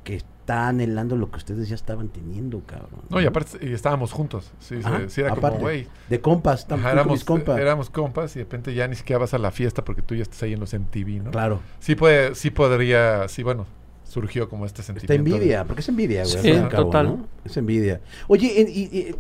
que 0.05 0.23
está 0.47 0.69
anhelando 0.69 1.17
lo 1.17 1.29
que 1.29 1.39
ustedes 1.39 1.69
ya 1.69 1.75
estaban 1.75 2.07
teniendo, 2.09 2.61
cabrón. 2.61 3.01
No, 3.11 3.21
y 3.21 3.27
aparte 3.27 3.59
y 3.67 3.73
estábamos 3.73 4.13
juntos. 4.13 4.53
Sí, 4.61 4.77
sí, 4.77 4.83
Ajá, 4.85 5.01
sí 5.09 5.21
era 5.21 5.33
aparte, 5.33 5.57
como, 5.57 5.61
güey. 5.63 5.89
De 6.09 6.21
compas, 6.21 6.65
con 6.67 6.79
éramos, 6.87 7.15
mis 7.15 7.25
compas. 7.25 7.59
éramos 7.59 7.91
compas 7.91 8.37
y 8.37 8.39
de 8.39 8.45
repente 8.45 8.73
ya 8.73 8.87
ni 8.87 8.95
siquiera 8.95 9.19
vas 9.19 9.35
a 9.35 9.39
la 9.39 9.51
fiesta 9.51 9.85
porque 9.85 10.03
tú 10.03 10.15
ya 10.15 10.23
estás 10.23 10.41
ahí 10.45 10.53
en 10.53 10.61
los 10.61 10.73
MTV, 10.73 11.25
¿no? 11.25 11.31
Claro. 11.33 11.61
Sí, 11.81 11.97
puede, 11.97 12.37
sí 12.37 12.51
podría, 12.51 13.27
sí, 13.27 13.43
bueno, 13.43 13.67
surgió 14.05 14.49
como 14.49 14.67
este 14.67 14.83
Esta 14.83 14.93
sentimiento. 14.93 15.31
de- 15.31 15.35
envidia, 15.37 15.65
porque 15.65 15.81
es 15.81 15.89
envidia, 15.89 16.23
güey. 16.23 16.39
Sí, 16.39 16.53
cabo, 16.71 16.85
total. 16.85 17.07
¿no? 17.07 17.27
Es 17.45 17.57
envidia. 17.57 18.01
Oye, 18.29 18.61
en- 18.61 18.69
y, 18.69 18.83
y- 18.83 19.15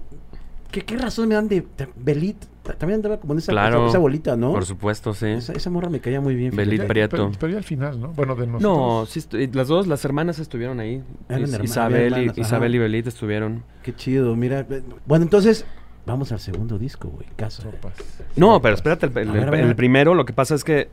¿qué, 0.71 0.85
¿qué 0.85 0.97
razón 0.97 1.29
me 1.29 1.35
dan 1.35 1.49
de, 1.49 1.67
de 1.77 1.89
Belit? 1.97 2.37
Ta- 2.67 2.73
También 2.75 2.97
andaba 2.99 3.19
como 3.21 3.33
en 3.35 3.39
esa, 3.39 3.53
Claro. 3.53 3.83
esa, 3.85 3.91
esa 3.91 3.99
bolita, 3.99 4.37
¿no? 4.37 4.53
Por 4.53 4.65
supuesto, 4.65 5.15
sí. 5.15 5.27
Esa, 5.27 5.53
esa 5.53 5.71
morra 5.71 5.89
me 5.89 6.01
caía 6.01 6.21
muy 6.21 6.35
bien. 6.35 6.55
Belit 6.55 6.83
Prieto. 6.85 7.17
Pero, 7.17 7.31
pero 7.39 7.53
ya 7.53 7.59
al 7.59 7.65
final, 7.65 8.01
¿no? 8.01 8.09
Bueno, 8.09 8.35
de 8.35 8.47
nosotros. 8.47 8.63
No, 8.63 9.07
sí, 9.07 9.49
las 9.53 9.69
dos, 9.69 9.87
las 9.87 10.05
hermanas 10.05 10.39
estuvieron 10.39 10.81
ahí. 10.81 11.03
Hermanas, 11.29 11.61
Isabel, 11.63 12.33
y. 12.37 12.41
Isabel 12.41 12.75
y 12.75 12.79
Belit 12.79 13.07
estuvieron. 13.07 13.63
Qué 13.83 13.95
chido, 13.95 14.35
mira. 14.35 14.67
eh, 14.69 14.83
Bueno, 15.07 15.23
entonces, 15.25 15.65
vamos 16.07 16.33
al 16.33 16.41
segundo 16.41 16.79
disco, 16.79 17.09
güey. 17.09 17.27
Caso. 17.37 17.63
Sopas. 17.63 17.95
No, 18.35 18.61
pero 18.61 18.75
espérate, 18.75 19.07
el, 19.07 19.13
ver, 19.31 19.77
primero, 19.77 20.15
lo 20.15 20.25
que 20.25 20.33
pasa 20.33 20.55
es 20.57 20.65
que, 20.65 20.89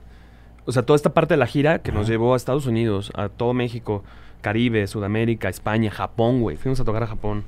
o 0.66 0.72
sea, 0.72 0.84
toda 0.84 0.96
esta 0.96 1.14
parte 1.14 1.34
de 1.34 1.38
la 1.38 1.48
gira 1.48 1.80
que 1.80 1.92
nos 1.92 2.08
llevó 2.08 2.34
a 2.34 2.38
Estados 2.38 2.68
Unidos, 2.68 3.12
a 3.16 3.30
todo 3.30 3.54
México, 3.54 4.04
Caribe, 4.42 4.86
Sudamérica, 4.88 5.50
España, 5.50 5.90
Japón, 5.90 6.42
güey. 6.42 6.56
Fuimos 6.58 6.80
a 6.80 6.84
tocar 6.84 7.02
a 7.04 7.08
Japón. 7.08 7.44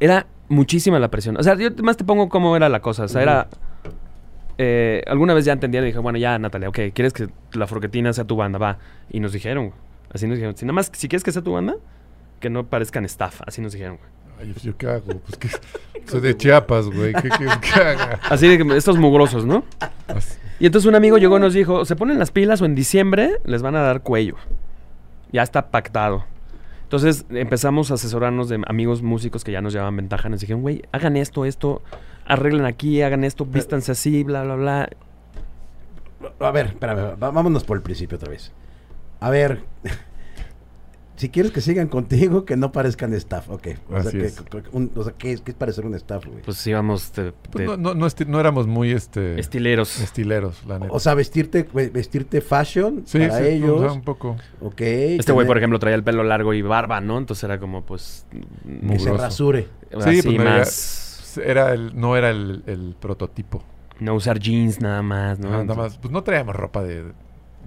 Era 0.00 0.26
muchísima 0.48 0.98
la 0.98 1.08
presión. 1.10 1.36
O 1.36 1.42
sea, 1.42 1.56
yo 1.56 1.70
más 1.82 1.96
te 1.96 2.04
pongo 2.04 2.28
cómo 2.28 2.56
era 2.56 2.68
la 2.68 2.80
cosa. 2.80 3.04
O 3.04 3.08
sea, 3.08 3.22
era... 3.22 3.48
eh, 4.58 5.02
alguna 5.06 5.34
vez 5.34 5.44
ya 5.44 5.52
entendía 5.52 5.80
y 5.82 5.86
dije, 5.86 5.98
bueno, 5.98 6.18
ya, 6.18 6.38
Natalia, 6.38 6.68
ok, 6.68 6.78
¿quieres 6.92 7.12
que 7.12 7.28
la 7.52 7.66
Forquetina 7.66 8.12
sea 8.12 8.24
tu 8.24 8.36
banda? 8.36 8.58
Va. 8.58 8.78
Y 9.10 9.20
nos 9.20 9.32
dijeron, 9.32 9.66
güey. 9.68 9.78
Así 10.12 10.26
nos 10.26 10.36
dijeron. 10.36 10.56
Si 10.56 10.64
nada 10.64 10.74
más, 10.74 10.90
si 10.92 11.08
quieres 11.08 11.24
que 11.24 11.32
sea 11.32 11.42
tu 11.42 11.52
banda, 11.52 11.74
que 12.40 12.50
no 12.50 12.66
parezcan 12.66 13.04
staff. 13.04 13.40
Así 13.46 13.60
nos 13.60 13.72
dijeron, 13.72 13.96
güey. 13.96 14.10
Ay, 14.40 14.52
pues, 14.52 14.64
¿yo 14.64 14.76
qué 14.76 14.88
hago? 14.88 15.06
Pues 15.06 15.36
que 15.38 15.48
soy 16.06 16.20
de 16.20 16.36
Chiapas, 16.36 16.86
güey. 16.86 17.12
¿Qué 17.14 17.28
quieres 17.28 17.56
que 17.58 17.80
haga? 17.80 18.20
Así 18.28 18.48
de 18.48 18.58
que 18.58 18.76
estos 18.76 18.98
mugrosos, 18.98 19.46
¿no? 19.46 19.64
Así. 20.08 20.38
Y 20.60 20.66
entonces 20.66 20.88
un 20.88 20.94
amigo 20.94 21.18
llegó 21.18 21.36
y 21.36 21.40
nos 21.40 21.54
dijo, 21.54 21.84
se 21.84 21.96
ponen 21.96 22.18
las 22.18 22.30
pilas 22.30 22.60
o 22.60 22.64
en 22.64 22.74
diciembre 22.74 23.38
les 23.44 23.62
van 23.62 23.76
a 23.76 23.82
dar 23.82 24.02
cuello. 24.02 24.36
Ya 25.32 25.42
está 25.42 25.70
pactado. 25.70 26.24
Entonces 26.84 27.26
empezamos 27.30 27.90
a 27.90 27.94
asesorarnos 27.94 28.48
de 28.48 28.62
amigos 28.66 29.02
músicos 29.02 29.42
que 29.42 29.52
ya 29.52 29.60
nos 29.60 29.72
llevaban 29.72 29.96
ventaja. 29.96 30.28
Nos 30.28 30.40
dijeron, 30.40 30.62
güey, 30.62 30.82
hagan 30.92 31.16
esto, 31.16 31.44
esto, 31.44 31.82
arreglen 32.24 32.64
aquí, 32.66 33.02
hagan 33.02 33.24
esto, 33.24 33.44
vístanse 33.44 33.92
así, 33.92 34.22
bla, 34.22 34.44
bla, 34.44 34.54
bla. 34.54 34.88
A 36.38 36.50
ver, 36.50 36.66
espérame, 36.66 37.16
vámonos 37.18 37.64
por 37.64 37.76
el 37.76 37.82
principio 37.82 38.16
otra 38.16 38.30
vez. 38.30 38.52
A 39.20 39.30
ver, 39.30 39.64
si 41.16 41.28
quieres 41.28 41.52
que 41.52 41.60
sigan 41.60 41.86
contigo, 41.88 42.44
que 42.44 42.56
no 42.56 42.72
parezcan 42.72 43.14
staff, 43.14 43.48
ok. 43.48 43.68
O 43.90 44.02
sea, 44.02 44.10
que, 44.10 44.24
es. 44.24 44.40
que- 44.40 44.62
un- 44.72 44.90
o 44.96 45.04
sea, 45.04 45.12
¿qué 45.16 45.32
es, 45.32 45.40
qué 45.40 45.52
es 45.52 45.56
parecer 45.56 45.86
un 45.86 45.94
staff, 45.94 46.26
güey? 46.26 46.42
Pues 46.42 46.66
íbamos 46.66 47.12
de, 47.12 47.32
Pues 47.50 47.66
no, 47.78 47.94
no, 47.94 48.06
no, 48.26 48.40
éramos 48.40 48.66
muy 48.66 48.90
este, 48.90 49.38
estileros. 49.38 50.00
estileros, 50.00 50.64
la 50.66 50.78
neta. 50.80 50.92
o 50.92 50.98
sea, 50.98 51.14
vestirte, 51.14 51.68
ve- 51.72 51.88
vestirte 51.90 52.40
fashion 52.40 53.02
sí, 53.06 53.18
para 53.20 53.38
sí, 53.38 53.44
ellos. 53.46 53.80
o 53.80 53.84
sea, 53.84 53.92
un 53.92 54.02
poco. 54.02 54.36
Ok. 54.60 54.80
Este 54.80 55.32
güey, 55.32 55.46
por 55.46 55.56
ejemplo, 55.56 55.78
traía 55.78 55.94
el 55.96 56.02
pelo 56.04 56.24
largo 56.24 56.52
y 56.54 56.62
barba, 56.62 57.00
¿no? 57.00 57.18
Entonces 57.18 57.44
era 57.44 57.58
como, 57.60 57.82
pues... 57.84 58.26
Que 58.90 58.98
se 58.98 59.12
rasure. 59.12 59.68
así 59.96 60.22
pues, 60.22 60.26
me 60.26 60.38
veía- 60.44 60.58
más... 60.58 61.38
Era 61.44 61.72
el, 61.74 61.98
no 61.98 62.16
era 62.16 62.30
el, 62.30 62.62
el 62.66 62.94
prototipo. 63.00 63.62
No 64.00 64.14
usar 64.14 64.38
jeans 64.40 64.80
nada 64.80 65.02
más, 65.02 65.38
¿no? 65.38 65.50
Nada 65.50 65.62
Entonces- 65.62 65.84
más, 65.92 65.98
pues 65.98 66.12
no 66.12 66.22
traíamos 66.24 66.54
ropa 66.56 66.82
de, 66.82 67.12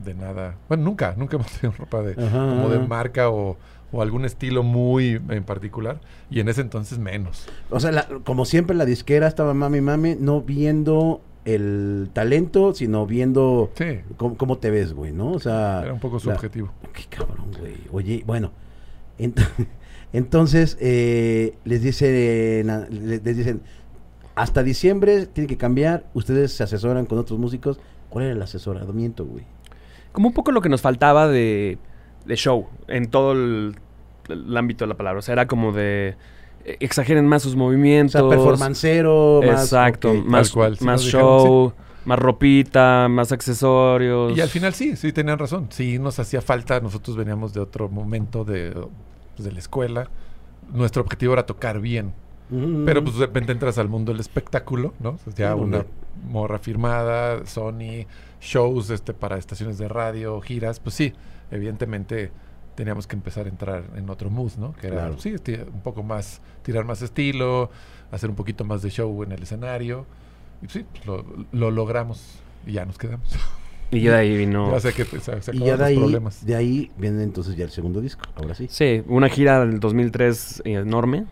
de 0.04 0.14
nada. 0.14 0.56
Bueno, 0.68 0.84
nunca, 0.84 1.14
nunca 1.18 1.38
hemos 1.38 1.52
tenido 1.52 1.78
ropa 1.80 2.02
de, 2.02 2.22
Ajá, 2.24 2.38
como 2.50 2.70
de 2.70 2.80
marca 2.80 3.30
o, 3.30 3.58
o 3.92 4.02
algún 4.02 4.26
estilo 4.26 4.64
muy 4.64 5.22
en 5.30 5.44
particular. 5.44 6.00
Y 6.30 6.40
en 6.40 6.50
ese 6.50 6.62
entonces 6.62 7.00
menos. 7.00 7.48
O 7.70 7.80
sea, 7.80 7.92
la- 7.92 8.08
como 8.24 8.46
siempre 8.46 8.76
la 8.76 8.86
disquera 8.86 9.28
estaba 9.28 9.54
mami 9.54 9.82
mami, 9.82 10.16
no 10.20 10.42
viendo 10.42 11.22
el 11.46 12.10
talento, 12.12 12.74
sino 12.74 13.06
viendo 13.06 13.72
Sí, 13.76 14.00
cómo, 14.18 14.36
cómo 14.38 14.58
te 14.58 14.70
ves, 14.70 14.92
güey, 14.94 15.14
¿no? 15.14 15.32
O 15.32 15.40
sea, 15.40 15.82
era 15.84 15.94
un 15.94 16.00
poco 16.00 16.16
la- 16.18 16.22
subjetivo. 16.36 16.70
Qué 16.94 17.04
cabrón, 17.10 17.48
güey. 17.60 17.76
Oye, 17.94 18.24
bueno. 18.28 18.52
ent- 19.18 19.48
entonces, 20.14 20.78
eh, 20.82 21.56
les 21.64 21.82
dicen, 21.82 22.68
les 22.90 23.24
dicen, 23.24 23.62
hasta 24.36 24.62
diciembre 24.64 25.26
tiene 25.28 25.48
que 25.48 25.58
cambiar. 25.58 26.06
Ustedes 26.14 26.52
se 26.52 26.64
asesoran 26.64 27.06
con 27.06 27.18
otros 27.18 27.40
músicos. 27.40 27.80
¿Cuál 28.10 28.26
era 28.26 28.34
el 28.36 28.42
asesoramiento, 28.42 29.26
güey? 29.26 29.44
Como 30.18 30.30
un 30.30 30.34
poco 30.34 30.52
lo 30.52 30.62
que 30.62 30.70
nos 30.70 30.82
faltaba 30.82 31.28
de, 31.28 31.78
de 32.26 32.36
show 32.36 32.66
en 32.88 33.12
todo 33.12 33.34
el 33.34 33.76
el 34.30 34.58
ámbito 34.58 34.84
de 34.84 34.90
la 34.90 34.98
palabra. 34.98 35.20
O 35.20 35.22
sea, 35.22 35.34
era 35.34 35.46
como 35.46 35.72
de 35.74 36.16
eh, 36.66 36.78
exageren 36.80 37.28
más 37.28 37.44
sus 37.44 37.54
O 37.54 37.58
movimientos. 37.58 38.14
sea, 38.14 38.28
performancero, 38.28 39.42
más... 39.46 39.62
Exacto, 39.62 40.10
ok. 40.12 40.26
más, 40.26 40.48
Tal 40.48 40.54
cual, 40.56 40.78
más 40.82 41.04
show, 41.04 41.72
más 42.06 42.18
ropita, 42.18 43.08
más 43.12 43.32
accesorios. 43.32 44.36
Y 44.36 44.42
al 44.42 44.50
final 44.50 44.74
sí, 44.74 44.96
sí 44.96 45.14
tenían 45.14 45.38
razón. 45.38 45.68
Sí 45.70 46.00
nos 46.00 46.18
hacía 46.18 46.42
falta, 46.42 46.80
nosotros 46.80 47.16
veníamos 47.16 47.54
de 47.54 47.60
otro 47.60 47.88
momento 47.88 48.44
de, 48.44 48.74
pues, 49.36 49.46
de 49.46 49.52
la 49.52 49.60
escuela. 49.60 50.10
Nuestro 50.74 51.04
objetivo 51.04 51.34
era 51.34 51.46
tocar 51.46 51.80
bien. 51.80 52.12
Mm. 52.50 52.86
Pero 52.86 53.04
pues 53.04 53.18
de 53.18 53.28
repente 53.28 53.52
entras 53.52 53.78
al 53.78 53.88
mundo 53.88 54.14
del 54.14 54.20
espectáculo, 54.20 54.96
¿no? 55.00 55.12
O 55.12 55.20
sea, 55.32 55.34
ya 55.36 55.56
una 55.56 55.86
morra 56.28 56.58
firmada, 56.58 57.46
Sony, 57.46 58.08
shows 58.42 58.90
este, 58.90 59.14
para 59.14 59.38
estaciones 59.38 59.78
de 59.78 59.88
radio, 59.88 60.40
giras, 60.42 60.80
pues 60.80 60.96
sí, 60.96 61.14
evidentemente 61.52 62.32
teníamos 62.76 63.08
que 63.08 63.16
empezar 63.16 63.48
a 63.48 63.50
entrar 63.50 63.84
en 63.96 64.10
otro 64.10 64.30
mood, 64.30 64.52
¿no? 64.58 64.74
Que 64.74 64.88
era, 64.88 64.98
Claro. 65.08 65.18
sí, 65.20 65.34
un 65.74 65.82
poco 65.82 66.04
más, 66.04 66.42
tirar 66.62 66.86
más 66.86 67.02
estilo, 67.02 67.72
hacer 68.12 68.30
un 68.30 68.36
poquito 68.36 68.64
más 68.66 68.82
de 68.84 68.90
show 68.92 69.24
en 69.24 69.32
el 69.32 69.42
escenario. 69.44 70.06
Y 70.62 70.68
sí, 70.68 70.86
pues, 70.92 71.06
lo, 71.06 71.26
lo 71.52 71.72
logramos 71.72 72.40
y 72.66 72.74
ya 72.74 72.86
nos 72.86 72.98
quedamos. 72.98 73.28
Y 73.90 74.02
ya 74.02 74.12
de 74.12 74.18
ahí 74.18 74.36
vino... 74.38 74.70
Ya 74.74 74.82
sé 74.82 74.92
que 74.92 75.06
pues, 75.06 75.24
se, 75.24 75.42
se 75.42 75.56
Y 75.56 75.60
ya 75.60 75.66
de 75.66 75.78
los 75.78 75.82
ahí, 75.88 75.96
problemas. 75.98 76.46
de 76.46 76.56
ahí 76.56 76.92
viene 76.98 77.24
entonces 77.24 77.56
ya 77.56 77.64
el 77.64 77.72
segundo 77.72 78.02
disco, 78.02 78.22
ahora 78.36 78.54
sí. 78.54 78.68
Sí, 78.70 79.02
una 79.08 79.30
gira 79.30 79.62
del 79.62 79.80
2003 79.80 80.64
enorme. 80.66 81.26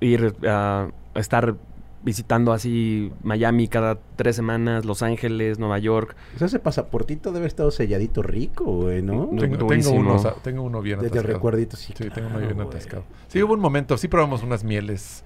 Ir 0.00 0.34
a 0.46 0.88
estar 1.14 1.56
visitando 2.02 2.52
así 2.52 3.12
Miami 3.22 3.68
cada 3.68 3.98
tres 4.16 4.36
semanas, 4.36 4.84
Los 4.84 5.02
Ángeles, 5.02 5.58
Nueva 5.58 5.78
York. 5.78 6.14
O 6.36 6.38
sea, 6.38 6.46
ese 6.46 6.58
pasaportito 6.58 7.32
debe 7.32 7.46
estar 7.46 7.70
selladito 7.72 8.22
rico, 8.22 8.64
güey, 8.64 9.02
¿no? 9.02 9.28
Tengo, 9.38 9.66
uno, 9.92 10.14
o 10.14 10.18
sea, 10.18 10.34
tengo 10.34 10.62
uno 10.62 10.80
bien 10.80 10.98
Desde 11.00 11.08
el 11.14 11.18
atascado. 11.18 11.34
recuerdito, 11.34 11.76
sí. 11.76 11.92
Sí, 11.96 12.08
tengo 12.10 12.28
uno 12.28 12.38
bien 12.38 12.54
güey. 12.54 12.66
atascado. 12.68 13.04
Sí, 13.26 13.42
hubo 13.42 13.54
un 13.54 13.60
momento, 13.60 13.96
sí 13.98 14.06
probamos 14.08 14.42
unas 14.42 14.62
mieles, 14.64 15.24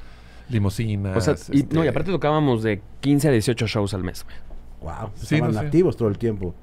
limusinas. 0.49 1.17
O 1.17 1.21
sea, 1.21 1.35
y, 1.55 1.61
este, 1.61 1.75
no, 1.77 1.85
y 1.85 1.89
aparte 1.89 2.11
tocábamos 2.11 2.63
de 2.63 2.81
15 3.01 3.29
a 3.29 3.33
18 3.33 3.67
shows 3.67 3.95
al 3.95 4.03
mes. 4.03 4.25
güey. 4.25 4.37
Wow, 4.83 5.11
Sí, 5.15 5.35
estaban 5.37 5.55
no 5.55 5.61
sé. 5.61 5.67
activos 5.67 5.97
todo 5.97 6.09
el 6.09 6.19
tiempo. 6.19 6.55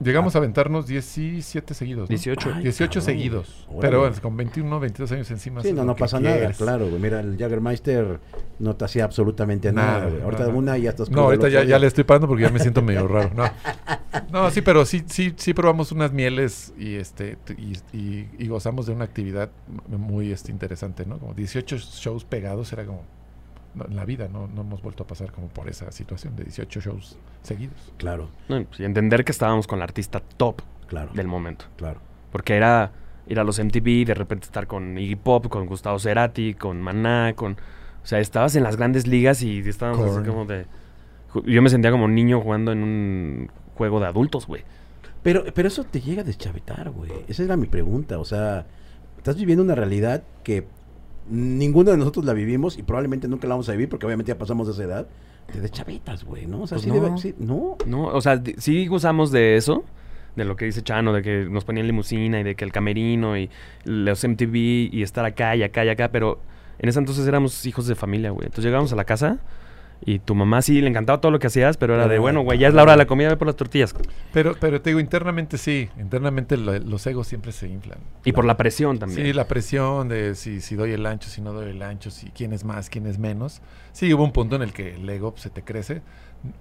Llegamos 0.00 0.36
a 0.36 0.38
aventarnos 0.38 0.86
17 0.86 1.74
seguidos. 1.74 2.02
¿no? 2.02 2.14
18. 2.14 2.52
Ay, 2.54 2.62
18 2.62 2.88
cabrón. 3.00 3.04
seguidos. 3.04 3.66
Pero 3.80 4.00
bueno, 4.00 4.14
con 4.22 4.36
21, 4.36 4.78
22 4.78 5.12
años 5.12 5.30
encima. 5.32 5.60
Sí, 5.62 5.72
no, 5.72 5.84
no 5.84 5.96
pasa 5.96 6.20
nada, 6.20 6.52
claro, 6.52 6.86
güey. 6.88 7.00
Mira, 7.02 7.18
el 7.20 7.36
Jaggermeister 7.36 8.20
no 8.60 8.76
te 8.76 8.84
hacía 8.84 9.04
absolutamente 9.04 9.72
nada, 9.72 9.98
Nada, 9.98 10.10
güey. 10.10 10.22
Ahorita 10.22 10.42
nada. 10.44 10.54
una 10.54 10.78
y 10.78 10.82
ya 10.82 10.90
estás 10.90 11.10
No, 11.10 11.22
ahorita 11.22 11.48
ya, 11.48 11.64
ya 11.64 11.78
le 11.80 11.88
estoy 11.88 12.04
parando 12.04 12.28
porque 12.28 12.44
ya 12.44 12.50
me 12.50 12.60
siento 12.60 12.80
medio 12.80 13.08
raro. 13.08 13.30
No. 13.34 13.44
no, 14.32 14.50
sí, 14.52 14.60
pero 14.62 14.84
sí, 14.84 15.02
sí, 15.08 15.34
sí 15.36 15.52
probamos 15.52 15.90
unas 15.90 16.12
mieles 16.12 16.72
y 16.78 16.94
este 16.94 17.36
y, 17.56 17.96
y- 17.96 18.28
y 18.38 18.46
gozamos 18.46 18.86
de 18.86 18.92
una 18.92 19.04
actividad 19.04 19.50
muy 19.88 20.30
este, 20.30 20.52
interesante, 20.52 21.06
¿no? 21.06 21.18
Como 21.18 21.34
18 21.34 21.76
shows 21.76 22.24
pegados 22.24 22.72
era 22.72 22.84
como 22.86 23.02
no, 23.78 23.84
en 23.86 23.96
la 23.96 24.04
vida, 24.04 24.28
¿no? 24.28 24.46
No 24.48 24.60
hemos 24.62 24.82
vuelto 24.82 25.04
a 25.04 25.06
pasar 25.06 25.32
como 25.32 25.48
por 25.48 25.68
esa 25.68 25.90
situación 25.92 26.36
de 26.36 26.44
18 26.44 26.80
shows 26.80 27.16
seguidos. 27.42 27.92
Claro, 27.96 28.30
No, 28.48 28.58
y, 28.58 28.64
pues, 28.64 28.80
y 28.80 28.84
entender 28.84 29.24
que 29.24 29.32
estábamos 29.32 29.66
con 29.66 29.78
la 29.78 29.84
artista 29.84 30.20
top 30.20 30.60
claro, 30.86 31.12
del 31.14 31.26
momento. 31.26 31.66
claro. 31.76 32.00
Porque 32.30 32.56
era 32.56 32.92
ir 33.26 33.40
a 33.40 33.44
los 33.44 33.58
MTV, 33.58 34.04
de 34.04 34.14
repente 34.14 34.44
estar 34.44 34.66
con 34.66 34.98
Iggy 34.98 35.16
Pop, 35.16 35.48
con 35.48 35.66
Gustavo 35.66 35.98
Cerati, 35.98 36.54
con 36.54 36.80
Maná, 36.82 37.32
con... 37.34 37.52
O 37.52 38.06
sea, 38.06 38.20
estabas 38.20 38.54
en 38.56 38.62
las 38.62 38.76
grandes 38.76 39.06
ligas 39.06 39.42
y 39.42 39.60
estábamos 39.60 40.10
así 40.10 40.28
como 40.28 40.44
de... 40.44 40.66
Yo 41.46 41.62
me 41.62 41.70
sentía 41.70 41.90
como 41.90 42.04
un 42.04 42.14
niño 42.14 42.40
jugando 42.40 42.72
en 42.72 42.82
un 42.82 43.50
juego 43.74 44.00
de 44.00 44.06
adultos, 44.06 44.46
güey. 44.46 44.62
Pero, 45.22 45.44
pero 45.54 45.68
eso 45.68 45.84
te 45.84 46.00
llega 46.00 46.22
a 46.22 46.24
deschavetar, 46.24 46.90
güey. 46.90 47.10
Esa 47.28 47.42
era 47.42 47.56
mi 47.56 47.66
pregunta. 47.66 48.18
O 48.18 48.24
sea, 48.24 48.66
estás 49.18 49.36
viviendo 49.36 49.62
una 49.62 49.74
realidad 49.74 50.22
que 50.42 50.64
ninguno 51.30 51.90
de 51.90 51.96
nosotros 51.96 52.24
la 52.24 52.32
vivimos 52.32 52.78
y 52.78 52.82
probablemente 52.82 53.28
nunca 53.28 53.46
la 53.48 53.54
vamos 53.54 53.68
a 53.68 53.72
vivir 53.72 53.88
porque 53.88 54.06
obviamente 54.06 54.30
ya 54.32 54.38
pasamos 54.38 54.66
de 54.66 54.72
esa 54.74 54.84
edad. 54.84 55.08
Te 55.52 55.60
deschavetas, 55.60 56.24
güey, 56.24 56.46
¿no? 56.46 56.62
O 56.62 56.66
sea, 56.66 56.76
Pues 56.76 56.82
sí 56.84 56.88
no. 56.90 56.94
debe- 56.94 57.18
sí- 57.18 57.34
no. 57.38 57.76
No, 57.86 58.04
o 58.06 58.20
sea, 58.20 58.42
sí 58.58 58.86
gozamos 58.86 59.30
de 59.32 59.56
eso, 59.56 59.84
de 60.36 60.44
lo 60.44 60.56
que 60.56 60.66
dice 60.66 60.82
Chano, 60.82 61.12
de 61.12 61.22
que 61.22 61.46
nos 61.50 61.64
ponían 61.64 61.86
limusina 61.86 62.40
y 62.40 62.42
de 62.42 62.54
que 62.54 62.64
el 62.64 62.72
camerino 62.72 63.36
y 63.38 63.48
los 63.84 64.22
MTV 64.24 64.90
y 64.92 65.02
estar 65.02 65.24
acá 65.24 65.56
y 65.56 65.62
acá 65.62 65.84
y 65.84 65.88
acá, 65.88 66.10
pero 66.12 66.40
en 66.78 66.88
ese 66.88 66.98
entonces 66.98 67.26
éramos 67.26 67.64
hijos 67.66 67.86
de 67.86 67.94
familia, 67.94 68.30
güey. 68.30 68.44
Entonces 68.46 68.64
llegábamos 68.64 68.92
a 68.92 68.96
la 68.96 69.04
casa 69.04 69.38
y 70.00 70.20
tu 70.20 70.34
mamá 70.34 70.62
sí 70.62 70.80
le 70.80 70.88
encantaba 70.88 71.20
todo 71.20 71.32
lo 71.32 71.38
que 71.38 71.48
hacías, 71.48 71.76
pero 71.76 71.94
era 71.94 72.06
de, 72.08 72.18
bueno, 72.18 72.42
güey, 72.42 72.58
ya 72.58 72.68
es 72.68 72.74
la 72.74 72.82
hora 72.82 72.92
de 72.92 72.98
la 72.98 73.06
comida, 73.06 73.28
ve 73.28 73.36
por 73.36 73.46
las 73.46 73.56
tortillas. 73.56 73.94
Pero, 74.32 74.54
pero 74.60 74.80
te 74.80 74.90
digo, 74.90 75.00
internamente 75.00 75.58
sí, 75.58 75.88
internamente 75.98 76.56
lo- 76.56 76.78
los 76.78 77.06
egos 77.06 77.26
siempre 77.26 77.52
se 77.52 77.68
inflan. 77.68 77.98
Y 78.24 78.32
por 78.32 78.44
la 78.44 78.56
presión 78.56 78.98
también. 78.98 79.26
Sí, 79.26 79.32
la 79.32 79.48
presión 79.48 80.08
de 80.08 80.34
si, 80.34 80.60
si 80.60 80.76
doy 80.76 80.92
el 80.92 81.04
ancho, 81.04 81.28
si 81.28 81.40
no 81.40 81.52
doy 81.52 81.70
el 81.70 81.82
ancho, 81.82 82.10
si 82.10 82.30
quién 82.30 82.52
es 82.52 82.64
más, 82.64 82.88
quién 82.90 83.06
es 83.06 83.18
menos. 83.18 83.60
Sí, 83.92 84.12
hubo 84.14 84.22
un 84.24 84.32
punto 84.32 84.56
en 84.56 84.62
el 84.62 84.72
que 84.72 84.94
el 84.94 85.08
ego 85.08 85.34
se 85.36 85.50
te 85.50 85.62
crece. 85.62 86.02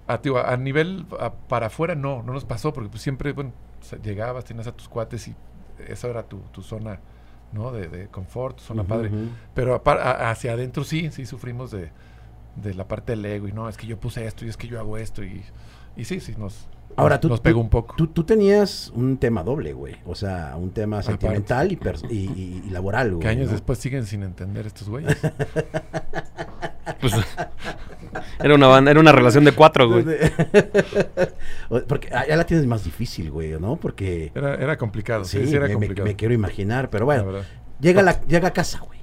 A, 0.07 0.19
tío, 0.21 0.43
a 0.43 0.57
nivel 0.57 1.05
a- 1.19 1.31
para 1.33 1.67
afuera 1.67 1.93
no, 1.95 2.23
no 2.23 2.33
nos 2.33 2.45
pasó 2.45 2.73
porque 2.73 2.89
pues, 2.89 3.01
siempre, 3.03 3.31
bueno, 3.33 3.51
llegabas, 4.03 4.45
tenías 4.45 4.67
a 4.67 4.71
tus 4.71 4.89
cuates 4.89 5.27
y 5.27 5.35
esa 5.87 6.07
era 6.07 6.23
tu, 6.23 6.39
tu 6.51 6.63
zona, 6.63 6.99
¿no? 7.53 7.71
De, 7.71 7.87
de 7.87 8.07
confort, 8.07 8.57
tu 8.57 8.63
zona 8.63 8.81
Ujú, 8.81 8.89
padre. 8.89 9.09
ujú. 9.09 9.29
Pero 9.53 9.75
a 9.85 9.91
a- 9.91 10.31
hacia 10.31 10.53
adentro 10.53 10.83
sí, 10.83 11.11
sí 11.11 11.25
sufrimos 11.27 11.69
de, 11.71 11.91
de 12.61 12.73
la 12.73 12.87
parte 12.87 13.13
del 13.13 13.25
ego 13.25 13.47
y 13.47 13.51
no, 13.53 13.69
es 13.69 13.77
que 13.77 13.87
yo 13.87 13.99
puse 13.99 14.25
esto 14.25 14.45
y 14.45 14.49
es 14.49 14.57
que 14.57 14.67
yo 14.67 14.79
hago 14.79 14.97
esto 14.97 15.23
y, 15.23 15.43
y 15.95 16.05
sí, 16.05 16.19
sí, 16.19 16.33
nos, 16.37 16.67
Ahora, 16.95 17.15
nos, 17.15 17.21
tú, 17.21 17.29
nos 17.29 17.39
tú- 17.39 17.43
pegó 17.43 17.59
un 17.61 17.69
poco. 17.69 17.95
Tú, 17.95 18.07
tú 18.07 18.23
tenías 18.23 18.91
un 18.95 19.17
tema 19.17 19.43
doble, 19.43 19.73
güey. 19.73 19.95
O 20.05 20.15
sea, 20.15 20.55
un 20.57 20.71
tema 20.71 20.97
Aparte. 20.99 21.11
sentimental 21.11 21.71
y, 21.71 21.79
y, 22.09 22.15
y- 22.17 22.63
y 22.65 22.69
laboral, 22.71 23.09
güey. 23.11 23.19
que 23.21 23.27
años 23.27 23.47
¿no? 23.47 23.51
después 23.51 23.77
siguen 23.79 24.05
sin 24.05 24.23
entender 24.23 24.65
estos 24.67 24.89
güeyes. 24.89 25.15
Pues, 27.01 27.13
era 28.39 28.55
una 28.55 28.67
banda, 28.67 28.89
era 28.91 28.99
una 28.99 29.11
relación 29.11 29.43
de 29.43 29.51
cuatro, 29.51 29.87
güey. 29.89 30.03
Porque 31.87 32.09
ah, 32.13 32.23
ya 32.27 32.35
la 32.37 32.45
tienes 32.45 32.65
más 32.65 32.83
difícil, 32.83 33.29
güey, 33.29 33.51
¿no? 33.59 33.75
Porque... 33.75 34.31
Era, 34.33 34.55
era 34.55 34.77
complicado, 34.77 35.25
sí, 35.25 35.39
Sí, 35.41 35.47
sí, 35.47 35.55
era 35.55 35.63
me, 35.63 35.67
me- 35.67 35.73
complicado. 35.75 36.07
me 36.07 36.15
quiero 36.15 36.33
imaginar, 36.33 36.89
pero 36.89 37.01
la 37.01 37.05
bueno. 37.05 37.25
verdad. 37.25 37.47
Llega, 37.79 38.01
la, 38.01 38.21
llega 38.21 38.47
a 38.47 38.53
casa, 38.53 38.79
güey. 38.79 38.99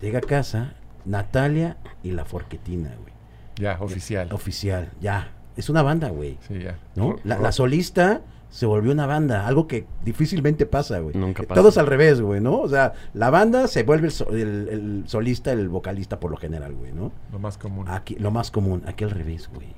Llega 0.00 0.18
a 0.18 0.22
casa 0.22 0.74
Natalia 1.06 1.76
y 2.02 2.10
la 2.12 2.24
Forquetina, 2.24 2.94
güey. 3.00 3.14
Ya, 3.56 3.78
oficial. 3.80 4.32
Oficial, 4.32 4.90
ya. 5.00 5.30
Es 5.56 5.70
una 5.70 5.82
banda, 5.82 6.08
güey. 6.10 6.36
Sí, 6.46 6.58
ya. 6.58 6.76
¿No? 6.94 7.16
La, 7.24 7.50
solista 7.52 8.20
se 8.50 8.66
volvió 8.66 8.92
una 8.92 9.06
banda, 9.06 9.46
algo 9.46 9.66
que 9.66 9.86
difícilmente 10.04 10.66
pasa, 10.66 10.98
güey. 10.98 11.16
Nunca 11.16 11.42
pasa. 11.42 11.54
Todos 11.60 11.78
al 11.78 11.86
revés, 11.86 12.20
güey, 12.20 12.40
¿no? 12.40 12.58
O 12.60 12.68
sea, 12.68 12.92
la 13.14 13.30
banda 13.30 13.66
se 13.66 13.82
vuelve 13.82 14.06
el, 14.08 14.12
so- 14.12 14.30
el- 14.30 14.68
el 14.70 15.04
solista, 15.06 15.52
el 15.52 15.68
vocalista 15.68 16.20
por 16.20 16.30
lo 16.30 16.36
general, 16.36 16.74
güey, 16.74 16.92
¿no? 16.92 17.12
Lo 17.32 17.38
más 17.38 17.56
común. 17.56 17.88
Aquí, 17.88 18.16
lo 18.16 18.30
más 18.30 18.50
común, 18.50 18.82
aquí 18.86 19.04
al 19.04 19.10
revés, 19.10 19.48
güey. 19.54 19.68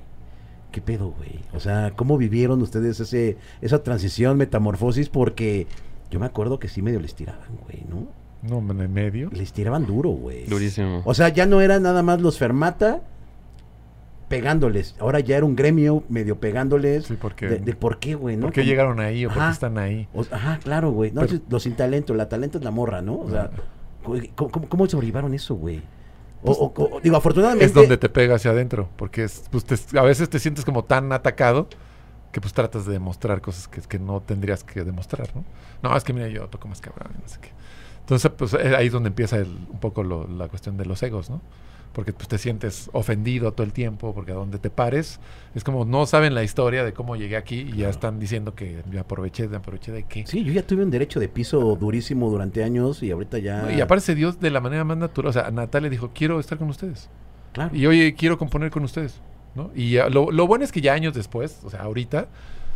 ¿Qué 0.71 0.81
pedo, 0.81 1.09
güey? 1.11 1.39
O 1.53 1.59
sea, 1.59 1.93
¿cómo 1.95 2.17
vivieron 2.17 2.61
ustedes 2.61 2.99
ese, 2.99 3.37
esa 3.61 3.81
transición, 3.81 4.37
metamorfosis? 4.37 5.09
Porque 5.09 5.65
yo 6.11 6.19
me 6.19 6.25
acuerdo 6.27 6.59
que 6.59 6.67
sí 6.67 6.81
medio 6.81 6.99
les 6.99 7.15
tiraban, 7.15 7.55
güey, 7.65 7.85
¿no? 7.89 8.07
No, 8.41 8.59
en 8.59 8.93
medio. 8.93 9.29
Les 9.33 9.51
tiraban 9.51 9.85
duro, 9.85 10.09
güey. 10.11 10.45
Durísimo. 10.45 11.01
O 11.05 11.13
sea, 11.13 11.29
ya 11.29 11.45
no 11.45 11.59
era 11.61 11.79
nada 11.79 12.03
más 12.03 12.21
los 12.21 12.37
Fermata 12.37 13.01
pegándoles. 14.27 14.95
Ahora 14.99 15.19
ya 15.19 15.37
era 15.37 15.45
un 15.45 15.55
gremio 15.55 16.03
medio 16.09 16.39
pegándoles. 16.39 17.05
Sí, 17.05 17.17
porque. 17.19 17.47
de, 17.47 17.57
de 17.59 17.73
por 17.75 17.99
qué, 17.99 18.15
güey, 18.15 18.35
¿no? 18.37 18.43
¿Por 18.43 18.53
qué 18.53 18.61
Como- 18.61 18.69
llegaron 18.69 18.99
ahí 18.99 19.25
o 19.25 19.29
por 19.29 19.43
qué 19.43 19.49
están 19.51 19.77
ahí? 19.77 20.07
o- 20.13 20.25
ajá, 20.31 20.59
claro, 20.63 20.91
güey. 20.91 21.11
No, 21.11 21.21
Pero- 21.21 21.39
los 21.49 21.63
sin 21.63 21.75
talento, 21.75 22.13
la 22.13 22.29
talento 22.29 22.57
es 22.59 22.63
la 22.63 22.71
morra, 22.71 23.01
¿no? 23.01 23.19
O 23.19 23.29
sea, 23.29 23.49
güey, 24.05 24.29
¿cómo, 24.35 24.51
cómo, 24.51 24.69
cómo 24.69 24.87
sobrevivieron 24.87 25.33
eso, 25.33 25.55
güey? 25.55 25.81
O, 26.43 26.51
o- 26.51 26.95
o- 26.95 27.01
digo, 27.01 27.17
afortunadamente. 27.17 27.65
Es 27.65 27.73
donde 27.73 27.97
te 27.97 28.07
pega 28.07 28.35
hacia 28.35 28.51
adentro. 28.51 28.87
Porque 28.95 29.23
es, 29.23 29.43
pues, 29.51 29.65
te- 29.65 29.99
a 29.99 30.03
veces 30.03 30.29
te 30.29 30.39
sientes 30.39 30.63
como 30.63 30.83
tan 30.85 31.11
atacado 31.11 31.67
que 32.31 32.39
pues 32.39 32.53
tratas 32.53 32.85
de 32.85 32.93
demostrar 32.93 33.41
cosas 33.41 33.67
que, 33.67 33.81
que 33.81 33.97
no 33.97 34.21
tendrías 34.21 34.63
que 34.63 34.83
demostrar, 34.83 35.27
¿no? 35.35 35.43
No, 35.81 35.97
es 35.97 36.03
que 36.03 36.13
mira, 36.13 36.27
yo 36.27 36.47
toco 36.47 36.67
más 36.67 36.79
cabrón, 36.79 37.11
y 37.17 37.21
no 37.23 37.27
sé 37.27 37.39
qué. 37.41 37.49
Entonces, 38.09 38.31
pues 38.35 38.53
eh, 38.55 38.75
ahí 38.75 38.87
es 38.87 38.91
donde 38.93 39.09
empieza 39.09 39.37
el- 39.37 39.45
un 39.71 39.79
poco 39.79 40.03
lo- 40.03 40.27
la 40.27 40.47
cuestión 40.47 40.77
de 40.77 40.85
los 40.85 41.01
egos, 41.03 41.29
¿no? 41.29 41.41
Porque 41.93 42.13
pues 42.13 42.27
te 42.27 42.37
sientes 42.37 42.89
ofendido 42.93 43.51
todo 43.51 43.65
el 43.65 43.73
tiempo, 43.73 44.13
porque 44.13 44.31
a 44.31 44.35
donde 44.35 44.57
te 44.59 44.69
pares, 44.69 45.19
es 45.55 45.63
como 45.63 45.85
no 45.85 46.05
saben 46.05 46.33
la 46.35 46.43
historia 46.43 46.83
de 46.85 46.93
cómo 46.93 47.15
llegué 47.15 47.35
aquí 47.35 47.67
y 47.73 47.77
ya 47.77 47.89
están 47.89 48.19
diciendo 48.19 48.53
que 48.55 48.83
me 48.91 48.99
aproveché, 48.99 49.47
me 49.47 49.57
aproveché 49.57 49.91
de 49.91 50.03
qué. 50.03 50.25
Sí, 50.25 50.43
yo 50.43 50.53
ya 50.53 50.61
tuve 50.65 50.83
un 50.83 50.91
derecho 50.91 51.19
de 51.19 51.27
piso 51.29 51.59
durísimo 51.75 52.29
durante 52.29 52.63
años 52.63 53.01
y 53.03 53.11
ahorita 53.11 53.39
ya. 53.39 53.63
No, 53.63 53.71
Y 53.71 53.81
aparece 53.81 54.13
Dios 54.15 54.39
de 54.39 54.49
la 54.51 54.59
manera 54.61 54.83
más 54.83 54.97
natural. 54.97 55.29
O 55.29 55.33
sea, 55.33 55.49
Natalia 55.51 55.89
dijo, 55.89 56.11
quiero 56.13 56.39
estar 56.39 56.57
con 56.57 56.69
ustedes. 56.69 57.09
Claro. 57.53 57.75
Y 57.75 57.85
oye, 57.87 58.13
quiero 58.13 58.37
componer 58.37 58.69
con 58.71 58.83
ustedes. 58.83 59.19
¿no? 59.55 59.71
Y 59.75 59.91
ya, 59.93 60.09
lo, 60.09 60.31
lo 60.31 60.45
bueno 60.45 60.63
es 60.63 60.71
que 60.71 60.79
ya 60.81 60.93
años 60.93 61.15
después, 61.15 61.59
o 61.63 61.71
sea, 61.71 61.81
ahorita, 61.81 62.27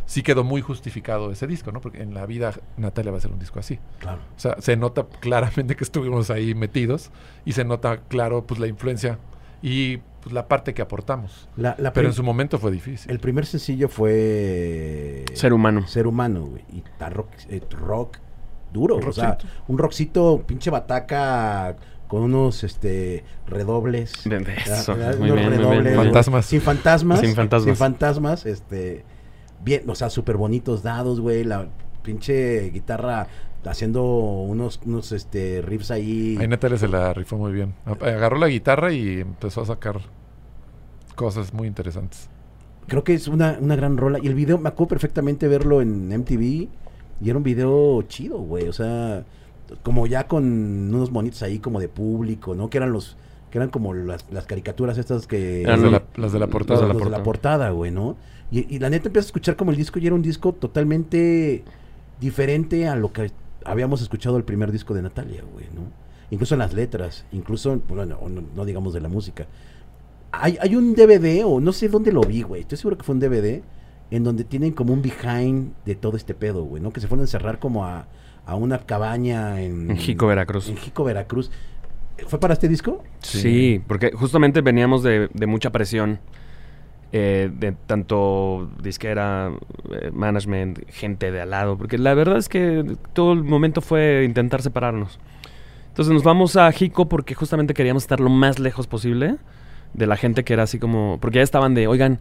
sí 0.06 0.22
quedó 0.22 0.44
muy 0.44 0.60
justificado 0.60 1.30
ese 1.30 1.46
disco, 1.46 1.72
¿no? 1.72 1.80
Porque 1.80 2.02
en 2.02 2.14
la 2.14 2.26
vida 2.26 2.52
Natalia 2.76 3.12
va 3.12 3.18
a 3.18 3.20
ser 3.20 3.32
un 3.32 3.38
disco 3.38 3.58
así. 3.58 3.78
Claro. 3.98 4.20
O 4.36 4.40
sea, 4.40 4.56
se 4.60 4.76
nota 4.76 5.06
claramente 5.20 5.76
que 5.76 5.84
estuvimos 5.84 6.30
ahí 6.30 6.54
metidos 6.54 7.10
y 7.44 7.52
se 7.52 7.64
nota 7.64 7.98
claro 8.08 8.46
pues 8.46 8.60
la 8.60 8.66
influencia 8.66 9.18
y 9.62 9.98
pues 10.20 10.32
la 10.34 10.48
parte 10.48 10.74
que 10.74 10.82
aportamos. 10.82 11.48
La, 11.56 11.74
la 11.78 11.92
Pero 11.92 12.08
en 12.08 12.14
su 12.14 12.22
momento 12.22 12.58
fue 12.58 12.70
difícil. 12.70 13.10
El 13.10 13.18
primer 13.20 13.46
sencillo 13.46 13.88
fue. 13.88 15.24
Ser 15.34 15.52
humano. 15.52 15.86
Ser 15.86 16.06
humano, 16.06 16.46
güey. 16.46 16.64
Y 16.72 16.82
ta- 16.98 17.10
rock, 17.10 17.28
eh, 17.48 17.60
rock 17.70 18.18
duro, 18.72 18.96
Un 18.96 19.08
o 19.08 19.12
sea, 19.12 19.38
un 19.68 19.78
rockcito, 19.78 20.42
pinche 20.46 20.70
bataca 20.70 21.76
con 22.08 22.22
unos 22.22 22.64
este 22.64 23.24
redobles. 23.46 24.12
Eso, 24.26 24.94
muy 24.96 25.02
unos 25.02 25.18
bien, 25.18 25.18
muy 25.18 25.30
bien, 25.32 25.50
redobles, 25.50 25.82
muy 25.82 25.82
bien. 25.82 25.94
Fantasmas. 25.96 26.46
Sin 26.46 26.60
fantasmas. 26.60 27.20
Sin 27.20 27.34
fantasmas. 27.34 27.64
Sin 27.64 27.76
fantasmas, 27.76 28.46
este 28.46 29.04
bien, 29.64 29.88
o 29.88 29.94
sea, 29.94 30.10
súper 30.10 30.36
bonitos 30.36 30.82
dados, 30.82 31.20
güey, 31.20 31.44
la 31.44 31.68
pinche 32.02 32.70
guitarra 32.70 33.26
haciendo 33.64 34.04
unos 34.04 34.80
unos 34.84 35.12
este 35.12 35.62
riffs 35.62 35.90
ahí. 35.90 36.36
Ahí 36.38 36.46
Natalia 36.46 36.78
se 36.78 36.88
la 36.88 37.14
rifó 37.14 37.36
muy 37.36 37.52
bien. 37.52 37.74
Agarró 37.86 38.38
la 38.38 38.48
guitarra 38.48 38.92
y 38.92 39.20
empezó 39.20 39.62
a 39.62 39.66
sacar 39.66 40.00
cosas 41.14 41.52
muy 41.54 41.66
interesantes. 41.66 42.28
Creo 42.86 43.02
que 43.02 43.14
es 43.14 43.28
una, 43.28 43.56
una 43.60 43.76
gran 43.76 43.96
rola. 43.96 44.18
Y 44.22 44.26
el 44.26 44.34
video, 44.34 44.58
me 44.58 44.68
acuerdo 44.68 44.88
perfectamente 44.88 45.48
verlo 45.48 45.80
en 45.80 46.08
MTV. 46.08 46.68
Y 47.20 47.30
era 47.30 47.38
un 47.38 47.42
video 47.42 48.02
chido, 48.02 48.38
güey. 48.38 48.68
O 48.68 48.72
sea, 48.72 49.24
como 49.82 50.06
ya 50.06 50.26
con 50.26 50.44
unos 50.94 51.10
monitos 51.10 51.42
ahí 51.42 51.58
como 51.58 51.80
de 51.80 51.88
público, 51.88 52.54
¿no? 52.54 52.68
Que 52.68 52.76
eran 52.78 52.92
los, 52.92 53.16
que 53.54 53.58
eran 53.58 53.70
como 53.70 53.94
las, 53.94 54.26
las 54.32 54.46
caricaturas 54.46 54.98
estas 54.98 55.28
que... 55.28 55.62
Eran 55.62 55.80
Las 55.80 55.82
de 55.84 55.90
la, 55.92 56.02
las 56.16 56.32
de 56.32 56.38
la 56.40 56.48
portada. 56.48 56.80
los, 56.80 56.88
la 56.88 56.94
los 56.94 57.04
de 57.04 57.10
la 57.10 57.22
portada. 57.22 57.70
güey, 57.70 57.92
¿no? 57.92 58.16
Y, 58.50 58.74
y 58.74 58.80
la 58.80 58.90
neta 58.90 59.06
empiezas 59.06 59.26
a 59.26 59.28
escuchar 59.28 59.54
como 59.54 59.70
el 59.70 59.76
disco 59.76 60.00
y 60.00 60.06
era 60.08 60.16
un 60.16 60.22
disco 60.22 60.54
totalmente 60.54 61.62
diferente 62.20 62.88
a 62.88 62.96
lo 62.96 63.12
que 63.12 63.30
habíamos 63.64 64.02
escuchado 64.02 64.38
el 64.38 64.42
primer 64.42 64.72
disco 64.72 64.92
de 64.92 65.02
Natalia, 65.02 65.44
güey, 65.52 65.66
¿no? 65.72 65.82
Incluso 66.32 66.56
en 66.56 66.58
las 66.58 66.74
letras, 66.74 67.26
incluso, 67.30 67.80
bueno, 67.88 68.18
o 68.20 68.28
no, 68.28 68.42
no 68.56 68.64
digamos 68.64 68.92
de 68.92 69.00
la 69.00 69.08
música. 69.08 69.46
Hay, 70.32 70.58
hay 70.60 70.74
un 70.74 70.96
DVD, 70.96 71.44
o 71.44 71.60
no 71.60 71.72
sé 71.72 71.88
dónde 71.88 72.10
lo 72.10 72.22
vi, 72.22 72.42
güey, 72.42 72.62
estoy 72.62 72.76
seguro 72.76 72.98
que 72.98 73.04
fue 73.04 73.14
un 73.14 73.20
DVD, 73.20 73.62
en 74.10 74.24
donde 74.24 74.42
tienen 74.42 74.72
como 74.72 74.92
un 74.92 75.00
behind 75.00 75.74
de 75.84 75.94
todo 75.94 76.16
este 76.16 76.34
pedo, 76.34 76.64
güey, 76.64 76.82
¿no? 76.82 76.90
Que 76.92 77.00
se 77.00 77.06
fueron 77.06 77.20
a 77.20 77.24
encerrar 77.26 77.60
como 77.60 77.84
a, 77.84 78.08
a 78.46 78.56
una 78.56 78.78
cabaña 78.80 79.62
en... 79.62 79.92
En 79.92 79.96
Jico, 79.96 80.26
Veracruz. 80.26 80.68
En 80.68 80.76
Jico, 80.76 81.04
Veracruz. 81.04 81.52
¿Fue 82.26 82.38
para 82.40 82.54
este 82.54 82.68
disco? 82.68 83.02
Sí, 83.20 83.82
porque 83.86 84.12
justamente 84.12 84.60
veníamos 84.60 85.02
de, 85.02 85.28
de 85.32 85.46
mucha 85.46 85.70
presión. 85.70 86.20
eh, 87.12 87.48
de 87.52 87.72
tanto 87.72 88.70
disquera, 88.82 89.52
eh, 89.92 90.10
management, 90.12 90.80
gente 90.88 91.30
de 91.30 91.40
al 91.42 91.50
lado. 91.50 91.78
Porque 91.78 91.96
la 91.98 92.12
verdad 92.14 92.38
es 92.38 92.48
que 92.48 92.96
todo 93.12 93.32
el 93.34 93.44
momento 93.44 93.80
fue 93.80 94.24
intentar 94.24 94.62
separarnos. 94.62 95.20
Entonces 95.88 96.12
nos 96.12 96.24
vamos 96.24 96.56
a 96.56 96.70
Jico 96.72 97.08
porque 97.08 97.34
justamente 97.34 97.72
queríamos 97.74 98.02
estar 98.02 98.18
lo 98.20 98.30
más 98.30 98.58
lejos 98.58 98.88
posible 98.88 99.36
de 99.92 100.06
la 100.06 100.16
gente 100.16 100.42
que 100.44 100.54
era 100.54 100.64
así 100.64 100.78
como... 100.80 101.18
Porque 101.20 101.38
ya 101.38 101.42
estaban 101.44 101.74
de, 101.74 101.86
oigan, 101.86 102.18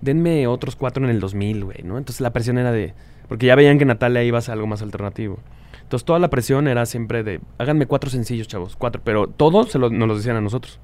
denme 0.00 0.46
otros 0.46 0.76
cuatro 0.76 1.02
en 1.04 1.10
el 1.10 1.18
2000, 1.20 1.64
güey, 1.64 1.82
¿no? 1.82 1.98
Entonces 1.98 2.20
la 2.20 2.32
presión 2.32 2.58
era 2.58 2.70
de... 2.72 2.94
Porque 3.28 3.46
ya 3.46 3.56
veían 3.56 3.78
que 3.78 3.84
Natalia 3.84 4.22
iba 4.22 4.38
a 4.38 4.40
hacer 4.40 4.52
algo 4.52 4.68
más 4.68 4.82
alternativo. 4.82 5.40
Entonces 5.86 6.04
toda 6.04 6.18
la 6.18 6.30
presión 6.30 6.66
era 6.66 6.84
siempre 6.84 7.22
de, 7.22 7.40
háganme 7.58 7.86
cuatro 7.86 8.10
sencillos, 8.10 8.48
chavos, 8.48 8.74
cuatro. 8.74 9.00
Pero 9.04 9.28
todo 9.28 9.62
se 9.62 9.78
nos 9.78 9.92
lo 9.92 10.16
decían 10.16 10.34
a 10.34 10.40
nosotros. 10.40 10.80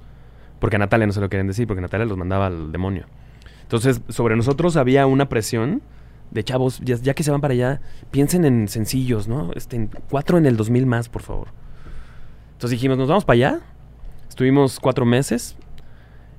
Porque 0.61 0.77
a 0.77 0.79
Natalia 0.79 1.09
no 1.09 1.13
se 1.13 1.21
lo 1.21 1.29
querían 1.29 1.49
decir, 1.49 1.67
porque 1.67 1.81
Natalia 1.81 2.07
los 2.07 2.17
mandaba 2.17 2.47
al 2.47 2.71
demonio. 2.71 3.07
Entonces 3.63 4.01
sobre 4.09 4.37
nosotros 4.37 4.77
había 4.77 5.07
una 5.07 5.29
presión 5.29 5.83
de 6.31 6.45
chavos, 6.45 6.79
ya, 6.83 7.15
que 7.15 7.25
se 7.25 7.33
van 7.33 7.41
para 7.41 7.53
allá, 7.53 7.81
piensen 8.13 8.45
en 8.45 8.69
sencillos, 8.69 9.27
¿no? 9.27 9.51
Este, 9.57 9.89
cuatro 10.09 10.39
en 10.39 10.47
el 10.47 10.57
2000 10.57 10.87
más, 10.87 11.09
por 11.09 11.23
favor. 11.23 11.49
Entonces 12.53 12.79
dijimos, 12.79 12.97
nos 12.97 13.09
vamos 13.09 13.25
para 13.25 13.35
allá. 13.35 13.61
Estuvimos 14.29 14.79
cuatro 14.79 15.05
meses. 15.05 15.57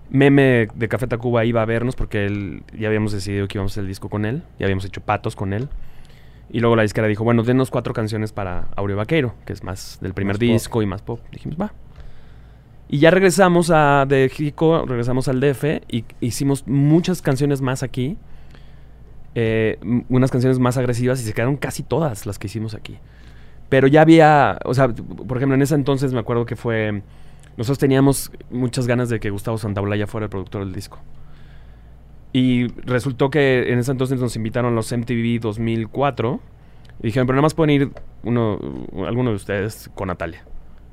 Meme 0.10 0.70
de 0.74 0.88
Café 0.88 1.08
Tacuba 1.08 1.44
iba 1.44 1.62
a 1.62 1.66
vernos 1.66 1.98
porque 1.98 2.26
él, 2.28 2.64
ya 2.80 2.88
habíamos 2.88 3.12
decidido 3.12 3.46
que 3.50 3.58
íbamos 3.58 3.74
a 3.74 3.74
hacer 3.74 3.82
el 3.82 3.90
disco 3.90 4.08
con 4.08 4.24
él. 4.24 4.44
Ya 4.58 4.68
habíamos 4.68 4.86
hecho 4.86 5.02
patos 5.02 5.36
con 5.36 5.52
él. 5.52 5.68
Y 6.54 6.60
luego 6.62 6.76
la 6.78 6.84
disquera 6.84 7.08
dijo, 7.08 7.26
bueno, 7.26 7.44
denos 7.44 7.70
cuatro 7.72 7.94
canciones 7.94 8.32
para 8.32 8.68
Aureo 8.78 8.96
Vaqueiro, 8.96 9.34
que 9.46 9.52
es 9.54 9.64
más 9.64 9.98
del 10.02 10.14
primer 10.14 10.36
Más 10.36 10.40
pop. 10.40 10.48
disco 10.54 10.82
y 10.82 10.86
más 10.86 11.02
pop. 11.02 11.20
Dijimos, 11.32 11.58
va. 11.60 11.74
Y 12.88 13.00
ya 13.00 13.10
regresamos 13.12 13.72
a 13.72 14.06
de 14.08 14.30
Jico, 14.32 14.86
regresamos 14.86 15.28
al 15.28 15.40
DF 15.42 15.82
y 15.90 16.06
hicimos 16.22 16.66
muchas 16.68 17.22
canciones 17.22 17.60
más 17.62 17.84
aquí. 17.84 18.18
eh, 19.36 19.80
unas 20.10 20.30
canciones 20.30 20.60
más 20.60 20.78
agresivas 20.78 21.20
y 21.20 21.24
se 21.26 21.34
quedaron 21.34 21.58
casi 21.58 21.82
todas 21.82 22.28
las 22.28 22.38
que 22.38 22.46
hicimos 22.46 22.76
aquí. 22.76 23.00
Pero 23.68 23.88
ya 23.88 24.02
había, 24.02 24.60
o 24.64 24.76
sea, 24.76 24.90
por 24.90 25.38
ejemplo, 25.38 25.56
en 25.56 25.64
ese 25.64 25.74
entonces 25.74 26.14
me 26.14 26.20
acuerdo 26.20 26.46
que 26.46 26.56
fue, 26.56 27.02
nosotros 27.58 27.80
teníamos 27.80 28.32
muchas 28.52 28.86
ganas 28.86 29.10
de 29.10 29.20
que 29.20 29.32
Gustavo 29.32 29.58
Santaolalla 29.58 30.06
fuera 30.06 30.26
el 30.26 30.30
productor 30.30 30.64
del 30.66 30.74
disco. 30.76 31.00
Y 32.34 32.68
resultó 32.82 33.30
que 33.30 33.72
en 33.72 33.78
ese 33.80 33.92
entonces 33.92 34.20
nos 34.20 34.36
invitaron 34.36 34.76
los 34.76 34.92
MTV 34.92 35.40
2004 35.40 36.40
y 37.02 37.04
dijeron, 37.08 37.28
pero 37.28 37.36
nada 37.36 37.44
más 37.44 37.54
pueden 37.54 37.70
ir 37.82 37.90
uno, 38.24 38.60
alguno 39.08 39.30
de 39.30 39.36
ustedes 39.36 39.90
con 39.94 40.08
Natalia. 40.08 40.44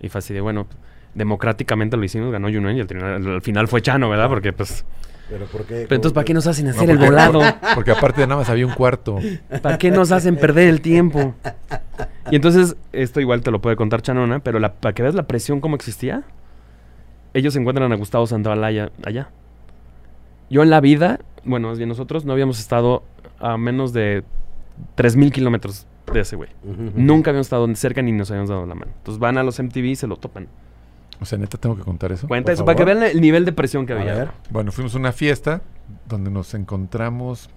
Y 0.02 0.10
fue 0.10 0.18
así 0.18 0.34
de, 0.34 0.42
bueno, 0.42 0.66
democráticamente 1.14 1.96
lo 1.96 2.04
hicimos, 2.04 2.30
ganó 2.30 2.48
Juno 2.48 2.70
y 2.70 2.80
al 2.80 2.86
final, 2.86 3.26
al 3.26 3.42
final 3.42 3.68
fue 3.68 3.80
Chano, 3.80 4.10
¿verdad? 4.10 4.28
Porque 4.28 4.52
pues... 4.52 4.84
Pero 5.30 5.46
¿por 5.46 5.60
qué? 5.64 5.84
Pero 5.88 5.94
entonces, 5.94 6.12
¿para 6.12 6.24
qué 6.24 6.34
nos 6.34 6.46
hacen 6.46 6.64
No, 6.66 6.72
hacer 6.72 6.90
el 6.90 6.98
volado? 6.98 7.40
Porque 7.74 7.92
aparte 7.92 8.20
de 8.20 8.26
nada 8.26 8.40
más 8.40 8.50
había 8.50 8.66
un 8.66 8.72
cuarto. 8.74 9.16
¿Para 9.62 9.78
qué 9.78 9.90
nos 9.92 10.10
hacen 10.10 10.36
perder 10.36 10.68
el 10.68 10.80
tiempo? 10.80 11.34
Y 12.32 12.36
entonces, 12.36 12.74
esto 12.92 13.20
igual 13.20 13.40
te 13.40 13.52
lo 13.52 13.60
puede 13.60 13.76
contar 13.76 14.02
Chanona, 14.02 14.40
pero 14.40 14.58
la- 14.58 14.72
para 14.74 14.92
que 14.92 15.02
veas 15.02 15.14
la 15.14 15.28
presión 15.28 15.60
como 15.60 15.76
existía, 15.76 16.24
ellos 17.32 17.54
encuentran 17.54 17.92
a 17.92 17.94
Gustavo 17.96 18.26
Santaolalla 18.26 18.90
allá. 19.06 19.28
Yo 20.50 20.64
en 20.64 20.70
la 20.70 20.80
vida, 20.80 21.20
bueno, 21.44 21.68
más 21.68 21.78
bien 21.78 21.88
nosotros 21.88 22.24
no 22.24 22.32
habíamos 22.32 22.58
estado 22.58 23.02
a 23.38 23.56
menos 23.56 23.92
de 23.92 24.24
3.000 24.96 25.30
kilómetros 25.32 25.86
de 26.12 26.20
ese 26.20 26.36
güey. 26.36 26.50
Nunca 26.94 27.30
habíamos 27.30 27.46
estado 27.46 27.66
cerca 27.76 28.02
ni 28.02 28.12
nos 28.12 28.30
habíamos 28.30 28.50
dado 28.50 28.66
la 28.66 28.74
mano. 28.74 28.92
Entonces 28.98 29.18
van 29.18 29.38
a 29.38 29.42
los 29.42 29.58
MTV 29.60 29.84
y 29.86 29.96
se 29.96 30.06
lo 30.06 30.16
topan. 30.16 30.48
O 31.20 31.24
sea, 31.26 31.38
neta, 31.38 31.58
tengo 31.58 31.76
que 31.76 31.82
contar 31.82 32.12
eso. 32.12 32.26
Cuenta 32.26 32.46
Por 32.46 32.54
eso, 32.54 32.64
para 32.64 32.76
que 32.76 32.84
vean 32.84 33.02
el 33.02 33.20
nivel 33.20 33.44
de 33.44 33.52
presión 33.52 33.84
que 33.86 33.92
A 33.92 34.00
había. 34.00 34.14
ver. 34.14 34.30
Bueno, 34.50 34.72
fuimos 34.72 34.94
a 34.94 34.98
una 34.98 35.12
fiesta 35.12 35.60
donde 36.08 36.30
nos 36.30 36.54
encontramos. 36.54 37.50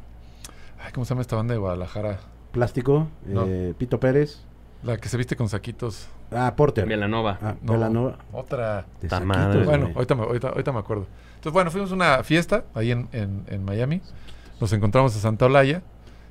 Ay, 0.84 0.92
¿Cómo 0.94 1.06
se 1.06 1.12
llama 1.12 1.22
esta 1.22 1.38
banda 1.38 1.54
de 1.54 1.60
Guadalajara? 1.60 2.20
Plástico, 2.52 3.08
No. 3.26 3.46
eh, 3.48 3.74
Pito 3.78 4.00
Pérez. 4.00 4.44
La 4.84 4.98
que 4.98 5.08
se 5.08 5.16
viste 5.16 5.38
con 5.38 5.48
saquitos. 5.48 6.10
Ah, 6.30 6.54
Porter. 6.58 6.86
Villanova. 6.86 7.40
Ah, 7.42 7.56
No, 7.62 7.74
Velanova. 7.74 8.18
Otra. 8.34 8.86
De 9.02 9.08
saquitos, 9.08 9.26
madre. 9.28 9.64
Bueno, 9.64 9.92
ahorita 9.96 10.16
me, 10.16 10.24
ahorita, 10.24 10.50
ahorita 10.50 10.72
me 10.74 10.80
acuerdo. 10.80 11.08
Entonces, 11.44 11.56
bueno, 11.56 11.72
fuimos 11.72 11.92
a 11.92 11.96
una 11.96 12.24
fiesta 12.24 12.64
ahí 12.74 12.92
en, 12.92 13.10
en, 13.12 13.44
en 13.48 13.66
Miami. 13.66 14.00
Nos 14.62 14.72
encontramos 14.72 15.14
a 15.14 15.20
Santa 15.20 15.46
Olaya 15.46 15.82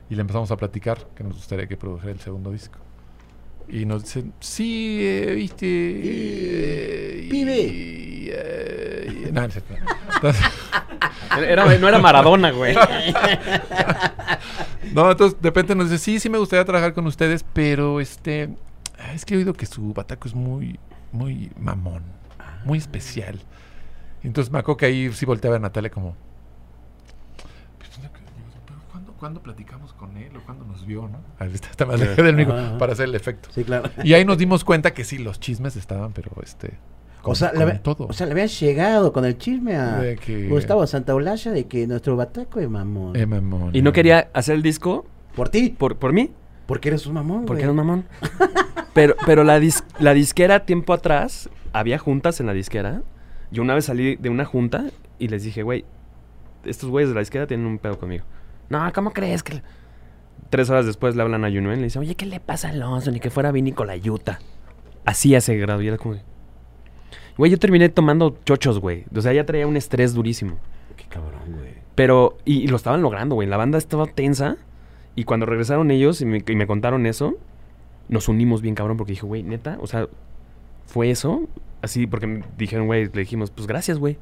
y 0.09 0.15
le 0.15 0.23
empezamos 0.23 0.51
a 0.51 0.57
platicar 0.57 1.07
que 1.15 1.23
nos 1.23 1.35
gustaría 1.35 1.67
que 1.67 1.77
produjera 1.77 2.13
el 2.13 2.21
segundo 2.21 2.51
disco. 2.51 2.79
Y 3.69 3.85
nos 3.85 4.05
dicen, 4.05 4.33
sí, 4.41 5.01
eh, 5.03 5.35
viste. 5.37 5.67
eh, 5.67 7.29
Pibe. 7.31 7.59
y, 7.61 8.31
eh, 8.33 9.25
y- 9.29 9.33
no. 9.33 9.43
Entonces, 9.45 9.63
Era- 11.47 11.67
no 11.79 11.89
era 11.89 11.99
Maradona, 11.99 12.51
güey. 12.51 12.75
no, 14.95 15.11
entonces 15.11 15.39
de 15.43 15.49
repente 15.51 15.75
nos 15.75 15.91
dice, 15.91 16.03
sí, 16.03 16.21
sí 16.21 16.31
me 16.31 16.39
gustaría 16.39 16.65
trabajar 16.65 16.95
con 16.95 17.07
ustedes, 17.07 17.45
pero 17.53 18.01
este. 18.01 18.49
Es 19.15 19.27
que 19.27 19.35
he 19.35 19.37
oído 19.37 19.53
que 19.53 19.67
su 19.67 19.93
bataco 19.93 20.27
es 20.29 20.35
muy, 20.35 20.79
muy 21.13 21.51
mamón, 21.61 22.03
muy 22.65 22.79
especial. 22.79 23.39
Y 24.23 24.27
entonces 24.29 24.53
me 24.53 24.59
acuerdo 24.59 24.77
que 24.79 24.87
ahí 24.87 25.13
sí 25.13 25.27
volteaba 25.27 25.57
a 25.57 25.59
Natalia 25.59 25.91
como. 25.91 26.15
"Pues, 27.79 27.91
¿pero 28.67 28.79
¿Cuándo, 28.91 29.13
¿Cuándo 29.15 29.43
platicamos 29.43 29.93
con 29.95 30.17
él 30.17 30.37
o 30.37 30.41
cuándo 30.45 30.65
nos 30.65 30.87
vio, 30.87 31.09
no? 31.09 31.19
Ahí 31.39 31.51
está, 31.53 31.69
está 31.71 31.87
más 31.87 31.99
lejos 32.01 32.17
del 32.17 32.37
micro 32.37 32.55
Ajá, 32.55 32.69
ajá. 32.69 32.79
para 32.79 32.93
hacer 32.93 33.07
el 33.09 33.15
efecto. 33.15 33.49
Sí, 33.53 33.65
claro. 33.65 33.91
Y 34.05 34.15
ahí 34.15 34.25
nos 34.25 34.39
dimos 34.39 34.65
cuenta 34.65 34.93
que 34.95 35.05
sí, 35.05 35.19
los 35.19 35.41
chismes 35.41 35.77
estaban, 35.77 36.13
pero 36.13 36.31
este. 36.43 36.79
O 37.25 37.35
sea, 37.37 37.51
con 37.51 37.59
le, 37.59 37.65
había- 37.65 37.83
todo. 37.83 38.07
o 38.09 38.13
sea, 38.13 38.27
le 38.27 38.33
habían 38.33 38.49
llegado 38.49 39.13
con 39.13 39.25
el 39.25 39.39
chisme 39.39 39.77
a 39.77 39.99
De 39.99 40.17
que- 40.17 40.49
Gustavo 40.49 40.85
Santaolalla 40.89 41.53
de 41.53 41.67
que 41.69 41.87
nuestro 41.87 42.17
bataco 42.17 42.59
es 42.59 42.69
mamón. 42.69 43.15
Eh, 43.17 43.27
mamón. 43.27 43.71
Y 43.75 43.81
no 43.83 43.93
quería 43.93 44.29
hacer 44.35 44.57
el 44.57 44.63
disco 44.63 45.07
Por 45.37 45.49
ti, 45.49 45.71
por, 45.71 45.97
por 45.97 46.13
mí. 46.13 46.31
porque 46.67 46.89
eres 46.89 47.07
un 47.07 47.15
mamón, 47.15 47.45
Porque 47.47 47.63
güey. 47.63 47.63
era 47.63 47.71
un 47.71 47.77
mamón. 47.77 48.05
pero 48.95 49.15
pero 49.25 49.45
la, 49.45 49.61
dis- 49.61 49.85
la 50.01 50.15
disquera, 50.15 50.67
tiempo 50.67 50.93
atrás, 50.93 51.49
había 51.73 51.99
juntas 51.99 52.41
en 52.41 52.47
la 52.47 52.53
disquera. 52.55 53.03
Yo 53.53 53.63
una 53.63 53.75
vez 53.75 53.85
salí 53.85 54.17
de 54.17 54.31
una 54.31 54.45
junta 54.45 54.87
y 55.19 55.29
les 55.29 55.45
dije, 55.45 55.63
güey, 55.63 55.85
estos 56.65 56.91
güeyes 56.91 57.11
de 57.11 57.15
la 57.15 57.21
disquera 57.21 57.47
tienen 57.47 57.67
un 57.67 57.79
pedo 57.79 57.99
conmigo. 57.99 58.25
No, 58.69 58.91
¿cómo 58.93 59.13
crees 59.13 59.43
que...? 59.43 59.63
Tres 60.51 60.69
horas 60.69 60.85
después 60.85 61.15
le 61.15 61.23
hablan 61.23 61.45
a 61.45 61.49
Junuen 61.49 61.75
y 61.75 61.77
le 61.77 61.85
dicen, 61.85 62.01
oye, 62.01 62.15
¿qué 62.15 62.27
le 62.27 62.41
pasa 62.41 62.69
a 62.69 62.71
Alonso? 62.73 63.11
Ni 63.11 63.21
que 63.21 63.31
fuera 63.31 63.53
Vini 63.53 63.73
con 63.73 63.87
la 63.87 63.97
yuta. 63.97 64.39
Así 65.05 65.35
hace 65.35 65.57
grado. 65.57 65.81
Y 65.83 65.89
era 65.89 65.99
como... 65.99 66.17
Güey, 67.39 67.51
yo 67.51 67.59
terminé 67.59 67.89
tomando 67.89 68.39
chochos, 68.45 68.79
güey. 68.79 69.05
O 69.15 69.21
sea, 69.21 69.33
ya 69.33 69.47
traía 69.47 69.67
un 69.67 69.77
estrés 69.77 70.13
durísimo. 70.13 70.57
Qué 70.97 71.05
cabrón, 71.05 71.57
güey. 71.57 71.75
Pero, 71.95 72.37
y, 72.45 72.61
y 72.61 72.67
lo 72.67 72.77
estaban 72.77 73.01
logrando, 73.01 73.35
güey. 73.35 73.49
La 73.49 73.57
banda 73.57 73.79
estaba 73.79 74.07
tensa. 74.07 74.57
Y 75.15 75.25
cuando 75.25 75.47
regresaron 75.47 75.91
ellos 75.91 76.21
y 76.21 76.27
me, 76.27 76.43
y 76.47 76.57
me 76.57 76.67
contaron 76.67 77.07
eso, 77.07 77.37
nos 78.09 78.29
unimos 78.29 78.63
bien 78.63 78.75
cabrón 78.75 78.97
porque 78.97 79.13
dije, 79.13 79.27
güey, 79.27 79.43
neta, 79.43 79.79
o 79.81 79.87
sea, 79.87 80.09
fue 80.87 81.11
eso. 81.11 81.49
Así, 81.83 82.07
porque 82.07 82.27
me 82.27 82.45
dijeron, 82.57 82.87
güey, 82.87 83.07
le 83.07 83.21
dijimos, 83.21 83.51
pues 83.51 83.67
gracias, 83.67 83.99
güey. 83.99 84.17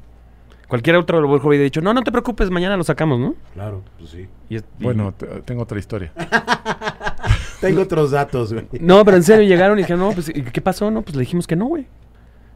Cualquier 0.67 0.95
otro 0.95 1.19
lo 1.21 1.29
hubiera 1.29 1.63
dicho, 1.63 1.81
no, 1.81 1.93
no 1.93 2.01
te 2.01 2.11
preocupes, 2.11 2.49
mañana 2.49 2.75
lo 2.77 2.83
sacamos, 2.83 3.19
¿no? 3.19 3.35
Claro, 3.53 3.83
pues 3.97 4.09
sí. 4.11 4.27
Y 4.49 4.55
es- 4.55 4.63
y- 4.79 4.83
Bueno, 4.83 5.13
te- 5.13 5.27
tengo 5.41 5.61
otra 5.63 5.77
historia. 5.79 6.11
Tengo 7.59 7.81
otros 7.83 8.09
datos, 8.11 8.51
güey. 8.53 8.65
No, 8.79 9.05
pero 9.05 9.17
en 9.17 9.23
serio 9.23 9.47
llegaron 9.47 9.77
y 9.77 9.83
dijeron, 9.83 9.99
no, 9.99 10.11
pues, 10.13 10.29
¿y 10.29 10.41
¿qué 10.41 10.61
pasó? 10.61 10.89
No, 10.89 11.03
pues 11.03 11.15
le 11.15 11.19
dijimos 11.21 11.45
que 11.45 11.55
no, 11.55 11.65
güey. 11.67 11.85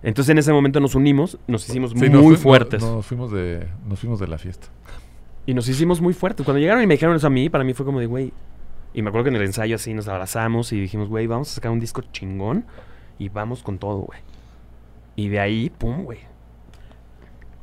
Entonces 0.01 0.31
en 0.31 0.39
ese 0.39 0.51
momento 0.51 0.79
nos 0.79 0.95
unimos, 0.95 1.37
nos 1.47 1.67
hicimos 1.69 1.91
Sí, 1.91 2.09
muy 2.09 2.35
fu- 2.35 2.41
fuertes. 2.43 2.81
no- 2.81 2.95
nos, 2.95 3.05
fuimos 3.05 3.31
de, 3.31 3.67
nos 3.87 3.99
fuimos 3.99 4.19
de 4.19 4.27
la 4.27 4.37
fiesta. 4.39 4.67
Y 5.45 5.53
nos 5.53 5.67
hicimos 5.69 6.01
muy 6.01 6.13
fuertes. 6.13 6.43
Cuando 6.43 6.59
llegaron 6.59 6.81
y 6.83 6.87
me 6.87 6.95
dijeron 6.95 7.15
eso 7.15 7.27
a 7.27 7.29
mí, 7.29 7.49
para 7.49 7.63
mí 7.63 7.73
fue 7.73 7.85
como 7.85 7.99
de, 7.99 8.07
güey. 8.07 8.33
Y 8.95 9.01
me 9.03 9.09
acuerdo 9.09 9.25
que 9.25 9.29
en 9.29 9.35
el 9.35 9.43
ensayo 9.43 9.75
así 9.75 9.93
nos 9.93 10.07
abrazamos 10.07 10.71
y 10.73 10.79
dijimos, 10.79 11.07
güey, 11.09 11.27
vamos 11.27 11.51
a 11.51 11.55
sacar 11.55 11.71
un 11.71 11.79
disco 11.79 12.01
chingón 12.11 12.65
y 13.19 13.29
vamos 13.29 13.61
con 13.61 13.77
todo, 13.77 13.99
güey. 13.99 14.19
Y 15.15 15.29
de 15.29 15.39
ahí, 15.39 15.69
pum, 15.69 16.03
güey. 16.03 16.19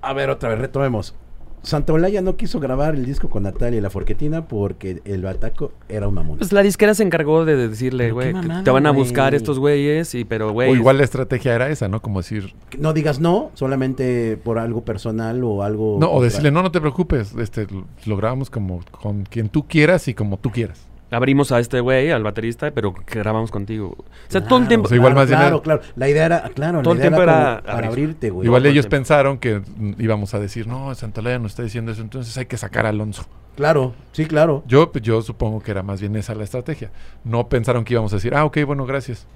A 0.00 0.12
ver, 0.12 0.30
otra 0.30 0.48
vez, 0.48 0.58
retomemos. 0.58 1.14
Santa 1.62 1.92
Olaya 1.92 2.22
no 2.22 2.34
quiso 2.36 2.58
grabar 2.58 2.96
el 2.96 3.04
disco 3.06 3.30
con 3.30 3.44
Natalia 3.44 3.78
y 3.78 3.80
la 3.80 3.88
Forquetina 3.88 4.48
porque 4.48 5.00
el 5.04 5.22
bataco 5.22 5.70
era 5.88 6.08
un 6.08 6.14
mamón. 6.14 6.38
Pues 6.38 6.52
la 6.52 6.60
disquera 6.64 6.92
se 6.92 7.04
encargó 7.04 7.44
de 7.44 7.54
decirle, 7.68 8.10
güey, 8.10 8.32
te- 8.64 8.70
van 8.72 8.84
a 8.86 8.90
buscar 8.90 9.32
estos 9.36 9.60
güeyes, 9.60 10.12
y 10.16 10.24
pero, 10.24 10.50
güey. 10.52 10.72
o 10.72 10.74
igual 10.74 10.98
la 10.98 11.04
estrategia 11.04 11.54
era 11.54 11.68
esa, 11.68 11.86
¿no? 11.86 12.02
Como 12.02 12.18
decir, 12.18 12.52
No 12.80 12.92
digas 12.92 13.20
no, 13.20 13.52
solamente 13.54 14.36
por 14.38 14.58
algo 14.58 14.84
personal 14.84 15.44
o 15.44 15.62
algo... 15.62 15.98
no, 16.00 16.10
o 16.10 16.20
decirle, 16.20 16.50
no, 16.50 16.64
no 16.64 16.72
te 16.72 16.80
preocupes, 16.80 17.32
este, 17.36 17.68
lo- 17.70 17.86
lo 18.06 18.16
grabamos 18.16 18.50
como 18.50 18.80
con 18.90 19.22
quien 19.22 19.48
tú 19.48 19.68
quieras 19.68 20.08
y 20.08 20.14
como 20.14 20.38
tú 20.38 20.50
quieras. 20.50 20.84
Abrimos 21.12 21.52
a 21.52 21.60
este 21.60 21.80
güey, 21.80 22.10
al 22.10 22.22
baterista, 22.22 22.70
pero 22.72 22.92
que 22.94 23.18
grabamos 23.18 23.50
contigo. 23.50 23.94
O 23.98 24.04
sea, 24.28 24.42
todo 24.42 24.58
el 24.58 24.64
Claro, 24.64 24.68
tiempo. 24.68 24.86
O 24.86 24.88
sea, 24.88 24.96
igual 24.96 25.14
más 25.14 25.28
bien 25.28 25.38
Claro, 25.38 25.62
claro. 25.62 25.82
La 25.94 26.08
idea 26.08 26.26
era, 26.26 26.42
claro, 26.54 26.82
Todo 26.82 26.94
la 26.94 27.00
el 27.00 27.06
idea 27.06 27.10
tiempo 27.10 27.22
era 27.22 27.60
para 27.62 27.74
abrir. 27.76 27.90
abrirte, 27.90 28.30
güey. 28.30 28.46
igual 28.46 28.64
el 28.66 28.72
ellos 28.72 28.86
tiempo. 28.86 28.96
pensaron 28.96 29.38
que 29.38 29.60
íbamos 29.98 30.32
a 30.34 30.40
decir, 30.40 30.66
no, 30.66 30.94
Santalaya 30.94 31.38
nos 31.38 31.52
está 31.52 31.62
diciendo 31.62 31.92
eso, 31.92 32.00
entonces 32.02 32.36
hay 32.38 32.46
que 32.46 32.56
sacar 32.56 32.86
a 32.86 32.88
Alonso. 32.88 33.24
Claro, 33.56 33.94
sí, 34.12 34.24
claro. 34.26 34.64
Yo, 34.66 34.90
pues, 34.90 35.04
yo 35.04 35.20
supongo 35.20 35.60
que 35.60 35.70
era 35.70 35.82
más 35.82 36.00
bien 36.00 36.16
esa 36.16 36.34
la 36.34 36.44
estrategia. 36.44 36.90
No 37.24 37.48
pensaron 37.48 37.84
que 37.84 37.92
íbamos 37.92 38.12
a 38.12 38.16
decir, 38.16 38.34
ah, 38.34 38.44
ok, 38.46 38.58
bueno, 38.66 38.86
gracias. 38.86 39.26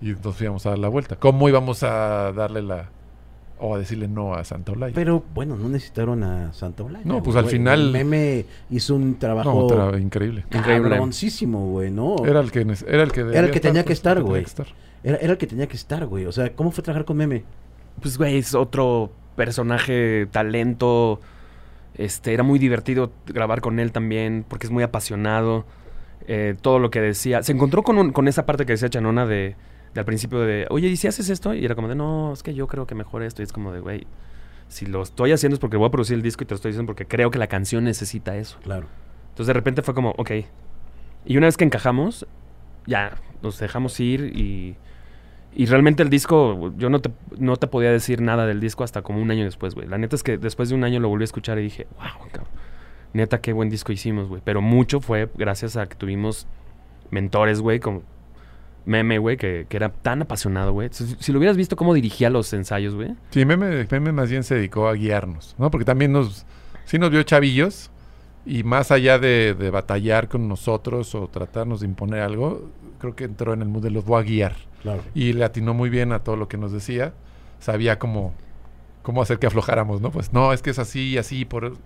Y 0.00 0.14
nos 0.24 0.40
íbamos 0.40 0.66
a 0.66 0.70
dar 0.70 0.78
la 0.80 0.88
vuelta. 0.88 1.14
¿Cómo 1.16 1.48
íbamos 1.48 1.84
a 1.84 2.32
darle 2.32 2.62
la... 2.62 2.88
o 3.62 3.74
a 3.74 3.78
decirle 3.78 4.08
no 4.08 4.34
a 4.34 4.44
Santa 4.44 4.72
Olaya? 4.72 4.92
Pero 4.94 5.22
bueno, 5.34 5.56
no 5.56 5.68
necesitaron 5.68 6.22
a 6.24 6.52
Santa 6.52 6.82
Olaya. 6.82 7.04
No, 7.04 7.22
pues, 7.22 7.34
güey. 7.34 7.44
al 7.44 7.50
final- 7.50 7.80
El 7.80 7.92
meme 7.92 8.44
hizo 8.70 8.94
un 8.96 9.12
no, 9.12 9.16
trabajo 9.18 9.72
era 9.90 9.98
increíble. 9.98 10.44
Increíble. 10.52 10.90
cabroncísimo, 10.90 11.68
güey, 11.70 11.90
¿no? 11.90 12.16
Era 12.26 12.40
el 12.40 12.50
que, 12.50 12.60
era 12.86 13.02
el 13.02 13.12
que, 13.12 13.20
Era 13.20 13.40
el 13.40 13.50
que 13.50 13.60
tenía 13.60 13.82
que 13.82 13.86
pues, 13.88 13.98
estar, 13.98 14.16
que 14.18 14.22
güey. 14.22 14.42
estar. 14.42 14.66
Era, 15.04 15.16
era 15.18 15.32
el 15.32 15.38
que 15.38 15.46
tenía 15.46 15.66
que 15.66 15.76
estar, 15.76 16.04
güey. 16.06 16.26
O 16.26 16.32
sea, 16.32 16.52
¿cómo 16.54 16.70
fue 16.70 16.82
trabajar 16.84 17.04
con 17.04 17.16
meme? 17.16 17.44
Pues, 18.00 18.18
güey, 18.18 18.36
es 18.38 18.54
otro 18.54 19.10
personaje, 19.36 20.26
talento. 20.30 21.20
Este, 21.94 22.32
era 22.32 22.42
muy 22.42 22.58
divertido 22.58 23.12
grabar 23.26 23.60
con 23.60 23.78
él 23.80 23.92
también, 23.92 24.44
porque 24.48 24.66
es 24.66 24.70
muy 24.72 24.82
apasionado. 24.82 25.64
eh, 26.28 26.54
todo 26.60 26.78
lo 26.78 26.88
que 26.90 27.00
decía. 27.00 27.42
Se 27.42 27.50
encontró 27.50 27.82
con, 27.82 27.98
un- 27.98 28.12
con 28.12 28.28
esa 28.28 28.46
parte 28.46 28.64
que 28.64 28.74
decía 28.74 28.88
Chanona 28.88 29.26
de, 29.26 29.56
de 29.94 30.00
al 30.00 30.06
principio 30.06 30.40
de, 30.40 30.66
oye, 30.70 30.88
¿y 30.88 30.96
si 30.96 31.06
haces 31.06 31.28
esto? 31.28 31.54
Y 31.54 31.64
era 31.64 31.74
como 31.74 31.88
de, 31.88 31.94
no, 31.94 32.32
es 32.32 32.42
que 32.42 32.54
yo 32.54 32.66
creo 32.66 32.86
que 32.86 32.94
mejor 32.94 33.22
esto. 33.22 33.42
Y 33.42 33.44
es 33.44 33.52
como 33.52 33.72
de, 33.72 33.80
güey, 33.80 34.06
si 34.68 34.86
lo 34.86 35.02
estoy 35.02 35.32
haciendo 35.32 35.54
es 35.54 35.60
porque 35.60 35.76
voy 35.76 35.88
a 35.88 35.90
producir 35.90 36.16
el 36.16 36.22
disco 36.22 36.44
y 36.44 36.46
te 36.46 36.54
lo 36.54 36.56
estoy 36.56 36.70
diciendo 36.70 36.86
porque 36.86 37.06
creo 37.06 37.30
que 37.30 37.38
la 37.38 37.46
canción 37.46 37.84
necesita 37.84 38.36
eso. 38.36 38.58
Claro. 38.62 38.86
Entonces 39.30 39.46
de 39.48 39.52
repente 39.52 39.82
fue 39.82 39.94
como, 39.94 40.10
ok. 40.16 40.30
Y 41.26 41.36
una 41.36 41.46
vez 41.46 41.56
que 41.56 41.64
encajamos, 41.64 42.26
ya 42.86 43.18
nos 43.42 43.58
dejamos 43.58 43.98
ir 44.00 44.32
y, 44.34 44.76
y 45.54 45.66
realmente 45.66 46.02
el 46.02 46.08
disco, 46.08 46.72
yo 46.76 46.88
no 46.88 47.00
te, 47.00 47.10
no 47.38 47.56
te 47.56 47.66
podía 47.66 47.90
decir 47.92 48.22
nada 48.22 48.46
del 48.46 48.60
disco 48.60 48.84
hasta 48.84 49.02
como 49.02 49.20
un 49.20 49.30
año 49.30 49.44
después, 49.44 49.74
güey. 49.74 49.86
La 49.88 49.98
neta 49.98 50.16
es 50.16 50.22
que 50.22 50.38
después 50.38 50.70
de 50.70 50.74
un 50.74 50.84
año 50.84 51.00
lo 51.00 51.08
volví 51.08 51.22
a 51.22 51.24
escuchar 51.24 51.58
y 51.58 51.62
dije, 51.62 51.86
wow, 51.96 52.28
cabrón. 52.30 52.50
Neta, 53.12 53.42
qué 53.42 53.52
buen 53.52 53.68
disco 53.68 53.92
hicimos, 53.92 54.28
güey. 54.28 54.40
Pero 54.42 54.62
mucho 54.62 55.00
fue 55.00 55.28
gracias 55.34 55.76
a 55.76 55.86
que 55.86 55.96
tuvimos 55.96 56.46
mentores, 57.10 57.60
güey, 57.60 57.78
como 57.78 58.02
Meme, 58.84 59.18
güey, 59.18 59.36
que, 59.36 59.66
que 59.68 59.76
era 59.76 59.90
tan 59.90 60.22
apasionado, 60.22 60.72
güey. 60.72 60.88
Si, 60.92 61.16
si 61.18 61.32
lo 61.32 61.38
hubieras 61.38 61.56
visto 61.56 61.76
cómo 61.76 61.94
dirigía 61.94 62.30
los 62.30 62.52
ensayos, 62.52 62.94
güey. 62.94 63.14
Sí, 63.30 63.44
Meme, 63.44 63.86
Meme 63.90 64.12
más 64.12 64.30
bien 64.30 64.42
se 64.42 64.56
dedicó 64.56 64.88
a 64.88 64.94
guiarnos, 64.94 65.54
¿no? 65.58 65.70
Porque 65.70 65.84
también 65.84 66.12
nos, 66.12 66.46
sí 66.84 66.98
nos 66.98 67.10
vio 67.10 67.22
chavillos 67.22 67.90
y 68.44 68.64
más 68.64 68.90
allá 68.90 69.18
de, 69.18 69.54
de 69.54 69.70
batallar 69.70 70.28
con 70.28 70.48
nosotros 70.48 71.14
o 71.14 71.28
tratarnos 71.28 71.80
de 71.80 71.86
imponer 71.86 72.20
algo, 72.20 72.70
creo 72.98 73.14
que 73.14 73.24
entró 73.24 73.52
en 73.52 73.62
el 73.62 73.68
mood 73.68 73.82
de 73.82 73.90
los 73.90 74.04
voy 74.04 74.20
a 74.20 74.24
guiar. 74.24 74.56
Claro. 74.82 75.02
Y 75.14 75.32
le 75.32 75.44
atinó 75.44 75.74
muy 75.74 75.90
bien 75.90 76.12
a 76.12 76.20
todo 76.20 76.36
lo 76.36 76.48
que 76.48 76.56
nos 76.56 76.72
decía. 76.72 77.14
Sabía 77.60 77.98
cómo, 77.98 78.34
cómo 79.02 79.22
hacer 79.22 79.38
que 79.38 79.46
aflojáramos, 79.46 80.00
¿no? 80.00 80.10
Pues 80.10 80.32
no, 80.32 80.52
es 80.52 80.62
que 80.62 80.70
es 80.70 80.78
así, 80.78 81.18
así, 81.18 81.44
por... 81.44 81.76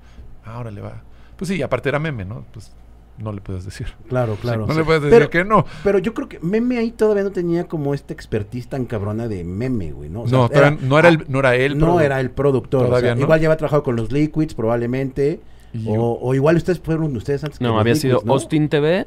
Ahora 0.45 0.71
le 0.71 0.81
va. 0.81 1.03
Pues 1.37 1.49
sí, 1.49 1.61
aparte 1.61 1.91
era 1.91 1.99
Meme, 1.99 2.25
¿no? 2.25 2.47
Pues 2.53 2.73
no 3.19 3.33
le 3.33 3.41
puedes 3.41 3.65
decir. 3.65 3.87
Claro, 4.09 4.37
claro. 4.41 4.67
no 4.67 4.75
le 4.75 4.85
puedes 4.85 5.03
decir 5.03 5.19
Pero- 5.19 5.31
que 5.31 5.45
no. 5.45 5.65
Pero 5.85 5.99
yo 5.99 6.13
creo 6.15 6.29
que 6.29 6.39
Meme 6.41 6.79
ahí 6.79 6.91
todavía 6.91 7.23
no 7.23 7.31
tenía 7.33 7.65
como 7.65 7.95
esta 7.95 8.13
expertise 8.13 8.69
tan 8.69 8.85
cabrona 8.85 9.27
de 9.29 9.43
meme, 9.45 9.93
güey, 9.93 10.11
¿no? 10.11 10.23
O 10.23 10.29
sea, 10.29 10.39
no, 10.39 10.49
todavía 10.49 10.79
no, 10.83 10.99
era 10.99 11.09
el, 11.09 11.25
no 11.29 11.39
era 11.39 11.55
él. 11.57 11.79
no 11.79 12.01
era 12.01 12.21
el 12.21 12.31
productor. 12.31 12.83
o 12.85 12.87
Todavía 12.89 13.09
sea, 13.11 13.15
no. 13.17 13.21
Igual 13.23 13.41
ya 13.41 13.49
había 13.49 13.57
trabajado 13.57 13.83
con 13.83 13.97
los 13.97 14.13
Liquids, 14.13 14.55
probablemente. 14.55 15.41
Y 15.73 15.87
O, 15.89 16.35
igual 16.35 16.57
ustedes 16.57 16.81
fueron 16.81 17.15
ustedes 17.17 17.43
antes 17.45 17.59
que 17.59 17.65
No, 17.65 17.73
los 17.73 17.81
había 17.81 17.93
Liquids, 17.95 18.03
sido 18.03 18.23
¿no? 18.25 18.33
Austin 18.35 18.69
TV. 18.69 19.07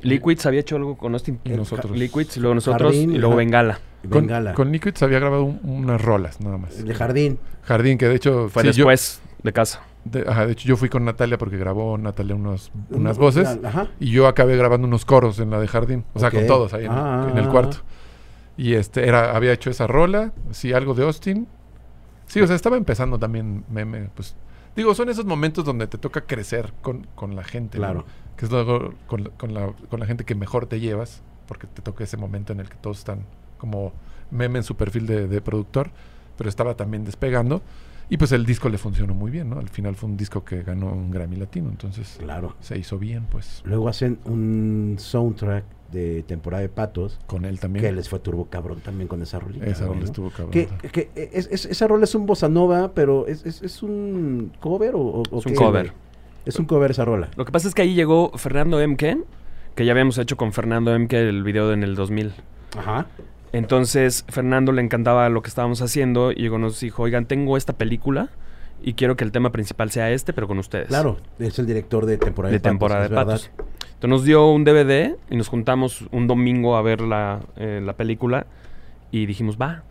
Liquids 0.00 0.46
había 0.46 0.60
hecho 0.60 0.74
algo 0.76 0.96
con 0.96 1.12
Austin 1.12 1.38
Y 1.44 1.50
nosotros. 1.50 1.96
Liquids 1.96 2.36
y 2.36 2.40
luego 2.40 2.56
nosotros 2.56 2.92
Jardín, 2.92 3.14
y 3.14 3.18
luego. 3.18 3.36
Bengala. 3.36 3.78
Con, 4.02 4.10
Bengala. 4.22 4.54
con 4.54 4.72
Liquids 4.72 5.00
había 5.04 5.20
grabado 5.20 5.44
un- 5.44 5.60
unas 5.62 6.00
rolas, 6.02 6.40
nada 6.40 6.58
más. 6.58 6.76
El 6.78 6.86
de 6.88 6.94
Jardín. 6.94 7.38
Jardín, 7.62 7.98
que 7.98 8.08
de 8.08 8.16
hecho... 8.16 8.48
Fue 8.48 8.62
sí, 8.64 8.68
yo- 8.72 8.72
después 8.86 9.20
de 9.44 9.52
casa. 9.52 9.80
De, 10.04 10.24
ajá, 10.28 10.46
de 10.46 10.52
hecho, 10.52 10.66
yo 10.68 10.76
fui 10.76 10.88
con 10.88 11.04
Natalia 11.04 11.38
porque 11.38 11.56
grabó 11.56 11.96
Natalia 11.98 12.34
unos, 12.34 12.72
unas 12.90 13.16
Una- 13.16 13.24
voces. 13.24 13.58
Ajá. 13.64 13.88
Y 14.00 14.10
yo 14.10 14.26
acabé 14.26 14.56
grabando 14.56 14.86
unos 14.88 15.04
coros 15.04 15.38
en 15.38 15.50
la 15.50 15.60
de 15.60 15.68
Jardín. 15.68 16.04
O 16.14 16.18
sea, 16.18 16.28
Ok. 16.28 16.34
con 16.34 16.46
todos 16.46 16.74
ahí 16.74 16.84
en, 16.86 16.90
Ah, 16.92 17.28
en 17.30 17.38
el 17.38 17.44
ah, 17.46 17.50
cuarto. 17.50 17.78
Y 18.56 18.74
este, 18.74 19.06
era, 19.06 19.34
había 19.36 19.52
hecho 19.52 19.70
esa 19.70 19.86
rola. 19.86 20.32
Sí, 20.50 20.72
algo 20.72 20.94
de 20.94 21.04
Austin. 21.04 21.46
Sí, 22.26 22.40
o 22.40 22.46
sea, 22.46 22.56
estaba 22.56 22.76
empezando 22.76 23.18
también 23.18 23.64
meme. 23.70 24.10
Pues, 24.14 24.34
digo, 24.76 24.94
son 24.94 25.08
esos 25.08 25.24
momentos 25.24 25.64
donde 25.64 25.86
te 25.86 25.98
toca 25.98 26.22
crecer 26.22 26.72
con, 26.82 27.06
con 27.14 27.36
la 27.36 27.44
gente. 27.44 27.78
¿no? 27.78 27.84
Claro. 27.84 28.04
Que 28.36 28.46
es 28.46 28.50
luego 28.50 28.94
con, 29.06 29.24
la- 29.24 29.30
con 29.30 29.54
la, 29.54 29.72
con 29.88 30.00
la 30.00 30.06
gente 30.06 30.24
que 30.24 30.34
mejor 30.34 30.66
te 30.66 30.80
llevas. 30.80 31.22
Porque 31.46 31.66
te 31.66 31.82
toca 31.82 32.04
ese 32.04 32.16
momento 32.16 32.52
en 32.52 32.60
el 32.60 32.68
que 32.68 32.76
todos 32.76 32.98
están 32.98 33.20
como 33.58 33.92
meme 34.30 34.58
en 34.58 34.64
su 34.64 34.74
perfil 34.76 35.06
de, 35.06 35.28
de 35.28 35.40
productor. 35.40 35.90
Pero 36.36 36.48
estaba 36.48 36.74
también 36.76 37.04
despegando. 37.04 37.62
Y 38.12 38.18
pues 38.18 38.30
el 38.32 38.44
disco 38.44 38.68
le 38.68 38.76
funcionó 38.76 39.14
muy 39.14 39.30
bien, 39.30 39.48
¿no? 39.48 39.58
Al 39.58 39.70
final 39.70 39.96
fue 39.96 40.10
un 40.10 40.18
disco 40.18 40.44
que 40.44 40.62
ganó 40.62 40.92
un 40.92 41.10
Grammy 41.10 41.36
Latino. 41.36 41.70
Entonces 41.70 42.16
Claro. 42.18 42.54
se 42.60 42.76
hizo 42.78 42.98
bien, 42.98 43.24
pues. 43.30 43.62
Luego 43.64 43.88
hacen 43.88 44.18
un 44.26 44.96
soundtrack 44.98 45.64
de 45.90 46.22
temporada 46.22 46.60
de 46.60 46.68
patos 46.68 47.18
Con 47.26 47.46
él 47.46 47.58
también. 47.58 47.82
que 47.86 47.90
les 47.92 48.10
fue 48.10 48.18
turbo 48.18 48.46
cabrón 48.50 48.80
también 48.80 49.08
con 49.08 49.22
esa 49.22 49.38
rolita. 49.38 49.64
Esa 49.64 49.86
rola 49.86 50.00
¿no? 50.00 50.04
estuvo 50.04 50.28
cabrón. 50.28 50.50
Que, 50.50 50.68
que 50.92 51.10
es, 51.14 51.48
es- 51.50 51.64
esa 51.64 51.88
rola 51.88 52.04
es 52.04 52.14
un 52.14 52.26
bossa 52.26 52.50
nova, 52.50 52.92
pero 52.92 53.26
es, 53.26 53.46
es, 53.46 53.62
es 53.62 53.82
un 53.82 54.52
cover 54.60 54.94
o, 54.94 55.00
o- 55.00 55.22
Es 55.38 55.46
un 55.46 55.52
qué, 55.52 55.54
cover. 55.54 55.92
Es 56.44 56.58
un 56.58 56.66
cover 56.66 56.90
esa 56.90 57.06
rola. 57.06 57.30
Lo 57.36 57.46
que 57.46 57.52
pasa 57.52 57.66
es 57.66 57.74
que 57.74 57.80
ahí 57.80 57.94
llegó 57.94 58.30
Fernando 58.36 58.78
Emke, 58.78 59.22
que 59.74 59.86
ya 59.86 59.92
habíamos 59.92 60.18
hecho 60.18 60.36
con 60.36 60.52
Fernando 60.52 60.94
Emke 60.94 61.18
el 61.28 61.42
video 61.44 61.72
en 61.72 61.82
el 61.82 61.94
2000. 61.94 62.32
Ajá. 62.76 63.06
Entonces, 63.52 64.24
Fernando 64.28 64.72
le 64.72 64.82
encantaba 64.82 65.28
lo 65.28 65.42
que 65.42 65.48
estábamos 65.48 65.82
haciendo 65.82 66.32
y 66.32 66.36
llegó 66.36 66.58
nos 66.58 66.80
dijo, 66.80 67.02
oigan, 67.02 67.26
tengo 67.26 67.56
esta 67.56 67.74
película 67.74 68.30
y 68.82 68.94
quiero 68.94 69.16
que 69.16 69.24
el 69.24 69.32
tema 69.32 69.52
principal 69.52 69.90
sea 69.90 70.10
este, 70.10 70.32
pero 70.32 70.48
con 70.48 70.58
ustedes. 70.58 70.88
Claro, 70.88 71.18
es 71.38 71.58
el 71.58 71.66
director 71.66 72.06
de 72.06 72.18
temporada 72.18 72.50
de, 72.50 72.58
de 72.58 72.62
temporada 72.62 73.02
de 73.08 73.14
patos. 73.14 73.50
Entonces 73.58 74.08
nos 74.10 74.24
dio 74.24 74.48
un 74.50 74.64
DVD 74.64 75.16
y 75.30 75.36
nos 75.36 75.48
juntamos 75.48 76.04
un 76.10 76.26
domingo 76.26 76.76
a 76.76 76.82
ver 76.82 77.00
la, 77.02 77.40
eh, 77.56 77.80
la 77.84 77.92
película 77.92 78.46
y 79.10 79.26
dijimos, 79.26 79.58
va. 79.60 79.84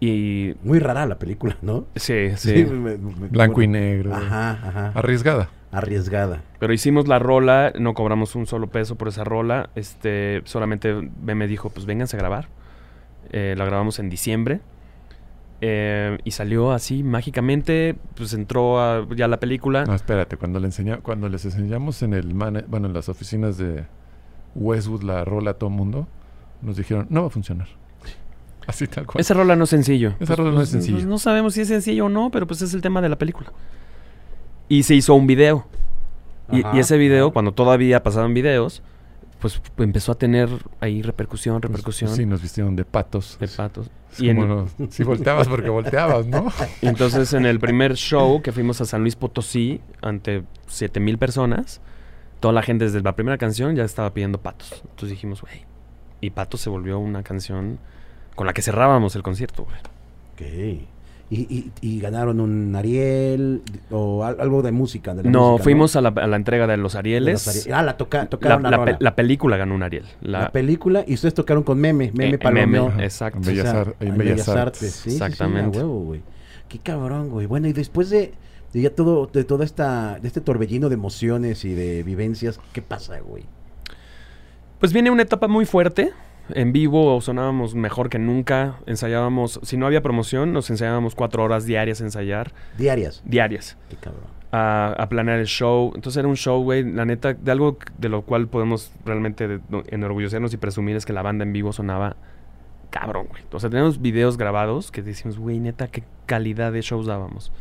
Y 0.00 0.54
Muy 0.62 0.78
rara 0.78 1.06
la 1.06 1.18
película, 1.18 1.56
¿no? 1.62 1.86
sí, 1.96 2.30
sí. 2.36 2.64
me- 2.64 2.98
me- 2.98 3.28
Blanco 3.28 3.62
y 3.62 3.66
negro. 3.68 4.14
Ajá, 4.14 4.50
ajá. 4.50 4.92
Arriesgada. 4.94 5.48
Arriesgada. 5.72 6.42
Pero 6.58 6.72
hicimos 6.72 7.08
la 7.08 7.18
rola, 7.18 7.72
no 7.78 7.94
cobramos 7.94 8.34
un 8.34 8.46
solo 8.46 8.68
peso 8.68 8.96
por 8.96 9.08
esa 9.08 9.24
rola. 9.24 9.70
Este, 9.74 10.42
solamente 10.44 10.92
B 11.22 11.34
me 11.34 11.46
dijo, 11.46 11.70
pues 11.70 11.84
vénganse 11.86 12.16
a 12.16 12.20
grabar. 12.20 12.48
Eh, 13.30 13.54
la 13.56 13.64
grabamos 13.64 13.98
en 13.98 14.08
diciembre. 14.10 14.60
Eh, 15.60 16.18
y 16.24 16.30
salió 16.30 16.72
así 16.72 17.02
mágicamente. 17.02 17.96
Pues 18.16 18.32
entró 18.32 18.80
a- 18.80 19.06
ya 19.16 19.26
la 19.28 19.40
película. 19.40 19.84
No, 19.84 19.94
espérate, 19.94 20.36
cuando, 20.36 20.60
le 20.60 20.66
enseña, 20.66 20.98
cuando 20.98 21.28
les 21.28 21.44
enseñamos 21.44 22.02
en 22.02 22.14
el 22.14 22.34
mana- 22.34 22.64
bueno, 22.68 22.86
en 22.86 22.94
las 22.94 23.08
oficinas 23.08 23.58
de 23.58 23.84
Westwood 24.54 25.02
la 25.02 25.24
rola 25.24 25.52
a 25.52 25.54
todo 25.54 25.70
mundo, 25.70 26.06
nos 26.62 26.76
dijeron, 26.76 27.06
no 27.10 27.22
va 27.22 27.26
a 27.26 27.30
funcionar. 27.30 27.68
Así 28.66 28.86
tal 28.86 29.06
cual. 29.06 29.20
Esa 29.20 29.32
rola 29.34 29.56
no 29.56 29.64
es 29.64 29.70
sencillo. 29.70 30.12
Esa 30.20 30.36
rola 30.36 30.50
no 30.52 30.60
es 30.62 30.68
sencillo. 30.68 30.96
pues, 30.96 31.06
no 31.06 31.18
sabemos 31.18 31.54
si 31.54 31.62
es 31.62 31.68
sencillo 31.68 32.06
o 32.06 32.08
no, 32.10 32.30
pero 32.30 32.46
pues 32.46 32.60
es 32.62 32.74
el 32.74 32.82
tema 32.82 33.00
de 33.00 33.08
la 33.08 33.16
película. 33.16 33.50
Y 34.68 34.82
se 34.82 34.94
hizo 34.94 35.14
un 35.14 35.26
video. 35.26 35.66
Y, 36.52 36.58
y 36.76 36.78
ese 36.78 36.98
video, 36.98 37.32
cuando 37.32 37.52
todavía 37.52 38.02
pasaban 38.02 38.34
videos, 38.34 38.82
pues 39.40 39.60
empezó 39.78 40.12
a 40.12 40.14
tener 40.16 40.48
ahí 40.80 41.02
repercusión, 41.02 41.60
Pues, 41.60 41.70
repercusión 41.70 42.14
sí, 42.14 42.26
nos 42.26 42.42
vistieron 42.42 42.74
de 42.76 42.84
patos. 42.84 43.36
de 43.40 43.48
patos. 43.48 43.90
Es 44.12 44.20
Y 44.20 44.30
en- 44.30 44.48
no- 44.48 44.66
si 44.90 45.04
volteabas 45.04 45.46
porque 45.48 45.68
volteabas, 45.68 46.26
¿no? 46.26 46.46
Entonces 46.82 47.32
en 47.34 47.46
el 47.46 47.60
primer 47.60 47.94
show 47.94 48.42
que 48.42 48.52
fuimos 48.52 48.80
a 48.80 48.84
San 48.86 49.02
Luis 49.02 49.16
Potosí 49.16 49.80
ante 50.02 50.44
7000 50.66 51.18
personas, 51.18 51.80
toda 52.40 52.52
la 52.54 52.62
gente 52.62 52.84
desde 52.86 53.00
la 53.00 53.14
primera 53.14 53.38
canción 53.38 53.76
ya 53.76 53.84
estaba 53.84 54.12
pidiendo 54.14 54.38
Patos. 54.40 54.72
Entonces 54.82 55.10
dijimos, 55.10 55.40
güey. 55.42 55.64
Y 56.20 56.30
Patos 56.30 56.60
se 56.60 56.70
volvió 56.70 56.98
una 56.98 57.22
canción 57.22 57.78
con 58.34 58.46
la 58.46 58.52
que 58.52 58.62
cerrábamos 58.62 59.14
el 59.16 59.22
concierto, 59.22 59.64
güey. 59.64 59.76
Ok. 60.82 60.88
¿Y, 61.30 61.40
y, 61.40 61.72
y 61.82 62.00
ganaron 62.00 62.40
un 62.40 62.74
Ariel 62.74 63.60
o 63.90 64.24
al- 64.24 64.40
algo 64.40 64.62
de 64.62 64.72
música? 64.72 65.14
De 65.14 65.24
la 65.24 65.30
No, 65.30 65.50
música, 65.52 65.64
fuimos 65.64 65.94
A, 65.94 66.00
la, 66.00 66.08
a 66.08 66.26
la 66.26 66.36
entrega 66.36 66.66
de 66.66 66.78
los 66.78 66.94
De 66.94 66.98
Arieles. 67.00 67.46
los 67.46 67.48
Ariel. 67.48 67.74
Ah, 67.74 67.82
la, 67.82 67.96
toca, 67.98 68.18
la, 68.20 68.28
tocaron 68.30 68.62
la, 68.62 68.70
la 68.70 68.76
rola. 68.78 68.98
pe- 68.98 69.04
la 69.04 69.14
película 69.14 69.56
ganó 69.58 69.74
un 69.74 69.82
Ariel. 69.82 70.04
La 70.22 70.44
La, 70.44 70.52
película 70.52 71.04
y 71.06 71.12
ustedes 71.14 71.34
tocaron 71.34 71.64
con 71.64 71.78
Meme, 71.78 72.12
Meme 72.14 72.36
eh, 72.36 72.38
Palomeó. 72.38 72.88
Meme, 72.88 73.04
exacto. 73.04 73.38
En 73.40 73.44
Bellas 73.44 73.66
O 73.66 73.70
sea, 73.70 73.80
Ar- 73.82 73.94
en 74.00 74.08
en 74.08 74.16
Bellas 74.18 74.34
Bellas 74.36 74.48
Artes. 74.48 74.58
Artes. 74.82 74.92
Sí, 74.92 75.10
Exactamente. 75.10 75.70
Sí, 75.70 75.74
sí, 75.74 75.80
a 75.80 75.84
huevo, 75.86 76.00
güey. 76.04 76.22
Qué 76.68 76.78
cabrón, 76.78 77.28
güey. 77.28 77.46
Bueno, 77.46 77.68
y 77.68 77.74
después 77.74 78.08
de, 78.08 78.32
de 78.72 78.80
ya 78.80 78.90
todo, 78.94 79.26
de 79.26 79.44
toda 79.44 79.66
esta, 79.66 80.18
de 80.20 80.28
este 80.28 80.40
torbellino 80.40 80.88
de 80.88 80.94
emociones 80.94 81.62
y 81.66 81.74
de 81.74 82.02
vivencias, 82.04 82.58
¿qué 82.72 82.80
pasa, 82.80 83.20
güey? 83.20 83.44
Pues 84.80 84.92
viene 84.94 85.10
una 85.10 85.22
etapa 85.24 85.48
muy 85.48 85.66
fuerte. 85.66 86.12
En 86.50 86.72
vivo 86.72 87.20
sonábamos 87.20 87.74
mejor 87.74 88.08
que 88.08 88.18
nunca. 88.18 88.76
Ensayábamos, 88.86 89.60
si 89.62 89.76
no 89.76 89.86
había 89.86 90.02
promoción, 90.02 90.52
nos 90.52 90.70
ensayábamos 90.70 91.14
cuatro 91.14 91.42
horas 91.44 91.64
diarias 91.66 92.00
a 92.00 92.04
ensayar. 92.04 92.52
Diarias. 92.76 93.22
Diarias. 93.24 93.76
Qué 93.90 93.96
cabrón. 93.96 94.24
a, 94.50 94.94
a 94.98 95.08
planear 95.08 95.38
el 95.38 95.46
show. 95.46 95.92
Entonces 95.94 96.18
era 96.18 96.28
un 96.28 96.36
show, 96.36 96.62
güey, 96.62 96.82
la 96.90 97.04
neta, 97.04 97.34
de 97.34 97.50
algo 97.52 97.78
de 97.98 98.08
lo 98.08 98.22
cual 98.22 98.48
podemos 98.48 98.92
realmente 99.04 99.46
de- 99.46 99.60
no- 99.68 99.82
enorgullecernos 99.88 100.54
y 100.54 100.56
presumir 100.56 100.96
es 100.96 101.04
que 101.04 101.12
la 101.12 101.20
banda 101.22 101.44
en 101.44 101.52
vivo 101.52 101.72
sonaba 101.72 102.16
cabrón, 102.90 103.26
güey. 103.28 103.42
O 103.52 103.60
sea, 103.60 103.68
tenemos 103.68 104.00
videos 104.00 104.38
grabados 104.38 104.90
que 104.90 105.02
decimos, 105.02 105.38
güey, 105.38 105.58
neta, 105.60 105.88
qué 105.88 106.02
calidad 106.24 106.72
de 106.72 106.80
shows 106.80 107.04
dábamos. 107.06 107.52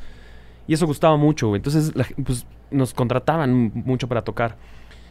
Y 0.65 0.73
eso 0.73 0.85
gustaba 0.87 1.17
mucho, 1.17 1.47
güey. 1.49 1.59
Entonces, 1.59 1.93
la 1.95 2.05
pues, 2.25 2.45
nos 2.71 2.93
contrataban 2.93 3.71
mucho 3.73 4.07
para 4.07 4.21
tocar. 4.23 4.55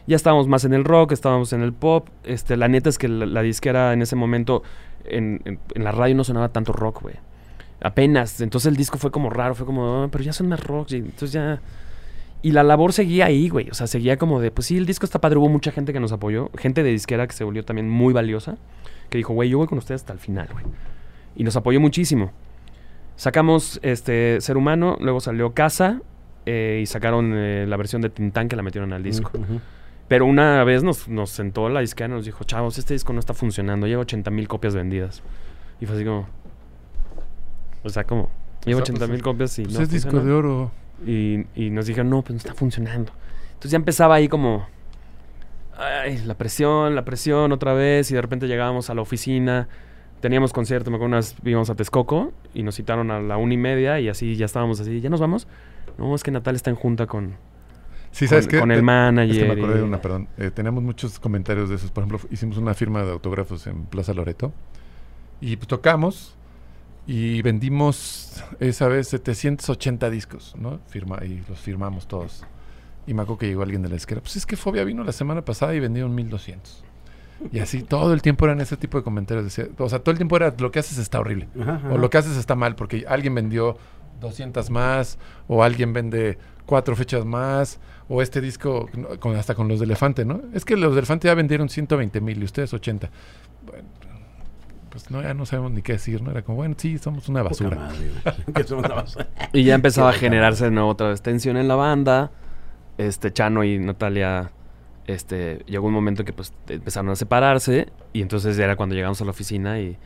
Ya 0.07 0.15
estábamos 0.15 0.47
más 0.47 0.63
en 0.65 0.73
el 0.73 0.83
rock, 0.85 1.11
estábamos 1.11 1.51
en 1.53 1.61
el 1.61 1.73
pop. 1.73 2.07
Este, 2.23 2.55
la 2.57 2.67
neta 2.67 2.89
es 2.89 2.97
que 2.97 3.07
la, 3.09 3.41
disquera 3.41 3.91
en 3.93 4.01
ese 4.01 4.15
momento, 4.15 4.63
en, 5.05 5.41
en- 5.45 5.59
la 5.75 5.91
radio 5.91 6.15
no 6.15 6.23
sonaba 6.23 6.49
tanto 6.49 6.71
rock, 6.73 7.01
güey. 7.03 7.15
Apenas. 7.81 8.39
Entonces 8.41 8.67
el 8.69 8.77
disco 8.77 8.97
fue 8.97 9.11
como 9.11 9.29
raro, 9.29 9.53
fue 9.53 9.65
como, 9.65 10.03
"Ah, 10.03 10.07
pero 10.11 10.23
ya 10.23 10.33
son 10.33 10.47
más 10.47 10.63
rock. 10.63 10.91
y 10.93 10.95
Entonces 10.97 11.33
ya... 11.33 11.61
Y 12.41 12.51
la 12.51 12.63
labor 12.63 12.93
seguía 12.93 13.25
ahí, 13.25 13.49
güey. 13.49 13.69
O 13.69 13.73
sea, 13.73 13.87
seguía 13.87 14.17
como 14.17 14.39
de, 14.39 14.51
pues 14.51 14.67
sí, 14.67 14.77
el 14.77 14.85
disco 14.85 15.05
está 15.05 15.19
padre. 15.19 15.37
Hubo 15.39 15.49
mucha 15.49 15.71
gente 15.71 15.91
que 15.91 15.99
nos 15.99 16.11
apoyó. 16.11 16.49
Gente 16.57 16.83
de 16.83 16.91
disquera 16.91 17.27
que 17.27 17.33
se 17.33 17.43
volvió 17.43 17.65
también 17.65 17.89
muy 17.89 18.13
valiosa. 18.13 18.57
Que 19.09 19.17
dijo, 19.17 19.33
güey, 19.33 19.49
yo 19.49 19.57
voy 19.57 19.67
con 19.67 19.77
ustedes 19.79 20.01
hasta 20.01 20.13
el 20.13 20.19
final, 20.19 20.47
güey. 20.53 20.63
Y 21.35 21.43
nos 21.43 21.55
apoyó 21.55 21.79
muchísimo. 21.81 22.31
Sacamos 23.15 23.79
este 23.83 24.39
Ser 24.41 24.57
Humano, 24.57 24.97
luego 24.99 25.19
salió 25.19 25.53
Casa. 25.53 26.01
eh, 26.45 26.79
y 26.81 26.85
sacaron 26.85 27.33
eh, 27.35 27.65
la 27.67 27.75
versión 27.75 28.01
de 28.01 28.09
Tintán 28.09 28.47
que 28.47 28.55
la 28.55 28.61
metieron 28.63 28.93
al 28.93 29.03
disco. 29.03 29.31
Ujú. 29.33 29.59
Pero 30.07 30.25
una 30.25 30.63
vez 30.63 30.83
nos, 30.83 31.07
nos 31.07 31.29
sentó 31.29 31.67
la 31.69 31.81
disquera 31.81 32.07
y 32.07 32.15
nos 32.15 32.25
dijo, 32.25 32.43
chavos, 32.43 32.77
este 32.77 32.93
disco 32.93 33.13
no 33.13 33.19
está 33.19 33.33
funcionando. 33.33 33.87
Lleva 33.87 34.01
80 34.01 34.31
mil 34.31 34.47
copias 34.47 34.73
vendidas. 34.75 35.21
Y 35.81 35.85
fue 35.85 35.95
así 35.95 36.05
como... 36.05 36.27
O 37.83 37.89
sea, 37.89 38.05
como... 38.05 38.29
Lleva 38.65 38.77
sea, 38.77 38.83
80 38.83 38.99
pues, 38.99 39.09
mil 39.09 39.21
copias 39.21 39.59
y 39.59 39.63
Pues 39.63 39.75
no 39.75 39.81
es 39.81 39.89
disco 39.89 40.11
funciona". 40.11 40.29
de 40.29 40.37
oro. 40.37 40.71
Y, 41.05 41.45
y 41.55 41.69
nos 41.69 41.87
dijeron, 41.87 42.09
no, 42.09 42.21
pues 42.21 42.31
no 42.31 42.37
está 42.37 42.53
funcionando. 42.53 43.11
Entonces 43.49 43.71
ya 43.71 43.77
empezaba 43.77 44.15
ahí 44.15 44.27
como... 44.29 44.65
Ay, 45.77 46.17
la 46.25 46.35
presión, 46.35 46.95
la 46.95 47.05
presión 47.05 47.51
otra 47.51 47.73
vez. 47.73 48.09
Y 48.09 48.15
de 48.15 48.21
repente 48.21 48.47
llegábamos 48.47 48.89
a 48.89 48.93
la 48.93 49.01
oficina. 49.01 49.67
Teníamos 50.21 50.51
concierto, 50.51 50.89
me 50.89 50.95
acuerdo 50.95 51.09
una 51.09 51.17
vez 51.17 51.35
íbamos 51.43 51.69
a 51.69 51.75
Texcoco 51.75 52.33
y 52.55 52.63
nos 52.63 52.75
citaron 52.75 53.11
a 53.11 53.19
la 53.19 53.37
una 53.37 53.53
y 53.53 53.57
media 53.57 53.99
y 53.99 54.09
así 54.09 54.35
ya 54.35 54.45
estábamos 54.45 54.79
así. 54.79 54.99
¿Ya 54.99 55.11
nos 55.11 55.19
vamos? 55.19 55.47
No, 55.99 56.15
es 56.15 56.23
que 56.23 56.31
Natal 56.31 56.55
está 56.55 56.71
en 56.71 56.75
junta 56.75 57.05
con, 57.05 57.35
Sí, 58.11 58.25
con, 58.25 58.29
¿sabes 58.29 58.47
qué? 58.47 58.59
con 58.59 58.71
el 58.71 58.83
manager. 58.83 59.35
Es 59.35 59.41
que 59.41 59.47
me 59.47 59.53
acordé 59.53 59.77
de 59.77 59.83
una, 59.83 60.01
perdón. 60.01 60.27
Eh, 60.37 60.51
teníamos 60.51 60.83
muchos 60.83 61.19
comentarios 61.19 61.69
de 61.69 61.75
esos. 61.75 61.91
Por 61.91 62.03
ejemplo, 62.03 62.27
hicimos 62.31 62.57
una 62.57 62.73
firma 62.73 63.03
de 63.03 63.11
autógrafos 63.11 63.67
en 63.67 63.83
Plaza 63.85 64.13
Loreto. 64.13 64.53
Y 65.41 65.55
pues, 65.57 65.67
tocamos. 65.67 66.35
Y 67.05 67.41
vendimos 67.41 68.43
esa 68.59 68.89
vez 68.89 69.07
780 69.07 70.09
discos, 70.09 70.55
¿no? 70.57 70.79
Firma, 70.87 71.19
y 71.23 71.41
los 71.47 71.59
firmamos 71.59 72.07
todos. 72.07 72.43
Y 73.05 73.13
me 73.13 73.21
acuerdo 73.21 73.39
que 73.39 73.47
llegó 73.47 73.63
alguien 73.63 73.81
de 73.81 73.87
la 73.87 73.95
disquera. 73.95 74.19
Pues 74.19 74.35
es 74.35 74.45
que 74.45 74.57
Fobia 74.57 74.83
vino 74.83 75.05
la 75.05 75.13
semana 75.13 75.45
pasada 75.45 75.73
y 75.73 75.79
vendieron 75.79 76.13
1200. 76.13 76.83
Y 77.51 77.59
así 77.59 77.83
todo 77.83 78.13
el 78.13 78.21
tiempo 78.21 78.45
eran 78.45 78.59
ese 78.59 78.75
tipo 78.75 78.97
de 78.97 79.05
comentarios. 79.05 79.45
Decía, 79.45 79.67
o 79.77 79.87
sea, 79.87 79.99
todo 79.99 80.11
el 80.11 80.17
tiempo 80.17 80.35
era 80.35 80.53
lo 80.57 80.71
que 80.71 80.79
haces 80.79 80.97
está 80.97 81.19
horrible. 81.19 81.47
Ajá, 81.59 81.75
ajá. 81.75 81.93
O 81.93 81.97
lo 81.97 82.09
que 82.09 82.17
haces 82.17 82.35
está 82.35 82.55
mal 82.55 82.75
porque 82.75 83.05
alguien 83.07 83.33
vendió 83.35 83.77
200 84.19 84.69
más, 84.69 85.17
o 85.47 85.63
alguien 85.63 85.93
vende 85.93 86.37
cuatro 86.65 86.95
fechas 86.95 87.25
más, 87.25 87.79
o 88.09 88.21
este 88.21 88.41
disco, 88.41 88.89
con, 89.19 89.35
hasta 89.35 89.55
con 89.55 89.67
los 89.67 89.79
de 89.79 89.85
Elefante, 89.85 90.25
¿no? 90.25 90.41
Es 90.53 90.65
que 90.65 90.77
los 90.77 90.93
de 90.93 90.99
Elefante 90.99 91.27
ya 91.27 91.33
vendieron 91.33 91.69
120 91.69 92.21
mil 92.21 92.41
y 92.41 92.45
ustedes 92.45 92.73
80. 92.73 93.09
Bueno, 93.65 93.87
pues 94.89 95.11
no, 95.11 95.21
ya 95.21 95.33
no 95.33 95.45
sabemos 95.45 95.73
ni 95.73 95.81
qué 95.81 95.93
decir, 95.93 96.21
¿no? 96.21 96.31
Era 96.31 96.41
como, 96.41 96.57
bueno, 96.57 96.75
sí, 96.77 96.97
somos 96.97 97.27
una 97.29 97.43
basura. 97.43 97.77
madre, 97.77 98.09
güey. 98.09 98.35
Que 98.53 98.63
somos 98.63 98.85
una 98.85 98.95
basura. 98.95 99.27
Y 99.53 99.63
ya 99.63 99.75
empezaba 99.75 100.09
a 100.09 100.13
generarse 100.13 100.65
de 100.65 100.71
nuevo 100.71 100.89
otra 100.89 101.09
vez 101.09 101.21
tensión 101.21 101.57
en 101.57 101.67
la 101.67 101.75
banda. 101.75 102.31
Este, 102.97 103.31
Chano 103.31 103.63
y 103.63 103.77
Natalia, 103.77 104.51
este, 105.05 105.63
llegó 105.67 105.87
un 105.87 105.93
momento 105.93 106.25
que 106.25 106.33
pues 106.33 106.53
empezaron 106.67 107.09
a 107.11 107.15
separarse. 107.15 107.89
Y 108.13 108.21
entonces 108.21 108.55
ya 108.55 108.63
era 108.63 108.75
cuando 108.75 108.95
llegamos 108.95 109.21
a 109.21 109.25
la 109.25 109.31
oficina 109.31 109.79
y, 109.79 109.97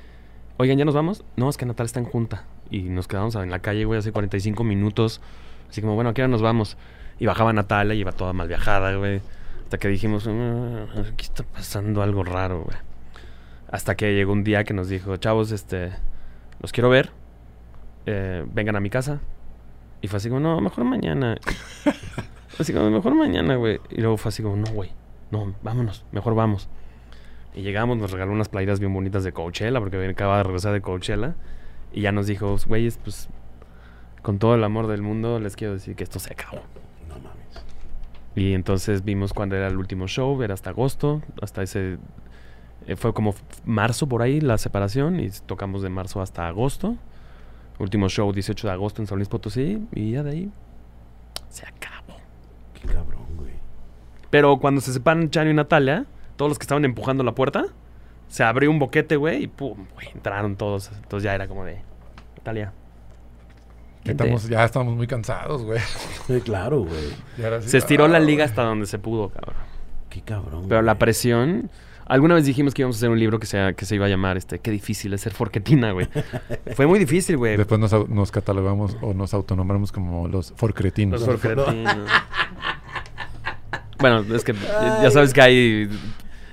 oigan, 0.58 0.78
¿ya 0.78 0.86
nos 0.86 0.96
vamos? 0.96 1.24
No, 1.36 1.50
es 1.50 1.58
que 1.58 1.66
Natalia 1.66 1.86
está 1.86 2.00
en 2.00 2.08
junta. 2.08 2.46
Y 2.72 2.82
nos 2.82 3.08
quedamos 3.08 3.36
en 3.36 3.52
la 3.52 3.60
calle, 3.60 3.86
güey, 3.86 4.00
hace 4.00 4.12
45 4.12 4.64
minutos. 4.64 5.22
Así 5.70 5.82
como, 5.82 5.96
bueno, 5.96 6.10
¿a 6.10 6.14
qué 6.14 6.22
hora 6.22 6.30
nos 6.30 6.42
vamos? 6.42 6.76
Y 7.22 7.28
bajaba 7.28 7.54
Natalia 7.54 7.94
y 7.94 8.00
iba 8.00 8.12
toda 8.14 8.34
mal 8.34 8.48
viajada, 8.48 8.96
güey. 8.96 9.22
Hasta 9.66 9.78
que 9.78 9.88
dijimos, 9.90 10.26
"Ah, 10.28 10.86
aquí 11.14 11.26
está 11.26 11.44
pasando 11.44 12.02
algo 12.02 12.24
raro, 12.24 12.64
güey. 12.64 12.76
Hasta 13.72 13.94
que 13.94 14.16
llegó 14.16 14.32
un 14.34 14.44
día 14.44 14.64
que 14.64 14.74
nos 14.74 14.90
dijo, 14.90 15.16
chavos, 15.18 15.52
este, 15.52 15.92
los 16.62 16.72
quiero 16.72 16.90
ver. 16.90 17.12
eh, 18.08 18.44
vengan 18.52 18.76
a 18.76 18.80
mi 18.80 18.90
casa. 18.90 19.20
Y 20.02 20.08
fue 20.08 20.18
así 20.18 20.30
como, 20.30 20.40
no, 20.42 20.60
mejor 20.62 20.84
mañana. 20.84 21.38
así 22.60 22.74
como, 22.74 22.90
mejor 22.90 23.14
mañana, 23.14 23.54
güey. 23.56 23.80
Y 23.92 24.02
luego 24.02 24.18
fue 24.18 24.30
así 24.30 24.42
como, 24.42 24.56
no, 24.56 24.72
güey. 24.72 24.92
No, 25.30 25.54
vámonos, 25.62 26.04
mejor 26.12 26.34
vamos. 26.34 26.68
Y 27.54 27.62
llegamos, 27.62 28.00
nos 28.00 28.10
regaló 28.10 28.32
unas 28.32 28.50
playeras 28.50 28.80
bien 28.80 28.92
bonitas 28.96 29.24
de 29.24 29.32
Coachella, 29.32 29.80
porque 29.80 30.04
acaba 30.10 30.38
de 30.38 30.44
regresar 30.44 30.74
de 30.74 30.82
Coachella. 30.82 31.36
Y 31.94 32.02
ya 32.02 32.12
nos 32.12 32.26
dijo, 32.26 32.58
güeyes, 32.66 32.98
pues, 32.98 33.30
con 34.24 34.40
todo 34.40 34.56
el 34.56 34.64
amor 34.64 34.88
del 34.88 35.04
mundo, 35.04 35.40
les 35.40 35.56
quiero 35.56 35.74
decir 35.74 35.96
que 35.96 36.04
esto 36.04 36.18
se 36.18 36.34
acabó. 36.34 36.64
Y 38.36 38.54
entonces 38.54 39.04
vimos 39.04 39.34
cuando 39.34 39.56
era 39.56 39.68
el 39.68 39.78
último 39.78 40.08
show, 40.08 40.42
era 40.42 40.54
hasta 40.54 40.70
agosto, 40.70 41.22
hasta 41.42 41.64
ese... 41.64 41.98
eh, 42.88 42.96
fue 42.96 43.14
como 43.14 43.36
marzo 43.66 44.08
por 44.08 44.22
ahí 44.22 44.40
la 44.40 44.58
separación 44.58 45.20
y 45.20 45.30
tocamos 45.46 45.82
de 45.82 45.90
marzo 45.90 46.22
hasta 46.22 46.48
agosto. 46.48 46.96
Último 47.80 48.10
show 48.10 48.32
18 48.32 48.68
de 48.68 48.74
agosto 48.74 49.02
en 49.02 49.08
San 49.08 49.18
Luis 49.18 49.28
Potosí 49.28 49.86
y 49.94 50.12
ya 50.12 50.24
de 50.24 50.32
ahí 50.32 50.52
se 51.50 51.66
acabó. 51.66 52.18
Qué 52.74 52.88
cabrón, 52.88 53.26
güey. 53.38 53.54
Pero 54.30 54.58
cuando 54.60 54.82
se 54.82 54.94
separan 54.94 55.30
Chano 55.30 55.50
y 55.50 55.54
Natalia, 55.54 56.06
todos 56.38 56.50
los 56.50 56.58
que 56.60 56.64
estaban 56.64 56.86
empujando 56.86 57.24
la 57.24 57.36
puerta, 57.36 57.66
se 58.28 58.44
abrió 58.44 58.72
un 58.72 58.80
boquete, 58.80 59.18
güey, 59.18 59.44
y 59.44 59.48
pum, 59.48 59.88
güey, 59.94 60.08
entraron 60.14 60.56
todos. 60.56 60.90
Entonces 60.94 61.24
ya 61.24 61.36
era 61.36 61.48
como 61.48 61.66
de, 61.66 61.82
Natalia. 62.38 62.72
Vente". 64.04 64.24
Estamos, 64.24 64.50
ya 64.50 64.64
estamos 64.64 64.96
muy 64.96 65.08
cansados, 65.08 65.64
güey. 65.64 65.80
Sí, 66.28 66.42
claro, 66.42 66.82
güey. 66.82 67.62
Sí, 67.62 67.70
Se 67.70 67.78
estiró 67.78 68.08
la 68.08 68.18
ah, 68.18 68.22
liga 68.22 68.44
güey. 68.44 68.50
hasta 68.50 68.64
donde 68.64 68.86
se 68.86 69.00
pudo, 69.00 69.30
cabrón. 69.30 69.56
Qué 70.10 70.22
cabrón. 70.22 70.66
Pero 70.68 70.82
la 70.82 70.96
presión. 70.96 71.70
Alguna 72.06 72.36
vez 72.36 72.46
dijimos 72.46 72.74
que 72.74 72.82
íbamos 72.82 72.98
a 72.98 73.00
hacer 73.00 73.10
un 73.10 73.20
libro 73.20 73.40
que, 73.40 73.46
sea, 73.46 73.72
que 73.72 73.86
se 73.86 73.96
iba 73.96 74.06
a 74.06 74.10
llamar 74.10 74.36
este, 74.36 74.60
Qué 74.60 74.70
difícil 74.70 75.14
es 75.14 75.22
ser 75.22 75.32
forquetina, 75.34 75.94
güey. 75.94 76.10
Fue 76.76 76.86
muy 76.86 77.00
difícil, 77.00 77.38
güey. 77.38 77.56
Después 77.56 77.80
nos, 77.80 78.10
nos 78.10 78.32
catalogamos 78.32 78.98
o 79.02 79.14
nos 79.14 79.34
autonombramos 79.34 79.94
como 79.94 80.28
los 80.28 80.52
forcretinos. 80.58 81.22
Los 81.22 81.40
forquetinos. 81.40 81.96
bueno, 84.00 84.36
es 84.36 84.44
que 84.44 84.54
ya 84.54 85.04
ya 85.04 85.12
sabes 85.12 85.34
que 85.34 85.42
hay 85.42 85.90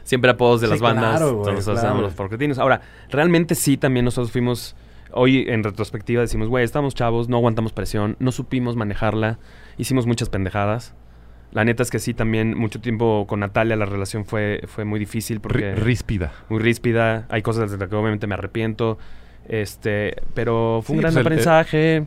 siempre 0.05 0.31
apodos 0.31 0.61
de 0.61 0.69
Sí, 0.69 0.73
las 0.75 0.81
bandas. 0.81 1.19
claro, 1.19 1.35
güey, 1.35 1.49
entonces 1.49 1.65
claro. 1.65 1.79
hacemos 1.81 2.03
los 2.03 2.15
forquetinos. 2.15 2.59
Ahora, 2.59 2.81
realmente 3.11 3.55
sí, 3.57 3.77
también 3.77 4.05
nosotros 4.05 4.31
fuimos. 4.31 4.77
Hoy 5.13 5.47
en 5.49 5.65
retrospectiva 5.65 6.21
decimos, 6.21 6.49
güey, 6.49 6.65
estamos 6.65 6.95
chavos, 6.95 7.29
no 7.29 7.37
aguantamos 7.39 7.73
presión, 7.73 8.17
no 8.19 8.31
supimos 8.33 8.77
manejarla, 8.77 9.39
hicimos 9.79 10.07
muchas 10.07 10.29
pendejadas. 10.29 10.95
La 11.51 11.65
neta 11.65 11.83
es 11.83 11.91
que 11.91 11.99
sí, 11.99 12.13
también 12.13 12.57
mucho 12.59 12.81
tiempo 12.81 13.27
con 13.27 13.41
Natalia 13.41 13.75
la 13.77 13.87
relación 13.87 14.27
fue, 14.27 14.61
fue 14.67 14.85
muy 14.85 14.99
difícil 15.01 15.41
porque 15.41 15.75
Rí- 15.75 15.79
Ríspida. 15.83 16.33
muy 16.51 16.59
ríspida. 16.61 17.27
Hay 17.31 17.41
cosas 17.41 17.71
de 17.71 17.79
las 17.79 17.89
que 17.89 17.97
obviamente 17.97 18.27
me 18.27 18.35
arrepiento. 18.35 18.99
Este, 19.49 20.15
pero 20.35 20.81
fue 20.85 20.97
un 20.97 20.99
Sí, 20.99 21.03
gran 21.03 21.13
pues, 21.15 21.17
el- 21.17 21.21
aprendizaje. 21.27 22.07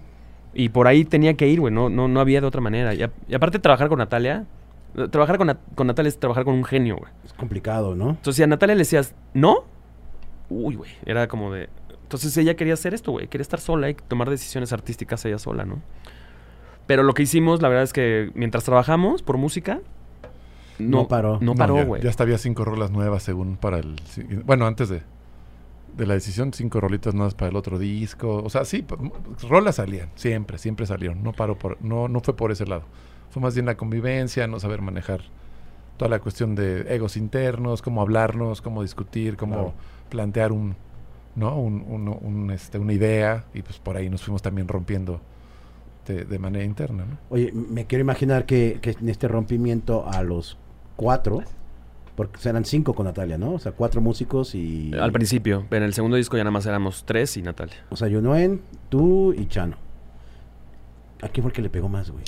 Y 0.53 0.69
por 0.69 0.88
ahí 0.88 1.06
tenía 1.06 1.34
que 1.36 1.48
ir, 1.48 1.60
güey. 1.60 1.73
No, 1.73 1.90
no, 1.90 2.07
no 2.07 2.19
había 2.19 2.40
de 2.40 2.45
otra 2.45 2.61
manera. 2.61 2.94
Y, 2.94 3.02
a- 3.02 3.11
y 3.28 3.34
aparte 3.34 3.57
trabajar 3.57 3.90
con 3.90 3.98
Natalia. 3.98 4.45
eh, 4.95 5.07
Trabajar 5.10 5.38
con, 5.40 5.57
con 5.73 5.88
Natalia 5.88 6.10
es 6.10 6.19
trabajar 6.19 6.44
con 6.44 6.53
un 6.53 6.64
genio, 6.64 6.98
güey. 6.98 7.11
Es 7.26 7.34
complicado, 7.34 7.95
¿no? 7.95 8.10
Entonces, 8.11 8.36
si 8.36 8.44
a 8.44 8.48
Natalia 8.48 8.76
le 8.76 8.82
decías, 8.82 9.15
no, 9.34 9.64
uy, 10.49 10.76
güey. 10.76 10.91
Era 11.06 11.28
como 11.28 11.52
de. 11.52 11.68
Entonces 12.12 12.36
ella 12.36 12.56
quería 12.58 12.74
hacer 12.74 12.94
esto, 12.94 13.14
güey. 13.14 13.28
Quería 13.30 13.42
estar 13.44 13.62
sola 13.62 13.90
y 13.90 13.94
tomar 13.94 14.30
decisiones 14.30 14.74
artísticas 14.74 15.24
ella 15.24 15.40
sola, 15.40 15.64
¿no? 15.64 15.82
Pero 16.86 17.04
lo 17.04 17.14
que 17.14 17.24
hicimos, 17.24 17.62
la 17.62 17.70
verdad 17.70 17.86
es 17.86 17.94
que 17.94 18.32
mientras 18.34 18.66
trabajamos 18.66 19.24
por 19.24 19.38
música, 19.38 19.80
No 20.78 21.08
paró. 21.08 21.36
No 21.40 21.54
No, 21.54 21.56
paró, 21.56 21.76
ya- 21.78 21.84
güey. 21.86 22.02
Ya, 22.02 22.10
hasta 22.10 22.24
había 22.24 22.38
cinco 22.38 22.66
rolas 22.66 22.92
nuevas 22.92 23.24
según 23.24 23.56
para 23.56 23.78
el... 23.78 23.96
Bueno, 24.44 24.68
antes 24.68 24.90
de, 24.90 25.04
de 25.96 26.06
la 26.06 26.16
decisión, 26.16 26.52
cinco 26.54 26.82
rolitas 26.82 27.14
nuevas 27.14 27.34
para 27.34 27.50
el 27.50 27.56
otro 27.56 27.80
disco. 27.80 28.44
O 28.44 28.50
sea, 28.50 28.66
sí, 28.66 28.84
rolas 29.48 29.76
salían, 29.78 30.10
siempre, 30.16 30.58
siempre 30.58 30.86
salieron. 30.86 31.24
No 31.24 31.32
paró 31.32 31.58
por, 31.58 31.82
no, 31.82 32.10
no 32.10 32.20
fue 32.20 32.36
por 32.36 32.52
ese 32.52 32.66
lado. 32.66 32.84
Fue 33.30 33.42
más 33.42 33.54
bien 33.54 33.68
la 33.68 33.78
convivencia, 33.78 34.48
no 34.48 34.60
saber 34.60 34.82
manejar 34.82 35.22
toda 35.96 36.10
la 36.10 36.20
cuestión 36.20 36.56
de 36.56 36.94
egos 36.94 37.16
internos, 37.16 37.82
cómo 37.82 38.02
hablarnos, 38.02 38.62
cómo 38.62 38.82
discutir, 38.82 39.38
cómo 39.38 39.54
Claro. 39.56 39.74
plantear 40.10 40.52
un, 40.52 40.76
¿no? 41.36 41.56
Un, 41.58 41.84
un- 41.88 42.18
un, 42.22 42.52
este, 42.52 42.78
una 42.80 42.94
idea. 42.94 43.45
Y 43.53 43.62
pues 43.62 43.80
por 43.80 43.98
ahí 43.98 44.10
nos 44.10 44.22
fuimos 44.24 44.41
también 44.41 44.68
rompiendo 44.68 45.22
de, 46.08 46.26
de 46.26 46.40
manera 46.40 46.64
interna, 46.66 47.06
¿no? 47.06 47.18
Oye, 47.30 47.52
me 47.53 47.86
quiero 47.86 48.02
imaginar 48.02 48.45
que, 48.45 48.80
que 48.82 48.91
en 48.99 49.10
este 49.10 49.28
rompimiento 49.28 50.08
a 50.10 50.24
los 50.24 50.58
cuatro, 50.95 51.44
porque 52.16 52.40
serán 52.40 52.66
cinco 52.66 52.94
con 52.94 53.06
Natalia, 53.06 53.38
¿no? 53.38 53.53
O 53.53 53.60
sea, 53.60 53.72
cuatro 53.72 54.02
músicos 54.02 54.53
y... 54.56 54.91
Al 54.99 55.12
principio, 55.12 55.66
en 55.72 55.84
el 55.84 55.94
segundo 55.94 56.18
disco 56.18 56.38
ya 56.38 56.44
nada 56.44 56.52
más 56.52 56.66
éramos 56.66 57.03
tres 57.06 57.38
y 57.38 57.41
Natalia. 57.41 57.78
O 57.90 57.95
sea, 57.95 58.08
Yunuen, 58.08 58.62
tú 58.90 59.34
y 59.34 59.48
Chano. 59.48 59.78
¿A 61.22 61.30
quién 61.30 61.44
fue 61.44 61.49
el 61.52 61.53
que 61.56 61.62
le 61.62 61.70
pegó 61.70 61.88
más, 61.88 62.10
güey? 62.12 62.24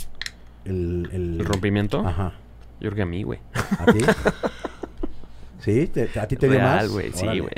El, 0.66 1.10
el... 1.12 1.40
¿El 1.42 1.46
rompimiento? 1.46 2.00
Ajá. 2.08 2.34
Yo 2.80 2.90
creo 2.90 2.96
que 2.96 3.02
a 3.02 3.06
mí, 3.08 3.24
güey. 3.24 3.40
¿A 3.80 3.86
ti? 3.92 4.00
¿Sí? 5.60 5.88
¿Te- 5.88 6.08
te- 6.08 6.20
¿A 6.20 6.28
ti 6.28 6.36
te 6.36 6.48
dio 6.48 6.58
Real, 6.60 6.76
más? 6.86 6.90
güey. 6.92 7.12
Sí, 7.14 7.26
güey. 7.26 7.54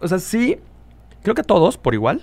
O 0.00 0.08
sea, 0.08 0.18
sí. 0.18 0.58
Creo 1.22 1.34
que 1.34 1.42
todos 1.42 1.78
por 1.78 1.94
igual. 1.94 2.20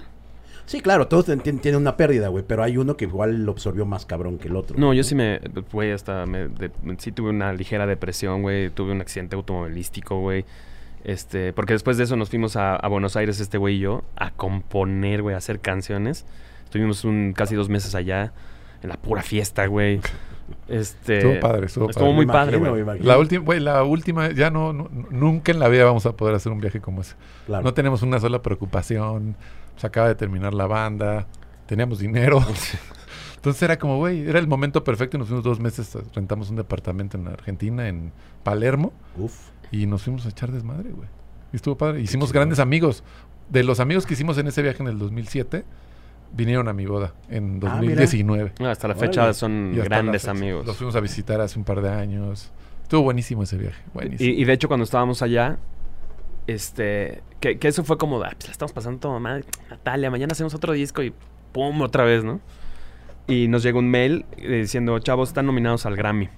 Sí, 0.66 0.82
claro, 0.82 1.08
todos 1.08 1.26
tienen 1.26 1.76
una 1.78 1.98
pérdida, 1.98 2.28
güey, 2.28 2.44
pero 2.48 2.64
hay 2.64 2.78
uno 2.78 2.96
que 2.96 3.06
igual 3.06 3.44
lo 3.44 3.54
absorbió 3.54 3.86
más 3.88 4.06
cabrón 4.06 4.38
que 4.38 4.50
el 4.50 4.56
otro. 4.56 4.78
No, 4.78 4.94
yo 4.94 5.04
sí 5.04 5.16
me, 5.16 5.40
güey, 5.72 5.92
hasta 5.92 6.28
me, 6.28 6.48
de- 6.48 6.72
sí 7.00 7.12
tuve 7.12 7.32
una 7.32 7.52
ligera 7.54 7.88
depresión, 7.88 8.44
güey, 8.44 8.70
tuve 8.70 8.92
un 8.92 9.02
accidente 9.02 9.36
automovilístico, 9.36 10.20
güey. 10.20 10.46
Este, 11.04 11.54
porque 11.54 11.74
después 11.74 11.98
de 11.98 12.04
eso 12.04 12.16
nos 12.18 12.30
fuimos 12.30 12.56
a, 12.56 12.76
a 12.76 12.88
Buenos 12.88 13.16
Aires, 13.16 13.40
este 13.40 13.58
güey 13.58 13.78
y 13.78 13.80
yo, 13.80 14.04
a 14.16 14.30
componer, 14.32 15.24
güey, 15.24 15.34
a 15.34 15.40
hacer 15.40 15.60
canciones. 15.60 16.26
Estuvimos 16.66 17.04
un, 17.04 17.34
casi 17.36 17.56
dos 17.56 17.68
meses 17.70 17.96
allá, 17.96 18.32
en 18.84 18.90
la 18.90 18.98
pura 18.98 19.24
fiesta, 19.24 19.66
güey. 19.66 20.02
Este, 20.68 21.18
Estuvo 21.18 21.40
padre, 21.40 21.66
estuvo 21.68 21.90
estuvo 21.90 22.04
padre. 22.06 22.16
muy 22.16 22.26
Me 22.26 22.34
padre, 22.34 22.58
imagino, 22.58 22.70
güey. 22.72 22.82
imagino. 22.84 23.06
La 23.06 23.18
última, 23.18 23.44
güey, 23.46 23.60
la 23.60 23.84
última, 23.84 24.32
ya 24.32 24.50
no, 24.52 24.74
no- 24.74 24.90
nunca 25.12 25.52
en 25.52 25.60
la 25.60 25.68
vida 25.68 25.86
vamos 25.86 26.06
a 26.06 26.14
poder 26.16 26.36
hacer 26.36 26.52
un 26.52 26.60
viaje 26.62 26.80
como 26.82 27.02
ese. 27.02 27.16
Claro. 27.46 27.64
No 27.64 27.74
tenemos 27.74 28.02
una 28.02 28.20
sola 28.20 28.42
preocupación. 28.42 29.36
Se 29.78 29.88
acaba 29.88 30.08
de 30.08 30.16
terminar 30.16 30.54
la 30.54 30.68
banda. 30.68 31.28
Teníamos 31.66 32.00
dinero. 32.00 32.44
Entonces 33.36 33.62
era 33.64 33.80
como, 33.80 33.98
güey, 33.98 34.28
era 34.28 34.40
el 34.40 34.48
momento 34.48 34.84
perfecto. 34.84 35.16
y 35.16 35.20
Nos 35.20 35.28
fuimos 35.30 35.44
dos 35.46 35.60
meses, 35.60 35.98
rentamos 36.14 36.50
un 36.50 36.58
departamento 36.58 37.18
en 37.18 37.28
Argentina, 37.28 37.88
en 37.88 38.12
Palermo. 38.44 38.92
Uf. 39.18 39.34
Y 39.72 39.86
nos 39.86 40.04
fuimos 40.04 40.26
a 40.26 40.30
echar 40.30 40.52
desmadre, 40.52 40.92
güey. 40.92 41.08
Y 41.54 41.56
estuvo 41.56 41.78
padre. 41.78 42.02
Hicimos 42.02 42.34
grandes 42.34 42.60
amigos. 42.60 43.04
De 43.50 43.64
los 43.64 43.80
amigos 43.80 44.06
que 44.06 44.14
hicimos 44.14 44.38
en 44.38 44.48
ese 44.48 44.62
viaje 44.62 44.84
en 44.84 44.90
el 44.90 45.00
2007, 45.00 45.64
vinieron 46.32 46.68
a 46.68 46.74
mi 46.74 46.86
boda 46.86 47.14
en 47.30 47.60
Ah, 47.64 47.78
mira. 47.82 47.96
2019. 47.96 48.54
No, 48.60 48.70
hasta 48.70 48.88
la 48.88 48.96
fecha 48.96 49.34
son 49.34 49.74
grandes 49.76 50.22
fecha. 50.24 50.32
amigos. 50.32 50.66
Los 50.66 50.78
fuimos 50.78 50.96
a 50.96 51.00
visitar 51.00 51.40
hace 51.42 51.58
un 51.60 51.66
par 51.66 51.82
de 51.82 51.90
años. 51.90 52.52
Estuvo 52.84 53.02
buenísimo 53.04 53.44
ese 53.44 53.58
viaje. 53.58 53.82
Buenísimo. 53.94 54.30
Y, 54.30 54.42
y 54.42 54.46
de 54.46 54.54
hecho, 54.54 54.68
cuando 54.68 54.84
estábamos 54.84 55.22
allá, 55.22 55.58
este, 56.48 57.22
que, 57.40 57.60
que 57.60 57.68
eso 57.68 57.84
fue 57.84 57.98
como, 57.98 58.22
ah, 58.24 58.32
pues 58.34 58.48
la 58.48 58.52
estamos 58.52 58.74
pasando 58.74 59.00
toda 59.00 59.20
madre. 59.20 59.44
Natalia, 59.70 60.10
mañana 60.10 60.32
hacemos 60.32 60.54
otro 60.54 60.74
disco 60.74 61.04
y 61.04 61.14
pum, 61.52 61.82
otra 61.82 62.04
vez, 62.04 62.24
¿no? 62.24 62.40
Y 63.28 63.48
nos 63.48 63.62
llegó 63.64 63.80
un 63.80 63.90
mail 63.90 64.26
eh, 64.38 64.48
diciendo, 64.62 64.98
chavos, 65.00 65.30
están 65.30 65.46
nominados 65.46 65.86
al 65.86 65.96
Grammy. 65.96 66.30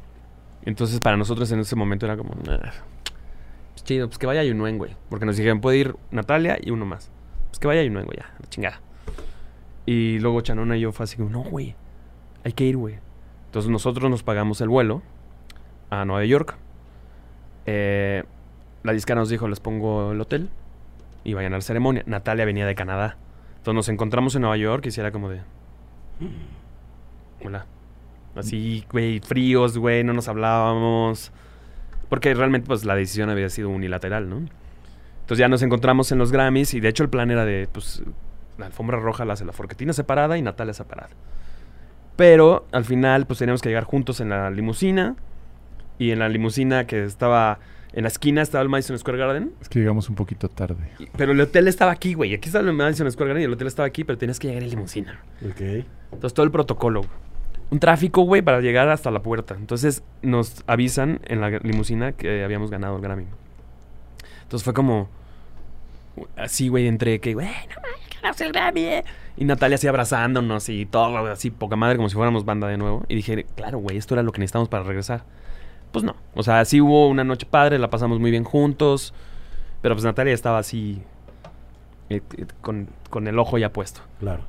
Entonces, 0.66 1.00
para 1.00 1.16
nosotros 1.18 1.52
en 1.52 1.60
ese 1.60 1.76
momento 1.76 2.06
era 2.06 2.18
como, 2.18 2.34
"Ah, 2.50 2.72
pues 3.74 3.84
chido, 3.86 4.08
pues 4.08 4.18
que 4.18 4.28
vaya 4.28 4.44
Yunuen, 4.44 4.78
güey. 4.78 4.96
Porque 5.10 5.26
nos 5.26 5.38
dijeron, 5.38 5.62
puede 5.62 5.78
ir 5.78 5.96
Natalia 6.12 6.58
y 6.62 6.72
uno 6.72 6.86
más. 6.86 7.10
Pues 7.48 7.60
que 7.60 7.68
vaya 7.68 7.82
Yunuen, 7.84 8.06
güey, 8.06 8.18
ya, 8.20 8.30
la 8.40 8.50
chingada. 8.50 8.82
Y 9.86 10.20
luego 10.20 10.42
Chanona 10.42 10.78
y 10.78 10.82
yo 10.82 10.92
fue 10.92 11.06
así 11.06 11.22
no, 11.22 11.44
güey, 11.44 11.76
hay 12.44 12.54
que 12.54 12.66
ir, 12.66 12.78
güey. 12.78 13.00
Entonces 13.48 13.70
nosotros 13.70 14.10
nos 14.10 14.24
pagamos 14.24 14.62
el 14.62 14.70
vuelo 14.70 15.02
a 15.90 16.06
Nueva 16.06 16.24
York. 16.26 16.58
Eh, 17.66 18.24
la 18.84 18.94
disca 18.94 19.16
nos 19.16 19.30
dijo, 19.30 19.48
les 19.48 19.60
pongo 19.60 20.12
el 20.12 20.22
hotel 20.22 20.50
y 21.24 21.34
vayan 21.34 21.54
a 21.54 21.58
la 21.58 21.62
ceremonia. 21.62 22.04
Natalia 22.06 22.46
venía 22.46 22.66
de 22.66 22.76
Canadá. 22.76 23.18
Entonces 23.58 23.76
nos 23.76 23.90
encontramos 23.90 24.36
en 24.36 24.42
Nueva 24.42 24.58
York 24.58 24.86
y 24.86 24.92
sí 24.92 25.00
era 25.00 25.12
como 25.12 25.30
de... 25.30 25.42
Hola. 27.44 27.66
Así, 28.36 28.86
güey, 28.92 29.20
fríos, 29.20 29.78
güey, 29.78 30.04
no 30.04 30.14
nos 30.14 30.28
hablábamos. 30.28 31.32
Porque 32.10 32.34
realmente, 32.34 32.68
pues, 32.68 32.86
la 32.86 32.96
decisión 32.96 33.30
había 33.30 33.50
sido 33.50 33.70
unilateral, 33.70 34.30
¿no? 34.30 34.38
Entonces 34.38 35.38
ya 35.38 35.48
nos 35.48 35.62
encontramos 35.62 36.12
en 36.12 36.18
los 36.18 36.32
Grammys 36.32 36.74
y 36.74 36.80
de 36.80 36.90
hecho 36.90 37.04
el 37.04 37.10
plan 37.10 37.32
era 37.32 37.46
de, 37.46 37.68
pues, 37.72 38.04
la 38.62 38.68
alfombra 38.68 38.98
roja 39.00 39.26
la 39.26 39.34
hace 39.34 39.44
la 39.46 39.52
Forquetina 39.54 39.92
separada 39.94 40.38
y 40.38 40.42
Natalia 40.42 40.74
separada. 40.74 41.10
Pero 42.16 42.66
al 42.72 42.86
final, 42.86 43.26
pues, 43.26 43.40
teníamos 43.40 43.62
que 43.62 43.70
llegar 43.70 43.84
juntos 43.84 44.20
en 44.22 44.30
la 44.30 44.50
limusina 44.50 45.16
y 45.98 46.12
en 46.12 46.20
la 46.20 46.30
limusina 46.30 46.86
que 46.88 47.04
estaba 47.04 47.60
en 47.94 48.04
la 48.04 48.08
esquina 48.08 48.42
estaba 48.42 48.62
el 48.62 48.70
Madison 48.70 48.98
Square 48.98 49.18
Garden. 49.18 49.52
Es 49.62 49.68
que 49.68 49.80
llegamos 49.80 50.08
un 50.08 50.16
poquito 50.16 50.48
tarde. 50.48 50.92
y- 51.00 51.08
Pero 51.18 51.34
el 51.34 51.42
hotel 51.42 51.68
estaba 51.68 51.92
aquí, 51.92 52.14
güey. 52.14 52.34
Aquí 52.34 52.48
estaba 52.48 52.66
el 52.70 52.74
Madison 52.74 53.12
Square 53.12 53.30
Garden 53.30 53.42
y 53.42 53.46
el 53.46 53.54
hotel 53.54 53.68
estaba 53.68 53.86
aquí, 53.88 54.04
pero 54.06 54.18
tenías 54.18 54.40
que 54.40 54.48
llegar 54.48 54.64
en 54.64 54.70
limusina. 54.70 55.20
Ok. 55.46 55.62
Entonces 56.12 56.34
todo 56.34 56.46
el 56.46 56.52
protocolo. 56.52 57.02
güey. 57.02 57.12
Un 57.70 57.80
tráfico, 57.80 58.22
güey, 58.24 58.42
para 58.42 58.60
llegar 58.62 58.88
hasta 58.90 59.12
la 59.12 59.22
puerta. 59.22 59.56
Entonces 59.56 60.04
nos 60.22 60.64
avisan 60.68 61.20
en 61.26 61.42
la 61.42 61.50
limusina 61.50 62.12
que 62.14 62.44
habíamos 62.44 62.70
ganado 62.72 62.96
el 62.98 63.02
Grammy. 63.02 63.26
Entonces 64.44 64.64
fue 64.64 64.74
como 64.74 65.10
así, 66.38 66.68
güey, 66.68 66.88
entre 66.88 67.20
que, 67.20 67.34
güey, 67.34 67.48
no 67.48 67.82
eh". 68.24 69.04
Y 69.38 69.46
Natalia 69.46 69.76
así 69.76 69.88
abrazándonos 69.88 70.70
y 70.70 70.86
todo 70.86 71.18
así, 71.28 71.52
poca 71.52 71.76
madre, 71.76 71.98
como 71.98 72.10
si 72.10 72.16
fuéramos 72.16 72.46
banda 72.46 72.68
de 72.68 72.78
nuevo. 72.78 73.04
Y 73.08 73.16
dije, 73.16 73.46
claro, 73.56 73.80
güey, 73.80 73.98
esto 73.98 74.16
era 74.16 74.24
lo 74.24 74.32
que 74.32 74.40
necesitamos 74.40 74.70
para 74.70 74.84
regresar. 74.84 75.24
Pues 75.92 76.06
no. 76.06 76.16
O 76.36 76.44
sea, 76.44 76.64
sí 76.66 76.82
hubo 76.82 77.08
una 77.08 77.24
noche 77.24 77.46
padre, 77.50 77.80
la 77.80 77.90
pasamos 77.90 78.20
muy 78.20 78.32
bien 78.32 78.44
juntos. 78.44 79.14
Pero 79.82 79.96
pues 79.96 80.06
Natalia 80.06 80.34
estaba 80.34 80.60
así, 80.60 81.02
eh, 82.10 82.22
eh, 82.38 82.46
con, 82.62 82.90
con 83.10 83.28
el 83.28 83.40
ojo 83.40 83.58
ya 83.58 83.74
puesto. 83.74 84.02
Claro. 84.20 84.44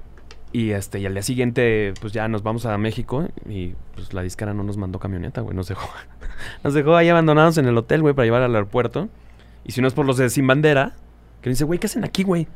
Y 0.52 0.72
este, 0.72 1.00
y 1.00 1.06
al 1.06 1.14
día 1.14 1.22
siguiente, 1.22 1.94
pues 2.00 2.12
ya 2.12 2.28
nos 2.28 2.42
vamos 2.42 2.66
a 2.66 2.76
México 2.76 3.26
y 3.48 3.74
pues 3.94 4.12
la 4.12 4.22
discara 4.22 4.52
no 4.52 4.62
nos 4.62 4.76
mandó 4.76 4.98
camioneta, 4.98 5.40
güey. 5.40 5.56
Nos 5.56 5.68
dejó. 5.68 5.88
nos 6.64 6.74
dejó 6.74 6.94
ahí 6.94 7.08
abandonados 7.08 7.56
en 7.56 7.66
el 7.66 7.76
hotel, 7.78 8.02
güey, 8.02 8.14
para 8.14 8.26
llevar 8.26 8.42
al 8.42 8.54
aeropuerto. 8.54 9.08
Y 9.64 9.72
si 9.72 9.80
no 9.80 9.88
es 9.88 9.94
por 9.94 10.04
los 10.04 10.18
de 10.18 10.28
Sin 10.28 10.46
Bandera, 10.46 10.92
que 11.40 11.48
dice, 11.48 11.64
güey, 11.64 11.78
¿qué 11.78 11.86
hacen 11.86 12.04
aquí, 12.04 12.22
güey? 12.22 12.46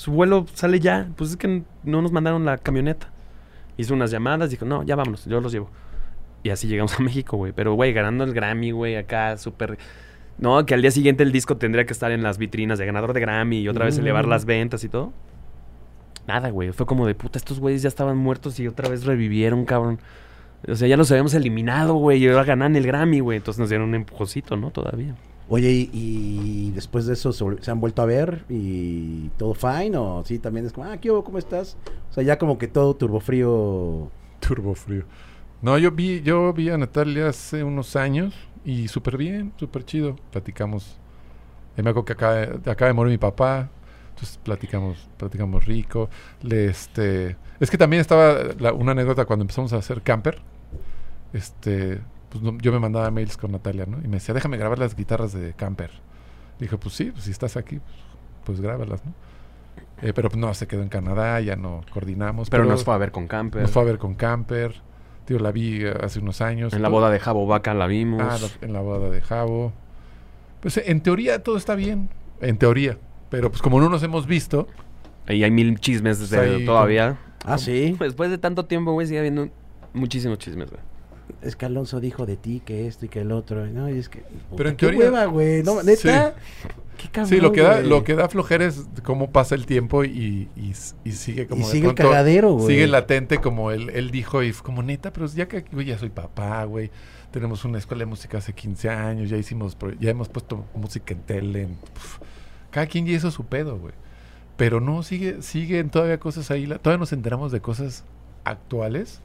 Su 0.00 0.12
vuelo 0.12 0.46
sale 0.54 0.80
ya. 0.80 1.10
Pues 1.14 1.28
es 1.32 1.36
que 1.36 1.62
no 1.84 2.00
nos 2.00 2.10
mandaron 2.10 2.46
la 2.46 2.56
camioneta. 2.56 3.10
Hizo 3.76 3.92
unas 3.92 4.10
llamadas, 4.10 4.48
dijo, 4.48 4.64
no, 4.64 4.82
ya 4.82 4.96
vámonos, 4.96 5.26
yo 5.26 5.42
los 5.42 5.52
llevo. 5.52 5.68
Y 6.42 6.48
así 6.48 6.68
llegamos 6.68 6.94
a 6.98 7.02
México, 7.02 7.36
güey. 7.36 7.52
Pero, 7.52 7.74
güey, 7.74 7.92
ganando 7.92 8.24
el 8.24 8.32
Grammy, 8.32 8.70
güey, 8.70 8.96
acá 8.96 9.36
súper... 9.36 9.76
No, 10.38 10.64
que 10.64 10.72
al 10.72 10.80
día 10.80 10.90
siguiente 10.90 11.22
el 11.22 11.32
disco 11.32 11.58
tendría 11.58 11.84
que 11.84 11.92
estar 11.92 12.12
en 12.12 12.22
las 12.22 12.38
vitrinas 12.38 12.78
de 12.78 12.86
ganador 12.86 13.12
de 13.12 13.20
Grammy 13.20 13.58
y 13.60 13.68
otra 13.68 13.84
vez 13.84 13.98
Mm. 13.98 14.00
elevar 14.00 14.26
las 14.26 14.46
ventas 14.46 14.84
y 14.84 14.88
todo. 14.88 15.12
Nada, 16.26 16.48
güey. 16.48 16.72
Fue 16.72 16.86
como 16.86 17.06
de 17.06 17.14
puta, 17.14 17.36
estos 17.38 17.60
güeyes 17.60 17.82
ya 17.82 17.88
estaban 17.88 18.16
muertos 18.16 18.58
y 18.58 18.66
otra 18.68 18.88
vez 18.88 19.04
revivieron, 19.04 19.66
cabrón. 19.66 19.98
O 20.66 20.74
sea, 20.76 20.88
ya 20.88 20.96
los 20.96 21.10
habíamos 21.10 21.34
eliminado, 21.34 21.92
güey. 21.96 22.24
Y 22.24 22.28
ahora 22.28 22.44
ganan 22.44 22.74
el 22.74 22.86
Grammy, 22.86 23.20
güey. 23.20 23.36
Entonces 23.36 23.60
nos 23.60 23.68
dieron 23.68 23.90
un 23.90 23.96
empujocito, 23.96 24.56
¿no? 24.56 24.70
Todavía. 24.70 25.14
Oye, 25.52 25.90
y, 25.92 26.70
después 26.70 27.06
de 27.06 27.14
eso 27.14 27.32
se, 27.32 27.44
se 27.60 27.70
han 27.72 27.80
vuelto 27.80 28.02
a 28.02 28.06
ver 28.06 28.44
y 28.48 29.30
todo 29.30 29.52
fine 29.54 29.96
o 29.96 30.22
sí 30.24 30.38
también 30.38 30.64
es 30.64 30.72
como, 30.72 30.86
ah, 30.88 30.96
¿qué 30.98 31.10
hubo? 31.10 31.24
¿Cómo 31.24 31.38
estás? 31.38 31.76
O 32.08 32.14
sea, 32.14 32.22
ya 32.22 32.38
como 32.38 32.56
que 32.56 32.68
todo 32.68 32.94
turbofrío. 32.94 34.08
Turbo 34.38 34.74
frío. 34.74 35.04
No, 35.60 35.76
yo 35.76 35.90
vi, 35.90 36.22
yo 36.22 36.52
vi 36.52 36.70
a 36.70 36.78
Natalia 36.78 37.28
hace 37.28 37.64
unos 37.64 37.96
años 37.96 38.32
y 38.64 38.86
súper 38.88 39.16
bien, 39.16 39.52
súper 39.56 39.84
chido. 39.84 40.16
Platicamos. 40.30 40.98
Y 41.76 41.82
me 41.82 41.90
acuerdo 41.90 42.04
que 42.06 42.12
acaba, 42.12 42.42
acaba 42.70 42.86
de 42.86 42.92
morir 42.94 43.10
mi 43.10 43.18
papá. 43.18 43.68
Entonces 44.10 44.38
platicamos, 44.44 45.08
platicamos 45.18 45.66
rico. 45.66 46.08
Este, 46.48 47.36
es 47.58 47.70
que 47.70 47.76
también 47.76 48.00
estaba 48.00 48.54
la- 48.58 48.72
una 48.72 48.92
anécdota 48.92 49.24
cuando 49.24 49.42
empezamos 49.42 49.72
a 49.72 49.78
hacer 49.78 50.00
camper. 50.02 50.40
Este, 51.32 52.00
pues 52.30 52.42
no- 52.42 52.56
yo 52.58 52.72
me 52.72 52.78
mandaba 52.78 53.10
mails 53.10 53.36
con 53.36 53.52
Natalia, 53.52 53.84
¿no? 53.86 53.98
Y 53.98 54.08
me 54.08 54.14
decía, 54.16 54.34
déjame 54.34 54.56
grabar 54.56 54.78
las 54.78 54.94
guitarras 54.96 55.32
de 55.32 55.52
camper. 55.54 55.90
Dije, 56.58 56.76
pues 56.78 56.94
sí, 56.94 57.10
pues 57.10 57.24
si 57.24 57.30
estás 57.30 57.56
aquí, 57.56 57.78
pues, 57.78 57.96
pues 58.44 58.60
grábalas, 58.60 59.04
¿no? 59.04 59.12
Eh, 60.02 60.12
pero 60.14 60.30
pues 60.30 60.38
no, 60.40 60.52
se 60.54 60.66
quedó 60.66 60.82
en 60.82 60.88
Canadá, 60.88 61.40
ya 61.40 61.56
no 61.56 61.82
coordinamos. 61.92 62.48
Pero, 62.50 62.64
nos 62.64 62.84
fue 62.84 62.94
a 62.94 62.98
ver 62.98 63.12
con 63.12 63.26
Camper. 63.28 63.62
Nos 63.62 63.70
fue 63.70 63.82
a 63.82 63.84
ver 63.84 63.98
con 63.98 64.14
Camper. 64.14 64.74
Tío, 65.26 65.38
la 65.38 65.52
vi 65.52 65.84
eh, 65.84 65.94
hace 66.02 66.20
unos 66.20 66.40
años. 66.40 66.72
En 66.72 66.82
la 66.82 66.88
boda 66.88 67.10
de 67.10 67.18
Jabo 67.18 67.46
Vaca 67.46 67.74
la 67.74 67.86
vimos. 67.86 68.22
Ah, 68.22 68.38
la- 68.40 68.66
en 68.66 68.72
la 68.72 68.80
boda 68.80 69.10
de 69.10 69.20
Javo. 69.20 69.72
Pues 70.60 70.76
en 70.78 71.00
teoría 71.02 71.42
todo 71.42 71.56
está 71.56 71.74
bien. 71.74 72.08
En 72.40 72.56
teoría. 72.58 72.98
Pero 73.28 73.50
pues 73.50 73.62
como 73.62 73.80
no 73.80 73.88
nos 73.88 74.02
hemos 74.02 74.26
visto, 74.26 74.66
Y 75.28 75.44
hay 75.44 75.50
mil 75.50 75.78
chismes 75.78 76.18
Pues 76.18 76.30
de 76.30 76.40
ahí 76.40 76.64
todavía. 76.64 77.18
Ah, 77.44 77.58
sí. 77.58 77.96
Después 78.00 78.30
de 78.30 78.38
tanto 78.38 78.64
tiempo, 78.64 78.92
güey, 78.92 79.06
sigue 79.06 79.18
habiendo 79.20 79.48
muchísimos 79.92 80.38
chismes, 80.38 80.70
güey. 80.70 80.82
Es 81.42 81.56
que 81.56 81.66
Alonso 81.66 82.00
dijo 82.00 82.26
de 82.26 82.36
ti 82.36 82.62
que 82.64 82.86
esto 82.86 83.06
y 83.06 83.08
que 83.08 83.20
el 83.20 83.32
otro. 83.32 83.66
No, 83.66 83.88
y 83.88 83.98
es 83.98 84.08
que. 84.08 84.22
Pero 84.56 84.68
en 84.68 84.76
qué 84.76 84.86
teoría- 84.86 85.00
hueva, 85.00 85.24
güey. 85.26 85.62
No, 85.62 85.82
neta. 85.82 86.34
Qué 86.98 87.08
cabrón, 87.08 87.30
Sí, 87.30 87.40
lo 87.40 87.50
que, 87.52 87.62
da, 87.62 87.76
güey. 87.78 87.88
lo 87.88 88.04
que 88.04 88.14
da 88.14 88.28
flojera 88.28 88.66
es 88.66 88.84
cómo 89.04 89.30
pasa 89.30 89.54
el 89.54 89.64
tiempo 89.64 90.04
y, 90.04 90.48
y, 90.54 90.74
y 91.02 91.12
sigue 91.12 91.46
como. 91.46 91.62
Y 91.62 91.64
de 91.64 91.70
sigue 91.70 91.88
el 91.88 91.94
cagadero, 91.94 92.52
güey. 92.52 92.66
Sigue 92.66 92.86
latente 92.86 93.38
como 93.38 93.70
él, 93.70 93.88
él 93.94 94.10
dijo 94.10 94.42
y 94.42 94.52
fue 94.52 94.64
como 94.66 94.82
neta, 94.82 95.10
pero 95.12 95.26
ya 95.28 95.48
que 95.48 95.64
güey, 95.72 95.86
ya 95.86 95.98
soy 95.98 96.10
papá, 96.10 96.62
güey. 96.64 96.90
Tenemos 97.30 97.64
una 97.64 97.78
escuela 97.78 98.00
de 98.00 98.06
música 98.06 98.38
hace 98.38 98.52
15 98.52 98.90
años, 98.90 99.30
ya 99.30 99.36
hicimos, 99.38 99.76
ya 99.98 100.10
hemos 100.10 100.28
puesto 100.28 100.66
música 100.74 101.14
en 101.14 101.20
tele. 101.22 101.62
en- 101.62 101.76
pf, 101.76 102.18
cada 102.70 102.86
quien 102.86 103.06
ya 103.06 103.12
hizo 103.14 103.30
su 103.30 103.44
pedo, 103.46 103.78
güey. 103.78 103.94
Pero 104.58 104.80
no, 104.80 105.02
sigue, 105.02 105.40
siguen 105.40 105.88
todavía 105.88 106.18
cosas 106.20 106.50
ahí. 106.50 106.66
la- 106.66 106.76
todavía 106.78 106.98
nos 106.98 107.14
enteramos 107.14 107.50
de 107.50 107.60
cosas 107.62 108.04
actuales 108.44 109.20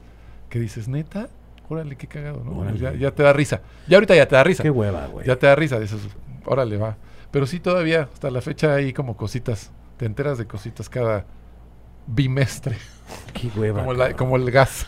que 0.48 0.58
dices, 0.60 0.88
neta, 0.88 1.28
órale, 1.68 1.96
qué 1.96 2.06
cagado, 2.06 2.42
¿no? 2.44 2.58
Órale. 2.58 2.78
Ya, 2.78 2.92
ya 2.94 3.10
te 3.10 3.22
da 3.22 3.32
risa. 3.32 3.62
Ya 3.88 3.96
ahorita 3.96 4.14
ya 4.14 4.26
te 4.26 4.36
da 4.36 4.44
risa. 4.44 4.62
Qué 4.62 4.70
hueva, 4.70 5.06
güey. 5.06 5.26
Ya 5.26 5.36
te 5.36 5.46
da 5.46 5.54
risa, 5.54 5.78
dices, 5.78 6.00
órale, 6.44 6.76
va. 6.76 6.96
Pero 7.30 7.46
sí, 7.46 7.60
todavía, 7.60 8.08
hasta 8.12 8.30
la 8.30 8.40
fecha 8.40 8.74
hay 8.74 8.92
como 8.92 9.16
cositas. 9.16 9.72
Te 9.96 10.06
enteras 10.06 10.38
de 10.38 10.46
cositas 10.46 10.88
cada 10.88 11.26
bimestre. 12.06 12.76
Qué 13.32 13.50
hueva. 13.58 13.80
Como, 13.80 13.92
la- 13.94 14.12
como 14.16 14.36
el 14.36 14.50
gas. 14.50 14.86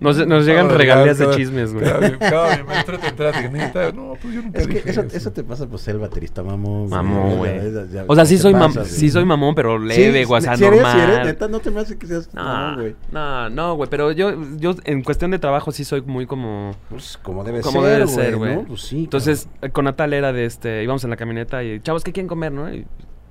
Nos, 0.00 0.26
nos 0.26 0.44
llegan 0.44 0.66
Cada- 0.66 0.76
regalías 0.78 1.18
de 1.18 1.30
chismes, 1.30 1.72
güey. 1.72 1.84
Cada, 1.84 2.18
cada 2.18 2.56
bimestre 2.56 2.98
te 2.98 3.48
neta. 3.50 3.92
No, 3.92 4.14
pues 4.20 4.34
yo 4.34 4.42
nunca 4.42 4.58
Es 4.58 4.66
que 4.66 4.74
dije 4.74 4.90
eso, 4.90 5.02
eso. 5.02 5.16
eso 5.16 5.32
te 5.32 5.44
pasa 5.44 5.68
por 5.68 5.78
ser 5.78 5.94
el 5.94 6.00
baterista 6.00 6.42
mamón. 6.42 6.88
Mamón, 6.90 7.38
güey. 7.38 7.60
O 8.08 8.14
sea, 8.16 8.26
sí 8.26 8.38
soy, 8.38 8.54
mam- 8.54 8.74
pasas, 8.74 8.88
sí 8.88 9.08
soy 9.08 9.24
mamón, 9.24 9.54
pero 9.54 9.78
leve, 9.78 10.24
Sí, 10.24 10.32
o 10.32 10.40
sea, 10.40 10.56
si 10.56 10.64
eres, 10.64 10.80
normal. 10.82 10.96
si 10.96 11.12
eres, 11.12 11.26
neta, 11.26 11.46
no 11.46 11.60
te 11.60 11.70
me 11.70 11.80
hace 11.80 11.96
que 11.96 12.08
seas 12.08 12.28
No, 12.34 12.42
mamón, 12.42 12.80
güey. 12.80 12.96
no, 13.12 13.50
no, 13.50 13.74
güey, 13.76 13.88
pero 13.88 14.10
yo, 14.10 14.32
yo 14.56 14.74
en 14.84 15.02
cuestión 15.04 15.30
de 15.30 15.38
trabajo 15.38 15.70
sí 15.70 15.84
soy 15.84 16.00
muy 16.02 16.26
como... 16.26 16.72
Pues 16.88 17.16
como 17.22 17.44
debe 17.44 17.60
Como 17.60 17.82
ser, 17.82 17.90
debe 17.98 18.06
ser, 18.08 18.36
güey. 18.36 18.56
¿no? 18.56 18.64
Pues 18.64 18.80
sí. 18.82 19.04
Entonces, 19.04 19.48
eh, 19.62 19.70
con 19.70 19.84
Natalia 19.84 20.18
era 20.18 20.32
de 20.32 20.44
este, 20.44 20.82
íbamos 20.82 21.04
en 21.04 21.10
la 21.10 21.16
camioneta 21.16 21.62
y, 21.62 21.78
chavos, 21.80 22.02
¿qué 22.02 22.12
quieren 22.12 22.26
comer, 22.28 22.50
no? 22.50 22.72
Y, 22.74 22.84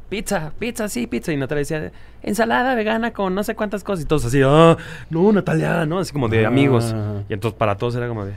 pizza, 0.10 0.52
pizza, 0.60 0.90
sí, 0.90 1.08
pizza. 1.08 1.32
Y 1.32 1.38
Natalia 1.38 1.60
decía, 1.60 1.92
ensalada 2.24 2.76
vegana 2.76 3.12
con 3.14 3.36
no 3.36 3.44
sé 3.44 3.56
cuántas 3.56 3.84
cosas. 3.84 4.04
Y 4.06 4.08
todos 4.08 4.26
así, 4.26 4.42
ah, 4.44 4.76
no, 5.10 5.32
Natalia, 5.32 5.86
¿no? 5.86 6.00
Así 6.00 6.12
como 6.12 6.28
de 6.28 6.46
Ah. 6.46 6.50
amigos. 6.50 6.94
Y 7.30 7.34
entonces 7.34 7.58
para 7.58 7.78
todos 7.78 7.96
era 7.96 8.08
como 8.08 8.26
de, 8.26 8.34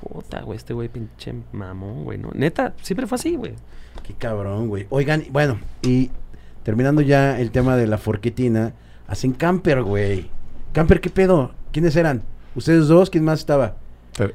puta, 0.00 0.40
güey, 0.42 0.56
este 0.56 0.72
güey 0.74 0.88
pinche 0.88 1.34
mamón, 1.52 2.04
güey, 2.04 2.18
¿no? 2.18 2.30
Neta, 2.34 2.74
siempre 2.82 3.06
fue 3.06 3.16
así, 3.16 3.36
güey. 3.36 3.54
Qué 4.02 4.14
cabrón, 4.14 4.68
güey. 4.68 4.86
Oigan, 4.90 5.24
bueno, 5.30 5.58
y 5.82 6.10
terminando 6.62 7.00
ya 7.02 7.38
el 7.40 7.50
tema 7.50 7.76
de 7.76 7.86
la 7.86 7.98
forquetina, 7.98 8.72
hacen 9.08 9.32
camper, 9.32 9.82
güey. 9.82 10.30
Camper, 10.72 11.00
¿qué 11.00 11.10
pedo? 11.10 11.52
¿Quiénes 11.72 11.96
eran? 11.96 12.22
¿Ustedes 12.54 12.88
dos? 12.88 13.10
¿Quién 13.10 13.24
más 13.24 13.40
estaba? 13.40 13.74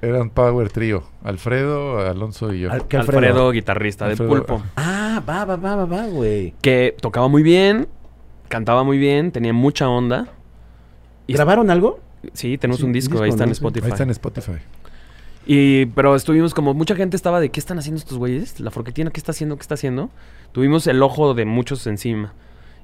Eran 0.02 0.30
Power 0.30 0.70
Trío. 0.72 1.04
Alfredo, 1.24 2.00
Alonso 2.00 2.54
y 2.54 2.62
yo. 2.62 2.72
Al- 2.72 2.88
¿Qué 2.88 2.98
Alfredo, 2.98 3.20
Alfredo? 3.20 3.52
guitarrista 3.52 4.06
Alfredo, 4.06 4.30
de 4.34 4.42
Pulpo. 4.42 4.64
Ah, 4.76 5.22
va, 5.28 5.46
va, 5.46 5.56
va, 5.58 5.76
va, 5.76 5.86
va, 5.86 6.06
güey. 6.08 6.54
Que 6.62 6.96
tocaba 7.02 7.28
muy 7.28 7.44
bien, 7.44 7.88
cantaba 8.48 8.84
muy 8.84 8.98
bien, 8.98 9.32
tenía 9.32 9.54
mucha 9.54 9.88
onda. 9.90 10.28
Y- 11.28 11.34
¿Grabaron 11.34 11.70
algo? 11.70 12.00
Sí, 12.34 12.58
tenemos 12.58 12.80
Sí, 12.80 12.86
un 12.86 12.94
disco, 12.94 13.14
disco, 13.14 13.24
ahí 13.24 13.30
está 13.30 13.44
en. 13.44 13.52
Spotify. 13.52 13.86
Ahí 13.86 13.92
está 13.92 14.04
en 14.04 14.10
Spotify. 14.12 14.54
Y, 15.48 15.86
pero 15.88 16.16
estuvimos 16.16 16.54
como, 16.56 16.74
mucha 16.74 16.96
gente 16.96 17.16
estaba 17.16 17.40
de, 17.40 17.50
¿qué 17.50 17.60
están 17.60 17.78
haciendo 17.78 18.00
estos 18.00 18.18
güeyes? 18.18 18.60
La 18.60 18.72
forquetina, 18.72 19.12
¿qué 19.12 19.20
está 19.20 19.32
haciendo? 19.32 19.56
¿Qué 19.58 19.62
está 19.62 19.76
haciendo? 19.76 20.10
Tuvimos 20.54 20.88
el 20.88 21.04
ojo 21.04 21.36
de 21.36 21.46
muchos 21.46 21.86
encima. 21.86 22.34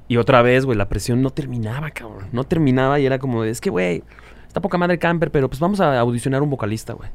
Y 0.08 0.18
otra 0.18 0.42
vez, 0.44 0.66
güey, 0.66 0.78
la 0.78 0.88
presión 0.90 1.24
no 1.24 1.32
terminaba, 1.32 1.90
cabrón. 1.90 2.26
No 2.34 2.44
terminaba 2.44 3.00
y 3.00 3.06
era 3.08 3.18
como, 3.18 3.42
de, 3.44 3.50
es 3.50 3.62
que, 3.62 3.72
güey, 3.72 4.04
está 4.52 4.61
poca 4.61 4.78
madre 4.78 4.99
camper, 4.99 5.32
pero 5.32 5.49
pues 5.49 5.60
vamos 5.60 5.80
a 5.80 5.98
audicionar 5.99 6.41
un 6.44 6.49
vocalista, 6.49 6.94
güey. 6.94 7.10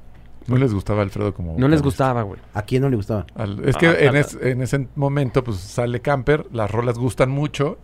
No 0.46 0.56
les 0.56 0.72
gustaba 0.72 1.02
Alfredo 1.02 1.34
como. 1.34 1.56
No 1.58 1.68
les 1.68 1.82
gustaba, 1.82 2.22
güey. 2.22 2.40
¿A 2.54 2.62
quién 2.62 2.82
no 2.82 2.88
le 2.88 2.96
gustaba? 2.96 3.26
Al- 3.34 3.68
es 3.68 3.76
que 3.76 3.88
Ah, 3.88 3.96
en, 3.98 4.16
es- 4.16 4.38
en 4.40 4.62
ese 4.62 4.88
momento, 4.94 5.42
pues 5.44 5.58
sale 5.58 6.00
Camper, 6.00 6.46
las 6.52 6.70
rolas 6.70 6.98
gustan 6.98 7.30
mucho 7.30 7.78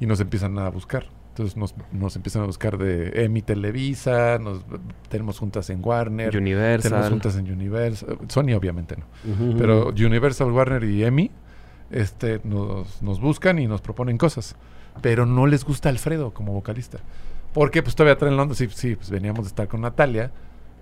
y 0.00 0.06
nos 0.06 0.18
empiezan 0.20 0.58
a 0.58 0.68
buscar. 0.70 1.06
Entonces 1.30 1.56
nos, 1.56 1.74
nos 1.92 2.16
empiezan 2.16 2.42
a 2.42 2.46
buscar 2.46 2.78
de 2.78 3.24
EMI 3.24 3.42
Televisa, 3.42 4.38
nos 4.40 4.64
tenemos 5.08 5.38
juntas 5.38 5.70
en 5.70 5.80
Warner, 5.84 6.30
tenemos 6.32 6.42
Universal. 6.58 7.10
juntas 7.10 7.36
en 7.36 7.52
Universal, 7.52 8.18
Sony 8.26 8.54
obviamente 8.56 8.96
no, 8.96 9.04
pero 9.56 9.90
Universal, 9.90 10.50
Warner 10.50 10.82
y 10.82 11.04
EMI 11.04 11.30
este, 11.92 12.40
nos, 12.42 13.00
nos 13.02 13.20
buscan 13.20 13.60
y 13.60 13.68
nos 13.68 13.80
proponen 13.82 14.18
cosas, 14.18 14.56
pero 15.00 15.26
no 15.26 15.46
les 15.46 15.64
gusta 15.64 15.88
Alfredo 15.90 16.32
como 16.34 16.52
vocalista. 16.54 16.98
Porque 17.58 17.82
pues 17.82 17.96
todavía 17.96 18.16
traen 18.16 18.38
onda, 18.38 18.54
sí, 18.54 18.68
sí, 18.72 18.94
pues 18.94 19.10
veníamos 19.10 19.44
de 19.44 19.48
estar 19.48 19.66
con 19.66 19.80
Natalia, 19.80 20.30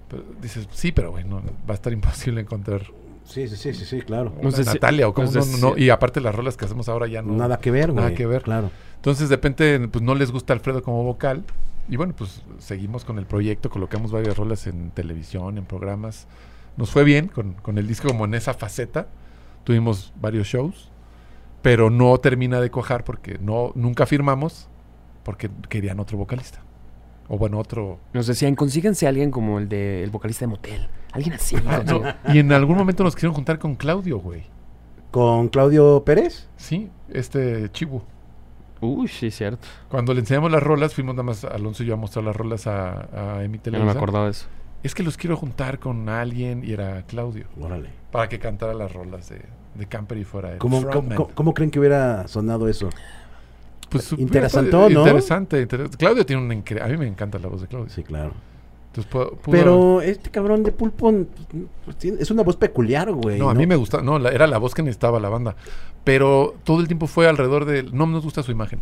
pero 0.09 0.23
dices, 0.43 0.69
sí, 0.73 0.93
pero 0.93 1.11
bueno, 1.11 1.41
va 1.69 1.73
a 1.73 1.75
estar 1.75 1.91
imposible 1.93 2.41
encontrar 2.43 2.83
Sí, 3.25 3.49
sí, 3.49 3.57
sí, 3.57 3.73
sí, 3.75 3.85
sí, 3.87 4.03
claro. 4.03 4.33
No 4.41 4.53
sé 4.53 4.63
si- 4.63 4.69
Natalia 4.71 5.09
o 5.09 5.15
cómo 5.15 5.31
no 5.33 5.43
sé 5.43 5.53
no, 5.61 5.71
no, 5.71 5.75
si- 5.75 5.85
y 5.85 5.91
aparte 5.91 6.21
las 6.21 6.35
rolas 6.35 6.57
que 6.57 6.65
hacemos 6.67 6.89
ahora 6.89 7.07
ya 7.09 7.23
no 7.23 7.33
Nada 7.33 7.59
que 7.59 7.71
ver, 7.73 7.91
güey. 7.93 8.05
nada 8.05 8.15
que 8.15 8.27
ver. 8.27 8.43
Claro. 8.43 8.71
entonces 8.97 9.29
de 9.31 9.37
repente 9.37 9.89
pues 9.89 10.03
no 10.05 10.15
les 10.15 10.31
gusta 10.31 10.53
Alfredo 10.53 10.83
como 10.83 11.03
vocal 11.03 11.43
y 11.89 11.97
bueno 11.97 12.15
pues 12.17 12.43
seguimos 12.59 13.05
con 13.05 13.19
el 13.19 13.25
proyecto 13.27 13.69
colocamos 13.71 14.13
varias 14.13 14.37
rolas 14.37 14.67
en 14.67 14.91
televisión 14.91 15.59
en 15.59 15.65
programas 15.65 16.27
nos 16.77 16.91
fue 16.91 17.03
bien 17.05 17.27
con, 17.29 17.55
con 17.55 17.79
el 17.79 17.87
disco 17.89 18.07
como 18.09 18.27
en 18.27 18.35
esa 18.35 18.53
faceta 18.55 19.09
tuvimos 19.65 20.13
varios 20.21 20.47
shows 20.47 20.91
pero 21.63 21.89
no 21.91 22.17
termina 22.19 22.61
de 22.61 22.71
cuajar 22.71 23.03
porque 23.03 23.39
no 23.41 23.73
nunca 23.75 24.07
firmamos 24.07 24.69
porque 25.25 25.51
querían 25.69 25.99
otro 26.01 26.17
vocalista 26.19 26.61
o 27.29 27.39
bueno 27.39 27.59
otro 27.59 27.99
Nos 28.13 28.27
decían, 28.27 28.55
consíguense 28.55 29.07
a 29.07 29.09
alguien 29.11 29.31
como 29.31 29.59
el 29.59 29.69
de 29.69 30.03
el 30.03 30.11
vocalista 30.11 30.45
de 30.45 30.49
Motel. 30.49 30.89
Alguien 31.13 31.35
así. 31.35 31.57
Ah, 31.67 31.83
no, 31.87 32.03
y 32.35 32.39
en 32.39 32.53
algún 32.53 32.77
momento 32.77 33.03
nos 33.05 33.15
quisieron 33.15 33.35
juntar 33.35 33.59
con 33.59 33.75
Claudio 33.75 34.19
güey 34.19 34.45
¿Con 35.11 35.49
Claudio 35.49 36.03
Pérez? 36.05 36.49
sí 36.57 36.91
este 37.09 37.71
Chibu 37.73 38.03
Uy, 38.81 39.09
sí, 39.09 39.31
cierto. 39.31 39.67
Cuando 39.89 40.13
le 40.13 40.21
enseñamos 40.21 40.53
las 40.53 40.63
rolas, 40.63 40.93
fuimos 40.95 41.15
nada 41.15 41.23
más 41.23 41.45
Alonso 41.45 41.83
y 41.83 41.87
yo 41.87 41.95
a 41.95 41.97
mostrar 41.97 42.25
las 42.27 42.37
rolas 42.37 42.67
a, 42.67 43.37
a 43.39 43.43
Emi 43.43 43.55
Ya 43.57 43.59
no 43.59 43.63
Televisa. 43.63 43.85
me 43.87 43.91
acordaba 43.99 44.25
de 44.27 44.33
eso. 44.33 44.47
Es 44.83 44.95
que 44.95 45.03
los 45.03 45.17
quiero 45.17 45.35
juntar 45.39 45.79
con 45.79 46.11
alguien 46.11 46.63
y 46.63 46.73
era 46.73 47.03
Claudio. 47.07 47.47
Órale. 47.59 47.89
Para 48.13 48.29
que 48.29 48.39
cantara 48.39 48.75
las 48.75 48.93
rolas 48.93 49.31
de, 49.31 49.41
de 49.77 49.87
Camper 49.87 50.19
y 50.19 50.25
fuera 50.25 50.59
¿Cómo, 50.59 50.87
cómo- 50.91 51.29
cómo 51.35 51.55
creen 51.55 51.71
que 51.71 51.79
hubiera 51.81 52.29
sonado 52.29 52.69
eso? 52.69 52.91
Pues, 53.89 54.13
Interesantón, 54.13 54.93
¿no? 54.93 55.01
Interesante, 55.01 55.61
inter- 55.61 55.89
Claudio 55.91 56.27
tiene 56.27 56.43
un 56.43 56.51
incre- 56.51 56.83
A 56.83 56.89
mí 56.89 56.97
me 56.97 57.07
encanta 57.07 57.39
la 57.39 57.49
voz 57.49 57.61
de 57.63 57.69
Claudio. 57.69 57.89
Sí, 57.91 58.03
claro. 58.03 58.33
Entonces, 58.89 59.11
puedo- 59.13 59.31
pudo- 59.33 59.53
Pero 59.53 60.01
este 60.03 60.31
cabrón 60.31 60.63
de 60.63 60.73
Pulpo 60.73 61.13
pues, 61.85 62.05
es 62.05 62.31
una 62.31 62.43
voz 62.43 62.57
peculiar, 62.57 63.13
güey. 63.13 63.39
No, 63.39 63.51
a 63.51 63.55
mí 63.55 63.67
me 63.67 63.77
gusta. 63.77 64.03
No, 64.03 64.19
la- 64.19 64.31
era 64.31 64.47
la 64.47 64.59
voz 64.59 64.75
que 64.75 64.83
necesitaba 64.83 65.21
la 65.21 65.29
banda. 65.29 65.55
Pero 66.03 66.55
todo 66.65 66.81
el 66.81 66.87
tiempo 66.89 67.07
fue 67.07 67.29
alrededor 67.29 67.65
de... 67.65 67.83
No 67.85 68.07
nos 68.07 68.25
gusta 68.25 68.43
su 68.43 68.53
imagen. 68.53 68.81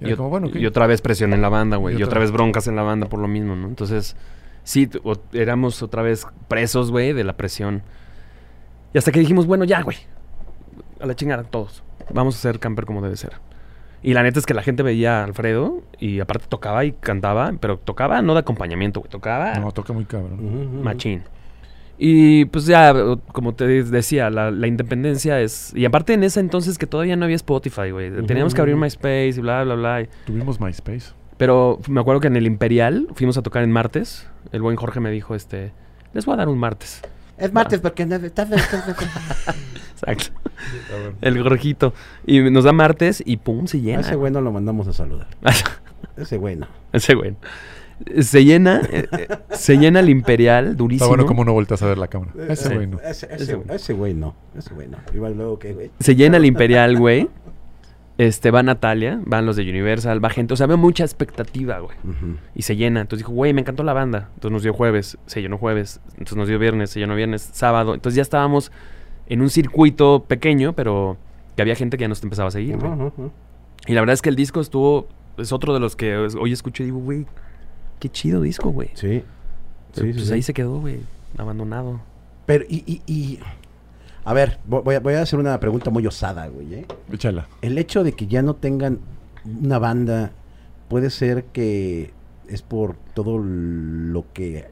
Y 0.00 0.04
era 0.04 0.12
Y, 0.14 0.16
como, 0.16 0.28
bueno, 0.30 0.50
¿qué? 0.50 0.58
y 0.60 0.66
otra 0.66 0.86
vez 0.86 1.00
presión 1.02 1.32
en 1.32 1.40
la 1.42 1.48
banda, 1.48 1.76
güey. 1.76 1.94
Y 1.94 1.98
Y, 1.98 2.02
otra- 2.02 2.06
otra 2.08 2.20
vez 2.20 2.32
broncas 2.32 2.66
en 2.68 2.76
la 2.76 2.82
banda 2.82 3.08
por 3.08 3.20
lo 3.20 3.28
mismo, 3.28 3.54
¿no? 3.56 3.68
Entonces, 3.68 4.16
sí, 4.64 4.88
o- 5.04 5.16
éramos 5.32 5.82
otra 5.82 6.02
vez 6.02 6.26
presos, 6.48 6.90
güey, 6.90 7.12
de 7.12 7.24
la 7.24 7.36
presión. 7.36 7.82
Y 8.92 8.98
hasta 8.98 9.12
que 9.12 9.20
dijimos, 9.20 9.46
bueno, 9.46 9.64
ya, 9.64 9.82
güey. 9.82 9.96
A 11.00 11.06
la 11.06 11.14
chingada, 11.14 11.44
todos. 11.44 11.82
Vamos 12.12 12.34
a 12.34 12.38
hacer 12.38 12.58
camper 12.58 12.86
como 12.86 13.02
debe 13.02 13.16
ser. 13.16 13.34
Y 14.02 14.14
la 14.14 14.22
neta 14.22 14.38
es 14.38 14.46
que 14.46 14.54
la 14.54 14.62
gente 14.62 14.82
veía 14.82 15.20
a 15.20 15.24
Alfredo 15.24 15.82
y 15.98 16.20
aparte 16.20 16.46
tocaba 16.48 16.84
y 16.84 16.92
cantaba, 16.92 17.52
pero 17.60 17.78
tocaba 17.78 18.22
no 18.22 18.34
de 18.34 18.40
acompañamiento, 18.40 19.00
güey. 19.00 19.10
Tocaba 19.10 19.54
No, 19.54 19.72
toca 19.72 19.92
muy 19.92 20.04
cabrón. 20.04 20.34
Ujú. 20.40 20.84
machín. 20.84 21.22
Y 22.00 22.44
pues 22.44 22.66
ya, 22.66 22.94
como 23.32 23.54
te 23.54 23.66
decía, 23.82 24.30
la, 24.30 24.52
la 24.52 24.68
independencia 24.68 25.40
es... 25.40 25.72
Y 25.74 25.84
aparte 25.84 26.12
en 26.12 26.22
ese 26.22 26.38
entonces 26.38 26.78
que 26.78 26.86
todavía 26.86 27.16
no 27.16 27.24
había 27.24 27.34
Spotify, 27.34 27.90
güey. 27.90 28.24
Teníamos 28.24 28.54
que 28.54 28.60
abrir. 28.60 28.76
MySpace 28.76 29.30
y 29.36 29.40
bla, 29.40 29.64
bla, 29.64 29.74
bla. 29.74 30.02
y- 30.02 30.08
Tuvimos 30.24 30.60
MySpace. 30.60 31.12
pero 31.36 31.80
me 31.88 32.00
acuerdo 32.00 32.20
que 32.20 32.28
en 32.28 32.36
el 32.36 32.46
Imperial 32.46 33.08
fuimos 33.14 33.36
a 33.36 33.42
tocar 33.42 33.64
en 33.64 33.72
martes. 33.72 34.28
El 34.52 34.62
buen 34.62 34.76
Jorge 34.76 35.00
me 35.00 35.10
dijo, 35.10 35.34
este, 35.34 35.72
les 36.14 36.24
voy 36.24 36.34
a 36.34 36.36
dar 36.36 36.48
un 36.48 36.58
martes. 36.58 37.02
Es 37.38 37.52
martes 37.52 37.80
porque 37.80 38.04
no 38.06 38.16
está... 38.16 38.42
Exacto. 39.92 40.40
El 41.20 41.42
Jorgito. 41.42 41.94
Y 42.26 42.40
nos 42.50 42.64
da 42.64 42.72
martes 42.72 43.22
y 43.24 43.36
pum, 43.38 43.66
se 43.66 43.78
A 43.78 43.80
llena. 43.80 44.00
ese 44.00 44.14
güey 44.14 44.32
no 44.32 44.40
lo 44.40 44.52
mandamos 44.52 44.86
a 44.88 44.92
saludar. 44.92 45.26
Ese 46.16 46.36
güey 46.36 46.56
no. 46.56 46.66
Ese 46.92 47.14
güey. 47.14 47.36
Se 48.20 48.44
llena, 48.44 48.82
eh, 48.90 49.08
eh, 49.10 49.28
se 49.50 49.76
llena 49.76 50.00
el 50.00 50.08
Imperial, 50.08 50.76
durísimo. 50.76 51.06
Está 51.06 51.08
bueno 51.16 51.26
como 51.26 51.44
no 51.44 51.52
vueltas 51.52 51.82
a 51.82 51.86
ver 51.86 51.98
la 51.98 52.08
cámara. 52.08 52.32
Ese 52.48 52.74
güey 52.74 52.86
no. 52.86 52.98
Ese, 53.00 53.26
Ese 53.26 53.44
ese, 53.44 53.54
güey. 53.54 53.76
ese 53.76 53.92
güey 53.92 54.14
no. 54.14 54.34
Ese 54.56 54.74
güey 54.74 54.88
no. 54.88 54.98
Igual 55.14 55.34
luego 55.36 55.58
que, 55.58 55.72
güey. 55.74 55.90
Se 56.00 56.14
llena 56.14 56.36
el 56.36 56.44
Imperial, 56.44 56.96
güey. 56.96 57.28
Este, 58.18 58.50
va 58.50 58.62
Natalia, 58.64 59.20
van 59.24 59.46
los 59.46 59.54
de 59.56 59.62
Universal, 59.62 60.22
va 60.22 60.28
gente. 60.30 60.52
O 60.52 60.56
sea, 60.56 60.64
había 60.64 60.76
mucha 60.76 61.04
expectativa, 61.04 61.78
güey. 61.78 61.96
Y 62.54 62.62
se 62.62 62.74
llena. 62.76 63.00
Entonces 63.00 63.24
dijo, 63.24 63.32
güey, 63.32 63.52
me 63.52 63.60
encantó 63.60 63.84
la 63.84 63.92
banda. 63.92 64.28
Entonces 64.34 64.50
nos 64.52 64.62
dio 64.64 64.72
jueves, 64.74 65.16
se 65.26 65.40
llenó 65.40 65.56
jueves. 65.56 66.00
Entonces 66.12 66.36
nos 66.36 66.48
dio 66.48 66.58
viernes, 66.58 66.90
se 66.90 66.98
llenó 67.00 67.14
viernes, 67.14 67.48
sábado. 67.52 67.94
Entonces 67.94 68.16
ya 68.16 68.22
estábamos 68.22 68.72
en 69.28 69.40
un 69.40 69.50
circuito 69.50 70.24
pequeño, 70.26 70.72
pero 70.72 71.16
que 71.54 71.62
había 71.62 71.76
gente 71.76 71.96
que 71.96 72.02
ya 72.02 72.08
nos 72.08 72.22
empezaba 72.22 72.48
a 72.48 72.50
seguir, 72.50 72.76
ujú. 72.76 73.30
Y 73.86 73.92
la 73.94 74.00
verdad 74.00 74.14
es 74.14 74.22
que 74.22 74.28
el 74.30 74.36
disco 74.36 74.60
estuvo... 74.60 75.08
Es 75.36 75.52
otro 75.52 75.72
de 75.72 75.78
los 75.78 75.94
que 75.94 76.16
hoy 76.16 76.52
escucho 76.52 76.82
y 76.82 76.86
digo, 76.86 76.98
güey, 76.98 77.24
qué 78.00 78.08
chido 78.08 78.40
disco, 78.40 78.70
güey. 78.70 78.90
Sí. 78.94 79.22
Pero, 79.94 80.06
sí, 80.08 80.12
pues 80.12 80.26
sí. 80.26 80.34
ahí 80.34 80.42
se 80.42 80.52
quedó, 80.52 80.80
güey, 80.80 80.98
abandonado. 81.36 82.00
Pero, 82.46 82.64
y, 82.68 82.82
y, 82.86 83.02
y- 83.06 83.38
A 84.24 84.32
ver, 84.34 84.58
vo- 84.68 84.82
voy 84.82 84.94
a, 84.96 85.00
voy 85.00 85.14
a 85.14 85.22
hacer 85.22 85.38
una 85.38 85.58
pregunta 85.60 85.90
muy 85.90 86.06
osada, 86.06 86.46
güey, 86.48 86.74
¿eh? 86.74 86.86
Échala. 87.12 87.46
El 87.62 87.78
hecho 87.78 88.04
de 88.04 88.12
que 88.12 88.26
ya 88.26 88.42
no 88.42 88.54
tengan 88.54 88.98
una 89.62 89.78
banda, 89.78 90.32
puede 90.88 91.10
ser 91.10 91.44
que 91.44 92.12
es 92.48 92.62
por 92.62 92.96
todo 93.14 93.38
lo 93.38 94.24
que 94.32 94.66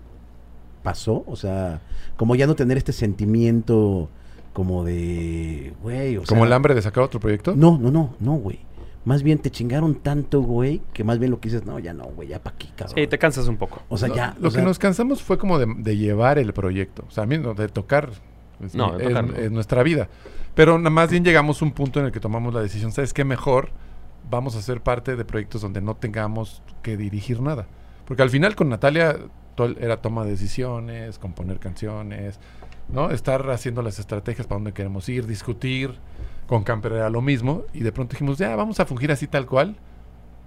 pasó, 0.82 1.24
o 1.26 1.36
sea, 1.36 1.80
como 2.16 2.34
ya 2.36 2.46
no 2.46 2.54
tener 2.54 2.76
este 2.76 2.92
sentimiento 2.92 4.08
como 4.52 4.84
de, 4.84 5.74
güey, 5.82 6.16
o 6.16 6.22
¿Como 6.24 6.40
sea, 6.42 6.46
el 6.46 6.52
hambre 6.52 6.74
de 6.74 6.82
sacar 6.82 7.02
otro 7.04 7.20
proyecto? 7.20 7.54
No, 7.56 7.78
no, 7.78 7.90
no, 7.90 8.14
no, 8.20 8.34
güey. 8.36 8.60
Más 9.04 9.22
bien 9.22 9.38
te 9.38 9.50
chingaron 9.50 9.94
tanto, 9.96 10.40
güey, 10.40 10.80
que 10.92 11.04
más 11.04 11.18
bien 11.18 11.30
lo 11.30 11.38
que 11.40 11.48
dices, 11.48 11.64
no, 11.66 11.78
ya 11.78 11.92
no, 11.92 12.04
güey, 12.06 12.28
ya 12.28 12.42
pa' 12.42 12.50
aquí, 12.50 12.68
cabrón. 12.74 12.94
Sí, 12.96 13.06
te 13.06 13.18
cansas 13.18 13.46
un 13.48 13.56
poco. 13.56 13.82
O 13.88 13.96
sea, 13.96 14.08
ya. 14.12 14.34
Lo 14.40 14.48
que 14.48 14.56
sea, 14.56 14.64
nos 14.64 14.78
cansamos 14.78 15.22
fue 15.22 15.38
como 15.38 15.58
de, 15.58 15.66
de 15.78 15.96
llevar 15.96 16.38
el 16.38 16.52
proyecto. 16.52 17.04
O 17.06 17.10
sea, 17.10 17.24
a 17.24 17.26
mí 17.26 17.38
no, 17.38 17.54
de 17.54 17.68
tocar. 17.68 18.10
Es, 18.64 18.74
No, 18.74 18.92
mi- 18.92 18.98
de 18.98 19.06
es- 19.06 19.12
no. 19.12 19.34
es 19.36 19.50
nuestra 19.52 19.82
vida. 19.82 20.08
Pero 20.54 20.78
nada 20.78 20.90
más 20.90 21.10
bien 21.10 21.24
llegamos 21.24 21.60
a 21.60 21.64
un 21.64 21.72
punto 21.72 22.00
en 22.00 22.06
el 22.06 22.12
que 22.12 22.20
tomamos 22.20 22.54
la 22.54 22.60
decisión, 22.62 22.92
¿sabes 22.92 23.12
qué? 23.12 23.24
Mejor 23.24 23.70
vamos 24.30 24.56
a 24.56 24.62
ser 24.62 24.80
parte 24.80 25.14
de 25.16 25.24
proyectos 25.24 25.60
donde 25.62 25.80
no 25.80 25.94
tengamos 25.96 26.62
que 26.82 26.96
dirigir 26.96 27.40
nada. 27.40 27.66
Porque 28.06 28.22
al 28.22 28.30
final 28.30 28.54
con 28.56 28.68
Natalia 28.68 29.16
era 29.80 29.96
toma 29.98 30.24
de 30.24 30.30
decisiones, 30.30 31.18
componer 31.18 31.58
canciones, 31.58 32.38
¿no? 32.88 33.10
Estar 33.10 33.48
haciendo 33.50 33.82
las 33.82 33.98
estrategias 33.98 34.46
para 34.46 34.56
dónde 34.56 34.72
queremos 34.72 35.08
ir, 35.08 35.26
discutir. 35.26 35.94
Con 36.46 36.62
Camper 36.62 36.92
era 36.92 37.10
lo 37.10 37.20
mismo. 37.22 37.64
Y 37.74 37.80
de 37.80 37.90
pronto 37.92 38.12
dijimos, 38.12 38.38
ya, 38.38 38.54
vamos 38.54 38.78
a 38.80 38.86
fungir 38.86 39.10
así 39.12 39.26
tal 39.26 39.46
cual, 39.46 39.76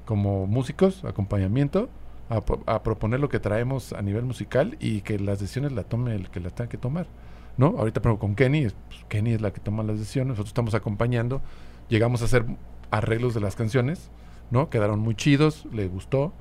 como 0.05 0.47
músicos, 0.47 1.03
acompañamiento, 1.05 1.89
a, 2.29 2.41
a 2.67 2.83
proponer 2.83 3.19
lo 3.19 3.29
que 3.29 3.39
traemos 3.39 3.93
a 3.93 4.01
nivel 4.01 4.23
musical 4.23 4.77
y 4.79 5.01
que 5.01 5.19
las 5.19 5.39
decisiones 5.39 5.71
la 5.73 5.83
tome 5.83 6.15
el 6.15 6.29
que 6.29 6.39
las 6.39 6.53
tenga 6.53 6.69
que 6.69 6.77
tomar. 6.77 7.07
¿No? 7.59 7.75
Ahorita, 7.77 7.99
ejemplo, 7.99 8.19
con 8.19 8.35
Kenny, 8.35 8.59
es- 8.65 8.75
pues, 8.87 9.03
Kenny 9.09 9.33
es 9.33 9.41
la 9.41 9.51
que 9.51 9.59
toma 9.59 9.83
las 9.83 9.99
decisiones, 9.99 10.29
nosotros 10.29 10.47
estamos 10.51 10.73
acompañando, 10.75 11.41
llegamos 11.89 12.21
a 12.21 12.25
hacer 12.25 12.45
arreglos 12.89 13.33
de 13.33 13.41
las 13.41 13.55
canciones, 13.57 14.09
¿no? 14.49 14.69
Quedaron 14.69 14.99
muy 14.99 15.13
chidos, 15.13 15.67
le 15.73 15.87
gustó, 15.89 16.31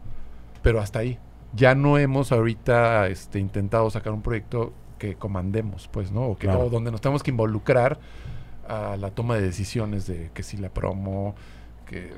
pero 0.62 0.80
hasta 0.80 1.00
ahí. 1.00 1.18
Ya 1.54 1.74
no 1.74 1.98
hemos 1.98 2.30
ahorita 2.30 3.08
este, 3.08 3.40
intentado 3.40 3.90
sacar 3.90 4.12
un 4.12 4.22
proyecto 4.22 4.72
que 4.98 5.16
comandemos, 5.16 5.88
pues, 5.88 6.12
¿no? 6.12 6.22
O, 6.22 6.36
que, 6.38 6.46
Claro. 6.46 6.66
o 6.66 6.70
donde 6.70 6.92
nos 6.92 7.00
tenemos 7.00 7.24
que 7.24 7.32
involucrar 7.32 7.98
a 8.68 8.96
la 8.96 9.10
toma 9.10 9.34
de 9.34 9.40
decisiones 9.42 10.06
de 10.06 10.30
que 10.34 10.44
si 10.44 10.56
la 10.56 10.68
promo, 10.68 11.34
que 11.86 12.12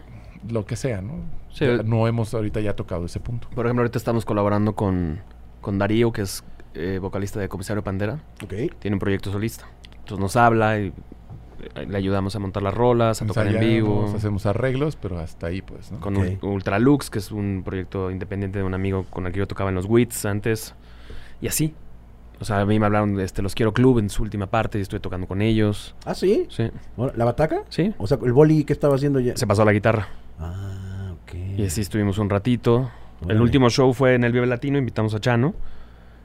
lo 0.47 0.67
que 0.67 0.77
sea, 0.77 1.01
¿no? 1.01 1.15
Sí. 1.51 1.65
Ya 1.65 1.83
no 1.85 2.07
hemos 2.07 2.35
ahorita 2.35 2.61
ya 2.61 2.77
tocado 2.77 3.07
ese 3.07 3.19
punto. 3.21 3.49
Por 3.55 3.65
ejemplo, 3.65 3.83
ahorita 3.83 3.97
estamos 3.99 4.27
colaborando 4.27 4.75
con, 4.75 5.21
con 5.63 5.79
Darío, 5.79 6.13
que 6.13 6.23
es 6.23 6.45
eh, 6.75 6.99
vocalista 7.01 7.41
de 7.41 7.49
Comisario 7.49 7.83
Pandera. 7.83 8.19
Tiene 8.79 8.95
un 8.95 9.01
proyecto 9.01 9.33
solista. 9.33 9.67
Entonces 9.99 10.19
nos 10.19 10.37
habla 10.37 10.79
y 10.79 10.93
eh, 11.75 11.87
le 11.87 11.97
ayudamos 11.97 12.35
a 12.37 12.39
montar 12.39 12.63
las 12.63 12.75
rolas, 12.75 13.23
a 13.23 13.27
tocar 13.27 13.47
en 13.47 13.61
vivo. 13.61 14.13
Hacemos 14.15 14.47
arreglos, 14.47 14.97
pero 14.97 15.19
hasta 15.19 15.49
ahí, 15.49 15.63
pues, 15.63 15.93
¿no? 15.93 16.01
Con 16.01 16.17
Ultralux, 16.43 17.11
que 17.11 17.19
es 17.19 17.31
un 17.31 17.63
proyecto 17.65 18.11
independiente 18.11 18.59
de 18.59 18.65
un 18.65 18.75
amigo 18.75 19.05
con 19.11 19.27
el 19.27 19.33
que 19.33 19.39
yo 19.39 19.47
tocaba 19.47 19.71
en 19.71 19.77
los 19.77 19.87
WITS 19.87 20.25
antes. 20.27 20.75
Y 21.41 21.49
así. 21.49 21.75
O 22.41 22.45
sea, 22.47 22.61
a 22.61 22.65
mí 22.65 22.79
me 22.79 22.87
hablaron 22.87 23.15
de 23.17 23.25
este, 23.25 23.43
Los 23.43 23.55
Quiero 23.55 23.75
Club 23.75 23.99
en 23.99 24.09
su 24.09 24.23
última 24.23 24.47
parte 24.47 24.79
y 24.79 24.81
estoy 24.81 24.99
tocando 24.99 25.27
con 25.27 25.43
ellos. 25.43 25.95
Ah, 26.07 26.15
sí. 26.15 26.47
Sí. 26.49 26.71
¿La 27.15 27.27
bataca? 27.27 27.65
Sí. 27.69 27.93
O 27.99 28.07
sea, 28.07 28.19
el 28.25 28.33
boli 28.33 28.65
que 28.65 28.73
estaba 28.73 28.95
haciendo 28.95 29.21
ya. 29.21 29.37
Se 29.37 29.47
pasó 29.47 29.63
a 29.63 29.65
la 29.67 29.73
guitarra. 29.73 30.09
Ah, 30.39 31.13
ok. 31.23 31.35
Y 31.59 31.67
así 31.67 31.83
estuvimos 31.83 32.17
un 32.17 32.31
ratito. 32.31 32.91
El 33.29 33.43
último 33.43 33.69
show 33.69 33.93
fue 33.93 34.15
en 34.15 34.25
el 34.25 34.33
Vive 34.33 34.47
Latino, 34.47 34.79
invitamos 34.79 35.13
a 35.15 35.21
Chano. 35.21 35.55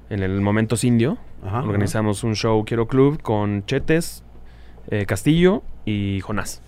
En 0.09 0.21
el 0.23 0.41
Momentos 0.41 0.83
Indio. 0.83 1.17
Ajá, 1.43 1.59
ajá. 1.59 1.67
Organizamos 1.67 2.23
un 2.23 2.35
show 2.35 2.63
Quiero 2.65 2.87
Club 2.87 3.21
con 3.21 3.65
Chetes, 3.65 4.23
eh, 4.89 5.05
Castillo 5.05 5.63
y 5.85 6.19
Jonás. 6.21 6.61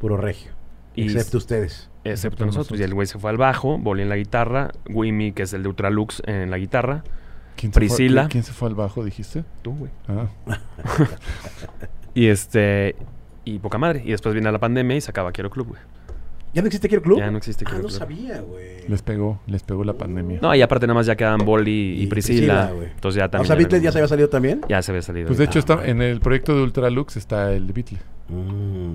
Puro 0.00 0.16
regio. 0.16 0.52
Y 0.96 1.04
Excepto 1.04 1.38
ustedes. 1.38 1.90
Excepto 2.04 2.10
Excepto 2.10 2.46
nosotros. 2.46 2.56
nosotros. 2.66 2.80
Y 2.80 2.82
el 2.84 2.94
güey 2.94 3.06
se 3.06 3.18
fue 3.18 3.30
al 3.30 3.36
bajo, 3.36 3.78
Boli 3.78 4.02
en 4.02 4.08
la 4.08 4.16
guitarra, 4.16 4.70
Wimmy, 4.90 5.32
que 5.32 5.42
es 5.44 5.52
el 5.54 5.62
de 5.62 5.68
Ultralux, 5.70 6.22
en 6.26 6.50
la 6.50 6.58
guitarra. 6.58 7.02
¿Quién 7.56 7.72
se 7.72 7.80
fue- 7.80 7.86
Priscila. 7.86 8.22
¿quién, 8.22 8.30
quién 8.30 8.42
se 8.44 8.52
fue 8.52 8.68
al 8.68 8.74
bajo, 8.74 9.04
dijiste? 9.04 9.44
Tú, 9.62 9.74
güey. 9.76 9.90
Ah, 10.08 10.26
Y 12.14 12.26
este. 12.28 12.94
Y 13.44 13.58
poca 13.58 13.78
madre. 13.78 14.02
Y 14.04 14.10
después 14.12 14.34
viene 14.34 14.50
la 14.52 14.58
pandemia 14.58 14.96
y 14.96 15.00
se 15.00 15.10
acaba 15.10 15.32
Quiero 15.32 15.50
Club, 15.50 15.68
güey. 15.68 15.80
¿Ya 16.54 16.62
no 16.62 16.66
existe 16.68 16.88
Quiero 16.88 17.02
Club? 17.02 17.18
Ya 17.18 17.30
no 17.30 17.36
existe 17.38 17.64
Ah, 17.66 17.70
Quiero 17.70 17.82
no 17.82 17.88
Club. 17.88 17.98
sabía, 17.98 18.40
güey. 18.40 18.88
les 18.88 19.02
pegó, 19.02 19.40
les 19.46 19.62
pegó 19.62 19.82
la 19.84 19.94
pandemia. 19.94 20.38
No, 20.40 20.54
y 20.54 20.62
aparte 20.62 20.86
nada 20.86 20.94
más 20.94 21.06
ya 21.06 21.16
quedan 21.16 21.38
Boli 21.44 21.96
y, 21.98 22.02
Y 22.02 22.06
Priscila. 22.06 22.36
Priscila, 22.66 22.72
güey. 22.72 22.88
entonces 22.94 23.18
ya 23.18 23.24
Ah, 23.24 23.30
también. 23.30 23.42
o 23.42 23.46
sea, 23.46 23.54
ya 23.56 23.58
no- 23.60 23.62
Beatles 23.68 23.82
ya 23.82 23.92
se 23.92 23.98
había 23.98 24.08
salido 24.08 24.28
también. 24.28 24.60
Ya 24.68 24.80
se 24.82 24.92
había 24.92 25.02
salido. 25.02 25.26
Pues 25.26 25.38
de 25.38 25.44
hecho, 25.44 25.58
Ah, 25.58 25.60
está, 25.60 25.86
en 25.86 26.00
el 26.02 26.20
proyecto 26.20 26.54
de 26.56 26.62
Ultralux 26.62 27.16
está 27.16 27.52
el 27.52 27.72
Beatle. 27.72 27.98
Mm, 28.28 28.94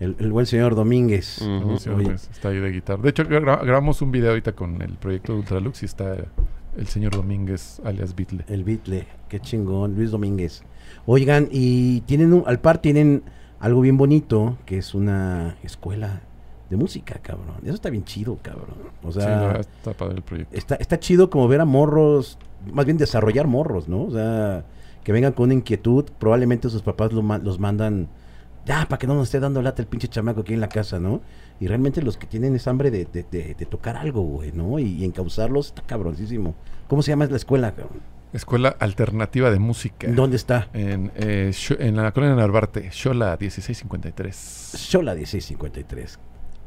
el, 0.00 0.16
el 0.18 0.32
buen 0.32 0.46
señor 0.46 0.74
Domínguez. 0.74 1.40
¿no? 1.42 1.74
Está 1.76 2.48
ahí 2.50 2.58
de 2.58 2.70
guitarra. 2.70 3.02
De 3.02 3.08
hecho, 3.10 3.24
gra- 3.24 3.64
grabamos 3.64 4.02
un 4.02 4.12
video 4.12 4.30
ahorita 4.30 4.52
con 4.52 4.80
el 4.82 4.92
proyecto 4.92 5.32
de 5.32 5.38
Ultralux 5.40 5.82
y 5.82 5.86
está 5.86 6.14
el 6.76 6.86
señor 6.86 7.12
Domínguez, 7.16 7.80
alias 7.84 8.14
Beatle. 8.14 8.44
El 8.48 8.64
Beatle. 8.64 9.06
Qué 9.28 9.40
chingón. 9.40 9.94
Luis 9.96 10.10
Domínguez. 10.10 10.62
Oigan, 11.06 11.48
y 11.50 12.02
tienen 12.02 12.32
un, 12.32 12.44
al 12.46 12.60
par 12.60 12.78
tienen 12.78 13.22
algo 13.60 13.80
bien 13.80 13.96
bonito, 13.96 14.56
que 14.66 14.78
es 14.78 14.94
una 14.94 15.56
escuela 15.64 16.20
de 16.70 16.76
música, 16.76 17.18
cabrón. 17.22 17.56
Eso 17.64 17.74
está 17.74 17.90
bien 17.90 18.04
chido, 18.04 18.38
cabrón. 18.42 18.76
O 19.02 19.12
Sí, 19.12 19.20
sea, 19.20 19.40
verdad, 19.40 19.60
está 19.60 19.92
padre 19.92 20.16
el 20.16 20.22
proyecto. 20.22 20.56
está, 20.56 20.74
está 20.76 20.98
chido 21.00 21.30
como 21.30 21.48
ver 21.48 21.60
a 21.60 21.64
morros, 21.64 22.38
más 22.72 22.84
bien 22.84 22.98
desarrollar 22.98 23.46
morros, 23.46 23.88
¿no? 23.88 24.04
O 24.04 24.10
sea, 24.10 24.64
que 25.04 25.12
vengan 25.12 25.32
con 25.32 25.44
una 25.44 25.54
inquietud, 25.54 26.04
probablemente 26.18 26.68
sus 26.68 26.82
papás 26.82 27.12
lo 27.12 27.22
los 27.38 27.58
mandan, 27.58 28.08
ya, 28.66 28.86
para 28.86 28.98
que 28.98 29.06
no 29.06 29.14
nos 29.14 29.28
esté 29.28 29.40
dando 29.40 29.62
lata 29.62 29.80
el 29.80 29.88
pinche 29.88 30.08
chamaco 30.08 30.42
aquí 30.42 30.52
en 30.52 30.60
la 30.60 30.68
casa, 30.68 30.98
¿no? 30.98 31.22
Y 31.60 31.66
realmente 31.66 32.02
los 32.02 32.16
que 32.18 32.26
tienen 32.26 32.54
esa 32.54 32.70
hambre 32.70 32.90
de, 32.90 33.06
de- 33.06 33.24
de- 33.30 33.54
de 33.54 33.66
tocar 33.66 33.96
algo, 33.96 34.20
güey, 34.22 34.52
¿no? 34.52 34.78
Y, 34.78 34.84
y 34.84 35.04
encauzarlos, 35.04 35.68
está 35.68 35.82
cabroncísimo. 35.82 36.54
¿Cómo 36.86 37.00
se 37.02 37.10
llama 37.12 37.24
la 37.26 37.36
escuela, 37.36 37.70
cabrón? 37.74 38.00
Escuela 38.34 38.76
Alternativa 38.78 39.50
de 39.50 39.58
Música. 39.58 40.06
¿Dónde 40.12 40.36
está? 40.36 40.68
En, 40.74 41.10
eh, 41.16 41.50
en 41.78 41.96
la 41.96 42.12
colonia 42.12 42.36
Narvarte, 42.36 42.90
Shola 42.92 43.38
1653. 43.40 44.74
Shola 44.76 45.14
1653. 45.14 46.18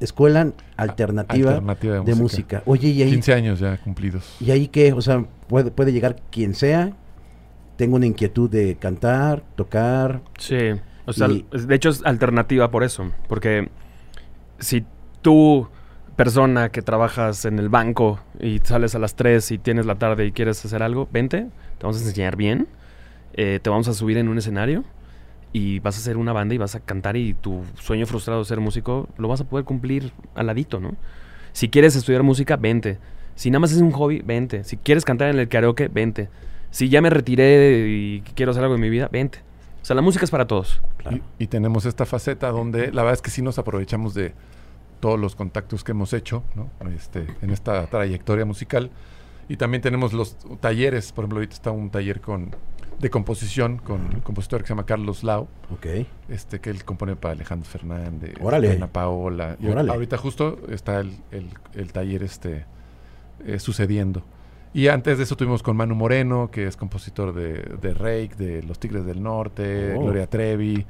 Escuela 0.02 0.52
Alternativa, 0.78 1.52
Alternativa 1.52 1.94
de, 1.94 2.00
de 2.04 2.16
música. 2.16 2.58
música. 2.58 2.64
Oye, 2.66 2.90
¿y 2.90 3.04
ahí, 3.04 3.12
15 3.12 3.34
años 3.34 3.60
ya 3.60 3.78
cumplidos. 3.78 4.36
¿y 4.42 4.52
ahí 4.52 4.68
qué? 4.68 4.92
O 4.94 5.02
sea, 5.02 5.24
puede, 5.48 5.72
puede 5.72 5.94
llegar 5.94 6.18
quien 6.32 6.54
sea. 6.56 6.92
Tengo 7.78 7.96
una 7.96 8.06
inquietud 8.06 8.50
de 8.50 8.76
cantar, 8.76 9.44
tocar. 9.56 10.22
Sí. 10.38 10.58
O 11.06 11.14
sea, 11.14 11.28
Y- 11.30 11.46
de 11.52 11.76
hecho 11.76 11.90
es 11.90 12.04
alternativa 12.06 12.70
por 12.72 12.84
eso. 12.84 13.12
Porque 13.28 13.70
si 14.60 14.84
tú, 15.22 15.68
persona 16.16 16.70
que 16.70 16.82
trabajas 16.82 17.46
en 17.46 17.58
el 17.60 17.70
banco 17.70 18.20
y 18.40 18.60
sales 18.64 18.94
a 18.96 19.00
las 19.00 19.16
3 19.16 19.52
y 19.52 19.58
tienes 19.58 19.86
la 19.86 19.96
tarde 19.96 20.26
y 20.26 20.32
quieres 20.32 20.64
hacer 20.66 20.84
algo, 20.84 21.08
vente, 21.12 21.48
te 21.78 21.84
vamos 21.84 22.02
a 22.02 22.06
enseñar 22.08 22.36
bien, 22.36 22.68
eh, 23.34 23.60
te 23.62 23.70
vamos 23.70 23.88
a 23.88 23.94
subir 23.94 24.18
en 24.18 24.28
un 24.28 24.38
escenario 24.38 24.84
y 25.54 25.80
vas 25.80 25.98
a 25.98 26.00
hacer 26.00 26.18
una 26.18 26.34
banda 26.34 26.56
y 26.56 26.58
vas 26.58 26.76
a 26.76 26.80
cantar 26.80 27.18
y 27.18 27.34
tu 27.34 27.64
sueño 27.80 28.06
frustrado 28.06 28.40
de 28.40 28.46
ser 28.46 28.60
músico 28.60 29.10
lo 29.18 29.28
vas 29.28 29.42
a 29.42 29.44
poder 29.44 29.66
cumplir 29.66 30.12
al 30.36 30.48
ladito, 30.48 30.80
¿no? 30.80 30.96
Si 31.54 31.70
quieres 31.70 31.96
estudiar 31.96 32.24
música, 32.24 32.56
vente. 32.56 32.98
Si 33.36 33.50
nada 33.50 33.60
más 33.60 33.72
es 33.72 33.82
un 33.82 33.92
hobby, 33.92 34.22
vente. 34.22 34.64
Si 34.64 34.78
quieres 34.78 35.04
cantar 35.04 35.30
en 35.30 35.40
el 35.40 35.50
karaoke, 35.50 35.90
vente. 35.90 36.30
Si 36.70 36.88
ya 36.88 37.02
me 37.02 37.10
retiré 37.10 37.88
y 37.90 38.22
quiero 38.36 38.52
hacer 38.52 38.64
algo 38.64 38.76
en 38.76 38.82
mi 38.82 38.90
vida, 38.90 39.10
vente. 39.12 39.40
O 39.82 39.86
sea, 39.86 39.96
la 39.96 40.02
música 40.02 40.24
es 40.24 40.32
para 40.32 40.48
todos. 40.48 40.82
Claro. 40.98 41.18
Y, 41.40 41.44
y 41.44 41.48
tenemos 41.48 41.86
esta 41.86 42.06
faceta 42.06 42.50
donde 42.50 42.92
la 42.92 43.02
verdad 43.02 43.16
es 43.16 43.22
que 43.22 43.32
sí 43.32 43.42
nos 43.42 43.60
aprovechamos 43.60 44.14
de 44.14 44.34
todos 45.02 45.20
los 45.20 45.36
contactos 45.36 45.84
que 45.84 45.92
hemos 45.92 46.14
hecho 46.14 46.44
¿no? 46.56 46.70
este, 46.96 47.28
en 47.42 47.50
esta 47.50 47.88
trayectoria 47.88 48.46
musical. 48.46 48.90
Y 49.50 49.58
también 49.58 49.82
tenemos 49.82 50.14
los 50.14 50.38
talleres, 50.62 51.12
por 51.12 51.24
ejemplo, 51.24 51.40
ahorita 51.40 51.56
está 51.56 51.72
un 51.72 51.90
taller 51.90 52.22
con, 52.22 52.56
de 53.02 53.10
composición 53.10 53.78
con 53.80 54.02
un 54.02 54.22
compositor 54.22 54.62
que 54.62 54.68
se 54.68 54.74
llama 54.74 54.86
Carlos 54.86 55.24
Lau, 55.24 55.48
Ok. 55.74 55.88
este, 56.30 56.60
que 56.60 56.70
él 56.70 56.84
compone 56.86 57.16
para 57.16 57.34
Alejandro 57.34 57.68
Fernández, 57.70 58.36
Órale. 58.40 58.72
Ana 58.72 58.88
Paola. 58.88 59.58
Y 59.60 59.68
Órale. 59.68 59.92
ahorita 59.92 60.18
justo 60.18 60.60
está 60.70 61.00
el, 61.00 61.12
el- 61.32 61.50
el 61.74 61.92
taller 61.92 62.24
este, 62.24 62.66
eh, 63.46 63.60
sucediendo. 63.60 64.24
Y 64.74 64.88
antes 64.88 65.18
de 65.18 65.26
eso 65.26 65.36
tuvimos 65.36 65.64
con 65.64 65.76
Manu 65.76 65.96
Moreno, 65.96 66.50
que 66.52 66.66
es 66.68 66.78
compositor 66.78 67.34
de, 67.34 67.54
de 67.82 67.94
Rake, 67.94 68.36
de 68.38 68.64
Los 68.64 68.80
Tigres 68.80 69.06
del 69.06 69.22
Norte, 69.22 69.94
Oh. 69.96 70.02
Gloria 70.04 70.28
Trevi. 70.28 70.86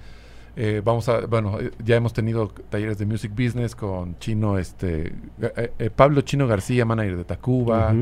Eh, 0.57 0.81
vamos 0.83 1.07
a, 1.07 1.21
bueno, 1.27 1.59
eh, 1.61 1.71
ya 1.83 1.95
hemos 1.95 2.11
tenido 2.13 2.49
talleres 2.69 2.97
de 2.97 3.05
music 3.05 3.31
business 3.31 3.73
con 3.73 4.19
Chino, 4.19 4.57
este, 4.59 5.13
eh, 5.79 5.89
Pablo 5.95 6.21
Chino 6.21 6.45
García, 6.45 6.83
manager 6.85 7.15
de 7.17 7.23
Tacuba. 7.23 7.93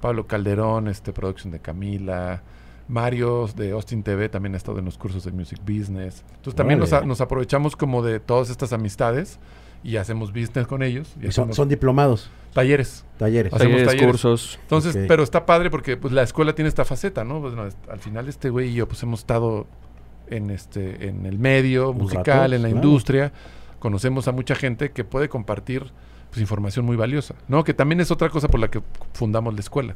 Pablo 0.00 0.26
Calderón, 0.26 0.88
este, 0.88 1.12
producción 1.14 1.50
de 1.52 1.60
Camila, 1.60 2.42
Mario 2.88 3.48
de 3.56 3.70
Austin 3.72 4.02
TV 4.02 4.28
también 4.28 4.54
ha 4.54 4.56
estado 4.56 4.78
en 4.78 4.84
los 4.84 4.98
cursos 4.98 5.24
de 5.24 5.32
music 5.32 5.58
business. 5.60 6.22
Entonces 6.36 6.54
también 6.54 6.78
nos, 6.78 6.92
a- 6.92 7.00
nos 7.02 7.20
aprovechamos 7.20 7.76
como 7.76 8.02
de 8.02 8.20
todas 8.20 8.50
estas 8.50 8.72
amistades 8.72 9.38
y 9.82 9.96
hacemos 9.96 10.32
business 10.32 10.66
con 10.66 10.82
ellos. 10.82 11.14
Y 11.20 11.28
Y 11.28 11.32
son, 11.32 11.52
son 11.54 11.68
diplomados, 11.68 12.30
talleres. 12.52 13.04
talleres. 13.18 13.52
Hacemos 13.52 13.72
Talleres, 13.72 13.86
talleres. 13.88 14.06
cursos. 14.10 14.58
Entonces, 14.62 14.96
pero 15.08 15.22
está 15.22 15.46
padre 15.46 15.70
porque 15.70 15.96
pues 15.96 16.12
la 16.12 16.22
escuela 16.22 16.54
tiene 16.54 16.68
esta 16.68 16.84
faceta, 16.84 17.24
¿no? 17.24 17.40
Pues, 17.40 17.54
no, 17.54 17.66
es- 17.66 17.76
al 17.90 18.00
final 18.00 18.28
este 18.28 18.50
güey 18.50 18.70
y 18.70 18.74
yo 18.74 18.86
pues 18.88 19.02
hemos 19.02 19.20
estado 19.20 19.66
en 20.28 20.50
este 20.50 21.08
en 21.08 21.26
el 21.26 21.38
medio 21.38 21.92
musical, 21.92 22.52
en 22.54 22.62
la 22.62 22.68
claro. 22.68 22.84
industria, 22.86 23.32
conocemos 23.78 24.26
a 24.28 24.32
mucha 24.32 24.54
gente 24.54 24.90
que 24.92 25.04
puede 25.04 25.28
compartir 25.28 25.90
pues 26.30 26.40
información 26.40 26.84
muy 26.84 26.96
valiosa, 26.96 27.34
¿no? 27.48 27.62
Que 27.62 27.74
también 27.74 28.00
es 28.00 28.10
otra 28.10 28.28
cosa 28.30 28.48
por 28.48 28.58
la 28.58 28.68
que 28.68 28.82
fundamos 29.12 29.54
la 29.54 29.60
escuela, 29.60 29.94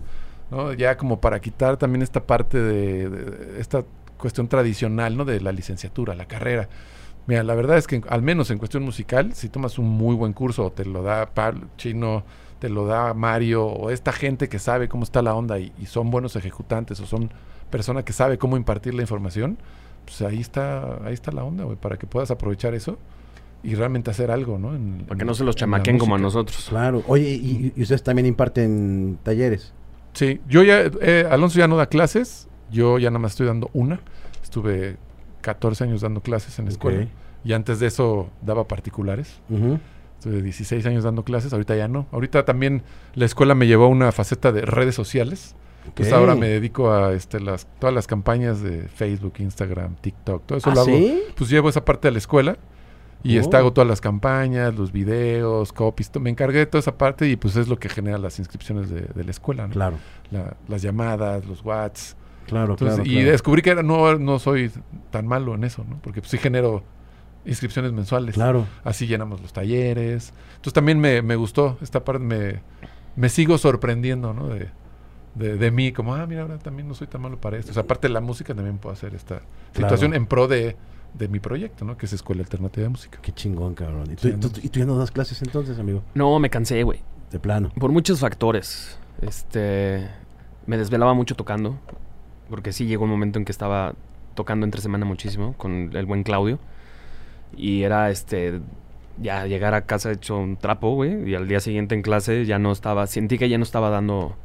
¿no? 0.51 0.73
Ya 0.73 0.97
como 0.97 1.21
para 1.21 1.41
quitar 1.41 1.77
también 1.77 2.03
esta 2.03 2.27
parte 2.27 2.59
de, 2.59 3.09
de- 3.09 3.61
esta 3.61 3.85
cuestión 4.17 4.49
tradicional, 4.49 5.17
¿no? 5.17 5.25
De 5.25 5.41
la 5.41 5.53
licenciatura, 5.53 6.15
la 6.15 6.27
carrera. 6.27 6.69
Mira, 7.27 7.43
la 7.43 7.55
verdad 7.55 7.77
es 7.77 7.87
que 7.87 8.01
al 8.09 8.23
menos 8.23 8.51
en 8.51 8.59
cuestión 8.59 8.83
musical, 8.83 9.35
si 9.35 9.49
tomas 9.49 9.79
un 9.79 9.87
muy 9.89 10.15
buen 10.17 10.33
curso 10.33 10.65
o 10.67 10.73
te 10.73 10.85
lo 10.85 11.03
da 11.03 11.27
Pablo 11.27 11.67
Chino, 11.77 12.25
te 12.59 12.69
lo 12.71 12.87
da 12.87 13.13
Mario 13.15 13.67
o 13.67 13.91
esta 13.91 14.13
gente 14.13 14.49
que 14.49 14.59
sabe 14.59 14.89
cómo 14.89 15.05
está 15.05 15.21
la 15.23 15.35
onda 15.35 15.59
y, 15.59 15.73
y 15.79 15.87
son 15.87 16.11
buenos 16.11 16.37
ejecutantes 16.37 16.99
o 17.01 17.07
son 17.07 17.31
personas 17.71 18.05
que 18.05 18.13
sabe 18.15 18.39
cómo 18.39 18.57
impartir 18.57 18.95
la 18.95 19.03
información, 19.03 19.59
pues 20.07 20.23
ahí 20.23 20.41
está, 20.41 21.05
ahí 21.05 21.13
está 21.13 21.31
la 21.31 21.45
onda, 21.45 21.65
güey, 21.65 21.77
para 21.77 21.99
que 21.99 22.07
puedas 22.07 22.31
aprovechar 22.31 22.73
eso 22.75 22.99
y 23.63 23.75
realmente 23.75 24.11
hacer 24.11 24.31
algo, 24.31 24.59
¿no? 24.59 24.75
En- 24.75 25.05
Para 25.07 25.19
que 25.19 25.23
en- 25.23 25.27
no 25.27 25.35
se 25.35 25.45
los 25.45 25.55
chamaquen 25.55 25.99
como 25.99 26.15
a 26.15 26.19
nosotros. 26.19 26.67
Claro. 26.71 27.03
Oye, 27.09 27.29
y, 27.29 27.73
y 27.77 27.83
ustedes 27.83 28.03
también 28.03 28.25
imparten 28.27 29.19
talleres. 29.23 29.75
Sí, 30.13 30.41
yo 30.49 30.63
ya, 30.63 30.91
eh, 31.01 31.27
Alonso 31.31 31.59
ya 31.59 31.69
no 31.69 31.77
da 31.77 31.87
clases, 31.87 32.49
yo 32.71 32.99
ya 32.99 33.11
nada 33.11 33.21
más 33.21 33.33
estoy 33.33 33.47
dando 33.47 33.71
una. 33.73 34.01
Estuve 34.43 34.97
14 35.43 35.85
años 35.85 36.01
dando 36.01 36.21
clases 36.21 36.59
en 36.59 36.67
la 36.67 36.71
escuela. 36.71 37.07
Y 37.45 37.53
antes 37.53 37.79
de 37.81 37.87
eso 37.87 38.31
daba 38.43 38.67
particulares. 38.67 39.41
Estuve 40.19 40.43
16 40.43 40.85
años 40.87 41.05
dando 41.05 41.23
clases, 41.23 41.53
ahorita 41.53 41.77
ya 41.77 41.89
no. 41.89 42.07
Ahorita 42.11 42.45
también 42.45 42.83
la 43.15 43.25
escuela 43.25 43.55
me 43.55 43.67
llevó 43.67 43.85
a 43.85 43.89
una 43.89 44.11
faceta 44.13 44.51
de 44.53 44.63
redes 44.63 44.95
sociales. 44.95 45.55
Entonces 45.87 46.13
ahora 46.13 46.35
me 46.35 46.49
dedico 46.49 46.93
a 46.93 47.15
este, 47.15 47.41
las, 47.41 47.67
todas 47.79 47.95
las 47.95 48.07
campañas 48.07 48.61
de 48.61 48.89
Facebook, 48.89 49.35
Instagram, 49.39 49.95
TikTok, 49.97 50.45
todo 50.45 50.59
eso 50.59 50.71
¿Ah, 50.71 50.75
lo 50.75 50.81
hago. 50.83 50.91
sí? 50.91 51.23
Pues 51.35 51.49
llevo 51.49 51.71
esa 51.71 51.85
parte 51.85 52.09
de 52.09 52.13
la 52.13 52.19
escuela 52.19 52.59
y 53.25 53.37
Oh. 53.37 53.41
este, 53.41 53.57
hago 53.57 53.73
todas 53.73 53.89
las 53.89 54.01
campañas, 54.01 54.75
los 54.75 54.93
videos, 54.93 55.73
copies. 55.73 56.11
Me 56.21 56.31
encargué 56.31 56.59
de 56.61 56.67
toda 56.67 56.81
esa 56.81 56.97
parte 56.97 57.29
y 57.29 57.37
pues 57.37 57.57
es 57.57 57.69
lo 57.69 57.79
que 57.79 57.89
genera 57.89 58.19
las 58.19 58.39
inscripciones 58.39 58.91
de, 58.91 59.03
de 59.03 59.25
la 59.25 59.31
escuela, 59.31 59.67
¿no? 59.67 59.73
Claro, 59.75 59.97
La- 60.31 60.57
las 60.69 60.83
llamadas, 60.83 61.45
los 61.47 61.65
whats. 61.65 62.17
claro, 62.47 62.73
Entonces, 62.73 62.97
claro. 63.01 63.11
y 63.11 63.15
claro. 63.17 63.31
descubrí 63.33 63.63
que 63.63 63.71
era- 63.71 63.83
no, 63.83 64.17
no 64.19 64.39
soy 64.39 64.71
tan 65.11 65.27
malo 65.27 65.55
en 65.55 65.65
eso, 65.65 65.85
¿no? 65.89 65.99
Porque 66.03 66.21
pues, 66.21 66.31
sí 66.31 66.39
genero 66.39 66.83
inscripciones 67.45 67.93
mensuales. 67.93 68.35
Claro. 68.35 68.67
Así 68.85 69.07
llenamos 69.07 69.41
los 69.41 69.53
talleres. 69.53 70.33
Entonces 70.51 70.73
también 70.75 71.01
me, 71.01 71.23
me 71.23 71.37
gustó 71.37 71.79
esta 71.83 72.05
parte, 72.05 72.23
me, 72.25 72.61
me 73.17 73.29
sigo 73.29 73.59
sorprendiendo, 73.59 74.33
¿no? 74.35 74.49
De, 74.49 74.69
de, 75.35 75.57
de 75.57 75.71
mí, 75.71 75.93
como, 75.93 76.15
ah, 76.15 76.27
mira, 76.27 76.43
ahora 76.43 76.59
también 76.59 76.89
no 76.89 76.95
soy 76.95 77.07
tan 77.07 77.21
malo 77.23 77.41
para 77.41 77.57
esto. 77.59 77.71
O 77.71 77.75
sea, 77.75 77.85
aparte 77.85 78.09
de 78.09 78.15
la 78.15 78.21
música 78.21 78.55
también 78.55 78.79
puedo 78.79 78.93
hacer 78.93 79.15
esta 79.15 79.41
situación 79.73 80.15
en 80.15 80.27
pro 80.27 80.49
de, 80.49 80.77
de 81.15 81.29
mi 81.29 81.41
proyecto, 81.41 81.85
¿no? 81.85 81.97
Que 81.97 82.07
es 82.07 82.13
Escuela 82.13 82.43
Alternativa 82.43 82.85
de 82.85 82.89
Música. 82.91 83.19
Qué 83.23 83.33
chingón, 83.33 83.75
cabrón. 83.75 84.05
¿Y 84.13 84.17
tú, 84.17 84.29
Sí, 84.29 84.35
tú- 84.35 84.49
¿no? 84.49 84.59
y 84.63 84.69
tú 84.69 84.79
ya 84.81 84.87
no 84.87 84.97
das 84.99 85.11
clases 85.11 85.41
entonces, 85.43 85.79
amigo? 85.79 86.03
No, 86.15 86.39
me 86.39 86.51
cansé, 86.51 86.83
güey. 86.83 87.01
De 87.31 87.39
plano. 87.39 87.71
Por 87.79 87.91
muchos 87.93 88.21
factores. 88.21 88.99
Este. 89.21 90.09
Me 90.67 90.77
desvelaba 90.77 91.15
mucho 91.15 91.35
tocando. 91.35 91.77
Porque 92.51 92.73
sí 92.73 92.87
llegó 92.87 93.05
un 93.05 93.11
momento 93.11 93.39
en 93.39 93.45
que 93.45 93.53
estaba 93.53 93.95
tocando 94.35 94.65
entre 94.65 94.81
semana 94.81 95.05
muchísimo 95.05 95.55
con 95.57 95.91
el 95.95 96.07
buen 96.07 96.23
Claudio. 96.23 96.59
Y 97.57 97.83
era 97.83 98.11
este. 98.11 98.61
Ya 99.21 99.47
llegar 99.47 99.75
a 99.75 99.83
casa 99.87 100.13
hecho 100.13 100.37
un 100.39 100.57
trapo, 100.57 100.95
güey. 100.95 101.29
Y 101.29 101.35
al 101.35 101.49
día 101.49 101.61
siguiente 101.61 101.95
en 101.95 102.03
clase 102.03 102.47
ya 102.47 102.59
no 102.59 102.71
estaba. 102.73 103.07
Sentí 103.07 103.37
que 103.39 103.49
ya 103.49 103.59
no 103.59 103.65
estaba 103.65 103.91
dando 103.91 104.37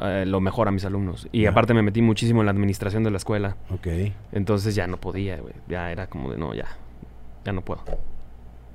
eh, 0.00 0.24
lo 0.26 0.40
mejor 0.40 0.68
a 0.68 0.70
mis 0.70 0.84
alumnos. 0.84 1.28
Y 1.32 1.46
aparte 1.46 1.74
me 1.74 1.82
metí 1.82 2.00
muchísimo 2.02 2.40
en 2.40 2.46
la 2.46 2.52
administración 2.52 3.04
de 3.04 3.10
la 3.10 3.18
escuela. 3.18 3.56
Ok. 3.70 3.86
Entonces 4.32 4.74
ya 4.74 4.86
no 4.86 4.98
podía, 4.98 5.38
güey. 5.38 5.54
Ya 5.68 5.92
era 5.92 6.08
como 6.08 6.30
de 6.30 6.38
no, 6.38 6.54
ya. 6.54 6.66
Ya 7.44 7.52
no 7.52 7.62
puedo. 7.62 7.82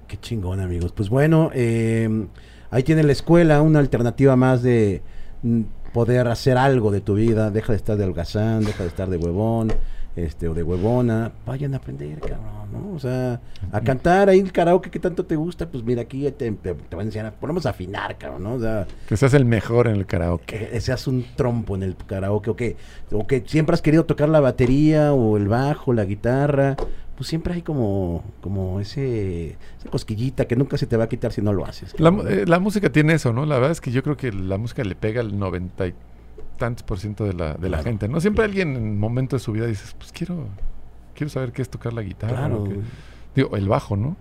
Qué 0.08 0.18
chingón, 0.18 0.60
amigos. 0.60 0.92
Pues 0.92 1.10
bueno, 1.10 1.50
eh, 1.54 2.28
ahí 2.70 2.84
tiene 2.84 3.04
la 3.04 3.12
escuela 3.12 3.62
una 3.62 3.80
alternativa 3.80 4.36
más 4.36 4.62
de 4.62 5.02
mm, 5.42 5.62
poder 5.94 6.28
hacer 6.28 6.58
algo 6.58 6.92
de 6.92 7.02
tu 7.02 7.16
vida. 7.16 7.50
Deja 7.50 7.74
de 7.74 7.78
estar 7.78 7.98
de 7.98 8.04
holgazán, 8.04 8.64
deja 8.64 8.84
de 8.84 8.90
estar 8.90 9.10
de 9.10 9.18
huevón, 9.18 9.74
este, 10.16 10.48
o 10.48 10.54
de 10.54 10.64
huevona. 10.64 11.32
Vayan 11.46 11.74
a 11.74 11.78
aprender, 11.78 12.20
cabrón, 12.20 12.72
¿no? 12.72 12.96
O 12.96 13.00
sea, 13.00 13.42
a 13.72 13.82
cantar 13.82 14.30
ahí 14.30 14.40
el 14.40 14.52
karaoke 14.52 14.90
que 14.90 15.00
tanto 15.00 15.26
te 15.26 15.36
gusta, 15.36 15.70
pues 15.70 15.84
mira, 15.84 16.02
aquí 16.04 16.24
te, 16.32 16.52
te, 16.52 16.74
te 16.74 16.96
van 16.96 17.06
a 17.06 17.10
enseñar. 17.10 17.34
Ponemos 17.34 17.66
a 17.66 17.72
afinar, 17.72 18.18
cabrón, 18.18 18.44
¿no? 18.44 18.54
O 18.56 18.60
sea, 18.60 18.88
Que 19.08 19.18
seas 19.18 19.34
el 19.34 19.46
mejor 19.46 19.88
en 19.88 19.96
el 19.96 20.06
karaoke. 20.06 20.46
que 20.70 20.82
seas 20.82 21.08
un 21.08 21.26
trompo 21.36 21.76
en 21.76 21.84
el 21.84 21.96
karaoke, 21.96 22.50
o 22.50 22.56
que, 22.56 22.76
o 23.12 23.28
que 23.28 23.44
siempre 23.46 23.74
has 23.74 23.82
querido 23.82 24.06
tocar 24.06 24.30
la 24.30 24.40
batería, 24.40 25.14
o 25.14 25.38
el 25.38 25.48
bajo, 25.48 25.94
la 25.94 26.06
guitarra, 26.06 26.76
pues 27.18 27.30
siempre 27.30 27.54
hay 27.54 27.62
como, 27.62 28.24
como 28.42 28.80
ese, 28.82 29.58
esa 29.80 29.90
cosquillita 29.90 30.46
que 30.46 30.56
nunca 30.58 30.78
se 30.78 30.86
te 30.86 30.98
va 30.98 31.06
a 31.06 31.10
quitar 31.10 31.32
si 31.32 31.42
no 31.42 31.54
lo 31.54 31.66
haces. 31.66 31.98
La, 32.00 32.10
eh, 32.30 32.44
la 32.46 32.60
música 32.60 32.90
tiene 32.90 33.14
eso, 33.14 33.32
¿no? 33.32 33.46
La 33.46 33.56
verdad 33.56 33.72
es 33.72 33.80
que 33.82 33.92
yo 33.92 34.04
creo 34.04 34.18
que 34.18 34.32
la 34.34 34.58
música 34.58 34.84
le 34.84 34.96
pega 34.96 35.22
al 35.22 35.38
noventa 35.40 35.88
y 35.88 35.94
tantos 36.56 36.84
por 36.84 36.99
ciento 36.99 37.23
de 37.26 37.34
la, 37.34 37.53
de 37.53 37.69
la 37.69 37.77
Claro. 37.77 37.84
gente, 37.84 38.07
¿no? 38.07 38.19
Siempre 38.22 38.45
alguien 38.45 38.76
en 38.76 38.84
un 38.84 38.99
momento 38.99 39.36
de 39.36 39.40
su 39.40 39.52
vida 39.52 39.65
dices, 39.68 39.95
pues 39.98 40.11
quiero, 40.11 40.48
quiero 41.14 41.30
saber 41.30 41.52
qué 41.52 41.61
es 41.61 41.69
tocar 41.69 41.94
la 41.94 42.02
guitarra. 42.02 42.36
Claro. 42.38 42.61
o 42.61 42.64
qué- 42.65 42.80
Digo, 43.36 43.57
el 43.57 43.68
bajo, 43.68 43.98
¿no? 43.98 44.15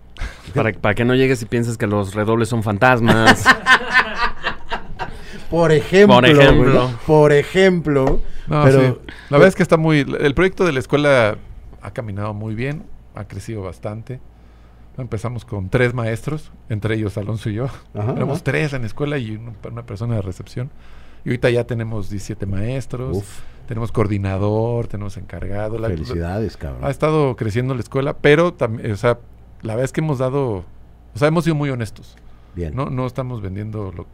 Para, 0.55 0.73
para 0.81 0.95
que 0.95 1.05
no 1.05 1.15
llegues 1.15 1.41
y 1.43 1.47
pienses 1.47 1.79
que 1.79 1.87
los 1.87 2.15
redobles 2.15 2.49
son 2.49 2.63
fantasmas. 2.63 3.45
Por 5.51 5.71
ejemplo, 5.73 6.17
Por 6.17 6.27
ejemplo. 6.27 6.73
güey, 6.85 6.95
por 7.07 7.33
ejemplo, 7.33 8.21
No, 8.49 8.65
pero 8.65 8.81
sí. 8.81 8.99
La 9.31 9.37
verdad 9.39 9.49
es 9.49 9.55
que 9.55 9.63
está 9.63 9.77
muy... 9.77 10.01
El 10.01 10.35
proyecto 10.35 10.65
de 10.65 10.73
la 10.73 10.81
escuela 10.81 11.37
ha 11.81 11.91
caminado 11.93 12.35
muy 12.35 12.55
bien, 12.55 12.85
ha 13.15 13.25
crecido 13.25 13.63
bastante. 13.63 14.21
Empezamos 14.99 15.45
con 15.45 15.69
tres 15.69 15.93
maestros, 15.95 16.51
entre 16.69 16.95
ellos 16.97 17.17
Alonso 17.19 17.51
y 17.51 17.55
yo. 17.55 17.67
Ajá, 17.95 18.13
Éramos 18.17 18.37
ajá. 18.37 18.45
tres 18.45 18.73
en 18.73 18.81
la 18.83 18.87
escuela 18.87 19.19
y 19.19 19.37
una, 19.37 19.53
una 19.71 19.87
persona 19.87 20.17
de 20.17 20.23
recepción. 20.23 20.71
Y 21.25 21.31
ahorita 21.31 21.51
ya 21.51 21.65
tenemos 21.65 22.11
17 22.11 22.45
maestros, 22.47 23.17
uf, 23.19 23.41
tenemos 23.67 23.93
coordinador, 23.93 24.87
tenemos 24.89 25.17
encargado. 25.17 25.79
La- 25.79 25.89
felicidades, 25.89 26.57
cabrón. 26.57 26.85
ha 26.85 26.91
estado 26.91 27.35
creciendo 27.37 27.75
la 27.75 27.81
escuela, 27.81 28.17
pero 28.19 28.53
también, 28.55 28.93
o 28.93 28.97
sea, 28.97 29.19
la 29.63 29.75
verdad 29.75 29.85
es 29.87 29.93
que 29.93 30.01
hemos 30.01 30.19
dado, 30.19 30.57
o 31.15 31.19
sea, 31.19 31.29
hemos 31.29 31.45
sido 31.45 31.57
muy 31.57 31.71
honestos. 31.71 32.17
Bien. 32.55 32.75
No, 32.77 32.87
no 32.91 33.07
estamos 33.07 33.41
vendiendo 33.41 33.91
lo, 33.93 34.07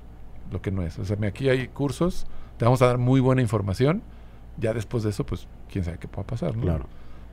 lo 0.50 0.62
que 0.62 0.70
no 0.70 0.82
es. 0.82 0.98
O 0.98 1.04
sea, 1.04 1.16
aquí 1.26 1.48
hay 1.48 1.68
cursos, 1.68 2.26
te 2.56 2.64
vamos 2.64 2.80
a 2.82 2.86
dar 2.86 2.98
muy 2.98 3.20
buena 3.20 3.42
información. 3.42 4.02
Ya 4.56 4.72
después 4.74 5.02
de 5.02 5.10
eso, 5.10 5.24
pues, 5.26 5.46
quién 5.70 5.84
sabe 5.84 5.98
qué 5.98 6.06
pueda 6.08 6.26
pasar, 6.26 6.54
¿no? 6.56 6.62
Claro. 6.62 6.86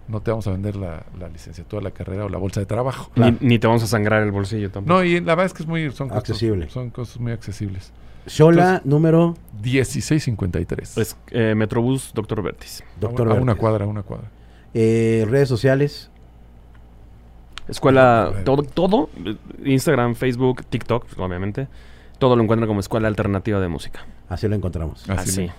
No 0.07 0.21
te 0.21 0.31
vamos 0.31 0.47
a 0.47 0.51
vender 0.51 0.75
la, 0.77 1.03
la 1.19 1.27
licenciatura, 1.27 1.81
la 1.81 1.91
carrera 1.91 2.25
o 2.25 2.29
la 2.29 2.37
bolsa 2.37 2.61
de 2.61 2.65
trabajo. 2.65 3.11
ni, 3.15 3.21
Claro. 3.21 3.37
ni 3.41 3.59
te 3.59 3.67
vamos 3.67 3.83
a 3.83 3.87
sangrar 3.87 4.23
el 4.23 4.31
bolsillo 4.31 4.71
tampoco. 4.71 4.93
No, 4.93 5.03
y 5.03 5.15
la 5.19 5.35
verdad 5.35 5.45
es 5.47 5.53
que 5.53 5.63
es 5.63 5.67
muy, 5.67 5.91
son 5.91 6.09
costos- 6.09 6.39
son 6.69 6.89
costos 6.89 7.19
muy 7.19 7.31
accesibles. 7.33 7.91
Shola 8.27 8.81
número 8.83 9.35
1653. 9.63 10.97
Es 10.97 11.17
eh, 11.31 11.55
Metrobús 11.55 12.11
Doctor 12.13 12.43
Vertis. 12.43 12.83
Doctor 12.99 13.31
a, 13.31 13.33
una 13.35 13.55
cuadra, 13.55 13.85
a 13.85 13.87
una 13.87 14.03
cuadra. 14.03 14.29
Eh, 14.73 15.25
redes 15.29 15.49
sociales. 15.49 16.11
Escuela, 17.67 18.31
todo, 18.45 18.63
todo, 18.63 19.09
Instagram, 19.65 20.15
Facebook, 20.15 20.63
TikTok, 20.65 21.05
pues, 21.05 21.17
obviamente. 21.17 21.67
Todo 22.17 22.35
lo 22.35 22.43
encuentran 22.43 22.67
como 22.67 22.79
Escuela 22.79 23.07
Alternativa 23.07 23.59
de 23.59 23.67
Música. 23.67 24.05
Así 24.29 24.47
lo 24.47 24.55
encontramos. 24.55 25.09
Así. 25.09 25.49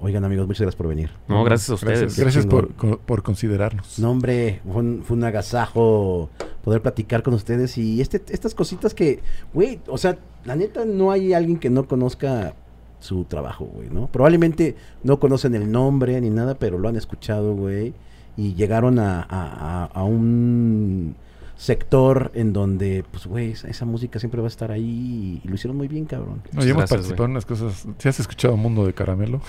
Oigan, 0.00 0.24
amigos, 0.24 0.46
muchas 0.46 0.62
gracias 0.62 0.76
por 0.76 0.88
venir. 0.88 1.10
No, 1.26 1.42
gracias 1.44 1.70
a 1.70 1.74
ustedes. 1.74 2.18
Gracias, 2.18 2.46
por, 2.46 2.68
por 2.72 3.22
considerarnos. 3.22 3.98
No, 3.98 4.12
hombre, 4.12 4.60
fue 4.64 4.82
un, 4.82 5.02
fue 5.04 5.16
un 5.16 5.24
agasajo 5.24 6.30
poder 6.64 6.82
platicar 6.82 7.22
con 7.22 7.34
ustedes 7.34 7.78
y 7.78 8.00
este, 8.00 8.20
estas 8.30 8.54
cositas 8.54 8.94
que, 8.94 9.20
güey, 9.54 9.80
o 9.86 9.96
sea, 9.98 10.18
la 10.44 10.56
neta 10.56 10.84
no 10.84 11.10
hay 11.12 11.32
alguien 11.32 11.58
que 11.58 11.70
no 11.70 11.86
conozca 11.86 12.54
su 13.00 13.24
trabajo, 13.24 13.64
güey, 13.66 13.88
¿no? 13.90 14.08
Probablemente 14.08 14.74
no 15.04 15.20
conocen 15.20 15.54
el 15.54 15.70
nombre 15.70 16.20
ni 16.20 16.30
nada, 16.30 16.54
pero 16.56 16.78
lo 16.78 16.88
han 16.88 16.96
escuchado, 16.96 17.54
güey, 17.54 17.94
y 18.36 18.54
llegaron 18.54 18.98
a, 18.98 19.20
a- 19.22 19.84
a- 19.84 19.84
a 19.86 20.02
un 20.04 21.14
sector 21.56 22.30
en 22.34 22.52
donde, 22.52 23.04
pues, 23.10 23.26
güey, 23.26 23.50
esa, 23.52 23.66
esa 23.68 23.84
música 23.84 24.18
siempre 24.20 24.40
va 24.40 24.46
a 24.46 24.48
estar 24.50 24.70
ahí 24.70 25.40
y, 25.44 25.48
lo 25.48 25.54
hicieron 25.56 25.76
muy 25.76 25.88
bien, 25.88 26.04
cabrón. 26.04 26.40
No, 26.52 26.60
y 26.64 26.66
hemos 26.70 26.76
Gracias, 26.82 26.90
participado 26.90 27.24
en 27.24 27.30
unas 27.32 27.46
cosas. 27.46 27.86
¿Sí 27.98 28.08
has 28.08 28.20
escuchado 28.20 28.56
Mundo 28.56 28.86
de 28.86 28.92
Caramelo? 28.94 29.40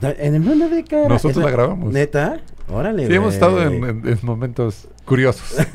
En 0.00 0.34
el 0.34 0.40
mundo 0.40 0.68
de 0.70 0.82
cara. 0.84 1.08
Nosotros 1.08 1.44
la 1.44 1.50
grabamos. 1.50 1.92
¿Neta? 1.92 2.40
Órale, 2.70 3.06
Sí, 3.06 3.12
hemos 3.14 3.34
estado 3.34 3.62
en, 3.62 3.78
güey. 3.80 3.90
en- 3.90 4.08
en 4.08 4.18
momentos 4.22 4.88
curiosos. 5.08 5.56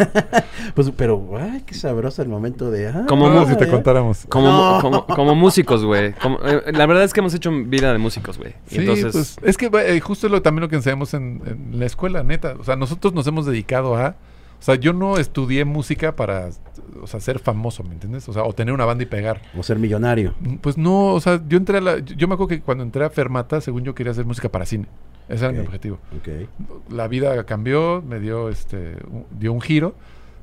Pues, 0.75 0.89
pero, 0.97 1.29
ay, 1.37 1.61
qué 1.65 1.75
sabroso 1.75 2.21
el 2.21 2.29
momento 2.29 2.71
de... 2.71 2.87
ah, 2.87 3.05
Como 3.07 3.45
si 3.45 3.55
te 3.57 3.65
ya. 3.65 3.71
contáramos. 3.71 4.25
Como, 4.29 4.47
No. 4.47 4.79
como, 4.81 5.05
como 5.05 5.35
músicos, 5.35 5.83
güey. 5.85 6.05
Eh, 6.45 6.71
la 6.73 6.85
verdad 6.87 7.03
es 7.03 7.13
que 7.13 7.19
hemos 7.19 7.33
hecho 7.35 7.51
vida 7.51 7.91
de 7.91 7.99
músicos, 7.99 8.37
güey. 8.39 8.53
Sí, 8.67 8.77
Entonces, 8.79 9.11
pues 9.11 9.37
es 9.43 9.57
que 9.57 9.69
eh, 9.71 9.99
justo 9.99 10.29
lo, 10.29 10.41
también 10.41 10.61
lo 10.61 10.69
que 10.69 10.77
enseñamos 10.77 11.13
en, 11.13 11.41
en 11.45 11.79
la 11.79 11.85
escuela, 11.85 12.23
neta. 12.23 12.55
O 12.59 12.63
sea, 12.63 12.75
nosotros 12.75 13.13
nos 13.13 13.27
hemos 13.27 13.45
dedicado 13.45 13.95
a... 13.95 14.15
O 14.59 14.65
sea, 14.65 14.75
yo 14.75 14.93
no 14.93 15.17
estudié 15.17 15.65
música 15.65 16.15
para, 16.15 16.49
o 17.01 17.05
sea, 17.05 17.19
ser 17.19 17.37
famoso, 17.39 17.83
¿me 17.83 17.91
entiendes? 17.93 18.27
O 18.29 18.33
sea, 18.33 18.43
o 18.45 18.53
tener 18.53 18.73
una 18.73 18.85
banda 18.85 19.03
y 19.03 19.07
pegar. 19.07 19.41
O 19.57 19.61
ser 19.61 19.77
millonario. 19.77 20.33
Pues 20.61 20.77
no, 20.77 21.07
o 21.13 21.19
sea, 21.19 21.41
yo 21.49 21.57
entré 21.57 21.79
a 21.79 21.81
la, 21.81 21.99
yo 21.99 22.27
me 22.29 22.35
acuerdo 22.35 22.47
que 22.47 22.61
cuando 22.61 22.83
entré 22.83 23.03
a 23.03 23.09
Fermata, 23.09 23.59
según 23.59 23.83
yo 23.83 23.93
quería 23.93 24.11
hacer 24.13 24.25
música 24.25 24.49
para 24.49 24.65
cine. 24.65 24.87
Ese 25.29 25.45
era 25.45 25.53
mi 25.53 25.59
objetivo. 25.59 25.99
Ok. 26.17 26.49
La 26.91 27.07
vida 27.07 27.43
cambió, 27.45 28.01
me 28.05 28.19
dio 28.19 28.49
este 28.49 28.97
un- 29.09 29.25
dio 29.39 29.53
un 29.53 29.61
giro, 29.61 29.95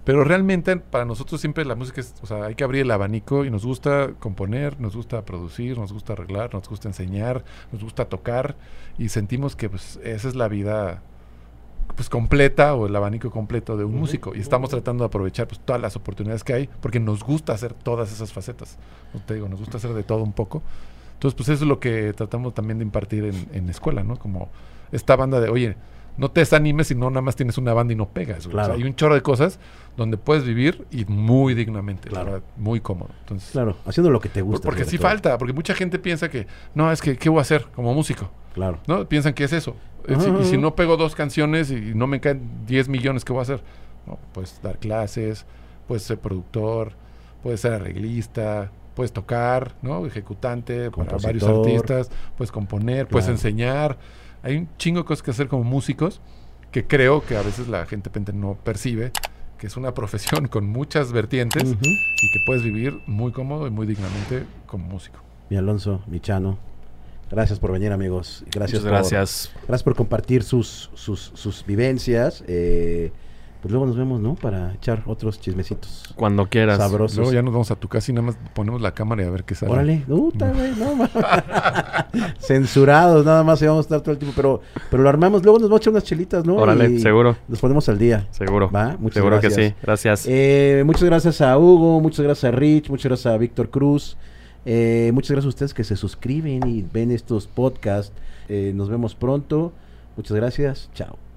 pero 0.05 0.24
realmente 0.24 0.77
para 0.77 1.05
nosotros 1.05 1.40
siempre 1.40 1.65
la 1.65 1.74
música 1.74 2.01
es, 2.01 2.15
o 2.23 2.27
sea, 2.27 2.44
hay 2.47 2.55
que 2.55 2.65
abrir 2.65 2.82
el 2.82 2.90
abanico 2.90 3.44
y 3.44 3.51
nos 3.51 3.65
gusta 3.66 4.12
componer, 4.19 4.81
nos 4.81 4.97
gusta 4.97 5.23
producir, 5.24 5.78
nos 5.78 5.93
gusta 5.93 6.15
arreglar, 6.15 6.52
nos 6.55 6.69
gusta 6.69 6.89
enseñar, 6.89 7.44
nos 7.73 7.82
gusta 7.82 8.07
tocar 8.07 8.57
y 8.98 9.11
sentimos 9.11 9.55
que 9.57 9.69
pues 9.69 10.01
esa 10.02 10.28
es 10.28 10.35
la 10.35 10.48
vida 10.48 11.02
pues 11.97 12.09
completa 12.09 12.74
o 12.74 12.86
el 12.86 12.97
abanico 12.97 13.31
completo 13.31 13.77
de 13.77 13.85
un 13.85 13.90
Ujú. 13.93 14.01
músico 14.01 14.35
y 14.35 14.39
estamos 14.40 14.70
tratando 14.70 15.05
de 15.05 15.09
aprovechar 15.09 15.47
pues 15.48 15.61
todas 15.61 15.82
las 15.82 15.97
oportunidades 15.97 16.44
que 16.44 16.55
hay 16.55 16.69
porque 16.81 17.01
nos 17.01 17.23
gusta 17.23 17.52
hacer 17.52 17.74
todas 17.74 18.11
esas 18.12 18.32
facetas. 18.32 18.78
Te 19.27 19.35
digo, 19.35 19.48
nos 19.48 19.59
gusta 19.61 19.77
hacer 19.77 19.93
de 19.93 20.02
todo 20.05 20.23
un 20.23 20.32
poco. 20.32 20.62
Entonces, 21.21 21.37
pues 21.37 21.51
eso 21.51 21.65
es 21.65 21.69
lo 21.69 21.79
que 21.81 22.15
tratamos 22.15 22.55
también 22.55 22.79
de 22.79 22.85
impartir 22.85 23.25
en, 23.27 23.47
en 23.53 23.69
escuela, 23.69 24.03
¿no? 24.03 24.17
Como 24.17 24.49
esta 24.91 25.17
banda 25.17 25.39
de, 25.39 25.51
oye, 25.51 25.77
no 26.17 26.31
te 26.31 26.41
desanimes 26.41 26.87
si 26.87 26.95
no 26.95 27.11
nada 27.11 27.21
más 27.21 27.37
tienes 27.37 27.59
una 27.59 27.75
banda 27.75 27.93
y 27.93 27.97
no 27.97 28.09
pegas. 28.09 28.47
güey. 28.47 28.55
O 28.57 28.59
sea, 28.59 28.65
Claro. 28.65 28.75
hay 28.75 28.85
un 28.89 28.95
chorro 28.97 29.15
de 29.15 29.21
cosas 29.21 29.59
donde 29.99 30.17
puedes 30.17 30.45
vivir 30.45 30.87
y 30.91 31.05
muy 31.05 31.53
dignamente, 31.53 32.09
la 32.09 32.15
Claro. 32.23 32.33
verdad, 32.33 32.47
muy 32.57 32.81
cómodo. 32.81 33.11
Entonces, 33.21 33.51
Claro, 33.51 33.77
haciendo 33.85 34.11
lo 34.11 34.19
que 34.19 34.31
te 34.31 34.41
gusta. 34.41 34.65
porque 34.67 34.87
sí 34.87 34.97
todo. 34.97 35.09
falta, 35.09 35.37
porque 35.37 35.53
mucha 35.53 35.75
gente 35.75 35.99
piensa 35.99 36.31
que, 36.31 36.47
no, 36.75 36.91
es 36.91 37.03
que, 37.03 37.19
¿qué 37.19 37.29
voy 37.29 37.39
a 37.41 37.43
hacer 37.43 37.67
como 37.77 37.93
músico? 37.93 38.31
Claro. 38.55 38.79
¿No? 38.87 39.07
Piensan 39.07 39.35
que 39.35 39.45
es 39.45 39.53
eso. 39.53 39.77
Eh, 40.09 40.17
si- 40.19 40.31
y 40.31 40.45
si 40.45 40.57
no 40.59 40.75
pego 40.75 40.97
dos 40.97 41.15
canciones 41.15 41.71
y 41.71 41.93
no 41.95 42.07
me 42.07 42.19
caen 42.21 42.65
10 42.67 42.89
millones, 42.89 43.27
¿qué 43.27 43.33
voy 43.35 43.41
a 43.41 43.43
hacer? 43.43 43.63
No, 44.07 44.19
puedes 44.33 44.59
dar 44.63 44.79
clases, 44.79 45.45
puedes 45.87 46.03
ser 46.03 46.19
productor, 46.19 46.93
puedes 47.43 47.61
ser 47.61 47.75
arreglista, 47.75 48.71
puedes 49.01 49.13
tocar, 49.15 49.75
¿no? 49.81 50.05
Ejecutante 50.05 50.91
para 50.91 51.17
varios 51.17 51.43
Compositor. 51.43 51.57
artistas, 51.97 52.11
puedes 52.37 52.53
componer, 52.53 53.09
puedes 53.09 53.25
Claro. 53.25 53.39
enseñar. 53.39 53.99
Hay 54.43 54.59
un 54.59 54.69
chingo 54.77 54.99
de 55.01 55.05
cosas 55.07 55.23
que 55.23 55.31
hacer 55.31 55.49
como 55.49 55.65
músicos 55.65 56.21
que 56.71 56.87
creo 56.87 57.25
que 57.25 57.35
a 57.39 57.41
veces 57.41 57.67
la 57.69 57.87
gente 57.87 58.11
de 58.11 58.13
repente 58.13 58.35
no 58.35 58.59
percibe, 58.63 59.11
que 59.57 59.69
es 59.69 59.79
una 59.79 59.95
profesión 59.95 60.49
con 60.49 60.67
muchas 60.67 61.13
vertientes 61.13 61.63
Ujú. 61.65 61.79
y 61.83 62.31
que 62.31 62.41
puedes 62.45 62.63
vivir 62.63 63.01
muy 63.07 63.33
cómodo 63.33 63.67
y 63.67 63.71
muy 63.71 63.87
dignamente 63.87 64.45
como 64.67 64.85
músico. 64.87 65.21
Mi 65.49 65.57
Alonso, 65.57 66.03
mi 66.07 66.21
Chano. 66.21 66.59
Gracias 67.31 67.59
por 67.59 67.73
venir, 67.73 67.91
amigos. 67.93 68.45
Gracias 68.53 68.83
Muchas 68.83 68.83
por, 68.83 68.91
gracias. 68.91 69.51
Gracias 69.67 69.83
por 69.83 69.95
compartir 69.97 70.43
sus, 70.43 70.91
sus, 70.93 71.33
sus 71.35 71.65
vivencias. 71.65 72.45
Eh, 72.47 73.13
pues 73.61 73.70
luego 73.73 73.87
nos 73.87 73.97
vemos, 73.97 74.20
¿no? 74.20 74.35
Para 74.37 74.73
echar 74.74 75.03
otros 75.07 75.41
chismecitos 75.41 76.15
Cuando 76.16 76.47
quieras. 76.49 76.78
sabrosos. 76.78 77.16
Luego 77.19 77.32
ya 77.32 77.43
nos 77.43 77.53
vamos 77.53 77.70
a 77.70 77.77
tu 77.77 77.89
casa 77.89 78.11
y 78.11 78.15
nada 78.15 78.27
más 78.28 78.39
ponemos 78.55 78.81
la 78.81 78.93
cámara 78.95 79.23
y 79.23 79.27
a 79.27 79.31
ver 79.31 79.45
qué 79.45 79.55
sale. 79.55 79.73
Órale, 79.73 80.05
puta, 80.09 80.51
güey, 80.53 80.73
no, 80.77 80.95
ma- 80.97 81.11
Censurados, 82.39 83.24
nada 83.24 83.43
más 83.45 83.61
y 83.62 83.66
vamos 83.66 83.81
a 83.81 83.87
estar 83.87 84.01
todo 84.01 84.12
el 84.12 84.19
tiempo, 84.19 84.32
pero, 84.37 84.61
pero 84.91 85.03
lo 85.03 85.09
armamos, 85.09 85.43
luego 85.43 85.59
nos 85.59 85.69
vamos 85.69 85.81
a 85.81 85.82
echar 85.82 85.93
unas 85.93 86.05
chelitas, 86.05 86.45
¿no? 86.45 86.57
Órale, 86.57 86.91
Y 86.91 87.01
seguro. 87.01 87.37
Nos 87.49 87.61
ponemos 87.61 87.89
al 87.89 87.99
día. 87.99 88.27
Seguro. 88.31 88.70
Va, 88.70 88.97
muchas 88.99 89.15
Seguro 89.15 89.41
que 89.41 89.51
sí. 89.51 89.74
Gracias. 89.82 90.24
Eh, 90.28 90.82
muchas 90.87 91.05
gracias 91.05 91.41
a 91.41 91.59
Hugo, 91.59 92.01
muchas 92.01 92.24
gracias 92.24 92.53
a 92.53 92.57
Rich, 92.57 92.89
muchas 92.91 93.05
gracias 93.11 93.32
a 93.32 93.37
Víctor 93.37 93.70
Cruz. 93.70 94.16
eh, 94.65 95.11
muchas 95.15 95.31
gracias 95.32 95.47
a 95.47 95.49
ustedes 95.51 95.74
que 95.74 95.85
se 95.85 95.97
suscriben 95.97 96.66
y 96.66 96.82
ven 96.82 97.11
estos 97.11 97.47
podcasts. 97.47 98.12
Eh, 98.49 98.73
nos 98.74 98.89
vemos 98.89 99.15
pronto. 99.15 99.73
Muchas 100.16 100.37
gracias. 100.37 100.91
Chao. 100.95 101.30